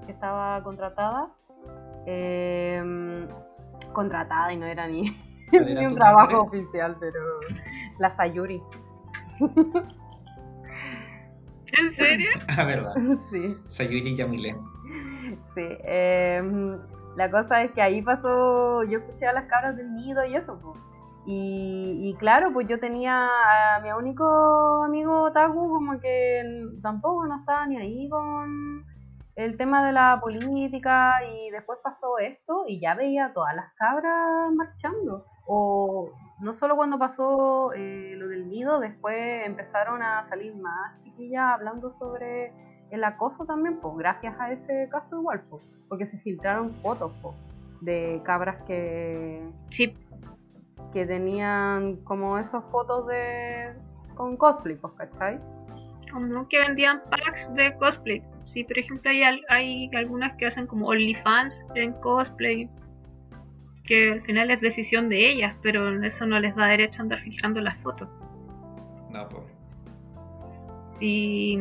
que 0.04 0.10
estaba 0.10 0.60
contratada. 0.64 1.28
Eh, 2.04 3.28
contratada 3.92 4.52
y 4.52 4.56
no 4.56 4.66
era 4.66 4.88
ni, 4.88 5.04
¿Cuál 5.04 5.14
era 5.14 5.31
ni 5.52 5.86
un 5.86 5.94
trabajo 5.94 6.32
nombre? 6.32 6.60
oficial, 6.60 6.96
pero 7.00 7.20
la 7.98 8.14
Sayuri. 8.16 8.62
¿En 11.78 11.90
serio? 11.90 12.30
Ah, 12.48 12.64
verdad. 12.64 12.94
Sí, 13.30 13.56
Sayuri 13.68 14.14
Yamile. 14.14 14.56
sí. 15.54 15.68
em, 15.84 16.78
la 17.16 17.30
cosa 17.30 17.62
es 17.62 17.72
que 17.72 17.82
ahí 17.82 18.02
pasó, 18.02 18.82
yo 18.84 18.98
escuché 18.98 19.26
a 19.26 19.32
las 19.32 19.44
cabras 19.46 19.76
del 19.76 19.94
nido 19.94 20.24
y 20.24 20.34
eso, 20.36 20.58
po. 20.60 20.74
Y, 21.24 21.98
y 22.00 22.14
claro, 22.18 22.52
pues 22.52 22.66
yo 22.68 22.80
tenía 22.80 23.26
a 23.76 23.80
mi 23.80 23.92
único 23.92 24.24
amigo 24.84 25.30
Taku 25.32 25.68
como 25.70 26.00
que 26.00 26.42
tampoco 26.82 27.26
no 27.26 27.38
estaba 27.38 27.66
ni 27.66 27.76
ahí 27.76 28.08
con 28.08 28.84
el 29.34 29.56
tema 29.56 29.84
de 29.86 29.92
la 29.92 30.18
política 30.20 31.24
y 31.24 31.50
después 31.50 31.78
pasó 31.82 32.18
esto 32.18 32.64
y 32.66 32.80
ya 32.80 32.94
veía 32.94 33.26
a 33.26 33.32
todas 33.32 33.54
las 33.54 33.72
cabras 33.74 34.52
marchando. 34.54 35.24
O 35.46 36.10
no 36.40 36.54
solo 36.54 36.76
cuando 36.76 36.98
pasó 36.98 37.72
eh, 37.72 38.14
lo 38.16 38.28
del 38.28 38.48
nido, 38.48 38.78
después 38.80 39.46
empezaron 39.46 40.02
a 40.02 40.24
salir 40.26 40.54
más 40.56 40.98
chiquillas 41.00 41.54
hablando 41.54 41.90
sobre 41.90 42.52
el 42.90 43.04
acoso 43.04 43.46
también, 43.46 43.78
pues 43.80 43.96
gracias 43.96 44.38
a 44.38 44.52
ese 44.52 44.88
caso 44.90 45.18
igual, 45.18 45.42
pues, 45.48 45.62
porque 45.88 46.04
se 46.04 46.18
filtraron 46.18 46.74
fotos 46.82 47.10
pues, 47.22 47.34
de 47.80 48.20
cabras 48.22 48.62
que, 48.66 49.42
Sí, 49.70 49.96
que 50.92 51.06
tenían 51.06 51.96
como 52.04 52.36
esas 52.36 52.62
fotos 52.70 53.06
de 53.06 53.74
con 54.14 54.36
cosplay, 54.36 54.76
pues, 54.76 54.92
¿cachai? 54.92 55.40
como 56.12 56.46
que 56.48 56.58
vendían 56.58 57.02
packs 57.10 57.52
de 57.54 57.74
cosplay. 57.78 58.22
Sí, 58.44 58.64
por 58.64 58.78
ejemplo, 58.78 59.10
hay, 59.10 59.22
hay 59.48 59.90
algunas 59.94 60.36
que 60.36 60.46
hacen 60.46 60.66
como 60.66 60.88
OnlyFans 60.88 61.66
en 61.74 61.92
cosplay, 61.94 62.68
que 63.84 64.12
al 64.12 64.22
final 64.22 64.50
es 64.50 64.60
decisión 64.60 65.08
de 65.08 65.30
ellas, 65.30 65.54
pero 65.62 66.02
eso 66.02 66.26
no 66.26 66.38
les 66.40 66.56
da 66.56 66.66
derecho 66.66 67.00
a 67.00 67.04
andar 67.04 67.20
filtrando 67.20 67.60
las 67.60 67.76
fotos. 67.78 68.08
No, 69.10 69.28
pues. 69.28 69.44
Y, 71.00 71.58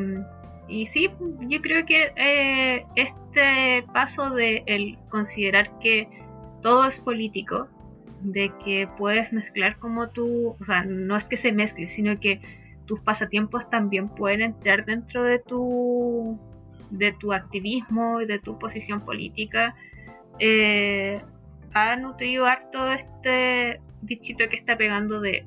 y 0.68 0.86
sí, 0.86 1.10
yo 1.42 1.62
creo 1.62 1.86
que 1.86 2.14
eh, 2.16 2.86
este 2.96 3.84
paso 3.94 4.30
de 4.30 4.64
el 4.68 4.98
considerar 5.10 5.80
que 5.80 6.08
todo 6.62 6.86
es 6.86 7.00
político, 7.00 7.68
de 8.22 8.52
que 8.64 8.88
puedes 8.98 9.34
mezclar 9.34 9.78
como 9.80 10.10
tú, 10.10 10.56
o 10.60 10.64
sea, 10.64 10.84
no 10.84 11.18
es 11.18 11.28
que 11.28 11.38
se 11.38 11.52
mezcle, 11.52 11.88
sino 11.88 12.20
que 12.20 12.40
tus 12.86 13.00
pasatiempos 13.00 13.70
también 13.70 14.10
pueden 14.10 14.42
entrar 14.42 14.86
dentro 14.86 15.24
de 15.24 15.40
tu 15.40 16.40
de 16.92 17.14
tu 17.14 17.34
activismo 17.34 18.22
y 18.22 18.26
de 18.28 18.40
tu 18.40 18.60
posición 18.60 19.02
política, 19.02 19.76
eh, 20.40 21.22
ha 21.74 21.96
nutrido 21.96 22.46
harto 22.46 22.92
este 22.92 23.80
bichito 24.02 24.48
que 24.50 24.58
está 24.58 24.78
pegando 24.78 25.20
de 25.20 25.46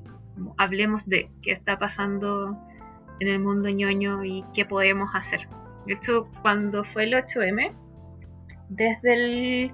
hablemos 0.56 1.06
de 1.08 1.30
qué 1.42 1.52
está 1.52 1.78
pasando 1.78 2.58
en 3.20 3.28
el 3.28 3.38
mundo 3.38 3.68
ñoño 3.68 4.24
y 4.24 4.44
qué 4.54 4.64
podemos 4.64 5.10
hacer. 5.14 5.48
De 5.86 5.94
hecho, 5.94 6.28
cuando 6.42 6.84
fue 6.84 7.04
el 7.04 7.14
8M, 7.14 7.72
desde 8.68 9.14
el, 9.14 9.72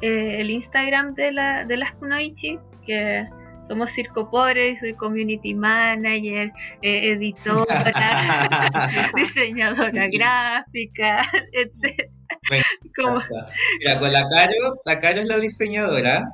eh, 0.00 0.40
el 0.40 0.50
Instagram 0.50 1.14
de, 1.14 1.32
la, 1.32 1.64
de 1.64 1.76
las 1.76 1.92
Kunoichi, 1.92 2.58
que 2.86 3.28
somos 3.62 3.90
Circo 3.90 4.30
Pobre, 4.30 4.76
soy 4.76 4.94
community 4.94 5.54
manager, 5.54 6.52
eh, 6.82 7.12
editora, 7.12 7.64
diseñadora 9.14 10.08
gráfica, 10.08 11.22
etc. 11.52 12.10
Como. 12.96 13.22
Mira, 13.78 13.98
con 13.98 14.12
la 14.12 14.28
Caro, 14.28 14.80
la 14.84 15.00
Caro 15.00 15.20
es 15.20 15.28
la 15.28 15.38
diseñadora. 15.38 16.28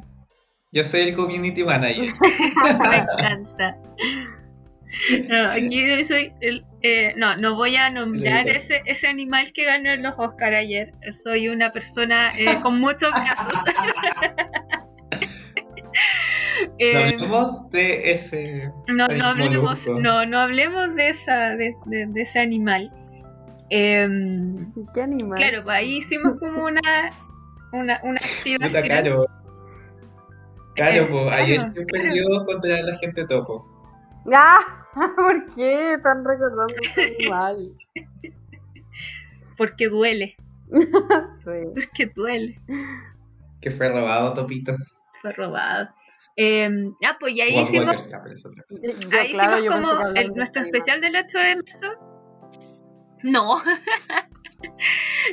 Yo 0.72 0.84
soy 0.84 1.00
el 1.02 1.14
community 1.14 1.64
manager. 1.64 2.12
me 2.20 2.96
encanta. 2.96 3.76
No, 5.28 5.50
aquí 5.50 6.04
soy 6.06 6.32
el, 6.40 6.64
eh, 6.82 7.12
no, 7.16 7.36
no 7.36 7.56
voy 7.56 7.76
a 7.76 7.90
nombrar 7.90 8.48
ese 8.48 9.06
animal 9.06 9.52
que 9.52 9.64
ganó 9.64 9.90
en 9.90 10.02
los 10.02 10.14
Oscar 10.18 10.54
ayer. 10.54 10.92
Soy 11.12 11.48
una 11.48 11.72
persona 11.72 12.32
eh, 12.38 12.58
con 12.62 12.80
muchos 12.80 13.10
brazos. 13.12 13.52
No 16.92 16.98
hablemos 17.00 17.70
de 17.70 18.10
ese. 18.12 18.70
no, 18.88 19.06
no 19.08 19.24
hablemos, 19.26 19.86
no, 19.86 20.26
no 20.26 20.38
hablemos 20.40 20.94
de 20.94 21.08
esa, 21.10 21.56
de, 21.56 21.74
de- 21.86 22.06
de 22.06 22.20
ese 22.22 22.40
animal. 22.40 22.90
Em, 23.70 24.72
¿Qué 24.94 25.02
animal? 25.02 25.38
claro, 25.38 25.62
pues 25.64 25.76
ahí 25.76 25.98
hicimos 25.98 26.38
como 26.38 26.64
una, 26.64 26.80
una, 27.72 28.00
una 28.02 28.18
Puta 28.20 28.78
activación. 28.78 28.88
Caro. 28.88 29.26
Caro, 30.74 30.94
Eh, 30.96 31.04
po, 31.10 31.28
ayer 31.30 31.58
claro, 31.58 31.72
claro. 31.74 31.86
perdió 31.90 32.44
contra 32.46 32.82
la 32.82 32.96
gente 32.98 33.26
topo. 33.26 33.66
¡Ah! 34.32 34.60
¿Por 35.16 35.54
qué 35.54 35.94
están 35.94 36.24
recordando 36.24 36.74
ese 36.82 37.14
animal? 37.18 37.72
Porque 39.56 39.88
duele, 39.88 40.36
Sí. 40.70 41.50
porque 41.74 42.06
duele. 42.14 42.60
Que 43.60 43.70
fue 43.70 43.88
robado, 43.90 44.32
Topito. 44.34 44.76
Fue 45.20 45.32
robado. 45.32 45.88
Em, 46.40 46.94
ah, 47.04 47.16
pues 47.18 47.34
y 47.34 47.40
ahí 47.40 47.58
hicimos 47.58 48.08
ya, 48.08 48.22
es 48.32 48.46
Ahí 49.12 49.32
claro, 49.32 49.58
hicimos 49.58 49.80
como 49.80 50.16
el- 50.16 50.32
nuestro 50.34 50.62
especial 50.62 51.00
del 51.00 51.16
8 51.16 51.36
de 51.38 51.56
marzo. 51.56 51.86
No. 53.24 53.60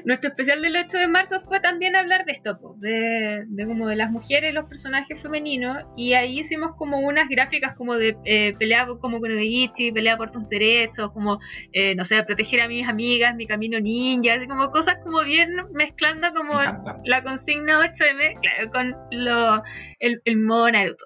nuestro 0.05 0.29
especial 0.29 0.61
del 0.61 0.75
8 0.75 0.97
de 0.97 1.07
marzo 1.07 1.41
fue 1.41 1.59
también 1.59 1.95
hablar 1.95 2.25
de 2.25 2.31
esto, 2.33 2.57
de, 2.77 3.43
de 3.47 3.65
como 3.65 3.87
de 3.87 3.95
las 3.95 4.11
mujeres 4.11 4.53
los 4.53 4.65
personajes 4.65 5.21
femeninos. 5.21 5.83
Y 5.97 6.13
ahí 6.13 6.39
hicimos 6.39 6.75
como 6.77 6.99
unas 6.99 7.27
gráficas 7.29 7.75
como 7.75 7.95
de 7.95 8.17
eh, 8.25 8.53
pelea 8.57 8.85
como 8.85 9.19
con 9.19 9.31
Oichi, 9.31 9.91
pelea 9.91 10.17
por 10.17 10.31
tus 10.31 10.47
derechos, 10.49 11.11
como, 11.11 11.39
eh, 11.73 11.95
no 11.95 12.05
sé, 12.05 12.21
proteger 12.23 12.61
a 12.61 12.67
mis 12.67 12.87
amigas, 12.87 13.35
mi 13.35 13.47
camino 13.47 13.79
ninja, 13.79 14.35
así 14.35 14.47
como 14.47 14.71
cosas 14.71 14.97
como 15.03 15.23
bien 15.23 15.55
mezclando 15.73 16.33
como 16.33 16.59
la 17.03 17.23
consigna 17.23 17.79
8M, 17.79 18.39
claro, 18.41 18.71
con 18.71 18.95
lo, 19.11 19.63
el, 19.99 20.21
el 20.25 20.37
modo 20.37 20.69
Naruto. 20.71 21.05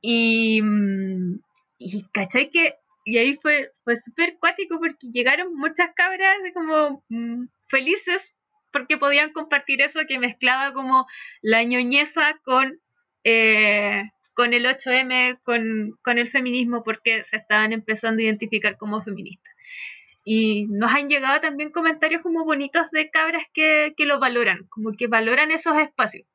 Y, 0.00 0.60
mm, 0.62 1.40
y 1.78 2.02
cachai 2.12 2.50
que, 2.50 2.76
y 3.06 3.18
ahí 3.18 3.36
fue, 3.36 3.70
fue 3.84 3.96
súper 3.96 4.36
cuático 4.38 4.80
porque 4.80 5.06
llegaron 5.12 5.54
muchas 5.54 5.90
cabras 5.94 6.36
como 6.52 7.04
mm, 7.08 7.44
felices 7.68 8.36
porque 8.72 8.98
podían 8.98 9.32
compartir 9.32 9.80
eso 9.80 10.00
que 10.08 10.18
mezclaba 10.18 10.72
como 10.72 11.06
la 11.40 11.62
ñoñeza 11.62 12.38
con, 12.44 12.80
eh, 13.22 14.02
con 14.34 14.52
el 14.52 14.66
8M, 14.66 15.38
con, 15.44 15.96
con 16.02 16.18
el 16.18 16.28
feminismo, 16.28 16.82
porque 16.82 17.22
se 17.22 17.36
estaban 17.36 17.72
empezando 17.72 18.20
a 18.20 18.24
identificar 18.24 18.76
como 18.76 19.00
feministas. 19.00 19.54
Y 20.24 20.66
nos 20.66 20.92
han 20.92 21.08
llegado 21.08 21.40
también 21.40 21.70
comentarios 21.70 22.22
como 22.22 22.44
bonitos 22.44 22.90
de 22.90 23.08
cabras 23.08 23.44
que, 23.54 23.94
que 23.96 24.04
lo 24.04 24.18
valoran, 24.18 24.66
como 24.68 24.92
que 24.92 25.06
valoran 25.06 25.52
esos 25.52 25.78
espacios, 25.78 26.26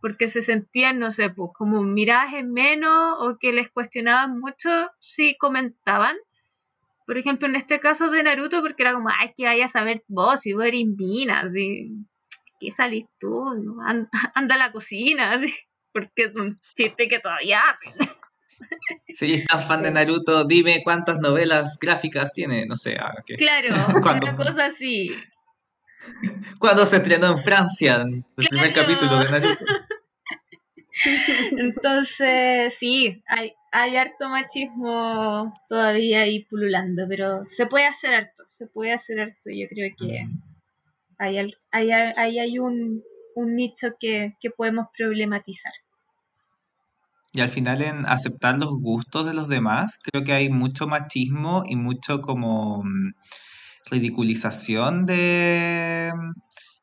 porque 0.00 0.28
se 0.28 0.42
sentían, 0.42 0.98
no 0.98 1.10
sé, 1.10 1.30
pues 1.30 1.50
como 1.54 1.82
miradas 1.82 2.34
en 2.34 2.52
menos 2.52 3.16
o 3.20 3.36
que 3.38 3.52
les 3.52 3.70
cuestionaban 3.70 4.38
mucho 4.38 4.70
si 5.00 5.36
comentaban. 5.38 6.16
Por 7.06 7.16
ejemplo, 7.18 7.48
en 7.48 7.56
este 7.56 7.80
caso 7.80 8.10
de 8.10 8.22
Naruto, 8.22 8.60
porque 8.60 8.82
era 8.82 8.92
como, 8.92 9.08
ay, 9.08 9.32
que 9.36 9.44
vayas 9.46 9.74
a 9.74 9.78
saber 9.80 10.04
vos, 10.08 10.40
si 10.40 10.52
vos 10.52 10.64
eres 10.64 10.84
mina, 10.86 11.40
así, 11.40 11.90
¿qué 12.60 12.70
salís 12.72 13.06
tú? 13.18 13.48
An- 13.84 14.08
Anda 14.34 14.54
a 14.56 14.58
la 14.58 14.72
cocina, 14.72 15.32
así, 15.32 15.54
porque 15.92 16.24
es 16.24 16.36
un 16.36 16.60
chiste 16.76 17.08
que 17.08 17.18
todavía 17.18 17.60
hacen. 17.62 17.94
Si 19.14 19.32
eres 19.34 19.46
tan 19.46 19.60
fan 19.60 19.82
de 19.82 19.90
Naruto, 19.90 20.44
dime 20.44 20.82
cuántas 20.84 21.18
novelas 21.20 21.78
gráficas 21.80 22.32
tiene. 22.32 22.66
No 22.66 22.76
sé, 22.76 22.96
ah, 23.00 23.14
¿qué? 23.26 23.36
Claro, 23.36 23.68
una 24.22 24.36
cosa 24.36 24.66
así. 24.66 25.14
¿Cuándo 26.58 26.86
se 26.86 26.96
estrenó 26.96 27.28
en 27.32 27.38
Francia 27.38 28.04
el 28.04 28.24
primer 28.48 28.72
capítulo 28.72 29.18
de 29.18 29.28
Naruto? 29.30 29.64
Entonces, 31.58 32.74
sí, 32.78 33.22
hay, 33.26 33.52
hay 33.72 33.96
harto 33.96 34.28
machismo 34.28 35.52
todavía 35.68 36.22
ahí 36.22 36.44
pululando, 36.44 37.06
pero 37.08 37.44
se 37.46 37.66
puede 37.66 37.86
hacer 37.86 38.14
harto, 38.14 38.42
se 38.46 38.66
puede 38.66 38.92
hacer 38.92 39.20
harto. 39.20 39.50
Yo 39.50 39.66
creo 39.68 39.90
que 39.96 40.26
hay, 41.18 41.38
al- 41.38 41.58
hay, 41.70 41.90
ahí 41.92 42.38
hay 42.38 42.58
un, 42.58 43.02
un 43.36 43.56
nicho 43.56 43.88
que, 44.00 44.34
que 44.40 44.50
podemos 44.50 44.86
problematizar. 44.96 45.72
Y 47.32 47.40
al 47.40 47.48
final 47.50 47.82
en 47.82 48.06
aceptar 48.06 48.58
los 48.58 48.70
gustos 48.80 49.26
de 49.26 49.34
los 49.34 49.48
demás, 49.48 49.98
creo 50.02 50.24
que 50.24 50.32
hay 50.32 50.48
mucho 50.48 50.86
machismo 50.88 51.62
y 51.66 51.76
mucho 51.76 52.20
como 52.20 52.82
mm, 52.82 53.12
ridiculización 53.90 55.06
de, 55.06 56.12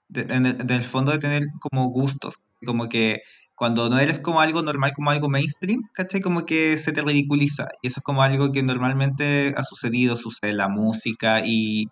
de- 0.10 0.34
en 0.36 0.46
el, 0.46 0.58
del 0.58 0.84
fondo 0.84 1.12
de 1.12 1.20
tener 1.20 1.44
como 1.60 1.88
gustos, 1.90 2.36
como 2.66 2.90
que 2.90 3.20
cuando 3.56 3.90
no 3.90 4.00
eres 4.00 4.20
como 4.20 4.42
algo 4.42 4.62
normal, 4.64 4.92
como 4.94 5.12
algo 5.12 5.30
mainstream, 5.30 5.82
¿cachai? 5.94 6.20
Como 6.22 6.46
que 6.46 6.78
se 6.78 6.92
te 6.92 7.02
ridiculiza. 7.02 7.68
Y 7.82 7.88
eso 7.88 8.00
es 8.02 8.04
como 8.04 8.22
algo 8.24 8.52
que 8.52 8.64
normalmente 8.64 9.54
ha 9.58 9.64
sucedido, 9.64 10.18
sucede 10.18 10.52
en 10.52 10.58
la 10.58 10.68
música 10.70 11.42
y, 11.46 11.86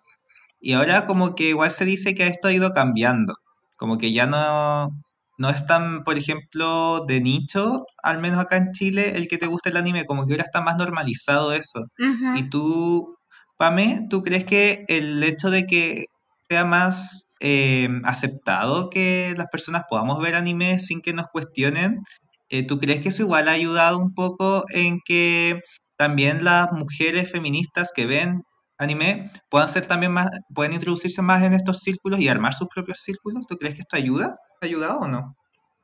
y 0.60 0.72
ahora 0.74 1.06
como 1.06 1.34
que 1.34 1.50
igual 1.50 1.70
se 1.70 1.84
dice 1.84 2.14
que 2.14 2.26
esto 2.26 2.48
ha 2.48 2.52
ido 2.52 2.72
cambiando, 2.72 3.34
como 3.76 3.98
que 3.98 4.12
ya 4.12 4.26
no, 4.26 4.90
no 5.38 5.50
es 5.50 5.66
tan, 5.66 6.04
por 6.04 6.16
ejemplo, 6.18 7.04
de 7.06 7.20
nicho, 7.20 7.84
al 8.02 8.20
menos 8.20 8.38
acá 8.38 8.56
en 8.56 8.72
Chile, 8.72 9.16
el 9.16 9.28
que 9.28 9.38
te 9.38 9.46
gusta 9.46 9.70
el 9.70 9.76
anime, 9.76 10.04
como 10.06 10.26
que 10.26 10.34
ahora 10.34 10.44
está 10.44 10.60
más 10.62 10.76
normalizado 10.76 11.52
eso. 11.52 11.80
Ujú. 11.98 12.36
Y 12.38 12.48
tú, 12.50 13.16
Pame, 13.56 14.06
¿tú 14.10 14.22
crees 14.22 14.44
que 14.44 14.84
el 14.88 15.22
hecho 15.22 15.50
de 15.50 15.66
que 15.66 16.04
sea 16.48 16.64
más 16.64 17.30
eh, 17.40 17.88
aceptado 18.04 18.90
que 18.90 19.34
las 19.36 19.46
personas 19.50 19.82
podamos 19.88 20.20
ver 20.20 20.34
anime 20.34 20.78
sin 20.78 21.00
que 21.00 21.12
nos 21.12 21.26
cuestionen, 21.28 22.00
eh, 22.48 22.66
¿tú 22.66 22.78
crees 22.78 23.00
que 23.00 23.08
eso 23.08 23.22
igual 23.22 23.48
ha 23.48 23.52
ayudado 23.52 23.98
un 23.98 24.14
poco 24.14 24.64
en 24.72 25.00
que 25.04 25.60
también 25.96 26.44
las 26.44 26.72
mujeres 26.72 27.30
feministas 27.30 27.92
que 27.94 28.06
ven 28.06 28.42
anime 28.78 29.30
puedan 29.50 29.68
ser 29.68 29.86
también 29.86 30.12
más, 30.12 30.28
pueden 30.54 30.72
introducirse 30.72 31.22
más 31.22 31.42
en 31.42 31.52
estos 31.52 31.80
círculos 31.80 32.20
y 32.20 32.28
armar 32.28 32.54
sus 32.54 32.68
propios 32.68 33.00
círculos? 33.00 33.46
¿Tú 33.46 33.56
crees 33.56 33.74
que 33.74 33.80
esto 33.80 33.96
ayuda? 33.96 34.36
¿Ha 34.60 34.66
ayudado 34.66 34.98
o 35.00 35.08
no? 35.08 35.36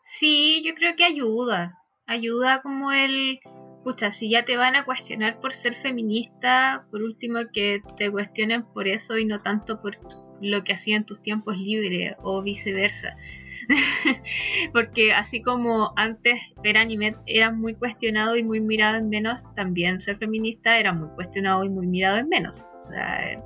Sí, 0.02 0.62
yo 0.64 0.74
creo 0.74 0.96
que 0.96 1.04
ayuda. 1.04 1.74
Ayuda 2.06 2.60
como 2.62 2.90
el, 2.92 3.38
pucha, 3.84 4.10
si 4.10 4.30
ya 4.30 4.44
te 4.44 4.56
van 4.56 4.76
a 4.76 4.84
cuestionar 4.84 5.40
por 5.40 5.54
ser 5.54 5.74
feminista, 5.74 6.86
por 6.90 7.02
último 7.02 7.40
que 7.52 7.82
te 7.96 8.10
cuestionen 8.10 8.64
por 8.64 8.88
eso 8.88 9.18
y 9.18 9.24
no 9.24 9.40
tanto 9.40 9.80
por 9.80 9.98
lo 10.40 10.64
que 10.64 10.72
hacían 10.72 10.98
en 10.98 11.06
tus 11.06 11.22
tiempos 11.22 11.58
libres 11.58 12.14
o 12.22 12.42
viceversa. 12.42 13.16
Porque 14.72 15.12
así 15.12 15.42
como 15.42 15.92
antes 15.96 16.40
ver 16.62 16.76
anime 16.76 17.16
era 17.26 17.50
muy 17.50 17.74
cuestionado 17.74 18.36
y 18.36 18.42
muy 18.42 18.60
mirado 18.60 18.96
en 18.96 19.08
menos, 19.08 19.42
también 19.54 20.00
ser 20.00 20.16
feminista 20.18 20.78
era 20.78 20.92
muy 20.92 21.08
cuestionado 21.10 21.64
y 21.64 21.68
muy 21.68 21.86
mirado 21.86 22.18
en 22.18 22.28
menos. 22.28 22.64
O 22.84 22.90
sea, 22.90 23.42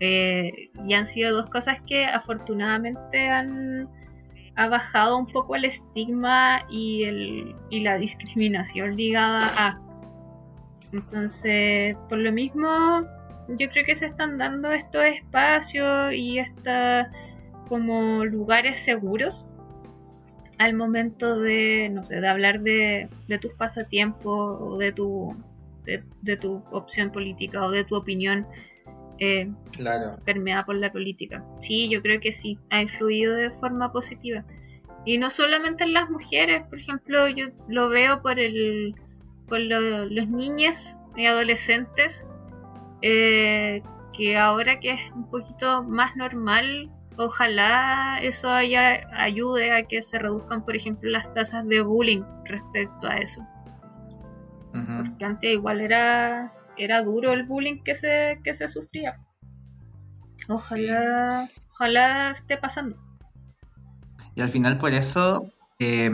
eh, 0.00 0.70
y 0.86 0.94
han 0.94 1.06
sido 1.06 1.34
dos 1.34 1.48
cosas 1.50 1.80
que 1.86 2.04
afortunadamente 2.04 3.28
han 3.28 3.88
ha 4.56 4.68
bajado 4.68 5.18
un 5.18 5.26
poco 5.26 5.54
el 5.54 5.66
estigma 5.66 6.62
y, 6.70 7.04
el, 7.04 7.54
y 7.70 7.80
la 7.80 7.98
discriminación 7.98 8.96
ligada 8.96 9.52
a. 9.56 9.80
Entonces, 10.92 11.96
por 12.08 12.18
lo 12.18 12.32
mismo, 12.32 13.02
yo 13.48 13.68
creo 13.68 13.84
que 13.84 13.94
se 13.94 14.06
están 14.06 14.38
dando 14.38 14.72
estos 14.72 15.04
espacios 15.04 16.12
y 16.14 16.38
estos 16.38 17.06
como 17.68 18.24
lugares 18.24 18.78
seguros 18.78 19.48
al 20.58 20.72
momento 20.72 21.38
de, 21.38 21.90
no 21.92 22.02
sé, 22.02 22.20
de 22.20 22.28
hablar 22.28 22.60
de, 22.60 23.08
de 23.28 23.38
tus 23.38 23.52
pasatiempos 23.54 24.58
o 24.60 24.78
de 24.78 24.92
tu, 24.92 25.36
de, 25.84 26.02
de 26.22 26.36
tu 26.38 26.62
opción 26.70 27.10
política 27.10 27.62
o 27.62 27.70
de 27.70 27.84
tu 27.84 27.96
opinión 27.96 28.46
eh, 29.18 29.50
Claro. 29.72 30.18
permeada 30.24 30.64
por 30.66 30.76
la 30.76 30.90
política. 30.92 31.44
Sí, 31.60 31.88
yo 31.88 32.02
creo 32.02 32.20
que 32.20 32.32
sí, 32.32 32.58
ha 32.70 32.82
influido 32.82 33.34
de 33.34 33.50
forma 33.50 33.92
positiva. 33.92 34.44
Y 35.04 35.18
no 35.18 35.30
solamente 35.30 35.84
en 35.84 35.92
las 35.92 36.10
mujeres, 36.10 36.62
por 36.68 36.78
ejemplo, 36.80 37.28
yo 37.28 37.46
lo 37.68 37.88
veo 37.88 38.22
por 38.22 38.38
el 38.40 38.94
por 39.48 39.60
lo- 39.60 40.06
los 40.06 40.28
niños 40.28 40.96
y 41.14 41.26
adolescentes, 41.26 42.26
eh, 43.02 43.80
que 44.12 44.36
ahora 44.36 44.80
que 44.80 44.90
es 44.92 45.00
un 45.14 45.30
poquito 45.30 45.84
más 45.84 46.16
normal, 46.16 46.90
ojalá 47.16 48.18
eso 48.22 48.50
haya, 48.50 49.06
ayude 49.16 49.70
a 49.70 49.84
que 49.84 50.02
se 50.02 50.18
reduzcan, 50.18 50.64
por 50.64 50.74
ejemplo, 50.74 51.08
las 51.10 51.32
tasas 51.32 51.66
de 51.68 51.80
bullying 51.80 52.22
respecto 52.46 53.06
a 53.06 53.18
eso. 53.18 53.46
Porque 54.72 55.24
antes 55.24 55.50
igual 55.52 55.80
era, 55.80 56.52
era 56.78 57.02
duro 57.02 57.32
el 57.32 57.44
bullying 57.44 57.82
que 57.82 57.94
se, 57.94 58.40
que 58.44 58.54
se 58.54 58.68
sufría. 58.68 59.20
Ojalá, 60.48 61.48
ojalá 61.72 62.30
esté 62.30 62.56
pasando. 62.56 62.96
Y 64.34 64.40
al 64.42 64.48
final 64.48 64.78
por 64.78 64.92
eso, 64.92 65.50
eh, 65.78 66.10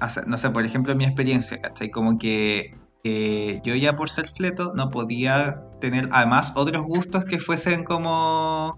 hace- 0.00 0.22
no 0.26 0.36
sé, 0.36 0.50
por 0.50 0.64
ejemplo, 0.64 0.94
mi 0.94 1.04
experiencia, 1.04 1.60
¿cachai? 1.60 1.90
Como 1.90 2.18
que 2.18 2.76
eh, 3.04 3.60
yo 3.62 3.74
ya 3.76 3.94
por 3.94 4.10
ser 4.10 4.26
fleto 4.28 4.72
no 4.74 4.90
podía 4.90 5.62
tener 5.80 6.08
además 6.10 6.52
otros 6.56 6.84
gustos 6.84 7.24
que 7.24 7.38
fuesen 7.38 7.84
como 7.84 8.76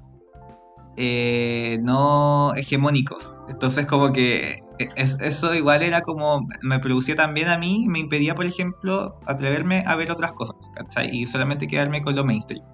eh, 1.00 1.78
no 1.82 2.52
hegemónicos. 2.56 3.36
Entonces 3.48 3.86
como 3.86 4.12
que 4.12 4.56
es- 4.96 5.20
eso 5.20 5.54
igual 5.54 5.82
era 5.82 6.00
como, 6.02 6.40
me 6.62 6.80
producía 6.80 7.14
también 7.14 7.48
a 7.48 7.56
mí, 7.56 7.84
me 7.88 8.00
impedía, 8.00 8.34
por 8.34 8.46
ejemplo, 8.46 9.14
atreverme 9.26 9.84
a 9.86 9.94
ver 9.94 10.10
otras 10.10 10.32
cosas, 10.32 10.56
¿cachai? 10.74 11.08
Y 11.12 11.26
solamente 11.26 11.68
quedarme 11.68 12.02
con 12.02 12.16
lo 12.16 12.24
mainstream. 12.24 12.64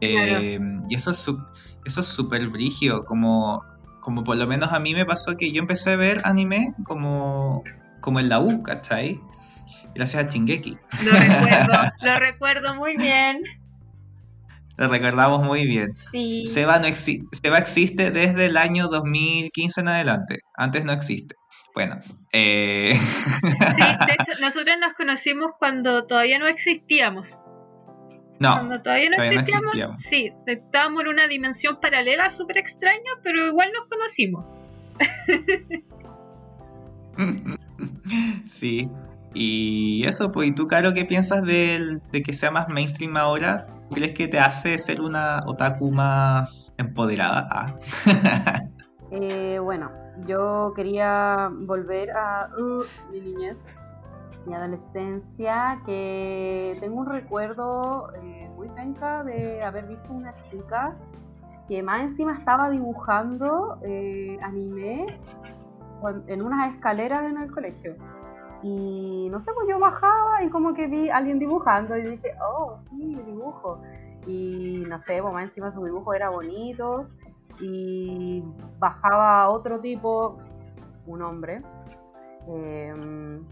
Claro. 0.00 0.38
Eh, 0.40 0.58
y 0.88 0.94
eso 0.94 1.10
es 1.10 1.26
eso 1.84 2.00
es 2.00 2.06
súper 2.06 2.48
brigio, 2.48 3.02
como, 3.04 3.60
como 4.00 4.22
por 4.22 4.36
lo 4.36 4.46
menos 4.46 4.72
a 4.72 4.78
mí 4.78 4.94
me 4.94 5.04
pasó 5.04 5.36
que 5.36 5.50
yo 5.50 5.60
empecé 5.60 5.92
a 5.92 5.96
ver 5.96 6.20
anime 6.24 6.68
como, 6.84 7.62
como 8.00 8.20
en 8.20 8.28
la 8.28 8.38
U, 8.40 8.62
¿cachai? 8.62 9.20
Gracias 9.94 10.24
a 10.24 10.28
Chingeki. 10.28 10.76
Lo 11.04 11.12
recuerdo, 11.12 11.72
lo 12.02 12.16
recuerdo 12.20 12.74
muy 12.76 12.96
bien. 12.96 13.40
Lo 14.76 14.88
recordamos 14.88 15.44
muy 15.44 15.66
bien. 15.66 15.94
Sí. 16.12 16.44
Seba, 16.46 16.78
no 16.78 16.86
exi- 16.86 17.26
Seba 17.32 17.58
existe 17.58 18.10
desde 18.10 18.46
el 18.46 18.56
año 18.56 18.88
2015 18.88 19.80
en 19.82 19.88
adelante. 19.88 20.38
Antes 20.56 20.84
no 20.84 20.92
existe. 20.92 21.34
Bueno, 21.74 21.98
eh, 22.32 22.94
Sí, 22.94 23.48
de 23.48 24.12
hecho, 24.18 24.32
nosotros 24.40 24.76
nos 24.80 24.94
conocimos 24.94 25.52
cuando 25.58 26.04
todavía 26.06 26.38
no 26.38 26.46
existíamos. 26.48 27.38
no, 28.38 28.52
Cuando 28.54 28.82
todavía 28.82 29.08
no 29.10 29.16
todavía 29.16 29.40
no 29.40 29.40
existíamos. 29.40 30.02
sí, 30.02 30.30
estábamos 30.46 31.02
en 31.02 31.08
una 31.08 31.28
dimensión 31.28 31.78
paralela 31.80 32.30
súper 32.30 32.58
extraña, 32.58 33.12
pero 33.22 33.46
igual 33.46 33.70
nos 33.72 33.88
conocimos. 33.88 34.44
Sí. 38.46 38.88
Y 39.34 40.04
eso, 40.06 40.30
pues, 40.32 40.48
¿y 40.48 40.52
tú, 40.54 40.66
Caro, 40.66 40.92
qué 40.94 41.04
piensas 41.04 41.42
del- 41.44 42.00
de 42.12 42.22
que 42.22 42.32
sea 42.32 42.50
más 42.50 42.68
mainstream 42.68 43.16
ahora? 43.16 43.66
¿Tú 43.92 43.96
¿Crees 43.96 44.14
que 44.14 44.26
te 44.26 44.38
hace 44.38 44.78
ser 44.78 45.02
una 45.02 45.42
otaku 45.44 45.90
más 45.90 46.72
empoderada? 46.78 47.46
Ah. 47.50 47.74
Eh, 49.14 49.58
bueno, 49.58 49.90
yo 50.26 50.72
quería 50.74 51.50
volver 51.52 52.10
a 52.12 52.48
uh, 52.58 52.82
mi 53.12 53.20
niñez, 53.20 53.58
mi 54.46 54.54
adolescencia, 54.54 55.82
que 55.84 56.78
tengo 56.80 57.00
un 57.00 57.10
recuerdo 57.10 58.10
eh, 58.14 58.50
muy 58.56 58.70
penca 58.70 59.22
de 59.22 59.62
haber 59.62 59.86
visto 59.86 60.10
una 60.10 60.34
chica 60.40 60.96
que 61.68 61.82
más 61.82 62.00
encima 62.00 62.32
estaba 62.32 62.70
dibujando 62.70 63.78
eh, 63.84 64.38
anime 64.40 65.20
en 66.26 66.40
unas 66.40 66.74
escaleras 66.74 67.24
en 67.24 67.36
el 67.36 67.52
colegio. 67.52 67.96
Y 68.62 69.28
no 69.30 69.40
sé, 69.40 69.52
pues 69.54 69.66
yo 69.68 69.78
bajaba 69.78 70.42
y 70.44 70.48
como 70.48 70.72
que 70.72 70.86
vi 70.86 71.10
a 71.10 71.16
alguien 71.16 71.38
dibujando 71.38 71.96
y 71.96 72.02
dije, 72.02 72.34
oh, 72.40 72.78
sí, 72.90 73.16
dibujo. 73.26 73.80
Y 74.26 74.84
no 74.88 75.00
sé, 75.00 75.20
pues 75.20 75.34
más 75.34 75.44
encima 75.44 75.72
su 75.72 75.84
dibujo 75.84 76.14
era 76.14 76.30
bonito 76.30 77.08
y 77.60 78.44
bajaba 78.78 79.48
otro 79.48 79.80
tipo, 79.80 80.38
un 81.06 81.22
hombre, 81.22 81.62
em, 82.46 83.44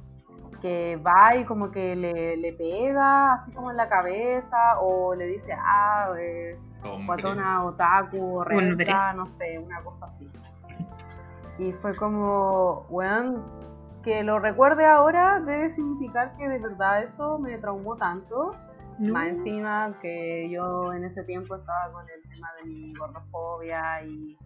que 0.60 0.96
va 0.96 1.36
y 1.36 1.44
como 1.44 1.70
que 1.70 1.96
le, 1.96 2.36
le 2.36 2.52
pega 2.52 3.34
así 3.34 3.50
como 3.52 3.70
en 3.70 3.76
la 3.76 3.88
cabeza 3.88 4.78
o 4.80 5.14
le 5.14 5.26
dice, 5.26 5.52
ah, 5.58 6.12
eh, 6.18 6.56
guatona, 7.04 7.64
otaku, 7.64 8.38
Hombre. 8.40 8.74
renta, 8.76 9.12
no 9.12 9.26
sé, 9.26 9.58
una 9.58 9.82
cosa 9.82 10.06
así. 10.06 10.30
Y 11.58 11.72
fue 11.72 11.94
como, 11.94 12.86
weón, 12.88 13.42
que 14.02 14.22
lo 14.22 14.38
recuerde 14.38 14.84
ahora 14.86 15.40
debe 15.40 15.70
significar 15.70 16.36
que 16.36 16.48
de 16.48 16.58
verdad 16.58 17.02
eso 17.02 17.38
me 17.38 17.58
traumó 17.58 17.96
tanto. 17.96 18.52
Más 18.98 19.28
encima 19.28 19.94
que 20.02 20.50
yo 20.50 20.92
en 20.92 21.04
ese 21.04 21.24
tiempo 21.24 21.56
estaba 21.56 21.90
con 21.90 22.04
el 22.10 22.22
tema 22.30 22.48
de 22.56 22.68
mi 22.68 22.92
gordofobia 22.92 24.02
y 24.04 24.36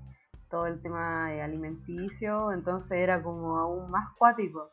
todo 0.49 0.67
el 0.69 0.81
tema 0.81 1.27
alimenticio, 1.43 2.53
entonces 2.53 2.93
era 2.93 3.21
como 3.21 3.59
aún 3.59 3.91
más 3.91 4.09
cuático. 4.17 4.71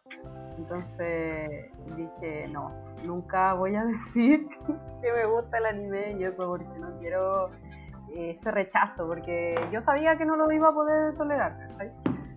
Entonces 0.57 1.71
dije, 1.95 2.47
no, 2.49 2.71
nunca 3.03 3.53
voy 3.53 3.75
a 3.75 3.83
decir 3.85 4.47
que 5.01 5.11
me 5.11 5.25
gusta 5.25 5.57
el 5.57 5.65
anime 5.65 6.11
y 6.19 6.25
eso 6.25 6.45
porque 6.47 6.77
no 6.77 6.99
quiero 6.99 7.49
eh, 8.13 8.31
este 8.35 8.51
rechazo, 8.51 9.07
porque 9.07 9.55
yo 9.71 9.81
sabía 9.81 10.15
que 10.15 10.25
no 10.25 10.35
lo 10.35 10.51
iba 10.51 10.69
a 10.69 10.73
poder 10.73 11.15
tolerar, 11.17 11.57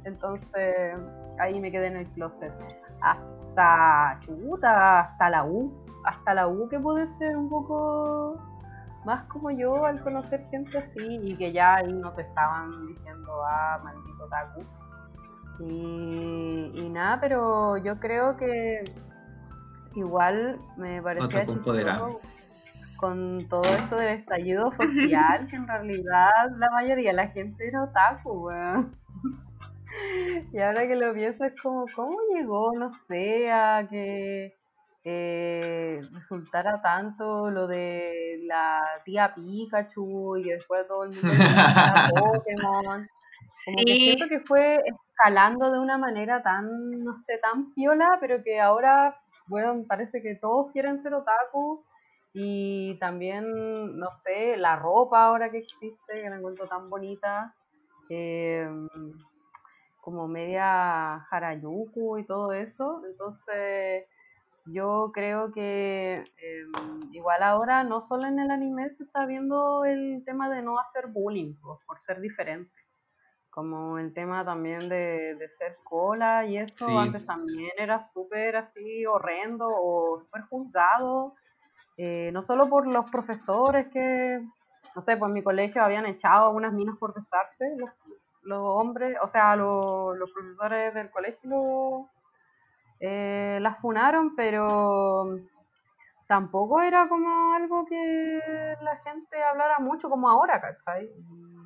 Entonces 0.05 0.97
ahí 1.39 1.61
me 1.61 1.71
quedé 1.71 1.89
en 1.89 1.97
el 1.99 2.07
closet. 2.09 2.53
Hasta 3.01 4.19
chuta, 4.21 5.01
hasta 5.01 5.31
la 5.31 5.45
U, 5.45 5.73
hasta 6.05 6.35
la 6.35 6.49
U 6.49 6.69
que 6.69 6.79
puede 6.79 7.07
ser 7.09 7.37
un 7.37 7.49
poco 7.49 8.37
más 9.05 9.25
como 9.25 9.51
yo 9.51 9.85
al 9.85 10.03
conocer 10.03 10.47
gente 10.51 10.79
así 10.79 11.21
y 11.23 11.37
que 11.37 11.53
ya 11.53 11.77
ahí 11.77 11.93
no 11.93 12.13
te 12.13 12.23
estaban 12.23 12.87
diciendo, 12.87 13.33
ah, 13.47 13.81
maldito 13.85 14.27
Taku. 14.29 14.63
Y, 15.61 16.73
y 16.75 16.89
nada, 16.91 17.21
pero 17.21 17.77
yo 17.77 18.01
creo 18.01 18.37
que 18.37 18.83
igual 19.95 20.59
me 20.77 21.01
parecía 21.01 21.47
con 22.97 23.47
todo 23.49 23.63
esto 23.63 23.97
del 23.97 24.19
estallido 24.19 24.71
social, 24.73 25.47
que 25.49 25.57
en 25.57 25.67
realidad 25.67 26.31
la 26.57 26.71
mayoría 26.71 27.11
de 27.11 27.17
la 27.17 27.29
gente 27.29 27.69
era 27.69 27.85
otaku, 27.85 28.47
weón. 28.47 28.95
Y 30.53 30.59
ahora 30.61 30.87
que 30.87 30.97
lo 30.97 31.13
pienso 31.13 31.45
es 31.45 31.61
como, 31.61 31.87
¿cómo 31.95 32.17
llegó, 32.33 32.73
no 32.75 32.91
sé, 33.09 33.51
a 33.51 33.87
que 33.91 34.55
eh, 35.05 36.01
resultara 36.13 36.81
tanto 36.81 37.51
lo 37.51 37.67
de 37.67 38.41
la 38.45 38.83
tía 39.05 39.35
Pikachu 39.35 40.37
y 40.37 40.45
que 40.45 40.55
después 40.55 40.87
todo 40.87 41.05
el 41.05 41.11
mundo 41.11 41.29
Pokémon? 42.17 43.09
Como 43.65 43.77
que 43.85 43.97
siento 43.97 44.29
que 44.29 44.41
fue 44.41 44.81
escalando 44.87 45.73
de 45.73 45.79
una 45.79 45.99
manera 45.99 46.43
tan, 46.43 47.03
no 47.03 47.17
sé, 47.17 47.39
tan 47.39 47.73
piola, 47.75 48.19
pero 48.21 48.43
que 48.43 48.61
ahora, 48.61 49.21
bueno, 49.47 49.85
parece 49.89 50.23
que 50.23 50.35
todos 50.37 50.71
quieren 50.73 50.99
ser 50.99 51.15
otaku. 51.15 51.85
Y 52.37 52.99
también, 52.99 53.99
no 53.99 54.11
sé, 54.23 54.57
la 54.57 54.77
ropa 54.77 55.25
ahora 55.25 55.51
que 55.51 55.59
existe, 55.59 56.21
que 56.21 56.29
la 56.29 56.37
encuentro 56.37 56.67
tan 56.67 56.91
bonita. 56.91 57.55
Eh, 58.09 58.69
como 60.05 60.29
media 60.29 61.15
Harayuku 61.31 62.19
y 62.19 62.27
todo 62.27 62.53
eso. 62.53 63.03
Entonces, 63.07 64.05
yo 64.67 65.11
creo 65.15 65.51
que 65.51 66.23
em, 66.37 67.13
igual 67.13 67.43
ahora 67.43 67.85
no 67.85 68.03
solo 68.03 68.27
en 68.27 68.39
el 68.39 68.51
anime 68.51 68.91
se 68.91 69.05
está 69.05 69.25
viendo 69.25 69.87
el 69.87 70.23
tema 70.27 70.51
de 70.51 70.61
no 70.61 70.79
hacer 70.79 71.07
bullying 71.07 71.55
pues, 71.63 71.79
por 71.87 71.99
ser 72.03 72.21
diferente. 72.21 72.71
Como 73.49 73.99
el 73.99 74.13
tema 74.13 74.45
también 74.45 74.91
de, 74.91 75.39
ser 75.59 75.79
cola 75.85 76.45
y 76.45 76.59
eso, 76.59 76.99
antes 76.99 77.25
también 77.25 77.71
era 77.79 78.01
súper 78.01 78.57
así 78.57 79.07
horrendo 79.07 79.67
o 79.69 80.21
súper 80.21 80.43
juzgado. 80.43 81.35
Eh, 81.97 82.31
no 82.33 82.43
solo 82.43 82.69
por 82.69 82.87
los 82.87 83.09
profesores 83.11 83.87
que, 83.89 84.45
no 84.95 85.03
sé, 85.03 85.17
pues 85.17 85.31
en 85.31 85.35
mi 85.35 85.43
colegio 85.43 85.83
habían 85.83 86.05
echado 86.05 86.51
unas 86.51 86.75
minas 86.75 86.99
por 86.99 87.15
besarse, 87.15 87.75
los 87.79 87.91
hombres, 88.51 89.17
o 89.23 89.29
sea, 89.29 89.57
los 89.57 90.31
profesores 90.33 90.95
del 90.95 91.11
colegio 91.11 92.09
eh, 93.01 93.59
las 93.61 93.79
funaron, 93.81 94.35
pero 94.35 95.39
tampoco 96.27 96.81
era 96.81 97.09
como 97.09 97.55
algo 97.55 97.85
que 97.87 98.41
la 98.81 98.97
gente 98.99 99.43
hablara 99.43 99.79
mucho 99.79 100.09
como 100.09 100.29
ahora, 100.29 100.61
¿cachai? 100.61 101.11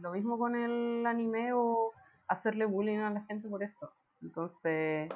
Lo 0.01 0.13
mismo 0.13 0.39
con 0.39 0.57
el 0.57 1.07
anime 1.07 1.53
o 1.53 1.93
hacerle 2.29 2.67
bullying 2.67 2.99
a 2.99 3.11
la 3.11 3.23
gente 3.23 3.49
por 3.49 3.63
eso. 3.63 3.93
Entonces... 4.23 5.09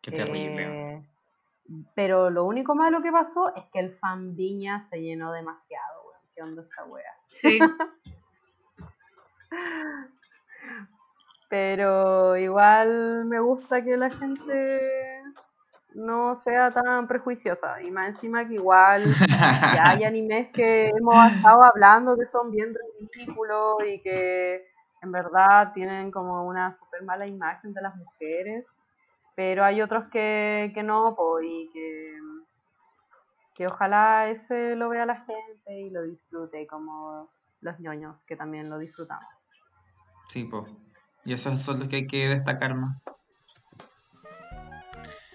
Qué 0.00 0.10
terrible. 0.10 0.94
Eh, 0.94 1.02
pero 1.94 2.30
lo 2.30 2.44
único 2.44 2.74
malo 2.74 3.02
que 3.02 3.12
pasó 3.12 3.54
es 3.54 3.64
que 3.72 3.80
el 3.80 3.92
fan 3.98 4.34
Viña 4.34 4.88
se 4.88 5.00
llenó 5.00 5.32
demasiado, 5.32 6.02
weón. 6.06 6.20
¿Qué 6.34 6.42
onda 6.42 6.62
esta 6.62 6.84
wea? 6.84 7.14
Sí. 7.26 7.58
Pero 11.48 12.36
igual 12.36 13.24
me 13.24 13.40
gusta 13.40 13.82
que 13.82 13.96
la 13.96 14.10
gente 14.10 15.22
no 15.94 16.36
sea 16.36 16.70
tan 16.70 17.08
prejuiciosa. 17.08 17.82
Y 17.82 17.90
más 17.90 18.10
encima 18.10 18.46
que 18.46 18.54
igual 18.54 19.02
ya 19.74 19.90
hay 19.90 20.04
animes 20.04 20.50
que 20.52 20.88
hemos 20.88 21.32
estado 21.32 21.62
hablando 21.64 22.16
que 22.16 22.26
son 22.26 22.50
bien 22.50 22.74
ridículos 22.74 23.76
y 23.86 24.00
que 24.00 24.66
en 25.00 25.12
verdad 25.12 25.72
tienen 25.72 26.10
como 26.10 26.46
una 26.46 26.72
súper 26.74 27.02
mala 27.02 27.26
imagen 27.26 27.72
de 27.72 27.82
las 27.82 27.96
mujeres. 27.96 28.74
Pero 29.34 29.64
hay 29.64 29.80
otros 29.80 30.04
que, 30.08 30.72
que 30.74 30.82
no, 30.82 31.16
y 31.42 31.70
que, 31.72 32.16
que 33.54 33.66
ojalá 33.66 34.28
ese 34.28 34.74
lo 34.74 34.88
vea 34.88 35.06
la 35.06 35.24
gente 35.24 35.80
y 35.80 35.90
lo 35.90 36.02
disfrute 36.02 36.66
como 36.66 37.30
los 37.60 37.78
ñoños 37.78 38.24
que 38.24 38.36
también 38.36 38.68
lo 38.68 38.78
disfrutamos. 38.78 39.28
Sí, 40.28 40.44
pues. 40.44 40.68
Y 41.28 41.34
esos 41.34 41.60
son 41.60 41.80
los 41.80 41.88
que 41.88 41.96
hay 41.96 42.06
que 42.06 42.26
destacar 42.26 42.74
más. 42.74 42.96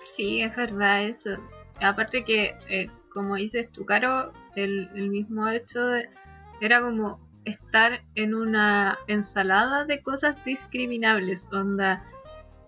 Sí, 0.06 0.41
es 0.41 0.56
verdad 0.56 1.03
eso. 1.03 1.38
Aparte 1.80 2.26
que, 2.26 2.57
eh, 2.68 2.90
como 3.14 3.36
dices 3.36 3.72
tú, 3.72 3.86
Caro, 3.86 4.34
el, 4.56 4.90
mismo 5.11 5.48
hecho 5.49 5.82
era 6.61 6.82
como 6.82 7.20
estar 7.45 8.02
en 8.15 8.34
una 8.34 8.98
ensalada 9.06 9.86
de 9.86 10.02
cosas 10.02 10.44
discriminables. 10.44 11.48
Onda, 11.52 12.03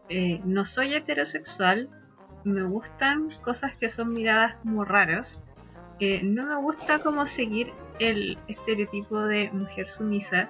eh, 0.07 0.39
no 0.43 0.63
soy 0.63 0.93
heterosexual, 0.93 1.89
me 2.43 2.61
gustan 2.61 3.29
cosas 3.41 3.75
que 3.75 3.89
son 3.89 4.13
miradas 4.13 4.53
como 4.61 4.85
raras. 4.85 5.39
No 5.99 6.45
me 6.45 6.55
gusta 6.57 6.99
como 6.99 7.25
seguir 7.25 7.73
el 7.97 8.37
estereotipo 8.47 9.19
de 9.21 9.49
mujer 9.51 9.87
sumisa. 9.87 10.47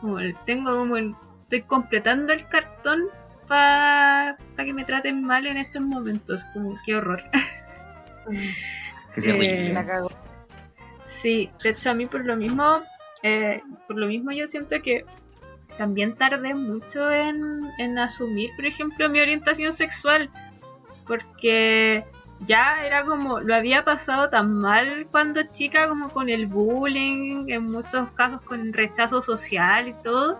Como 0.00 0.16
tengo 0.46 0.70
como 0.70 0.96
el 0.96 1.14
estoy 1.48 1.62
completando 1.62 2.34
el 2.34 2.46
cartón 2.48 3.04
para 3.46 4.36
que 4.56 4.74
me 4.74 4.84
traten 4.84 5.24
mal 5.24 5.46
en 5.46 5.56
estos 5.56 5.80
momentos. 5.80 6.44
Como, 6.52 6.74
qué 6.84 6.96
horror. 6.96 7.22
Qué 9.14 9.70
eh, 9.70 9.74
sí, 11.06 11.50
de 11.62 11.70
hecho 11.70 11.90
a 11.90 11.94
mí 11.94 12.04
por 12.04 12.24
lo 12.26 12.36
mismo, 12.36 12.82
eh, 13.22 13.62
por 13.86 13.96
lo 13.96 14.06
mismo 14.06 14.30
yo 14.32 14.46
siento 14.46 14.76
que 14.82 15.06
también 15.78 16.14
tardé 16.14 16.52
mucho 16.54 17.10
en, 17.10 17.64
en 17.78 17.98
asumir, 17.98 18.50
por 18.54 18.66
ejemplo, 18.66 19.08
mi 19.08 19.18
orientación 19.18 19.72
sexual. 19.72 20.30
Porque 21.06 22.04
ya 22.40 22.84
era 22.84 23.04
como, 23.06 23.40
lo 23.40 23.54
había 23.54 23.82
pasado 23.82 24.28
tan 24.28 24.52
mal 24.52 25.08
cuando 25.10 25.42
chica 25.52 25.88
como 25.88 26.10
con 26.10 26.28
el 26.28 26.46
bullying, 26.46 27.48
en 27.48 27.64
muchos 27.64 28.10
casos 28.10 28.42
con 28.42 28.60
el 28.60 28.72
rechazo 28.74 29.22
social 29.22 29.88
y 29.88 29.94
todo, 30.04 30.38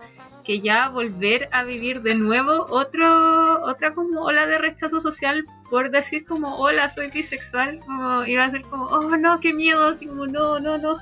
que 0.49 0.61
ya 0.61 0.89
volver 0.89 1.47
a 1.51 1.63
vivir 1.63 2.01
de 2.01 2.15
nuevo 2.15 2.65
otro, 2.71 3.63
otra 3.65 3.93
como 3.93 4.21
ola 4.23 4.47
de 4.47 4.57
rechazo 4.57 4.99
social 4.99 5.45
por 5.69 5.91
decir 5.91 6.25
como 6.25 6.55
hola 6.55 6.89
soy 6.89 7.11
bisexual, 7.11 7.77
como 7.85 8.25
iba 8.25 8.45
a 8.45 8.49
ser 8.49 8.63
como 8.63 8.85
oh 8.85 9.15
no, 9.15 9.39
qué 9.41 9.53
miedo, 9.53 9.89
así 9.89 10.07
como 10.07 10.25
no, 10.25 10.59
no, 10.59 10.79
no. 10.79 10.97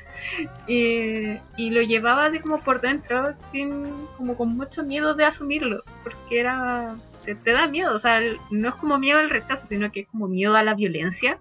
y, 0.66 1.68
lo 1.68 1.82
llevaba 1.82 2.24
así 2.24 2.38
como 2.38 2.60
por 2.62 2.80
dentro, 2.80 3.30
sin, 3.34 3.92
como 4.16 4.38
con 4.38 4.56
mucho 4.56 4.82
miedo 4.84 5.12
de 5.12 5.26
asumirlo, 5.26 5.82
porque 6.02 6.40
era, 6.40 6.96
te, 7.26 7.34
da 7.34 7.66
miedo, 7.66 7.94
o 7.94 7.98
sea, 7.98 8.22
no 8.50 8.70
es 8.70 8.74
como 8.76 8.96
miedo 8.96 9.18
al 9.18 9.28
rechazo, 9.28 9.66
sino 9.66 9.92
que 9.92 10.00
es 10.00 10.08
como 10.08 10.28
miedo 10.28 10.56
a 10.56 10.62
la 10.62 10.72
violencia. 10.72 11.38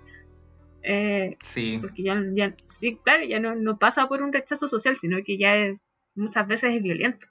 Eh, 0.84 1.38
sí. 1.42 1.78
Porque 1.80 2.04
ya, 2.04 2.22
ya, 2.34 2.54
sí, 2.66 3.00
claro, 3.06 3.24
ya 3.24 3.40
no, 3.40 3.56
no 3.56 3.78
pasa 3.78 4.06
por 4.10 4.22
un 4.22 4.34
rechazo 4.34 4.68
social, 4.68 4.98
sino 4.98 5.24
que 5.24 5.38
ya 5.38 5.56
es 5.56 5.87
muchas 6.18 6.48
veces 6.48 6.76
es 6.76 6.84
violento. 6.84 7.28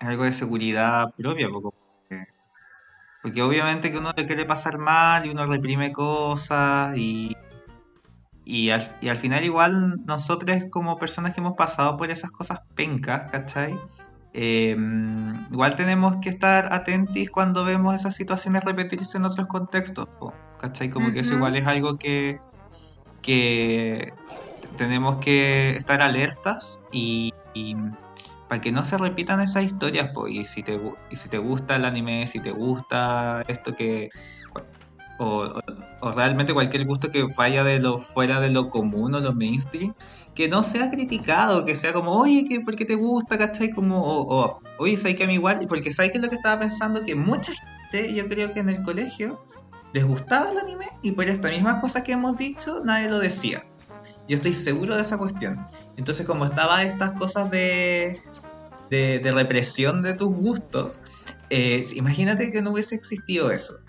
Algo 0.00 0.24
de 0.24 0.32
seguridad 0.32 1.14
propia, 1.16 1.48
poco. 1.48 1.74
Porque 3.22 3.42
obviamente 3.42 3.90
que 3.90 3.98
uno 3.98 4.12
le 4.16 4.26
quiere 4.26 4.44
pasar 4.44 4.78
mal 4.78 5.26
y 5.26 5.30
uno 5.30 5.44
reprime 5.44 5.92
cosas 5.92 6.96
y, 6.96 7.36
y, 8.44 8.70
al, 8.70 9.16
final 9.16 9.44
igual 9.44 10.04
nosotros 10.06 10.56
como 10.70 10.98
personas 10.98 11.34
que 11.34 11.40
hemos 11.40 11.54
pasado 11.54 11.96
por 11.96 12.10
esas 12.10 12.30
cosas 12.30 12.60
pencas, 12.74 13.30
¿cachai? 13.30 13.78
Em, 14.32 15.46
igual 15.50 15.74
tenemos 15.74 16.16
que 16.22 16.28
estar 16.28 16.72
atentos 16.72 17.28
cuando 17.30 17.64
vemos 17.64 17.94
esas 17.94 18.14
situaciones 18.14 18.64
repetirse 18.64 19.18
en 19.18 19.24
otros 19.24 19.48
contextos, 19.48 20.08
¿cachai? 20.60 20.90
Como 20.90 21.12
que 21.12 21.20
eso 21.20 21.34
igual 21.34 21.56
es 21.56 21.66
algo 21.66 21.98
que, 21.98 22.40
que 23.20 24.12
tenemos 24.76 25.16
que 25.16 25.76
estar 25.76 26.02
alertas 26.02 26.80
y, 26.92 27.32
para 28.48 28.60
que 28.60 28.72
no 28.72 28.84
se 28.84 28.96
repitan 28.96 29.40
esas 29.40 29.64
historias, 29.64 30.10
pues, 30.14 30.32
y 30.32 30.44
si 30.44 30.62
te, 30.62 30.80
y 31.10 31.16
si 31.16 31.28
te 31.28 31.38
gusta 31.38 31.76
el 31.76 31.84
anime, 31.84 32.26
si 32.26 32.40
te 32.40 32.50
gusta 32.50 33.44
esto 33.48 33.74
que... 33.74 34.10
O, 35.20 35.60
realmente 36.14 36.54
cualquier 36.54 36.86
gusto 36.86 37.10
que 37.10 37.24
vaya 37.36 37.64
de 37.64 37.80
lo 37.80 37.98
fuera 37.98 38.38
de 38.38 38.50
lo 38.50 38.70
común 38.70 39.16
o 39.16 39.20
lo 39.20 39.34
mainstream, 39.34 39.92
que 40.32 40.48
no 40.48 40.62
sea 40.62 40.90
criticado, 40.90 41.64
que 41.64 41.74
sea 41.74 41.92
como, 41.92 42.12
oye, 42.12 42.46
que 42.48 42.60
¿por 42.60 42.76
qué 42.76 42.84
te 42.84 42.94
gusta? 42.94 43.36
¿Cachai? 43.36 43.70
Como, 43.70 44.00
o, 44.00 44.22
o, 44.22 44.60
oye, 44.78 44.96
¿sabes 44.96 45.16
que 45.16 45.24
a 45.24 45.26
mí 45.26 45.34
igual? 45.34 45.66
Porque 45.68 45.92
¿sabes 45.92 46.12
qué 46.12 46.18
es 46.18 46.22
lo 46.22 46.30
que 46.30 46.36
estaba 46.36 46.60
pensando? 46.60 47.02
Que 47.02 47.16
mucha 47.16 47.52
gente, 47.52 48.14
yo 48.14 48.28
creo 48.28 48.54
que 48.54 48.60
en 48.60 48.68
el 48.68 48.80
colegio, 48.82 49.44
les 49.92 50.04
gustaba 50.04 50.50
el 50.50 50.58
anime 50.58 50.86
y 51.02 51.12
por 51.12 51.24
esta 51.24 51.48
misma 51.48 51.80
cosa 51.80 52.04
que 52.04 52.12
hemos 52.12 52.36
dicho, 52.36 52.82
nadie 52.84 53.08
lo 53.08 53.18
decía. 53.18 53.64
Yo 54.28 54.34
estoy 54.34 54.52
seguro 54.52 54.94
de 54.94 55.02
esa 55.02 55.16
cuestión. 55.16 55.66
Entonces, 55.96 56.26
como 56.26 56.44
estaba 56.44 56.82
estas 56.82 57.12
cosas 57.12 57.50
de, 57.50 58.20
de, 58.90 59.18
de 59.20 59.32
represión 59.32 60.02
de 60.02 60.14
tus 60.14 60.28
gustos, 60.36 61.02
eh, 61.50 61.86
imagínate 61.94 62.52
que 62.52 62.60
no 62.60 62.72
hubiese 62.72 62.94
existido 62.94 63.50
eso. 63.50 63.80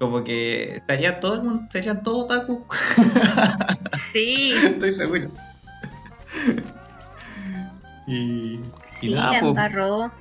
Como 0.00 0.24
que 0.24 0.76
estaría 0.76 1.20
todo 1.20 1.34
el 1.34 1.42
mundo, 1.42 1.62
estaría 1.64 2.02
todo 2.02 2.24
otaku. 2.24 2.66
Sí, 4.12 4.52
estoy 4.52 4.92
seguro. 4.92 5.30
Y, 8.04 8.54
y 8.54 8.60
sí, 9.00 9.14
nada, 9.14 9.32
la 9.34 9.40
pues, 9.40 9.50
embarró. 9.50 10.12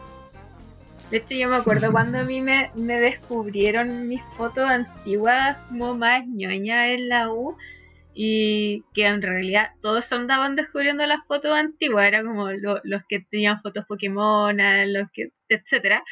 De 1.09 1.17
hecho, 1.17 1.33
yo 1.33 1.49
me 1.49 1.55
acuerdo 1.55 1.91
cuando 1.91 2.19
a 2.19 2.23
mí 2.23 2.39
me, 2.39 2.69
me 2.75 2.99
descubrieron 2.99 4.07
mis 4.07 4.21
fotos 4.37 4.69
antiguas 4.69 5.57
como 5.67 5.95
más 5.95 6.27
ñoña 6.27 6.93
en 6.93 7.09
la 7.09 7.31
U 7.31 7.57
y 8.13 8.83
que 8.93 9.05
en 9.05 9.21
realidad 9.21 9.71
todos 9.81 10.11
andaban 10.11 10.55
descubriendo 10.55 11.05
las 11.05 11.25
fotos 11.27 11.53
antiguas, 11.53 12.07
era 12.07 12.23
como 12.23 12.51
lo- 12.51 12.81
los 12.83 13.01
que 13.07 13.21
tenían 13.31 13.61
fotos 13.61 13.85
Pokémon, 13.87 14.57
los 14.91 15.09
que, 15.11 15.31
etcétera. 15.49 16.03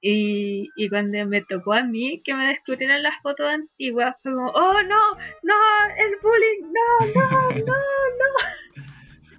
Y, 0.00 0.70
y 0.76 0.88
cuando 0.88 1.26
me 1.26 1.42
tocó 1.42 1.72
a 1.72 1.82
mí 1.82 2.22
que 2.24 2.34
me 2.34 2.46
descubrieran 2.48 3.02
las 3.02 3.20
fotos 3.22 3.46
antiguas, 3.48 4.14
fue 4.22 4.32
como, 4.32 4.50
oh 4.50 4.82
no, 4.82 5.00
no, 5.42 5.54
el 5.98 6.16
bullying, 6.22 6.72
no, 6.72 7.06
no, 7.14 7.50
no, 7.50 7.74
no. 8.20 8.30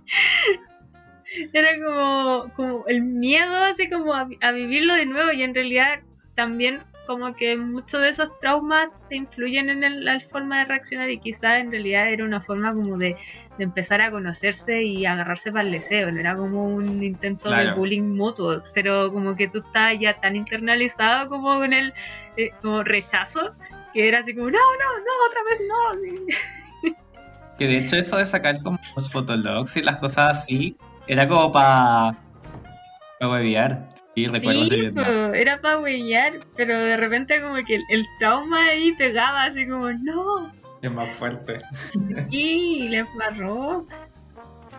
Era 1.53 1.75
como, 1.83 2.49
como 2.55 2.87
el 2.87 3.01
miedo 3.01 3.55
así 3.63 3.89
como 3.89 4.13
a 4.13 4.51
vivirlo 4.51 4.93
de 4.95 5.05
nuevo 5.05 5.31
y 5.31 5.43
en 5.43 5.53
realidad 5.53 5.99
también 6.35 6.79
como 7.07 7.33
que 7.35 7.57
muchos 7.57 8.01
de 8.01 8.09
esos 8.09 8.29
traumas 8.39 8.89
te 9.09 9.15
influyen 9.15 9.69
en 9.69 9.83
el- 9.83 10.05
la 10.05 10.19
forma 10.19 10.59
de 10.59 10.65
reaccionar 10.65 11.09
y 11.09 11.19
quizás 11.19 11.59
en 11.61 11.71
realidad 11.71 12.09
era 12.11 12.23
una 12.25 12.41
forma 12.41 12.73
como 12.73 12.97
de, 12.97 13.15
de 13.57 13.63
empezar 13.63 14.01
a 14.01 14.11
conocerse 14.11 14.83
y 14.83 15.05
agarrarse 15.05 15.51
para 15.51 15.63
el 15.65 15.71
deseo, 15.71 16.11
no 16.11 16.19
era 16.19 16.35
como 16.35 16.67
un 16.67 17.01
intento 17.03 17.49
de 17.49 17.71
bullying 17.75 18.15
mutuo, 18.15 18.57
pero 18.75 19.11
como 19.11 19.35
que 19.35 19.47
tú 19.47 19.59
estabas 19.65 19.99
ya 19.99 20.13
tan 20.13 20.35
internalizado 20.35 21.29
como 21.29 21.57
con 21.57 21.73
el 21.73 21.93
eh, 22.35 22.51
como 22.61 22.83
rechazo 22.83 23.55
que 23.93 24.07
era 24.07 24.19
así 24.19 24.35
como, 24.35 24.51
no, 24.51 24.59
no, 24.59 24.99
no, 24.99 25.11
otra 25.27 25.41
vez 25.49 25.59
no. 25.67 26.93
Que 27.57 27.67
de 27.67 27.77
hecho 27.79 27.95
eso 27.95 28.17
de 28.17 28.25
sacar 28.27 28.61
como 28.61 28.77
los 28.95 29.11
fotologs 29.11 29.75
y 29.77 29.81
las 29.81 29.97
cosas 29.97 30.37
así, 30.37 30.77
era 31.07 31.27
como 31.27 31.51
para 31.51 32.15
pa 33.19 33.27
huevear. 33.29 33.96
Sí, 34.17 34.25
Sí, 34.25 34.91
era 35.35 35.61
para 35.61 35.77
huellar, 35.77 36.39
pero 36.55 36.75
de 36.83 36.97
repente 36.97 37.39
como 37.39 37.53
que 37.63 37.75
el, 37.75 37.83
el 37.91 38.03
trauma 38.17 38.65
ahí 38.65 38.91
pegaba 38.93 39.43
así 39.43 39.67
como, 39.67 39.91
no, 39.91 40.51
Es 40.81 40.91
más 40.91 41.07
fuerte. 41.09 41.59
y 42.31 42.89
le 42.89 42.97
embarró. 42.97 43.85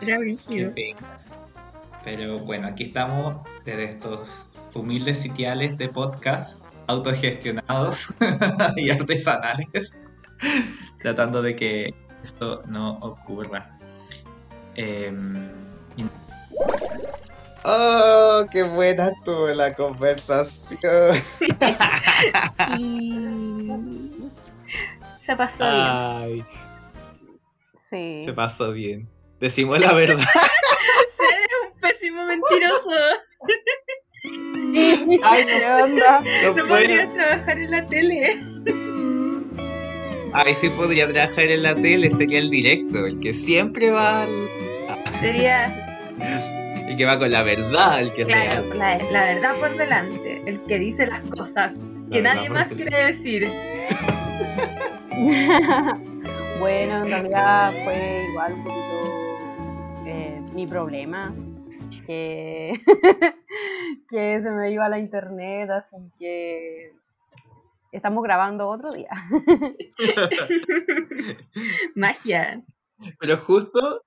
Era 0.01 0.17
brígido. 0.17 0.73
Pero 2.03 2.39
bueno, 2.39 2.67
aquí 2.67 2.83
estamos 2.83 3.47
desde 3.63 3.85
estos 3.85 4.51
humildes 4.75 5.21
sitiales 5.21 5.77
de 5.77 5.87
podcast, 5.87 6.65
autogestionados 6.87 8.13
y 8.75 8.89
artesanales, 8.89 10.01
tratando 11.01 11.41
de 11.41 11.55
que 11.55 11.93
esto 12.21 12.61
no 12.67 12.95
ocurra. 12.95 13.79
Em, 14.75 15.47
y- 15.95 16.03
Oh, 17.71 18.45
qué 18.51 18.63
buena 18.63 19.09
estuvo 19.09 19.47
la 19.49 19.73
conversación. 19.75 21.15
Y 22.77 23.13
se 25.25 25.35
pasó 25.35 25.63
Ah. 25.65 26.23
bien. 26.27 26.45
Ay, 27.91 28.19
Sí. 28.21 28.21
se 28.25 28.33
pasó 28.33 28.71
bien. 28.71 29.07
Decimos 29.39 29.79
la 29.79 29.93
verdad. 29.93 30.17
Eres 31.19 31.49
un 31.73 31.79
pésimo 31.79 32.25
mentiroso. 32.25 32.89
Ay, 35.23 35.45
¿Qué 35.45 35.65
onda? 35.83 36.21
no 36.21 36.47
No 36.47 36.53
puedo. 36.53 36.67
podrías 36.67 37.13
trabajar 37.13 37.57
en 37.59 37.71
la 37.71 37.85
tele. 37.87 38.39
Ay, 40.33 40.53
sí 40.55 40.69
podría 40.69 41.11
trabajar 41.11 41.45
en 41.45 41.63
la 41.63 41.73
tele, 41.75 42.11
sería 42.11 42.37
el 42.39 42.49
directo, 42.51 43.05
el 43.07 43.19
que 43.19 43.33
siempre 43.33 43.89
va 43.91 44.23
al- 44.23 44.49
Sería, 45.21 45.75
el 46.89 46.97
que 46.97 47.05
va 47.05 47.17
con 47.19 47.31
la 47.31 47.43
verdad, 47.43 48.01
el 48.01 48.11
que 48.13 48.23
es 48.23 48.27
claro, 48.27 48.63
real. 48.63 48.79
la, 48.79 48.97
la 49.11 49.25
verdad 49.25 49.55
por 49.59 49.77
delante. 49.77 50.41
El 50.47 50.59
que 50.63 50.79
dice 50.79 51.05
las 51.05 51.21
cosas 51.21 51.75
que 52.11 52.19
La 52.19 52.33
nadie 52.33 52.49
más 52.49 52.67
quiere 52.69 53.13
decir. 53.13 53.43
bueno, 56.59 57.03
en 57.03 57.05
realidad 57.05 57.71
fue 57.83 58.25
igual 58.29 58.53
un 58.53 58.63
poquito 58.63 60.07
eh, 60.07 60.41
mi 60.53 60.65
problema. 60.65 61.31
Que, 62.07 62.73
que 64.09 64.41
se 64.41 64.49
me 64.49 64.71
iba 64.71 64.89
la 64.89 64.97
internet, 64.97 65.69
así 65.69 65.95
que 66.17 66.93
estamos 67.91 68.23
grabando 68.23 68.67
otro 68.67 68.91
día. 68.91 69.11
Magia. 71.95 72.63
Pero 73.19 73.37
justo 73.37 74.01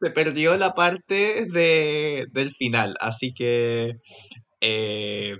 se 0.00 0.10
perdió 0.10 0.56
la 0.56 0.74
parte 0.74 1.46
de, 1.46 2.26
del 2.32 2.50
final, 2.52 2.96
así 3.00 3.32
que 3.32 3.96
eh, 4.60 5.34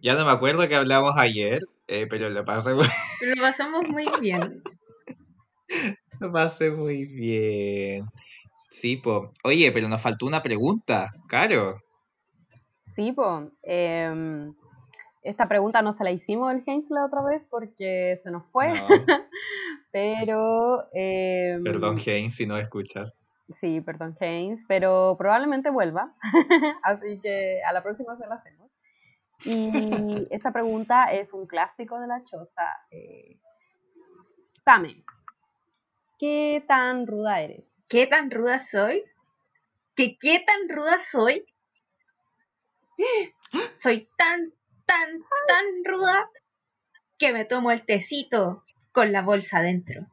ya 0.00 0.14
no 0.14 0.24
me 0.24 0.30
acuerdo 0.30 0.66
que 0.68 0.74
hablamos 0.76 1.12
ayer, 1.16 1.60
eh, 1.86 2.06
pero 2.08 2.28
lo 2.30 2.44
pasé, 2.44 2.74
muy- 2.74 2.84
Lo 3.36 3.42
pasamos 3.42 3.88
muy 3.88 4.04
bien. 4.20 4.62
lo 6.20 6.30
pasé 6.32 6.70
muy 6.70 7.04
bien. 7.06 8.04
Sí, 8.68 8.96
po. 8.96 9.32
Oye, 9.44 9.72
pero 9.72 9.88
nos 9.88 10.02
faltó 10.02 10.26
una 10.26 10.42
pregunta, 10.42 11.10
Caro. 11.28 11.80
Sí, 12.94 13.12
pues. 13.12 13.48
esta 15.22 15.48
pregunta 15.48 15.82
no 15.82 15.92
se 15.92 16.04
la 16.04 16.10
hicimos 16.10 16.52
el 16.52 16.62
Heinz 16.66 16.90
la 16.90 17.04
otra 17.06 17.22
vez 17.22 17.42
porque 17.50 18.18
se 18.22 18.30
nos 18.30 18.44
fue, 18.52 18.68
No, 18.68 18.88
pero. 19.92 20.86
em, 20.92 21.62
perdón, 21.64 21.96
Jane, 21.98 22.30
si 22.30 22.46
no 22.46 22.56
escuchas. 22.58 23.20
Sí, 23.60 23.80
perdón, 23.80 24.16
Haynes, 24.20 24.60
pero 24.68 25.16
probablemente 25.16 25.70
vuelva, 25.70 26.14
así 26.82 27.18
que 27.20 27.62
a 27.64 27.72
la 27.72 27.82
próxima 27.82 28.16
se 28.16 28.26
la 28.26 28.34
hacemos. 28.34 28.70
Y 29.44 29.70
esta 30.30 30.52
pregunta 30.52 31.04
es 31.12 31.32
un 31.32 31.46
clásico 31.46 31.98
de 31.98 32.06
la 32.06 32.22
choza. 32.24 32.76
Eh, 32.90 33.38
Tame, 34.64 35.02
¿qué 36.18 36.62
tan 36.68 37.06
ruda 37.06 37.40
eres? 37.40 37.74
¿Qué 37.88 38.06
tan 38.06 38.30
ruda 38.30 38.58
soy? 38.58 39.02
¿Que 39.96 40.18
qué 40.18 40.44
tan 40.46 40.68
ruda 40.68 40.98
soy? 40.98 41.44
Soy 43.76 44.08
tan, 44.18 44.52
tan, 44.86 45.08
tan 45.46 45.64
ruda 45.84 46.28
que 47.16 47.32
me 47.32 47.44
tomo 47.44 47.70
el 47.70 47.86
tecito 47.86 48.64
con 48.92 49.12
la 49.12 49.22
bolsa 49.22 49.62
dentro. 49.62 50.06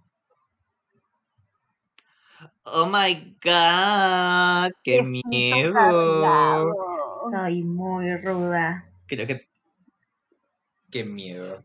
Oh 2.67 2.87
my 2.87 3.35
god, 3.43 4.71
qué 4.83 5.01
miedo. 5.03 5.73
Soy 7.31 7.63
muy 7.63 8.17
ruda. 8.17 8.89
Creo 9.07 9.27
que. 9.27 9.47
Qué 10.91 11.03
miedo. 11.03 11.63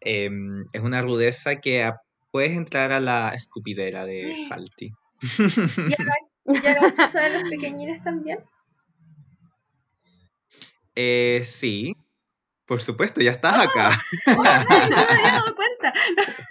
Em, 0.00 0.64
es 0.72 0.82
una 0.82 1.02
rudeza 1.02 1.56
que 1.56 1.84
a- 1.84 2.00
puedes 2.32 2.52
entrar 2.52 2.90
a 2.92 3.00
la 3.00 3.30
escupidera 3.30 4.04
de 4.04 4.36
Salty. 4.48 4.86
¿Y 4.86 6.02
a 6.02 6.04
la, 6.04 6.14
de 7.22 7.30
los 7.30 7.48
pequeñines 7.48 8.02
también? 8.02 8.40
Eh, 10.96 11.42
sí, 11.44 11.94
por 12.66 12.80
supuesto, 12.80 13.20
ya 13.20 13.30
estás 13.30 13.66
acá. 13.66 13.90
¡Oh, 14.26 14.42
no, 14.42 14.42
no 14.42 14.88
me 14.88 14.96
había 14.96 15.32
dado 15.32 15.54
cuenta! 15.54 15.92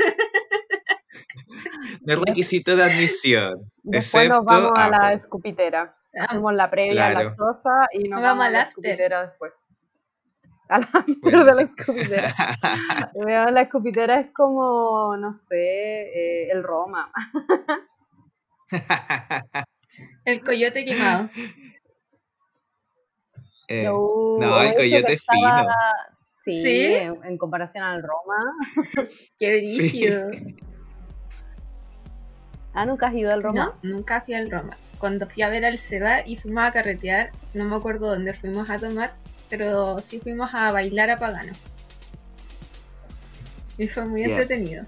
No 2.08 2.14
es 2.14 2.20
requisito 2.22 2.76
de 2.78 2.84
admisión. 2.84 3.70
Después 3.84 4.30
nos 4.30 4.46
vamos 4.46 4.72
a 4.76 4.90
la 4.90 5.12
escupitera. 5.14 5.94
Ah, 6.18 6.24
Hacemos 6.30 6.54
la 6.54 6.70
previa 6.70 7.08
a 7.08 7.10
la 7.12 7.20
Claro. 7.20 7.36
choza 7.36 7.86
y 7.92 8.08
nos 8.08 8.22
Vamos 8.22 8.24
vamos 8.30 8.44
a 8.44 8.48
al 8.48 8.54
la 8.54 8.62
escupitera 8.62 9.22
después. 9.28 9.54
Al 10.70 10.84
after 10.84 11.16
Bueno, 11.22 11.46
de 11.46 11.54
la 11.56 11.62
escupitera. 11.62 12.34
La 13.52 13.62
escupitera 13.62 14.20
es 14.20 14.32
como, 14.34 15.16
no 15.18 15.38
sé, 15.38 15.56
eh, 15.56 16.50
el 16.52 16.62
Roma. 16.64 17.10
El 20.26 20.44
coyote 20.44 20.84
quemado. 20.86 21.30
Eh, 23.70 23.84
no, 23.86 24.62
el 24.62 24.76
coyote 24.76 25.14
estaba- 25.14 25.60
fino. 25.62 25.72
Sí, 26.44 26.62
¿Sí? 26.64 26.86
En, 26.96 27.24
en 27.26 27.38
comparación 27.38 27.84
al 27.84 28.02
Roma. 28.04 28.54
Qué 29.38 29.62
Sí. 29.64 30.08
¿Ah, 32.78 32.86
nunca 32.86 33.08
has 33.08 33.16
ido 33.16 33.34
al 33.34 33.41
Roma? 33.41 33.74
No, 33.82 33.90
nunca 33.90 34.22
fui 34.22 34.36
al 34.36 34.52
Roma. 34.52 34.78
Cuando 34.99 35.28
fui 35.28 35.41
a 35.41 35.49
ver 35.49 35.66
al 35.66 35.80
Seba 35.80 36.22
y 36.24 36.36
fuimos 36.38 36.64
a 36.64 36.72
carretear, 36.72 37.32
no 37.56 37.66
me 37.66 37.76
acuerdo 37.76 38.06
dónde 38.06 38.36
fuimos 38.36 38.70
a 38.70 38.78
tomar, 38.78 39.16
pero 39.49 39.98
sí 39.98 40.20
fuimos 40.20 40.54
a 40.54 40.72
bailar 40.72 41.10
a 41.10 41.18
Pagano. 41.18 41.54
Y 43.80 43.88
fue 43.88 44.06
muy 44.06 44.26
entretenido. 44.26 44.86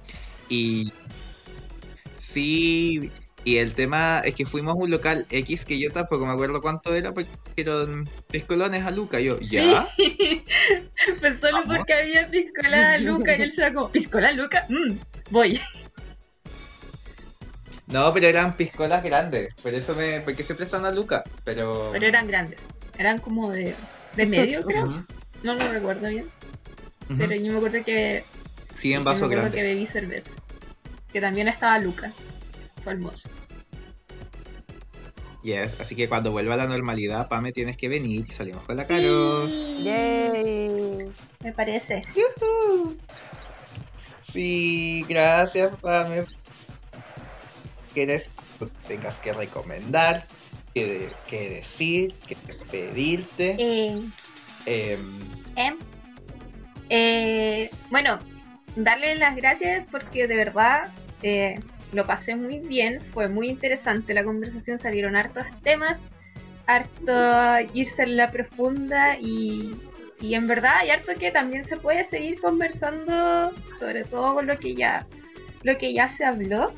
Y 0.49 0.93
sí, 2.17 3.11
y 3.43 3.57
el 3.57 3.73
tema 3.73 4.21
es 4.23 4.35
que 4.35 4.45
fuimos 4.45 4.73
a 4.73 4.77
un 4.77 4.91
local 4.91 5.25
X 5.31 5.65
que 5.65 5.79
yo 5.79 5.91
tampoco 5.91 6.27
me 6.27 6.33
acuerdo 6.33 6.61
cuánto 6.61 6.93
era, 6.93 7.11
porque 7.11 7.31
eran 7.57 8.07
piscolones 8.29 8.85
a 8.85 8.91
Luca. 8.91 9.19
Yo, 9.19 9.39
¿ya? 9.39 9.89
pues 11.19 11.39
solo 11.39 11.63
Vamos. 11.63 11.77
porque 11.77 11.93
había 11.93 12.29
piscola 12.29 12.99
Luca 12.99 13.35
y 13.35 13.41
él 13.41 13.51
se 13.51 13.73
como, 13.73 13.89
¿piscola 13.89 14.31
Luca? 14.31 14.67
Mm, 14.69 14.93
voy. 15.31 15.59
No, 17.89 18.13
pero 18.13 18.27
eran 18.27 18.55
piscolas 18.55 19.03
grandes, 19.03 19.53
por 19.55 19.73
eso 19.73 19.95
me, 19.95 20.19
porque 20.21 20.43
siempre 20.43 20.65
están 20.65 20.85
a 20.85 20.91
Luca, 20.91 21.23
pero... 21.43 21.89
Pero 21.91 22.05
eran 22.07 22.27
grandes. 22.27 22.59
Eran 22.97 23.17
como 23.19 23.49
de, 23.51 23.75
de 24.15 24.25
medio, 24.25 24.63
creo. 24.63 25.05
No 25.43 25.53
lo 25.55 25.71
recuerdo 25.71 26.07
bien. 26.09 26.27
Pero 27.17 27.33
yo 27.33 27.51
me 27.51 27.57
acuerdo 27.57 27.83
que, 27.83 28.23
Sí, 28.75 28.93
en 28.93 28.99
yo 28.99 29.05
vaso 29.05 29.21
me 29.21 29.33
acuerdo 29.33 29.41
grande. 29.51 29.57
que 29.57 29.63
bebí 29.63 29.87
cerveza. 29.87 30.31
Que 31.11 31.19
también 31.19 31.47
estaba 31.47 31.79
Luca. 31.79 32.11
Fue 32.83 32.93
hermoso. 32.93 33.29
Yes, 35.41 35.79
así 35.79 35.95
que 35.95 36.07
cuando 36.09 36.31
vuelva 36.31 36.53
a 36.53 36.57
la 36.57 36.67
normalidad, 36.67 37.27
Pame, 37.29 37.51
tienes 37.53 37.77
que 37.77 37.87
venir 37.89 38.25
y 38.27 38.31
salimos 38.31 38.63
con 38.65 38.75
la 38.77 38.85
Caro. 38.85 39.47
Yay. 39.47 41.09
Me 41.41 41.53
parece. 41.53 42.01
Sí, 44.21 45.05
gracias, 45.09 45.71
Pame. 45.81 46.25
¿Quieres 47.99 48.29
tengas 48.87 49.19
que 49.19 49.33
recomendar? 49.33 50.23
¿Qué, 50.73 51.09
qué 51.27 51.49
decir? 51.49 52.13
¿Qué 52.25 52.37
despedirte? 52.47 53.57
Eh, 53.59 53.99
em, 55.57 55.77
eh, 56.89 57.69
bueno, 57.89 58.19
darle 58.77 59.15
las 59.15 59.35
gracias 59.35 59.85
porque 59.91 60.27
de 60.27 60.35
verdad 60.37 60.93
eh, 61.23 61.55
lo 61.91 62.05
pasé 62.05 62.37
muy 62.37 62.59
bien. 62.59 63.01
Fue 63.01 63.27
muy 63.27 63.49
interesante 63.49 64.13
la 64.13 64.23
conversación. 64.23 64.79
Salieron 64.79 65.17
hartos 65.17 65.43
temas. 65.61 66.07
Harto 66.67 67.11
irse 67.73 68.03
en 68.03 68.15
la 68.15 68.31
profunda 68.31 69.17
y, 69.19 69.75
y 70.21 70.35
en 70.35 70.47
verdad 70.47 70.75
hay 70.79 70.91
harto 70.91 71.15
que 71.19 71.31
también 71.31 71.65
se 71.65 71.75
puede 71.75 72.05
seguir 72.05 72.39
conversando, 72.39 73.51
sobre 73.77 74.05
todo 74.05 74.35
con 74.35 74.47
lo 74.47 74.57
que 74.57 74.73
ya, 74.73 75.05
lo 75.63 75.77
que 75.77 75.91
ya 75.91 76.07
se 76.07 76.23
habló. 76.23 76.71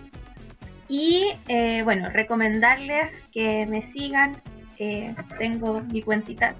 Y 0.91 1.31
eh, 1.47 1.84
bueno, 1.85 2.09
recomendarles 2.09 3.22
que 3.31 3.65
me 3.65 3.81
sigan. 3.81 4.35
eh, 4.77 5.15
tengo 5.38 5.80
mi 5.84 6.01
cuentita 6.01 6.53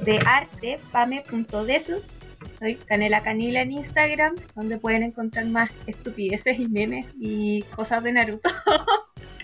de 0.00 0.18
arte, 0.26 0.80
pame.desu. 0.90 2.02
Soy 2.58 2.74
Canela 2.74 3.22
Canila 3.22 3.60
en 3.60 3.70
Instagram, 3.70 4.34
donde 4.56 4.78
pueden 4.78 5.04
encontrar 5.04 5.46
más 5.46 5.70
estupideces 5.86 6.58
y 6.58 6.66
memes 6.66 7.06
y 7.20 7.62
cosas 7.76 8.02
de 8.02 8.10
Naruto. 8.10 8.50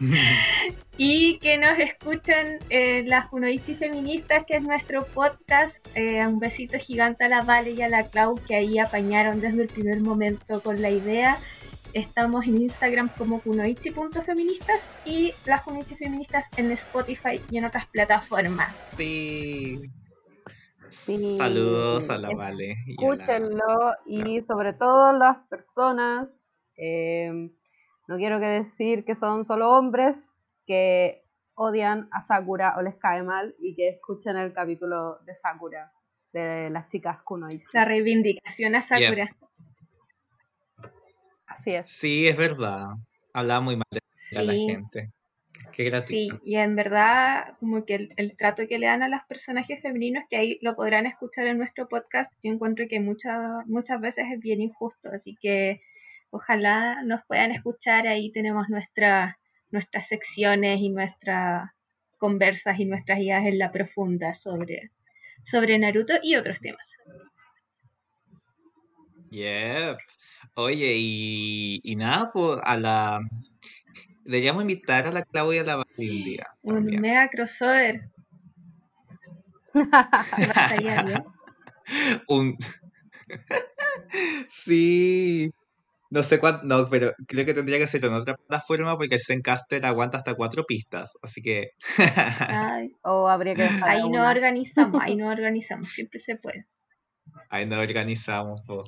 y 0.97 1.39
que 1.39 1.59
nos 1.59 1.79
escuchen 1.79 2.59
eh, 2.71 3.05
las 3.07 3.27
Kunoichi 3.27 3.77
Feministas, 3.77 4.45
que 4.47 4.57
es 4.57 4.63
nuestro 4.63 5.07
podcast. 5.07 5.87
Eh, 5.95 6.27
un 6.27 6.41
besito 6.41 6.77
gigante 6.79 7.25
a 7.25 7.29
la 7.29 7.43
Vale 7.43 7.71
y 7.71 7.83
a 7.83 7.89
la 7.89 8.09
Clau, 8.09 8.35
que 8.49 8.57
ahí 8.57 8.81
apañaron 8.81 9.41
desde 9.41 9.63
el 9.63 9.69
primer 9.69 10.01
momento 10.01 10.61
con 10.61 10.83
la 10.83 10.91
idea. 10.91 11.39
Estamos 11.95 12.47
en 12.47 12.63
Instagram 12.63 13.09
como 13.17 13.41
kunoichi.feministas 13.41 14.91
y 15.05 15.33
las 15.47 15.63
Kunoichi 15.63 15.95
Feministas 15.97 16.51
en 16.57 16.71
Spotify 16.73 17.41
y 17.51 17.59
en 17.59 17.65
otras 17.65 17.87
plataformas. 17.91 18.93
sí. 18.97 19.79
Sí, 20.91 21.37
Saludos 21.37 22.09
a 22.09 22.17
la 22.17 22.31
Vale. 22.35 22.77
y 22.87 23.05
a 23.05 23.09
la- 23.09 23.15
Escúchenlo 23.15 23.93
y 24.07 24.41
sobre 24.43 24.73
todo 24.73 25.13
las 25.13 25.37
personas, 25.49 26.41
eh, 26.79 27.31
no 28.07 28.17
quiero 28.17 28.41
que 28.41 28.47
decir 28.47 29.05
que 29.05 29.15
son 29.15 29.45
solo 29.45 29.71
hombres 29.73 30.35
que 30.67 31.25
odian 31.55 32.09
a 32.11 32.23
Sakura 32.23 32.75
o 32.79 32.83
les 32.83 32.95
cae 32.97 33.23
mal 33.23 33.55
y 33.59 33.75
que 33.77 33.89
escuchen 33.91 34.37
el 34.39 34.55
capítulo 34.55 35.19
de 35.27 35.35
Sakura 35.37 35.93
de 36.33 36.71
las 36.71 36.89
chicas 36.89 37.23
Kunoichi. 37.23 37.65
La 37.75 37.85
reivindicación 37.85 38.75
a 38.75 38.81
Sakura. 38.81 39.29
Sí, 41.85 42.29
es 42.29 42.37
verdad. 42.37 42.87
Hablaba 43.33 43.61
muy 43.61 43.77
mal 43.77 43.87
de 43.91 44.39
a 44.39 44.43
la 44.43 44.53
gente. 44.53 45.11
Qué 45.73 45.85
Sí, 45.85 45.91
gratuito. 45.91 46.41
y 46.45 46.57
en 46.57 46.77
verdad, 46.77 47.57
como 47.61 47.85
que 47.85 47.95
el, 47.95 48.15
el 48.17 48.37
trato 48.37 48.67
que 48.69 48.79
le 48.79 48.87
dan 48.87 49.03
a 49.03 49.09
los 49.09 49.21
personajes 49.29 49.81
femeninos, 49.83 50.25
que 50.29 50.37
ahí 50.37 50.59
lo 50.63 50.75
podrán 50.77 51.07
escuchar 51.07 51.47
en 51.47 51.59
nuestro 51.59 51.89
podcast, 51.89 52.33
yo 52.43 52.53
encuentro 52.53 52.87
que 52.89 53.01
muchas 53.01 53.67
muchas 53.67 54.01
veces 54.01 54.27
es 54.33 54.41
bien 54.41 54.61
injusto, 54.61 55.11
así 55.13 55.37
que 55.41 55.81
ojalá 56.31 57.03
nos 57.03 57.25
puedan 57.27 57.53
escuchar, 57.53 58.07
ahí 58.07 58.31
tenemos 58.33 58.69
nuestra, 58.69 59.39
nuestras 59.71 60.09
secciones 60.09 60.81
y 60.81 60.91
nuestras 60.91 61.71
conversas 62.19 62.79
y 62.79 62.85
nuestras 62.85 63.19
ideas 63.21 63.47
en 63.47 63.59
la 63.59 63.71
profunda 63.73 64.35
sobre, 64.35 64.91
sobre 65.45 65.79
Naruto 65.79 66.15
y 66.23 66.37
otros 66.37 66.61
temas. 66.61 66.97
Yep. 69.31 69.99
Oye, 70.55 70.95
y, 70.97 71.81
y 71.83 71.97
nada, 71.97 72.31
pues 72.33 72.61
a 72.65 72.77
la. 72.77 73.21
Deberíamos 74.25 74.63
invitar 74.63 75.07
a 75.07 75.13
la 75.13 75.23
Claudia 75.23 75.63
a 75.63 75.65
la 75.65 75.77
Vale 75.77 76.39
un 76.63 76.85
mega 76.85 77.29
crossover. 77.29 78.11
Un. 82.29 82.57
sí. 84.51 85.51
No 86.11 86.23
sé 86.23 86.39
cuánto. 86.39 86.65
No, 86.67 86.89
pero 86.89 87.13
creo 87.27 87.45
que 87.45 87.55
tendría 87.55 87.79
que 87.79 87.87
ser 87.87 88.05
en 88.05 88.15
otra 88.15 88.35
plataforma 88.35 88.97
porque 88.97 89.17
el 89.17 89.21
Zencaster 89.21 89.85
aguanta 89.85 90.19
hasta 90.19 90.35
cuatro 90.35 90.65
pistas. 90.65 91.13
Así 91.23 91.43
que. 91.43 91.71
Ay, 91.99 92.93
O 93.03 93.29
habría 93.29 93.55
que 93.55 93.63
dejar 93.63 93.89
ahí 93.89 94.09
no 94.09 94.27
organizamos, 94.27 95.03
ahí 95.03 95.17
no 95.17 95.29
organizamos, 95.29 95.89
siempre 95.91 96.19
se 96.21 96.37
puede. 96.37 96.67
Ahí 97.51 97.67
nos 97.67 97.83
organizamos. 97.83 98.61
po. 98.67 98.85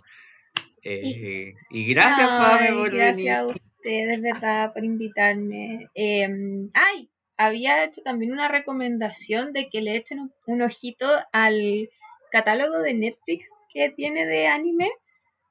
Eh, 0.82 1.54
y 1.70 1.84
gracias, 1.92 2.28
Pame, 2.28 2.72
por 2.72 2.90
gracias 2.90 3.38
a 3.38 3.46
ustedes, 3.46 4.20
verdad, 4.22 4.72
por 4.72 4.84
invitarme. 4.84 5.88
Eh, 5.94 6.28
ay, 6.74 7.10
había 7.36 7.84
hecho 7.84 8.02
también 8.02 8.32
una 8.32 8.48
recomendación 8.48 9.52
de 9.52 9.68
que 9.68 9.80
le 9.80 9.96
echen 9.96 10.20
un, 10.20 10.32
un 10.46 10.62
ojito 10.62 11.08
al 11.32 11.88
catálogo 12.30 12.78
de 12.78 12.94
Netflix 12.94 13.50
que 13.72 13.90
tiene 13.90 14.26
de 14.26 14.46
anime, 14.46 14.90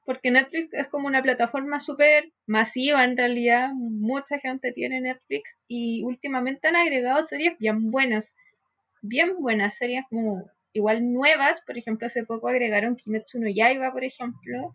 porque 0.04 0.30
Netflix 0.30 0.72
es 0.72 0.88
como 0.88 1.06
una 1.06 1.22
plataforma 1.22 1.78
súper 1.80 2.32
masiva 2.46 3.04
en 3.04 3.16
realidad, 3.16 3.70
mucha 3.74 4.38
gente 4.38 4.72
tiene 4.72 5.00
Netflix 5.00 5.58
y 5.68 6.02
últimamente 6.04 6.68
han 6.68 6.76
agregado 6.76 7.22
series 7.22 7.58
bien 7.58 7.90
buenas, 7.90 8.34
bien 9.02 9.36
buenas 9.38 9.76
series 9.76 10.04
como 10.08 10.50
igual 10.72 11.12
nuevas, 11.12 11.60
por 11.60 11.78
ejemplo 11.78 12.06
hace 12.06 12.24
poco 12.24 12.48
agregaron 12.48 12.96
Kimetsu 12.96 13.40
no 13.40 13.48
Yaiba, 13.48 13.92
por 13.92 14.04
ejemplo. 14.04 14.74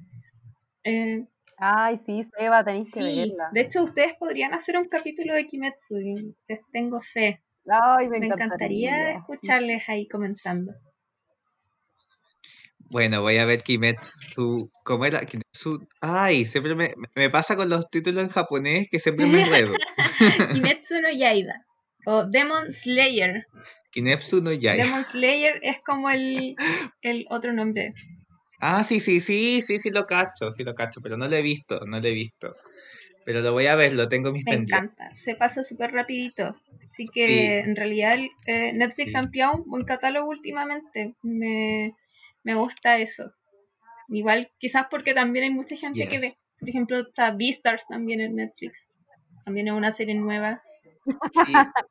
Eh, 0.85 1.25
Ay, 1.57 1.97
sí, 2.05 2.23
Seba, 2.37 2.63
tenéis 2.63 2.91
que 2.93 2.99
Sí, 2.99 3.15
verla. 3.17 3.49
de 3.53 3.61
hecho 3.61 3.81
ustedes 3.83 4.13
podrían 4.19 4.53
hacer 4.53 4.77
un 4.77 4.87
capítulo 4.89 5.33
de 5.33 5.45
Kimetsu, 5.47 5.99
y 5.99 6.35
les 6.47 6.59
tengo 6.71 6.99
fe. 7.01 7.41
Ay, 7.67 8.07
me, 8.09 8.19
Me 8.19 8.25
encantaría 8.27 8.89
encantaría. 8.91 9.17
escucharles 9.19 9.83
ahí 9.89 10.07
comentando. 10.07 10.73
Bueno, 12.89 13.21
voy 13.21 13.37
a 13.37 13.45
ver 13.45 13.63
Kimetsu. 13.63 14.69
¿Cómo 14.83 15.05
era? 15.05 15.21
Kimetsu. 15.25 15.87
Ay, 16.01 16.45
siempre 16.45 16.75
me, 16.75 16.93
me 17.15 17.29
pasa 17.29 17.55
con 17.55 17.69
los 17.69 17.89
títulos 17.89 18.23
en 18.23 18.29
japonés 18.29 18.87
que 18.89 18.99
siempre 18.99 19.25
me 19.25 19.41
enredo. 19.41 19.73
Kimetsu 20.51 21.01
no 21.01 21.11
Yaiba 21.11 21.53
o 22.05 22.23
Demon 22.25 22.73
Slayer. 22.73 23.45
Kimetsu 23.91 24.41
no 24.43 24.51
Yaiba. 24.53 24.83
Demon 24.83 25.03
Slayer 25.03 25.59
es 25.63 25.77
como 25.85 26.09
el, 26.09 26.55
el 27.01 27.25
otro 27.29 27.53
nombre. 27.53 27.93
Ah, 28.67 28.83
sí, 28.83 28.99
sí, 28.99 29.19
sí, 29.19 29.61
sí, 29.61 29.77
sí 29.77 29.91
lo 29.91 30.05
cacho, 30.05 30.49
sí 30.49 30.63
lo 30.63 30.73
cacho, 30.73 30.99
pero 31.01 31.17
no 31.17 31.27
lo 31.27 31.35
he 31.35 31.41
visto, 31.41 31.81
no 31.85 31.99
lo 31.99 32.07
he 32.07 32.13
visto. 32.13 32.55
Pero 33.25 33.41
lo 33.41 33.51
voy 33.53 33.67
a 33.67 33.75
ver, 33.75 33.93
lo 33.93 34.07
tengo 34.07 34.29
en 34.29 34.33
mis 34.33 34.45
Me 34.45 34.51
pendientes. 34.53 34.75
encanta, 34.95 35.13
se 35.13 35.35
pasa 35.35 35.63
súper 35.63 35.91
rapidito. 35.91 36.55
Así 36.87 37.05
que 37.05 37.25
Sí. 37.27 37.69
en 37.69 37.75
realidad 37.75 38.17
eh, 38.47 38.73
Netflix 38.73 39.11
Sí. 39.11 39.17
ha 39.17 39.19
ampliado 39.19 39.55
un 39.57 39.69
buen 39.69 39.83
catálogo 39.85 40.29
últimamente. 40.29 41.13
Me, 41.23 41.93
me 42.43 42.55
gusta 42.55 42.97
eso. 42.97 43.31
Igual 44.09 44.51
quizás 44.59 44.85
porque 44.89 45.13
también 45.13 45.45
hay 45.45 45.51
mucha 45.51 45.75
gente 45.75 46.07
que 46.07 46.19
ve. 46.19 46.31
Por 46.59 46.69
ejemplo, 46.69 46.99
está 47.01 47.31
Beastars 47.31 47.85
también 47.87 48.21
en 48.21 48.35
Netflix. 48.35 48.87
También 49.43 49.67
es 49.67 49.73
una 49.73 49.91
serie 49.91 50.15
nueva. 50.15 50.61
Sí. 51.45 51.53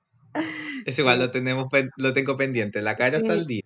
Es 0.84 0.98
igual, 0.98 1.20
lo 1.20 1.30
tenemos 1.30 1.68
lo 1.96 2.12
tengo 2.12 2.36
pendiente, 2.36 2.82
la 2.82 2.96
cara 2.96 3.18
está 3.18 3.34
al 3.34 3.46
día. 3.46 3.62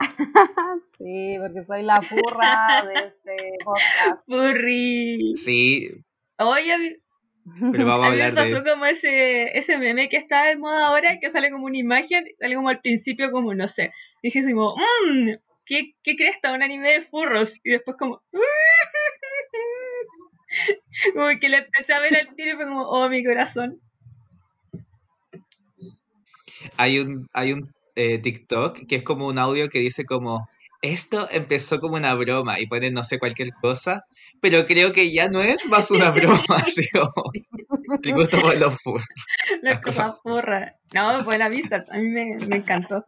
Sí, 0.98 1.36
porque 1.40 1.64
soy 1.66 1.82
la 1.82 2.02
furra 2.02 2.84
de 2.86 2.94
este 3.08 3.52
podcast. 3.64 4.26
Furry. 4.26 5.32
Sí, 5.36 5.88
Oye, 6.38 7.00
pero 7.72 7.86
vamos 7.86 8.06
a 8.06 8.06
a 8.08 8.10
mí 8.10 8.16
me 8.16 8.22
hablar 8.24 8.34
de 8.34 8.52
pasó 8.52 8.56
eso. 8.56 8.70
como 8.70 8.86
ese, 8.86 9.56
ese 9.58 9.78
meme 9.78 10.08
que 10.08 10.16
está 10.16 10.44
de 10.46 10.56
moda 10.56 10.88
ahora, 10.88 11.18
que 11.20 11.30
sale 11.30 11.50
como 11.50 11.66
una 11.66 11.78
imagen, 11.78 12.24
sale 12.38 12.54
como 12.54 12.68
al 12.68 12.80
principio 12.80 13.30
como, 13.30 13.54
no 13.54 13.68
sé, 13.68 13.92
dije 14.22 14.40
así 14.40 14.52
como, 14.52 14.76
mmm, 14.76 15.30
¿qué, 15.66 15.94
¿qué 16.02 16.16
cresta? 16.16 16.52
Un 16.52 16.62
anime 16.62 16.92
de 16.92 17.02
furros. 17.02 17.54
Y 17.64 17.70
después 17.70 17.96
como, 17.98 18.22
como 21.14 21.28
que 21.40 21.48
le 21.48 21.58
empecé 21.58 21.92
a 21.92 22.00
ver 22.00 22.16
al 22.16 22.34
tiro 22.34 22.54
y 22.54 22.56
fue 22.56 22.66
como, 22.66 22.82
oh, 22.88 23.08
mi 23.08 23.24
corazón. 23.24 23.80
Hay 26.76 26.98
un, 26.98 27.26
hay 27.32 27.52
un 27.52 27.72
eh, 27.96 28.18
TikTok 28.18 28.86
que 28.86 28.96
es 28.96 29.02
como 29.02 29.26
un 29.26 29.38
audio 29.38 29.68
que 29.68 29.78
dice 29.80 30.04
como, 30.04 30.48
esto 30.82 31.28
empezó 31.30 31.78
como 31.80 31.96
una 31.96 32.14
broma 32.14 32.58
y 32.58 32.66
pone 32.66 32.90
no 32.90 33.04
sé 33.04 33.18
cualquier 33.18 33.50
cosa, 33.60 34.04
pero 34.40 34.64
creo 34.64 34.92
que 34.92 35.12
ya 35.12 35.28
no 35.28 35.42
es 35.42 35.66
más 35.66 35.90
una 35.90 36.10
broma, 36.10 36.42
así 36.66 36.88
como, 36.90 37.30
el 38.02 38.12
gusto 38.14 38.40
por 38.40 38.58
los 38.58 38.80
furros. 38.82 39.06
Las 39.62 39.80
cosas 39.80 40.14
furras. 40.22 40.72
No, 40.94 41.20
la 41.22 41.48
Beastars, 41.48 41.90
a 41.90 41.98
mí 41.98 42.08
me, 42.08 42.36
me 42.46 42.56
encantó. 42.56 43.04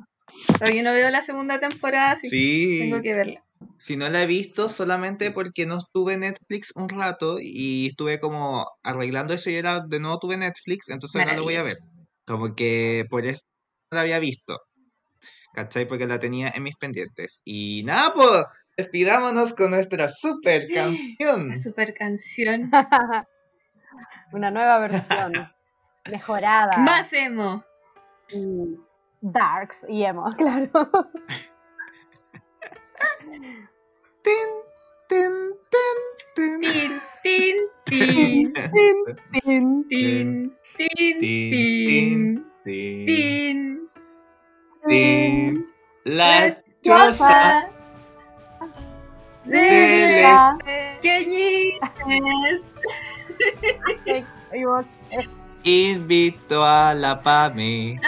Todavía 0.58 0.82
no 0.82 0.92
veo 0.94 1.10
la 1.10 1.22
segunda 1.22 1.58
temporada, 1.58 2.12
así 2.12 2.28
que 2.30 2.36
Sí, 2.36 2.78
tengo 2.80 3.02
que 3.02 3.14
verla. 3.14 3.44
si 3.76 3.96
no 3.96 4.08
la 4.08 4.22
he 4.22 4.26
visto 4.26 4.68
solamente 4.68 5.30
porque 5.30 5.66
no 5.66 5.78
estuve 5.78 6.14
en 6.14 6.20
Netflix 6.20 6.72
un 6.74 6.88
rato 6.88 7.38
y 7.40 7.88
estuve 7.88 8.20
como 8.20 8.66
arreglando 8.82 9.34
eso 9.34 9.50
y 9.50 9.54
era 9.54 9.80
de 9.80 10.00
nuevo 10.00 10.18
tuve 10.18 10.36
Netflix, 10.36 10.88
entonces 10.88 11.20
ahora 11.20 11.36
lo 11.36 11.44
voy 11.44 11.56
a 11.56 11.62
ver. 11.62 11.78
Como 12.26 12.54
que 12.54 13.04
por 13.10 13.26
eso 13.26 13.42
no 13.90 13.96
la 13.96 14.02
había 14.02 14.18
visto. 14.20 14.60
¿Cachai? 15.52 15.86
Porque 15.86 16.06
la 16.06 16.18
tenía 16.18 16.50
en 16.54 16.62
mis 16.62 16.76
pendientes. 16.76 17.42
Y 17.44 17.82
nada, 17.84 18.12
pues, 18.14 18.44
despidámonos 18.76 19.54
con 19.54 19.70
nuestra 19.70 20.08
super 20.08 20.62
canción. 20.72 21.48
La 21.50 21.56
super 21.58 21.94
canción. 21.94 22.70
Una 24.32 24.50
nueva 24.50 24.78
versión. 24.78 25.32
Mejorada. 26.10 26.78
Más 26.78 27.12
emo. 27.12 27.62
y 28.32 28.76
darks 29.20 29.84
y 29.88 30.04
emo, 30.04 30.24
claro. 30.36 30.70
Tin, 34.22 34.48
tin, 35.08 35.32
tin, 35.70 36.60
tin. 36.62 36.90
Tin, 37.22 37.70
tin, 37.84 38.52
tin, 38.72 39.04
Tin, 39.32 39.88
tin. 39.88 40.56
tin, 40.76 41.20
tin, 41.20 42.44
Tin, 42.64 43.06
tin, 43.06 43.81
tin. 44.88 45.66
La 46.04 46.58
choza 46.82 47.68
de 49.44 49.58
de 49.58 50.22
las 50.22 50.52
pequeñitas. 50.64 52.72
Y 55.64 55.90
invito 55.92 56.64
a 56.64 56.92
la 56.94 57.22
Pame 57.22 58.00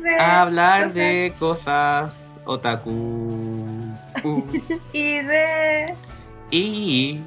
de 0.00 0.16
a 0.18 0.42
hablar 0.42 0.82
cosas 0.84 0.94
de 0.94 1.32
cosas 1.38 2.40
otaku. 2.44 3.94
Y 4.92 5.18
de 5.20 5.94
y 6.50 7.20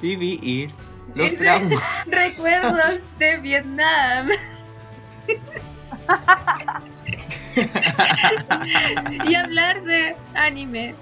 vivir 0.00 0.70
los 1.14 1.28
Ese- 1.32 1.36
traumas. 1.38 1.80
recuerdos 2.06 3.00
de 3.18 3.36
Vietnam. 3.38 4.28
y 9.28 9.34
hablar 9.34 9.82
de 9.84 10.16
anime. 10.34 10.94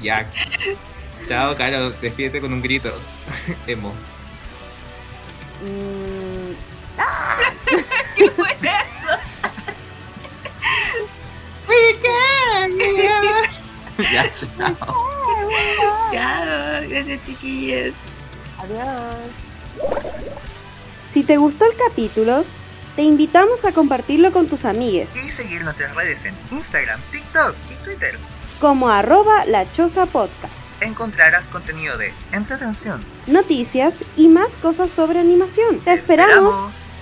Ya. 0.00 0.28
Chao, 1.28 1.56
Caro. 1.56 1.90
Despídete 1.90 2.40
con 2.40 2.52
un 2.52 2.62
grito. 2.62 2.92
Emo. 3.66 3.92
mm, 5.62 6.52
¿Qué 8.16 8.30
fue 8.30 8.50
eso? 8.50 9.16
ya, 14.12 14.28
chao. 14.34 14.76
Chao, 16.12 16.88
gracias 16.88 17.20
chiquillos. 17.26 17.94
adiós. 18.58 19.51
Si 21.10 21.24
te 21.24 21.36
gustó 21.36 21.66
el 21.66 21.76
capítulo, 21.76 22.44
te 22.96 23.02
invitamos 23.02 23.64
a 23.64 23.72
compartirlo 23.72 24.32
con 24.32 24.48
tus 24.48 24.64
amigues, 24.64 25.08
Y 25.14 25.30
seguir 25.30 25.62
nuestras 25.64 25.94
redes 25.94 26.24
en 26.24 26.34
Instagram, 26.50 27.00
TikTok 27.10 27.54
y 27.70 27.74
Twitter. 27.84 28.18
como 28.60 28.88
arroba 28.90 29.44
la 29.46 29.70
choza 29.72 30.06
podcast, 30.06 30.52
Encontrarás 30.80 31.48
contenido 31.48 31.96
de 31.96 32.12
entretención. 32.32 33.04
noticias 33.26 33.94
y 34.16 34.28
más 34.28 34.48
cosas 34.60 34.90
sobre 34.90 35.20
animación. 35.20 35.78
¡Te 35.80 35.92
esperamos! 35.92 36.96